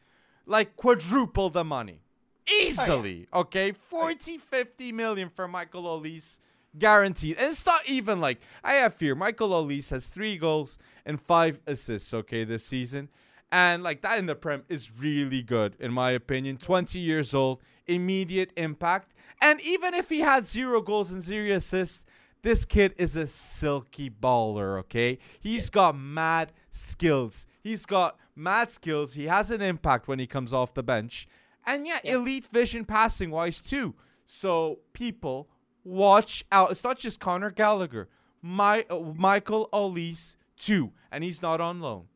like 0.47 0.77
quadruple 0.77 1.49
the 1.49 1.65
money. 1.65 2.03
Easily. 2.47 3.29
Oh, 3.33 3.39
yeah. 3.39 3.41
Okay? 3.41 3.73
40, 3.73 4.39
50 4.39 4.93
million 4.93 5.31
for 5.31 5.47
Michael 5.47 5.85
Olise 5.85 6.41
guaranteed. 6.79 7.39
And 7.39 7.51
it's 7.51 7.65
not 7.65 7.89
even 7.89 8.21
like 8.21 8.41
I 8.63 8.75
have 8.75 8.95
fear. 8.95 9.15
Michael 9.15 9.51
Olise 9.51 9.91
has 9.91 10.09
three 10.09 10.37
goals 10.37 10.79
and 11.07 11.21
five 11.21 11.61
assists, 11.67 12.13
okay, 12.13 12.45
this 12.45 12.67
season. 12.67 13.09
And 13.53 13.83
like 13.83 14.03
that 14.03 14.19
in 14.19 14.27
the 14.27 14.35
Prem 14.35 14.65
is 14.69 14.93
really 14.97 15.43
good, 15.43 15.77
in 15.81 15.93
my 15.93 16.13
opinion. 16.13 16.57
20 16.57 16.99
years 16.99 17.35
old, 17.35 17.61
immediate 17.87 18.53
impact. 18.57 19.13
And 19.43 19.61
even 19.63 19.95
if 19.95 20.09
he 20.09 20.21
had 20.21 20.47
zero 20.47 20.81
goals 20.81 21.11
and 21.11 21.21
zero 21.21 21.57
assists, 21.57 22.05
this 22.43 22.65
kid 22.65 22.95
is 22.97 23.17
a 23.17 23.27
silky 23.27 24.09
baller, 24.09 24.79
okay? 24.81 25.19
He's 25.41 25.69
got 25.69 25.97
mad 25.97 26.53
skills. 26.71 27.47
He's 27.63 27.85
got 27.85 28.17
mad 28.35 28.71
skills. 28.71 29.15
He 29.15 29.27
has 29.27 29.51
an 29.51 29.61
impact 29.61 30.09
when 30.09 30.19
he 30.19 30.27
comes 30.27 30.55
off 30.55 30.73
the 30.73 30.83
bench. 30.83 31.29
And 31.67 31.87
yeah, 31.87 31.99
yeah. 32.03 32.15
elite 32.15 32.47
vision 32.47 32.85
passing 32.85 33.31
wise 33.31 33.61
too. 33.61 33.95
So 34.27 34.79
people, 34.93 35.49
watch 35.85 36.45
out. 36.51 36.71
It's 36.71 36.85
not 36.85 36.99
just 36.99 37.21
Conor 37.21 37.51
Gallagher. 37.51 38.09
My 38.43 38.87
uh, 38.89 39.01
Michael 39.01 39.69
Olise 39.73 40.37
too, 40.57 40.93
and 41.11 41.23
he's 41.23 41.43
not 41.43 41.61
on 41.61 41.81
loan. 41.81 42.07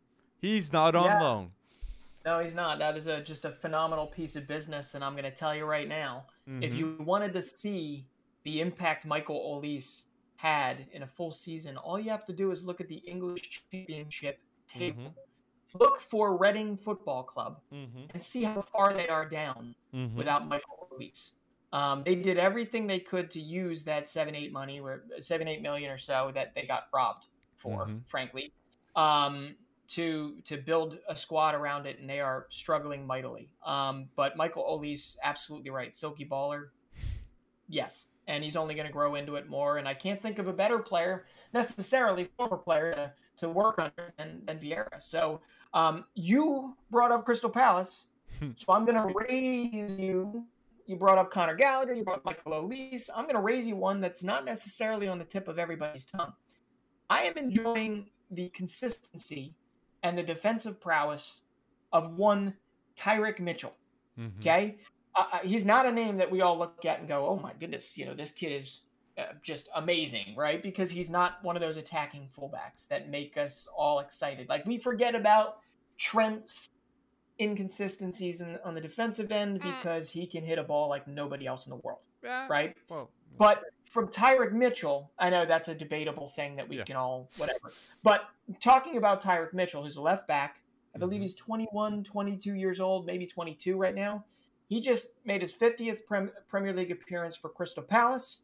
He's 0.45 0.75
not 0.75 0.95
on 0.95 1.07
yeah. 1.07 1.23
loan. 1.23 1.51
No, 2.27 2.39
he's 2.39 2.55
not. 2.55 2.79
That 2.79 2.99
is 2.99 3.07
a 3.07 3.23
just 3.23 3.47
a 3.47 3.51
phenomenal 3.51 4.07
piece 4.07 4.37
of 4.37 4.47
business, 4.47 4.95
and 4.95 5.03
I'm 5.03 5.13
going 5.13 5.25
to 5.25 5.31
tell 5.31 5.55
you 5.55 5.65
right 5.65 5.89
now. 5.89 6.27
Mm-hmm. 6.47 6.63
If 6.63 6.75
you 6.75 6.97
wanted 7.01 7.33
to 7.33 7.41
see 7.41 8.07
the 8.45 8.61
impact 8.61 9.07
Michael 9.07 9.41
Olise 9.41 10.03
had 10.37 10.87
in 10.93 11.03
a 11.03 11.07
full 11.07 11.31
season, 11.31 11.79
all 11.79 11.99
you 11.99 12.11
have 12.11 12.27
to 12.27 12.35
do 12.35 12.51
is 12.51 12.63
look 12.63 12.83
at 12.83 12.89
the 12.89 12.97
English 12.97 13.63
Championship 13.73 14.39
table. 14.69 15.03
Mm-hmm. 15.05 15.79
Look 15.79 16.01
for 16.01 16.37
Reading 16.37 16.77
Football 16.77 17.23
Club 17.23 17.61
mm-hmm. 17.73 18.05
and 18.13 18.23
see 18.23 18.43
how 18.43 18.61
far 18.61 18.93
they 18.93 19.09
are 19.09 19.27
down 19.27 19.75
mm-hmm. 19.95 20.15
without 20.15 20.47
Michael 20.47 20.89
Olise. 20.93 21.33
Um, 21.73 22.03
they 22.05 22.15
did 22.15 22.39
everything 22.39 22.87
they 22.87 23.01
could 23.01 23.31
to 23.31 23.41
use 23.41 23.83
that 23.85 24.07
seven 24.07 24.35
eight 24.35 24.53
money, 24.53 24.79
or 24.79 25.05
seven 25.21 25.49
eight 25.49 25.63
million 25.63 25.91
or 25.91 25.99
so 25.99 26.31
that 26.35 26.55
they 26.55 26.67
got 26.67 26.85
robbed 26.93 27.29
for, 27.57 27.87
mm-hmm. 27.87 27.99
frankly, 28.07 28.53
um, 28.95 29.57
to 29.89 30.37
to 30.45 30.57
build 30.57 30.99
a 31.09 31.17
squad 31.17 31.55
around 31.55 31.87
it, 31.87 31.99
and 31.99 32.09
they 32.09 32.21
are 32.21 32.47
struggling 32.51 33.07
mightily. 33.07 33.51
Um, 33.65 34.09
but 34.17 34.37
Michael 34.37 34.65
Olise, 34.65 35.17
absolutely 35.23 35.71
right, 35.71 35.95
silky 35.95 36.25
baller, 36.25 36.69
yes, 37.69 38.07
and 38.27 38.43
he's 38.43 38.57
only 38.57 38.75
going 38.75 38.87
to 38.87 38.93
grow 38.93 39.15
into 39.15 39.37
it 39.37 39.49
more. 39.49 39.79
And 39.79 39.87
I 39.87 39.95
can't 39.95 40.21
think 40.21 40.39
of 40.39 40.49
a 40.49 40.53
better 40.53 40.79
player 40.79 41.27
necessarily, 41.53 42.31
former 42.37 42.57
player 42.57 42.93
to, 42.93 43.13
to 43.39 43.49
work 43.49 43.79
under 43.79 44.13
than, 44.17 44.43
than 44.47 44.59
Vieira. 44.59 45.03
So 45.03 45.41
um, 45.73 46.05
you 46.15 46.77
brought 46.91 47.13
up 47.13 47.25
Crystal 47.25 47.51
Palace, 47.51 48.07
so 48.57 48.73
I'm 48.73 48.85
going 48.85 48.97
to 48.97 49.15
raise 49.29 49.99
you 49.99 50.47
you 50.87 50.97
brought 50.97 51.17
up 51.19 51.31
Conor 51.31 51.55
Gallagher, 51.55 51.95
you 51.95 52.05
brought 52.05 52.25
Michael 52.25 52.53
Olise. 52.53 53.09
I'm 53.15 53.25
going 53.25 53.37
to 53.37 53.41
raise 53.41 53.67
you 53.67 53.77
one 53.77 54.01
that's 54.01 54.23
not 54.23 54.45
necessarily 54.45 55.09
on 55.09 55.19
the 55.19 55.25
tip 55.25 55.49
of 55.49 55.59
everybody's 55.59 56.05
tongue. 56.05 56.33
I 57.09 57.23
am 57.23 57.39
enjoying 57.39 58.11
the 58.31 58.49
consistency 58.51 59.55
and 60.05 60.17
the 60.17 60.23
defensive 60.23 60.81
prowess 60.81 61.41
of 61.93 62.15
one 62.15 62.55
Tyrick 62.97 63.41
Mitchell. 63.41 63.75
Mm-hmm. 64.19 64.41
Okay. 64.41 64.77
Uh, 65.17 65.25
uh, 65.33 65.39
he's 65.43 65.65
not 65.65 65.87
a 65.87 65.91
name 65.91 66.19
that 66.19 66.31
we 66.31 66.43
all 66.43 66.57
look 66.57 66.85
at 66.85 67.01
and 67.01 67.09
go, 67.09 67.27
oh 67.27 67.41
my 67.43 67.53
goodness, 67.59 67.97
you 67.97 68.05
know, 68.05 68.15
this 68.15 68.31
kid 68.31 68.53
is 68.53 68.83
uh, 69.19 69.27
just 69.43 69.69
amazing, 69.75 70.35
right? 70.37 70.63
Because 70.63 70.91
he's 70.91 71.11
not 71.11 71.43
one 71.43 71.57
of 71.57 71.63
those 71.63 71.77
attacking 71.77 72.29
fullbacks 72.37 72.87
that 72.89 73.09
make 73.09 73.37
us 73.37 73.67
all 73.77 74.01
excited. 74.01 74.49
Like 74.49 74.67
we 74.67 74.79
forget 74.79 75.15
about 75.15 75.59
Trent's 75.99 76.69
inconsistencies 77.41 78.41
in, 78.41 78.59
on 78.65 78.75
the 78.75 78.81
defensive 78.81 79.33
end 79.33 79.61
mm. 79.61 79.77
because 79.77 80.11
he 80.11 80.27
can 80.27 80.45
hit 80.45 80.59
a 80.59 80.63
ball 80.63 80.89
like 80.89 81.09
nobody 81.09 81.47
else 81.47 81.67
in 81.67 81.71
the 81.71 81.77
world, 81.77 82.07
yeah. 82.23 82.47
right? 82.49 82.77
Well, 82.89 83.11
but 83.39 83.63
from 83.95 84.09
Tyrick 84.09 84.51
Mitchell, 84.51 85.13
I 85.21 85.31
know 85.31 85.47
that's 85.47 85.69
a 85.69 85.75
debatable 85.75 86.27
thing 86.27 86.57
that 86.57 86.69
we 86.69 86.79
yeah. 86.79 86.83
can 86.83 86.97
all 86.97 87.31
whatever. 87.37 87.73
But 88.03 88.29
talking 88.61 88.97
about 88.97 89.23
Tyrick 89.23 89.55
Mitchell, 89.55 89.85
who's 89.85 89.95
a 89.95 90.01
left 90.01 90.27
back, 90.27 90.57
I 90.97 90.99
believe 90.99 91.19
mm-hmm. 91.19 91.23
he's 91.23 91.35
21, 91.35 92.03
22 92.03 92.55
years 92.55 92.81
old, 92.81 93.07
maybe 93.07 93.25
22 93.25 93.77
right 93.77 93.95
now. 93.95 94.25
He 94.67 94.81
just 94.81 95.11
made 95.25 95.43
his 95.43 95.55
50th 95.55 96.01
Premier 96.49 96.73
League 96.73 96.91
appearance 96.91 97.37
for 97.37 97.49
Crystal 97.49 97.85
Palace. 97.85 98.41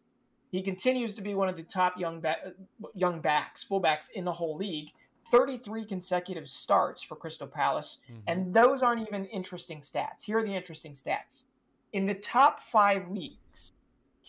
He 0.52 0.62
continues 0.62 1.14
to 1.14 1.22
be 1.22 1.34
one 1.34 1.48
of 1.48 1.56
the 1.56 1.64
top 1.64 1.98
young 1.98 2.20
ba- 2.20 2.52
young 2.94 3.20
backs, 3.20 3.66
fullbacks 3.68 4.08
in 4.12 4.24
the 4.24 4.32
whole 4.32 4.56
league. 4.56 4.90
33 5.32 5.84
consecutive 5.84 6.48
starts 6.48 7.02
for 7.02 7.16
Crystal 7.16 7.48
Palace, 7.48 7.98
mm-hmm. 8.04 8.20
and 8.28 8.54
those 8.54 8.82
aren't 8.82 9.02
even 9.06 9.24
interesting 9.26 9.80
stats. 9.80 10.22
Here 10.22 10.38
are 10.38 10.44
the 10.44 10.54
interesting 10.54 10.92
stats. 10.92 11.44
In 11.92 12.06
the 12.06 12.14
top 12.14 12.60
five 12.60 13.10
leagues, 13.10 13.36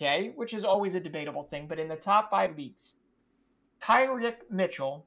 okay, 0.02 0.32
which 0.36 0.54
is 0.54 0.64
always 0.64 0.96
a 0.96 1.00
debatable 1.00 1.44
thing, 1.44 1.68
but 1.68 1.80
in 1.80 1.88
the 1.88 1.96
top 1.96 2.32
five 2.32 2.58
leagues, 2.58 2.96
Tyrick 3.80 4.38
Mitchell 4.50 5.06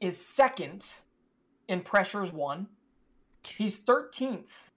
is 0.00 0.16
second 0.16 0.84
in 1.68 1.80
pressures 1.80 2.32
won. 2.32 2.66
He's 3.44 3.78
13th 3.80 4.70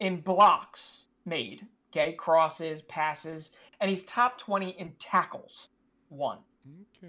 in 0.00 0.20
blocks 0.20 1.04
made, 1.24 1.66
okay, 1.90 2.12
crosses, 2.12 2.82
passes, 2.82 3.50
and 3.80 3.88
he's 3.88 4.04
top 4.04 4.38
20 4.38 4.70
in 4.70 4.92
tackles 4.98 5.68
won. 6.08 6.38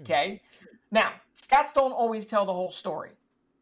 okay. 0.00 0.42
Now, 0.90 1.12
stats 1.34 1.74
don't 1.74 1.92
always 1.92 2.26
tell 2.26 2.44
the 2.44 2.52
whole 2.52 2.70
story. 2.70 3.10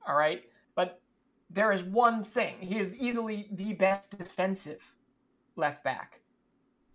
All 0.06 0.16
right. 0.16 0.44
But 0.74 1.00
there 1.48 1.72
is 1.72 1.82
one 1.82 2.24
thing. 2.24 2.56
He 2.60 2.78
is 2.78 2.94
easily 2.96 3.48
the 3.52 3.72
best 3.74 4.16
defensive 4.16 4.82
left 5.56 5.84
back, 5.84 6.19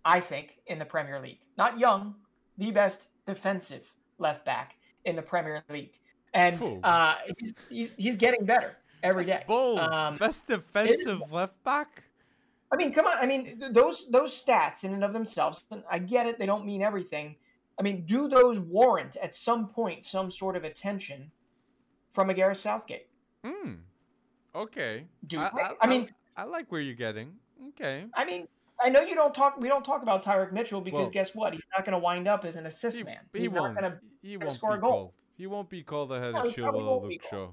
I 0.06 0.20
think, 0.20 0.58
in 0.68 0.78
the 0.78 0.84
Premier 0.84 1.20
League. 1.20 1.40
Not 1.58 1.78
young, 1.78 2.14
the 2.56 2.70
best 2.70 3.08
defensive 3.26 3.92
left 4.18 4.44
back 4.44 4.76
in 5.04 5.16
the 5.16 5.22
Premier 5.22 5.64
League. 5.68 5.98
And 6.32 6.80
uh, 6.84 7.16
he's, 7.38 7.54
he's, 7.68 7.94
he's, 7.96 8.16
getting 8.16 8.44
better 8.44 8.76
every 9.02 9.24
That's 9.24 9.40
day. 9.40 9.44
Bold. 9.48 9.80
Um, 9.80 10.16
best 10.16 10.46
defensive 10.46 11.20
left 11.32 11.62
back? 11.64 12.04
I 12.72 12.76
mean, 12.76 12.92
come 12.92 13.06
on. 13.06 13.16
I 13.18 13.26
mean, 13.26 13.62
those 13.72 14.08
those 14.10 14.32
stats 14.44 14.84
in 14.84 14.92
and 14.92 15.02
of 15.02 15.12
themselves, 15.12 15.64
I 15.90 15.98
get 15.98 16.26
it. 16.26 16.38
They 16.38 16.46
don't 16.46 16.64
mean 16.64 16.82
everything. 16.82 17.36
I 17.78 17.82
mean, 17.82 18.04
do 18.06 18.28
those 18.28 18.58
warrant 18.58 19.16
at 19.16 19.34
some 19.34 19.68
point 19.68 20.04
some 20.04 20.30
sort 20.30 20.56
of 20.56 20.64
attention 20.64 21.30
from 22.12 22.30
a 22.30 22.34
Gareth 22.34 22.58
Southgate? 22.58 23.08
Hmm. 23.44 23.74
Okay. 24.54 25.04
Do 25.26 25.40
I, 25.40 25.44
I, 25.44 25.72
I 25.82 25.86
mean, 25.86 26.08
I, 26.36 26.44
like 26.44 26.70
where 26.72 26.80
you're 26.80 26.94
getting. 26.94 27.34
Okay. 27.68 28.06
I 28.14 28.24
mean, 28.24 28.48
I 28.80 28.90
know 28.90 29.00
you 29.00 29.14
don't 29.14 29.34
talk. 29.34 29.58
We 29.58 29.68
don't 29.68 29.84
talk 29.84 30.02
about 30.02 30.22
Tyrick 30.22 30.52
Mitchell 30.52 30.80
because 30.80 31.02
well, 31.02 31.10
guess 31.10 31.34
what? 31.34 31.52
He's 31.52 31.66
not 31.76 31.84
going 31.84 31.94
to 31.94 31.98
wind 31.98 32.28
up 32.28 32.44
as 32.44 32.56
an 32.56 32.66
assist 32.66 32.98
he, 32.98 33.04
man. 33.04 33.18
He's 33.32 33.50
he 33.50 33.56
not 33.56 33.74
going 33.74 33.90
to. 33.90 33.98
He 34.22 34.36
won't 34.36 34.52
score 34.52 34.74
a 34.74 34.80
goal. 34.80 34.90
Called. 34.90 35.12
He 35.36 35.46
won't 35.46 35.68
be 35.68 35.82
called 35.82 36.12
ahead 36.12 36.34
no, 36.34 36.42
of 36.42 36.54
Chilwell 36.54 37.02
Luke 37.02 37.22
Shaw. 37.28 37.48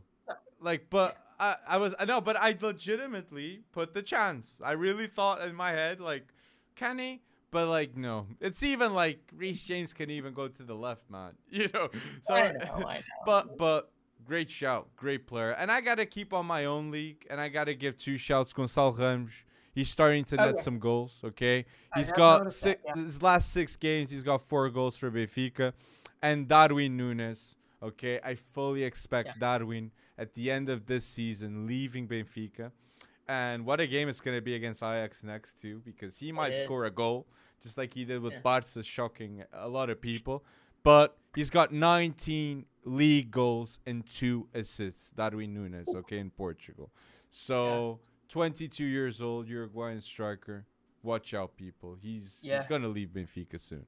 Like, 0.59 0.87
but 0.89 1.17
I, 1.39 1.55
I 1.67 1.77
was 1.77 1.93
I 1.99 2.05
know, 2.05 2.21
but 2.21 2.37
I 2.37 2.57
legitimately 2.59 3.63
put 3.71 3.93
the 3.93 4.01
chance. 4.01 4.59
I 4.63 4.73
really 4.73 5.07
thought 5.07 5.41
in 5.41 5.55
my 5.55 5.71
head, 5.71 5.99
like, 5.99 6.27
can 6.75 6.99
he? 6.99 7.21
But 7.51 7.67
like 7.67 7.95
no, 7.95 8.27
it's 8.39 8.63
even 8.63 8.93
like 8.95 9.19
Reece 9.35 9.63
James 9.63 9.93
can 9.93 10.09
even 10.09 10.33
go 10.33 10.47
to 10.47 10.63
the 10.63 10.73
left, 10.73 11.09
man. 11.09 11.33
You 11.49 11.69
know. 11.73 11.89
So, 12.23 12.33
I 12.33 12.51
know, 12.51 12.83
I 12.87 12.95
know. 12.95 13.01
but 13.25 13.57
but 13.57 13.91
great 14.25 14.49
shout, 14.49 14.87
great 14.95 15.27
player, 15.27 15.51
and 15.51 15.71
I 15.71 15.81
gotta 15.81 16.05
keep 16.05 16.33
on 16.33 16.47
my 16.47 16.65
own 16.65 16.89
league, 16.89 17.27
and 17.29 17.39
I 17.39 17.49
gotta 17.49 17.75
give 17.75 17.97
two 17.97 18.17
shouts. 18.17 18.53
Gonçalo 18.53 18.97
Ramos, 18.97 19.43
he's 19.73 19.89
starting 19.89 20.23
to 20.25 20.35
net 20.35 20.59
some 20.59 20.79
goals. 20.79 21.19
Okay, 21.23 21.65
he's 21.95 22.11
got 22.11 22.51
six, 22.51 22.81
that, 22.83 22.95
yeah. 22.97 23.03
his 23.03 23.21
last 23.21 23.51
six 23.51 23.75
games, 23.75 24.09
he's 24.09 24.23
got 24.23 24.41
four 24.41 24.69
goals 24.69 24.95
for 24.97 25.11
Benfica, 25.11 25.73
and 26.21 26.47
Darwin 26.47 26.97
Núñez. 26.97 27.55
Okay, 27.81 28.19
I 28.23 28.35
fully 28.35 28.83
expect 28.83 29.29
yeah. 29.29 29.33
Darwin 29.39 29.91
at 30.17 30.33
the 30.35 30.49
end 30.51 30.69
of 30.69 30.85
this 30.85 31.05
season 31.05 31.67
leaving 31.67 32.07
Benfica. 32.07 32.71
And 33.27 33.65
what 33.65 33.79
a 33.79 33.87
game 33.87 34.09
it's 34.09 34.21
going 34.21 34.37
to 34.37 34.41
be 34.41 34.55
against 34.55 34.83
Ajax 34.83 35.23
next, 35.23 35.59
too, 35.59 35.81
because 35.85 36.17
he 36.17 36.31
might 36.31 36.53
yeah. 36.53 36.63
score 36.63 36.85
a 36.85 36.91
goal 36.91 37.25
just 37.61 37.77
like 37.77 37.93
he 37.93 38.03
did 38.05 38.21
with 38.21 38.33
yeah. 38.33 38.39
Barca, 38.39 38.83
shocking 38.83 39.43
a 39.53 39.67
lot 39.67 39.89
of 39.89 40.01
people. 40.01 40.43
But 40.83 41.17
he's 41.33 41.49
got 41.49 41.71
19 41.71 42.65
league 42.83 43.31
goals 43.31 43.79
and 43.87 44.05
two 44.09 44.47
assists. 44.53 45.11
Darwin 45.11 45.55
Núñez, 45.55 45.93
okay, 45.95 46.19
in 46.19 46.29
Portugal. 46.29 46.91
So. 47.31 47.99
22 48.29 48.83
years 48.83 49.21
old, 49.21 49.47
Uruguayan 49.47 50.01
striker. 50.01 50.65
Watch 51.03 51.33
out, 51.33 51.55
people. 51.55 51.97
He's 52.01 52.39
yeah. 52.41 52.57
he's 52.57 52.67
gonna 52.67 52.87
leave 52.87 53.09
Benfica 53.09 53.59
soon. 53.59 53.85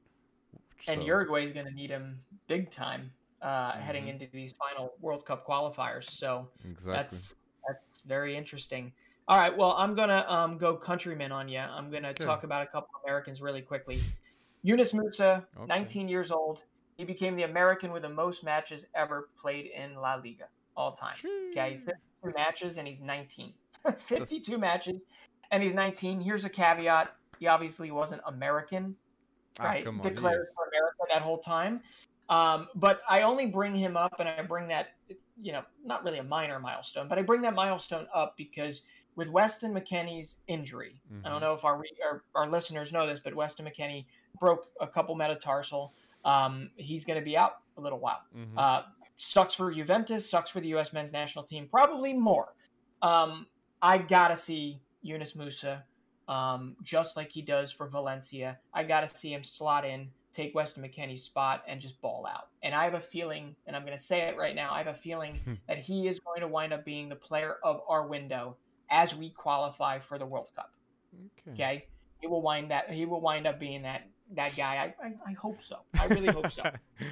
So. 0.84 0.92
And 0.92 1.04
Uruguay 1.04 1.46
is 1.46 1.54
gonna 1.54 1.72
need 1.72 1.90
him 1.90 2.20
big 2.48 2.70
time 2.70 3.12
uh, 3.42 3.72
mm-hmm. 3.72 3.82
heading 3.82 4.07
into 4.07 4.28
these 4.34 4.53
final 4.53 4.94
World 4.99 5.26
Cup 5.26 5.48
qualifiers. 5.48 6.10
So 6.10 6.49
exactly. 6.70 6.94
that's 6.94 7.36
that's 7.68 8.02
very 8.02 8.36
interesting. 8.36 8.91
All 9.28 9.38
right. 9.38 9.56
Well, 9.56 9.72
I'm 9.78 9.95
gonna 9.95 10.26
um, 10.28 10.57
go 10.57 10.76
countryman 10.76 11.32
on 11.32 11.48
you. 11.48 11.60
I'm 11.60 11.90
gonna 11.90 12.14
Good. 12.14 12.26
talk 12.26 12.44
about 12.44 12.64
a 12.64 12.68
couple 12.68 12.90
Americans 13.06 13.41
really 13.41 13.62
quickly. 13.62 13.99
Yunus 14.62 14.94
Musah, 14.94 15.45
okay. 15.57 15.66
19 15.68 16.07
years 16.07 16.32
old. 16.32 16.64
He 16.98 17.03
became 17.03 17.36
the 17.36 17.44
American 17.44 17.91
with 17.91 18.03
the 18.03 18.10
most 18.10 18.44
matches 18.44 18.88
ever 18.95 19.30
played 19.40 19.70
in 19.76 19.95
La 19.95 20.16
Liga 20.16 20.45
all 20.76 20.91
time. 20.91 21.16
Jeez. 21.16 21.52
Okay, 21.52 21.78
52 21.86 22.34
matches 22.36 22.78
and 22.78 22.88
he's 22.88 23.02
19. 23.02 23.53
52 23.98 24.57
matches 24.57 25.10
and 25.52 25.64
he's 25.64 25.74
19. 25.74 26.20
Here's 26.20 26.45
a 26.45 26.49
caveat: 26.49 27.16
he 27.40 27.48
obviously 27.48 27.91
wasn't 27.91 28.22
American, 28.26 28.95
ah, 29.60 29.66
right? 29.66 29.88
On, 29.88 29.99
Declared 29.99 30.48
for 30.56 30.68
America 30.68 31.03
that 31.12 31.22
whole 31.22 31.40
time. 31.40 31.82
Um, 32.30 32.68
but 32.76 33.02
I 33.10 33.22
only 33.22 33.45
bring 33.45 33.76
him 33.76 33.95
up, 33.95 34.16
and 34.20 34.28
I 34.28 34.41
bring 34.41 34.68
that, 34.70 34.90
you 35.41 35.52
know, 35.52 35.64
not 35.84 36.03
really 36.03 36.18
a 36.18 36.24
minor 36.24 36.60
milestone, 36.60 37.07
but 37.07 37.20
I 37.20 37.22
bring 37.22 37.41
that 37.44 37.53
milestone 37.53 38.07
up 38.14 38.36
because 38.36 38.82
with 39.16 39.30
Weston 39.30 39.74
McKennie's 39.74 40.38
injury. 40.48 41.02
Mm-hmm. 41.12 41.26
I 41.26 41.30
don't 41.30 41.38
mm-hmm. 41.38 41.45
know 41.45 41.53
if 41.53 41.64
our, 41.64 41.82
our, 42.03 42.24
our 42.36 42.49
listeners 42.49 42.91
know 42.91 43.07
this, 43.07 43.20
but 43.20 43.34
Weston 43.34 43.66
McKennie 43.66 44.06
broke 44.40 44.68
a 44.82 44.88
couple 44.88 45.16
metatarsal. 45.16 45.94
Um, 46.26 46.72
he's 46.76 47.06
going 47.06 47.20
to 47.20 47.24
be 47.24 47.38
out 47.38 47.60
a 47.78 47.82
little 47.82 47.99
while. 47.99 48.22
Mm-hmm. 48.36 48.57
Uh, 48.57 48.82
sucks 49.18 49.53
for 49.53 49.72
Juventus, 49.72 50.30
sucks 50.30 50.49
for 50.49 50.60
the 50.60 50.68
U.S. 50.70 50.91
men's 50.91 51.14
national 51.14 51.45
team, 51.45 51.68
probably 51.70 52.14
more. 52.14 52.53
Um, 53.02 53.45
I 53.81 53.97
gotta 53.97 54.38
see 54.38 54.81
Yunus 55.02 55.34
Musah, 55.34 55.81
um, 56.27 56.76
just 56.84 57.15
like 57.15 57.31
he 57.31 57.41
does 57.41 57.72
for 57.72 57.88
Valencia. 57.88 58.60
I 58.73 58.84
gotta 58.84 59.07
see 59.07 59.34
him 59.34 59.43
slot 59.43 59.85
in, 59.85 60.10
take 60.34 60.56
Weston 60.56 60.84
McKennie's 60.84 61.23
spot, 61.23 61.64
and 61.68 61.80
just 61.80 61.99
ball 62.02 62.27
out. 62.27 62.49
And 62.64 62.73
I 62.73 62.84
have 62.84 62.95
a 62.95 62.99
feeling, 62.99 63.56
and 63.68 63.76
I'm 63.76 63.85
to 63.85 63.97
say 63.97 64.22
it 64.22 64.38
right 64.38 64.56
now, 64.56 64.73
I 64.73 64.80
have 64.80 64.88
a 64.88 64.93
feeling 64.93 65.39
hmm. 65.43 65.53
that 65.68 65.77
he 65.77 66.07
is 66.07 66.19
going 66.19 66.41
to 66.41 66.47
wind 66.47 66.73
up 66.73 66.84
being 66.84 67.10
the 67.10 67.15
player 67.15 67.57
of 67.64 67.81
our 67.88 68.07
window 68.07 68.57
as 68.89 69.15
we 69.15 69.30
qualify 69.30 69.99
for 69.99 70.18
the 70.18 70.26
World 70.26 70.49
Cup. 70.56 70.73
Okay. 71.47 71.52
okay? 71.52 71.85
He 72.19 72.27
will 72.27 72.41
wind 72.41 72.72
that 72.72 72.89
he 72.89 73.06
will 73.06 73.22
wind 73.22 73.47
up 73.47 73.60
being 73.60 73.84
that 73.84 74.07
that 74.34 74.56
guy. 74.57 74.93
I, 75.02 75.07
I, 75.07 75.14
I 75.27 75.34
hope 75.34 75.61
so. 75.61 75.80
I 75.99 76.06
really 76.06 76.27
hope 76.27 76.52
so. 76.52 76.64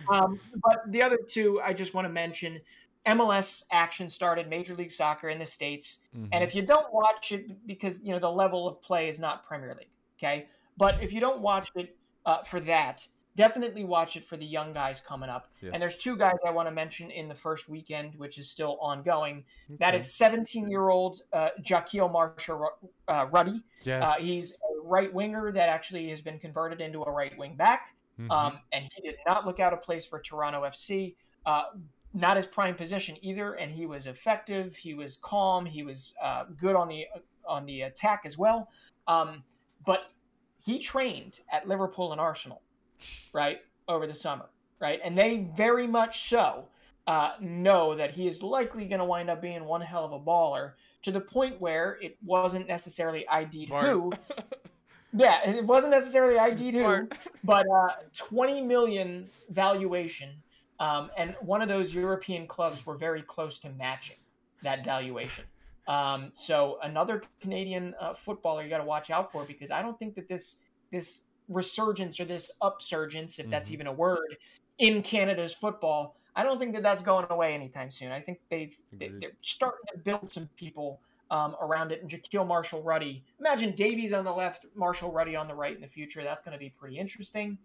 Um, 0.09 0.39
but 0.63 0.81
the 0.87 1.01
other 1.01 1.17
two 1.27 1.61
I 1.61 1.73
just 1.73 1.93
want 1.93 2.05
to 2.05 2.11
mention 2.11 2.59
MLS 3.07 3.63
action 3.71 4.09
started 4.09 4.49
Major 4.49 4.75
League 4.75 4.91
Soccer 4.91 5.29
in 5.29 5.39
the 5.39 5.45
States. 5.45 5.99
Mm-hmm. 6.15 6.27
And 6.31 6.43
if 6.43 6.55
you 6.55 6.61
don't 6.61 6.91
watch 6.93 7.31
it 7.31 7.67
because 7.67 7.99
you 8.01 8.11
know 8.11 8.19
the 8.19 8.31
level 8.31 8.67
of 8.67 8.81
play 8.81 9.09
is 9.09 9.19
not 9.19 9.43
Premier 9.43 9.75
League, 9.77 9.89
okay? 10.17 10.47
But 10.77 11.01
if 11.01 11.13
you 11.13 11.19
don't 11.19 11.41
watch 11.41 11.71
it 11.75 11.95
uh, 12.25 12.43
for 12.43 12.59
that, 12.61 13.05
definitely 13.35 13.83
watch 13.83 14.15
it 14.15 14.25
for 14.25 14.37
the 14.37 14.45
young 14.45 14.73
guys 14.73 15.01
coming 15.05 15.29
up. 15.29 15.49
Yes. 15.61 15.71
And 15.73 15.81
there's 15.81 15.97
two 15.97 16.15
guys 16.15 16.37
I 16.45 16.51
want 16.51 16.67
to 16.67 16.71
mention 16.71 17.11
in 17.11 17.27
the 17.27 17.35
first 17.35 17.67
weekend, 17.67 18.15
which 18.15 18.37
is 18.37 18.49
still 18.49 18.77
ongoing. 18.79 19.43
Okay. 19.69 19.77
That 19.79 19.95
is 19.95 20.15
17 20.15 20.69
year 20.69 20.89
old 20.89 21.21
uh, 21.31 21.49
Jahkeele 21.61 22.11
Marshall 22.11 22.69
uh, 23.07 23.27
Rutty. 23.31 23.61
Yes. 23.83 24.03
Uh, 24.03 24.13
he's 24.21 24.53
a 24.53 24.87
right 24.87 25.13
winger 25.13 25.51
that 25.51 25.69
actually 25.69 26.09
has 26.09 26.21
been 26.21 26.39
converted 26.39 26.81
into 26.81 27.03
a 27.03 27.11
right 27.11 27.37
wing 27.37 27.55
back. 27.55 27.95
Mm-hmm. 28.19 28.31
Um, 28.31 28.59
and 28.71 28.87
he 28.95 29.01
did 29.01 29.15
not 29.25 29.45
look 29.45 29.59
out 29.59 29.73
of 29.73 29.81
place 29.81 30.05
for 30.05 30.19
Toronto 30.19 30.61
FC. 30.61 31.15
Uh, 31.45 31.63
not 32.13 32.37
his 32.37 32.45
prime 32.45 32.75
position 32.75 33.17
either, 33.21 33.53
and 33.53 33.71
he 33.71 33.85
was 33.85 34.05
effective. 34.05 34.75
He 34.75 34.93
was 34.93 35.17
calm. 35.21 35.65
He 35.65 35.83
was 35.83 36.13
uh, 36.21 36.45
good 36.57 36.75
on 36.75 36.87
the 36.87 37.05
on 37.47 37.65
the 37.65 37.81
attack 37.81 38.21
as 38.25 38.37
well. 38.37 38.69
Um, 39.07 39.43
but 39.85 40.11
he 40.63 40.79
trained 40.79 41.39
at 41.51 41.67
Liverpool 41.67 42.11
and 42.11 42.21
Arsenal, 42.21 42.61
right 43.33 43.59
over 43.87 44.07
the 44.07 44.13
summer, 44.13 44.45
right, 44.79 44.99
and 45.03 45.17
they 45.17 45.49
very 45.55 45.87
much 45.87 46.29
so 46.29 46.69
uh, 47.07 47.31
know 47.41 47.95
that 47.95 48.11
he 48.11 48.27
is 48.27 48.41
likely 48.41 48.85
going 48.85 48.99
to 48.99 49.05
wind 49.05 49.29
up 49.29 49.41
being 49.41 49.65
one 49.65 49.81
hell 49.81 50.05
of 50.05 50.13
a 50.13 50.19
baller 50.19 50.73
to 51.01 51.11
the 51.11 51.19
point 51.19 51.59
where 51.59 51.97
it 52.01 52.17
wasn't 52.23 52.67
necessarily 52.67 53.27
ID'd 53.27 53.69
who. 53.69 54.13
yeah, 55.13 55.49
it 55.49 55.65
wasn't 55.65 55.91
necessarily 55.91 56.39
ID'd 56.39 56.75
who, 56.75 57.09
but 57.43 57.65
uh, 57.69 57.89
20 58.15 58.61
million 58.61 59.27
valuation 59.49 60.29
um, 60.79 61.09
and 61.17 61.35
one 61.41 61.61
of 61.61 61.69
those 61.69 61.93
European 61.93 62.47
clubs 62.47 62.85
were 62.85 62.95
very 62.95 63.21
close 63.21 63.59
to 63.59 63.69
matching 63.71 64.17
that 64.63 64.83
valuation. 64.83 65.45
Um, 65.87 66.31
so 66.33 66.79
another 66.83 67.21
Canadian 67.41 67.93
uh, 67.99 68.13
footballer 68.13 68.63
you 68.63 68.69
got 68.69 68.77
to 68.77 68.85
watch 68.85 69.09
out 69.09 69.31
for 69.31 69.43
because 69.43 69.69
I 69.69 69.81
don't 69.81 69.97
think 69.99 70.15
that 70.15 70.27
this 70.27 70.57
this 70.91 71.21
resurgence 71.49 72.19
or 72.19 72.25
this 72.25 72.51
upsurgence, 72.61 73.39
if 73.39 73.49
that's 73.49 73.67
mm-hmm. 73.67 73.73
even 73.73 73.87
a 73.87 73.93
word, 73.93 74.37
in 74.77 75.01
Canada's 75.01 75.53
football, 75.53 76.15
I 76.35 76.43
don't 76.43 76.57
think 76.57 76.73
that 76.73 76.83
that's 76.83 77.01
going 77.01 77.25
away 77.29 77.53
anytime 77.53 77.91
soon. 77.91 78.11
I 78.11 78.21
think 78.21 78.39
they've 78.49 78.75
they, 78.93 79.07
are 79.07 79.35
starting 79.41 79.85
to 79.91 79.97
build 79.97 80.31
some 80.31 80.49
people 80.55 81.01
um, 81.31 81.55
around 81.61 81.91
it. 81.91 82.01
And 82.01 82.09
Jahkeele 82.09 82.47
Marshall 82.47 82.81
Rutty, 82.81 83.23
imagine 83.39 83.75
Davies 83.75 84.13
on 84.13 84.23
the 84.23 84.31
left, 84.31 84.65
Marshall 84.75 85.11
Rutty 85.11 85.35
on 85.35 85.47
the 85.47 85.55
right 85.55 85.75
in 85.75 85.81
the 85.81 85.87
future. 85.87 86.23
That's 86.23 86.41
going 86.41 86.53
to 86.53 86.59
be 86.59 86.69
pretty 86.69 86.97
interesting. 86.97 87.57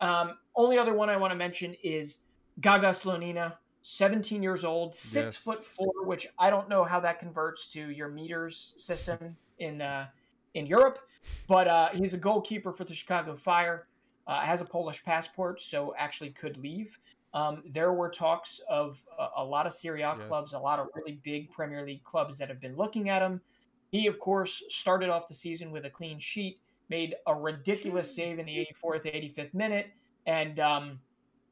Um, 0.00 0.34
only 0.54 0.78
other 0.78 0.92
one 0.92 1.08
I 1.08 1.16
want 1.16 1.32
to 1.32 1.36
mention 1.36 1.74
is 1.82 2.20
Gaga 2.60 2.88
Slonina, 2.88 3.54
17 3.82 4.42
years 4.42 4.64
old, 4.64 4.94
six 4.94 5.24
yes. 5.24 5.36
foot 5.36 5.64
four, 5.64 6.04
which 6.04 6.26
I 6.38 6.50
don't 6.50 6.68
know 6.68 6.84
how 6.84 7.00
that 7.00 7.18
converts 7.18 7.68
to 7.68 7.90
your 7.90 8.08
meters 8.08 8.74
system 8.78 9.36
in 9.58 9.80
uh, 9.80 10.06
in 10.54 10.66
Europe, 10.66 10.98
but 11.46 11.68
uh, 11.68 11.90
he's 11.90 12.14
a 12.14 12.18
goalkeeper 12.18 12.72
for 12.72 12.84
the 12.84 12.94
Chicago 12.94 13.36
Fire. 13.36 13.86
Uh, 14.26 14.40
has 14.40 14.60
a 14.60 14.64
Polish 14.64 15.04
passport, 15.04 15.60
so 15.60 15.94
actually 15.96 16.30
could 16.30 16.56
leave. 16.56 16.98
Um, 17.32 17.62
there 17.70 17.92
were 17.92 18.08
talks 18.08 18.60
of 18.68 19.00
a, 19.18 19.28
a 19.36 19.44
lot 19.44 19.66
of 19.66 19.72
Serie 19.72 20.02
A 20.02 20.16
yes. 20.18 20.26
clubs, 20.26 20.52
a 20.52 20.58
lot 20.58 20.80
of 20.80 20.88
really 20.94 21.20
big 21.22 21.52
Premier 21.52 21.86
League 21.86 22.02
clubs 22.02 22.38
that 22.38 22.48
have 22.48 22.60
been 22.60 22.74
looking 22.74 23.08
at 23.08 23.22
him. 23.22 23.40
He, 23.92 24.08
of 24.08 24.18
course, 24.18 24.64
started 24.68 25.10
off 25.10 25.28
the 25.28 25.34
season 25.34 25.70
with 25.70 25.84
a 25.84 25.90
clean 25.90 26.18
sheet, 26.18 26.58
made 26.88 27.14
a 27.26 27.34
ridiculous 27.34 28.12
save 28.12 28.40
in 28.40 28.46
the 28.46 28.66
84th, 28.82 29.04
85th 29.04 29.54
minute, 29.54 29.88
and 30.26 30.58
um, 30.58 30.98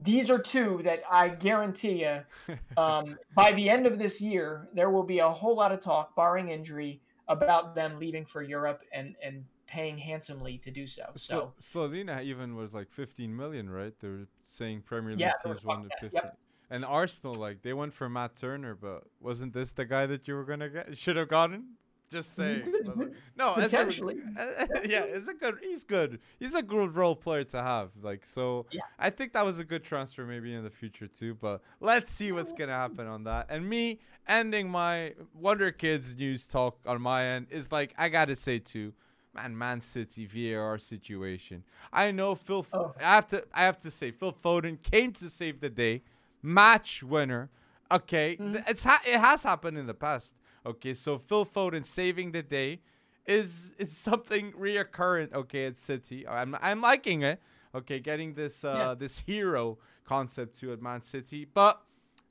these 0.01 0.31
are 0.31 0.39
two 0.39 0.81
that 0.85 1.03
I 1.11 1.29
guarantee 1.29 2.05
you, 2.05 2.57
um, 2.77 3.17
by 3.35 3.53
the 3.53 3.69
end 3.71 3.87
of 3.87 3.99
this 3.99 4.21
year, 4.21 4.69
there 4.73 4.91
will 4.91 5.03
be 5.03 5.21
a 5.21 5.31
whole 5.31 5.57
lot 5.57 5.73
of 5.73 5.81
talk, 5.81 6.15
barring 6.15 6.49
injury, 6.49 7.01
about 7.29 7.75
them 7.75 7.99
leaving 7.99 8.25
for 8.25 8.43
Europe 8.43 8.83
and 8.93 9.17
and 9.23 9.45
paying 9.67 9.97
handsomely 9.99 10.59
to 10.59 10.71
do 10.71 10.87
so. 10.87 11.05
So 11.17 11.55
Slonina 11.61 12.23
even 12.23 12.55
was 12.55 12.75
like 12.75 12.91
15 12.91 13.35
million, 13.35 13.71
right? 13.71 13.95
They 13.99 14.09
were 14.09 14.27
saying 14.47 14.83
Premier 14.83 15.13
League 15.13 15.21
yeah, 15.21 15.33
teams 15.43 15.65
wanted 15.65 15.91
15. 16.01 16.11
Yep. 16.13 16.39
And 16.71 16.85
Arsenal, 16.85 17.35
like 17.35 17.63
they 17.63 17.73
went 17.73 17.95
for 17.95 18.09
Matt 18.09 18.37
Turner, 18.37 18.75
but 18.75 19.05
wasn't 19.21 19.53
this 19.53 19.73
the 19.73 19.85
guy 19.85 20.07
that 20.07 20.29
you 20.29 20.35
were 20.35 20.45
gonna 20.45 20.69
get? 20.69 20.97
Should 20.97 21.17
have 21.17 21.29
gotten. 21.29 21.77
Just 22.15 22.37
saying. 22.37 22.73
no, 23.37 23.55
potentially. 23.55 24.21
A, 24.37 24.69
yeah, 24.89 25.03
it's 25.03 25.27
a 25.27 25.35
good. 25.35 25.57
He's 25.61 25.83
good. 25.83 26.21
He's 26.39 26.55
a 26.55 26.63
good 26.63 26.95
role 26.95 27.17
player 27.17 27.43
to 27.43 27.61
have. 27.61 27.91
Like 28.01 28.25
so, 28.25 28.67
yeah. 28.71 28.83
I 29.01 29.11
think 29.11 29.33
that 29.33 29.45
was 29.45 29.59
a 29.59 29.65
good 29.65 29.83
transfer 29.83 30.25
maybe 30.25 30.55
in 30.55 30.63
the 30.63 30.71
future 30.71 31.09
too. 31.09 31.35
But 31.35 31.61
let's 31.81 32.13
see 32.13 32.31
what's 32.31 32.53
gonna 32.53 32.73
happen 32.73 33.09
on 33.09 33.25
that. 33.25 33.47
And 33.49 33.69
me 33.69 33.99
ending 34.29 34.71
my 34.71 35.15
Wonder 35.35 35.73
Kids 35.73 36.15
news 36.15 36.47
talk 36.47 36.79
on 36.87 37.03
my 37.03 37.25
end 37.25 37.49
is 37.51 37.73
like 37.73 37.93
I 37.99 38.09
gotta 38.11 38.37
say 38.37 38.61
too, 38.61 38.93
man, 39.35 39.59
Man 39.59 39.81
City 39.81 40.25
VAR 40.25 40.79
situation. 40.79 41.65
I 41.93 42.13
know 42.13 42.37
Phil. 42.37 42.65
Oh. 42.73 42.95
I 43.01 43.17
have 43.17 43.27
to. 43.29 43.45
I 43.53 43.65
have 43.65 43.79
to 43.79 43.91
say 43.91 44.13
Phil 44.13 44.33
Foden 44.33 44.81
came 44.81 45.13
to 45.15 45.29
save 45.29 45.59
the 45.59 45.69
day, 45.69 46.03
match 46.41 47.03
winner. 47.03 47.51
Okay, 47.91 48.37
mm-hmm. 48.41 48.59
it's 48.69 48.85
ha- 48.85 49.03
it 49.05 49.19
has 49.19 49.43
happened 49.43 49.79
in 49.79 49.89
the 49.89 49.95
past. 49.95 50.37
Okay, 50.67 50.95
so 50.95 51.19
Phil 51.19 51.45
Foden 51.45 51.85
saving 51.85 52.33
the 52.33 52.43
day 52.43 52.81
is 53.27 53.75
is 53.79 53.97
something 53.97 54.53
reoccurrent. 54.53 55.33
Okay, 55.33 55.67
at 55.67 55.79
City, 55.79 56.27
I'm 56.27 56.57
I'm 56.61 56.81
liking 56.81 57.23
it. 57.23 57.41
Okay, 57.75 57.99
getting 57.99 58.35
this 58.35 58.65
uh 58.65 58.75
yeah. 58.77 58.95
this 58.95 59.21
hero 59.21 59.79
concept 60.05 60.59
to 60.61 60.73
at 60.73 60.81
Man 60.81 61.03
City, 61.03 61.45
but 61.45 61.83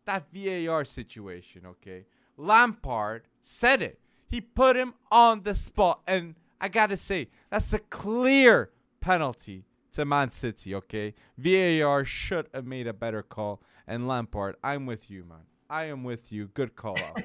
that 0.05 0.26
VAR 0.34 0.85
situation. 0.85 1.65
Okay, 1.65 2.05
Lampard 2.38 3.27
said 3.41 3.81
it. 3.81 3.99
He 4.27 4.41
put 4.41 4.76
him 4.76 4.95
on 5.11 5.43
the 5.43 5.53
spot, 5.53 6.01
and 6.07 6.35
I 6.60 6.69
gotta 6.69 6.97
say 6.97 7.30
that's 7.49 7.72
a 7.73 7.80
clear 7.80 8.72
penalty 8.99 9.65
to 9.93 10.05
Man 10.05 10.30
City. 10.31 10.73
Okay, 10.76 11.14
VAR 11.38 12.03
should 12.05 12.47
have 12.53 12.65
made 12.65 12.88
a 12.88 12.93
better 12.93 13.22
call. 13.22 13.61
And 13.85 14.07
Lampard, 14.07 14.55
I'm 14.64 14.85
with 14.85 15.11
you, 15.11 15.26
man. 15.26 15.45
I 15.69 15.85
am 15.85 16.03
with 16.03 16.31
you. 16.31 16.47
Good 16.47 16.76
call 16.76 16.97
out. 16.99 17.22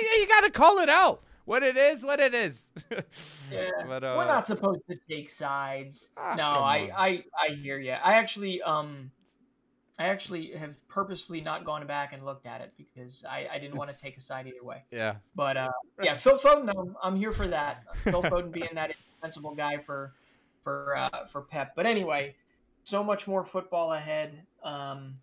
You 0.00 0.08
got 0.08 0.20
you 0.20 0.28
got 0.28 0.40
to 0.40 0.50
call 0.50 0.78
it 0.78 0.88
out. 0.88 1.22
What 1.44 1.62
it 1.62 1.78
is, 1.78 2.02
what 2.02 2.20
it 2.20 2.34
is. 2.34 2.70
yeah, 3.50 3.70
but, 3.86 4.04
uh, 4.04 4.16
we're 4.18 4.26
not 4.26 4.46
supposed 4.46 4.82
to 4.90 4.98
take 5.08 5.30
sides. 5.30 6.10
Ah, 6.14 6.34
no, 6.36 6.44
I, 6.44 6.90
I 6.94 7.24
I 7.40 7.54
hear 7.54 7.78
you. 7.78 7.92
I 7.92 8.14
actually 8.14 8.60
um 8.60 9.10
I 9.98 10.08
actually 10.08 10.52
have 10.52 10.76
purposefully 10.88 11.40
not 11.40 11.64
gone 11.64 11.86
back 11.86 12.12
and 12.12 12.24
looked 12.24 12.46
at 12.46 12.60
it 12.60 12.72
because 12.76 13.24
I, 13.28 13.48
I 13.52 13.58
didn't 13.58 13.76
want 13.76 13.90
to 13.90 14.00
take 14.00 14.16
a 14.16 14.20
side 14.20 14.46
either 14.46 14.64
way. 14.64 14.84
Yeah. 14.92 15.16
But 15.34 15.56
uh, 15.56 15.70
yeah, 16.02 16.16
Phil 16.16 16.38
Foden, 16.38 16.70
I'm, 16.70 16.94
I'm 17.02 17.16
here 17.16 17.32
for 17.32 17.48
that. 17.48 17.82
Phil 18.04 18.22
Foden 18.22 18.52
being 18.52 18.68
that 18.74 18.90
indispensable 18.90 19.54
guy 19.54 19.78
for 19.78 20.12
for 20.62 20.96
uh, 20.96 21.26
for 21.26 21.42
Pep. 21.42 21.72
But 21.74 21.86
anyway, 21.86 22.36
so 22.84 23.02
much 23.02 23.26
more 23.26 23.42
football 23.42 23.92
ahead. 23.92 24.40
Um, 24.62 25.16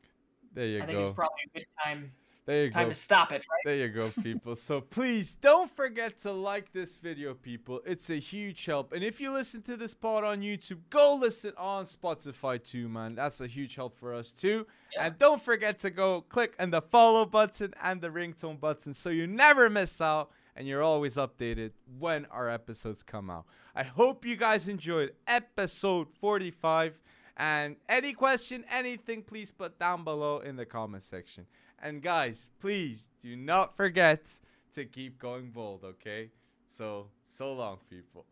there 0.54 0.66
you 0.66 0.78
I 0.78 0.80
go. 0.80 0.84
I 0.84 0.88
think 0.88 1.00
it's 1.08 1.16
probably 1.16 1.42
a 1.54 1.60
good 1.60 1.68
time 1.84 2.12
there 2.46 2.66
you 2.66 2.72
Time 2.72 2.84
go. 2.86 2.90
to 2.90 2.96
stop 2.96 3.32
it, 3.32 3.42
right? 3.50 3.62
There 3.66 3.76
you 3.76 3.88
go, 3.90 4.12
people. 4.22 4.56
so 4.56 4.80
please 4.82 5.34
don't 5.36 5.70
forget 5.70 6.20
to 6.20 6.32
like 6.32 6.72
this 6.72 6.96
video, 6.96 7.34
people. 7.34 7.82
It's 7.86 8.10
a 8.12 8.20
huge 8.20 8.64
help. 8.66 8.94
And 8.94 9.04
if 9.04 9.20
you 9.20 9.32
listen 9.32 9.64
to 9.64 9.76
this 9.76 9.96
part 9.96 10.24
on 10.24 10.42
YouTube, 10.42 10.78
go 10.90 11.18
listen 11.20 11.54
on 11.58 11.86
Spotify 11.86 12.64
too, 12.64 12.88
man. 12.88 13.16
That's 13.16 13.42
a 13.42 13.48
huge 13.48 13.76
help 13.76 13.96
for 13.96 14.14
us 14.14 14.32
too. 14.32 14.68
Yeah. 14.94 15.08
And 15.08 15.18
don't 15.18 15.42
forget 15.42 15.80
to 15.80 15.90
go 15.90 16.22
click 16.22 16.54
on 16.60 16.70
the 16.70 16.82
follow 16.82 17.26
button 17.26 17.74
and 17.82 18.00
the 18.00 18.10
ringtone 18.10 18.60
button 18.60 18.94
so 18.94 19.10
you 19.10 19.26
never 19.26 19.70
miss 19.70 20.00
out 20.00 20.30
and 20.56 20.68
you're 20.68 20.84
always 20.84 21.16
updated 21.16 21.72
when 21.98 22.26
our 22.28 22.50
episodes 22.50 23.02
come 23.02 23.30
out. 23.30 23.46
I 23.76 23.84
hope 23.84 24.24
you 24.26 24.36
guys 24.36 24.68
enjoyed 24.68 25.14
episode 25.28 26.08
45. 26.22 27.02
And 27.38 27.76
any 27.90 28.14
question, 28.14 28.64
anything, 28.72 29.22
please 29.22 29.52
put 29.52 29.78
down 29.78 30.06
below 30.06 30.40
in 30.40 30.56
the 30.56 30.66
comment 30.66 31.04
section. 31.04 31.46
And 31.82 32.02
guys, 32.02 32.50
please 32.60 33.10
do 33.22 33.36
not 33.36 33.76
forget 33.76 34.40
to 34.74 34.86
keep 34.86 35.20
going 35.20 35.52
bold, 35.52 35.84
okay? 35.84 36.32
So, 36.68 37.08
so 37.26 37.54
long, 37.54 37.80
people. 37.90 38.26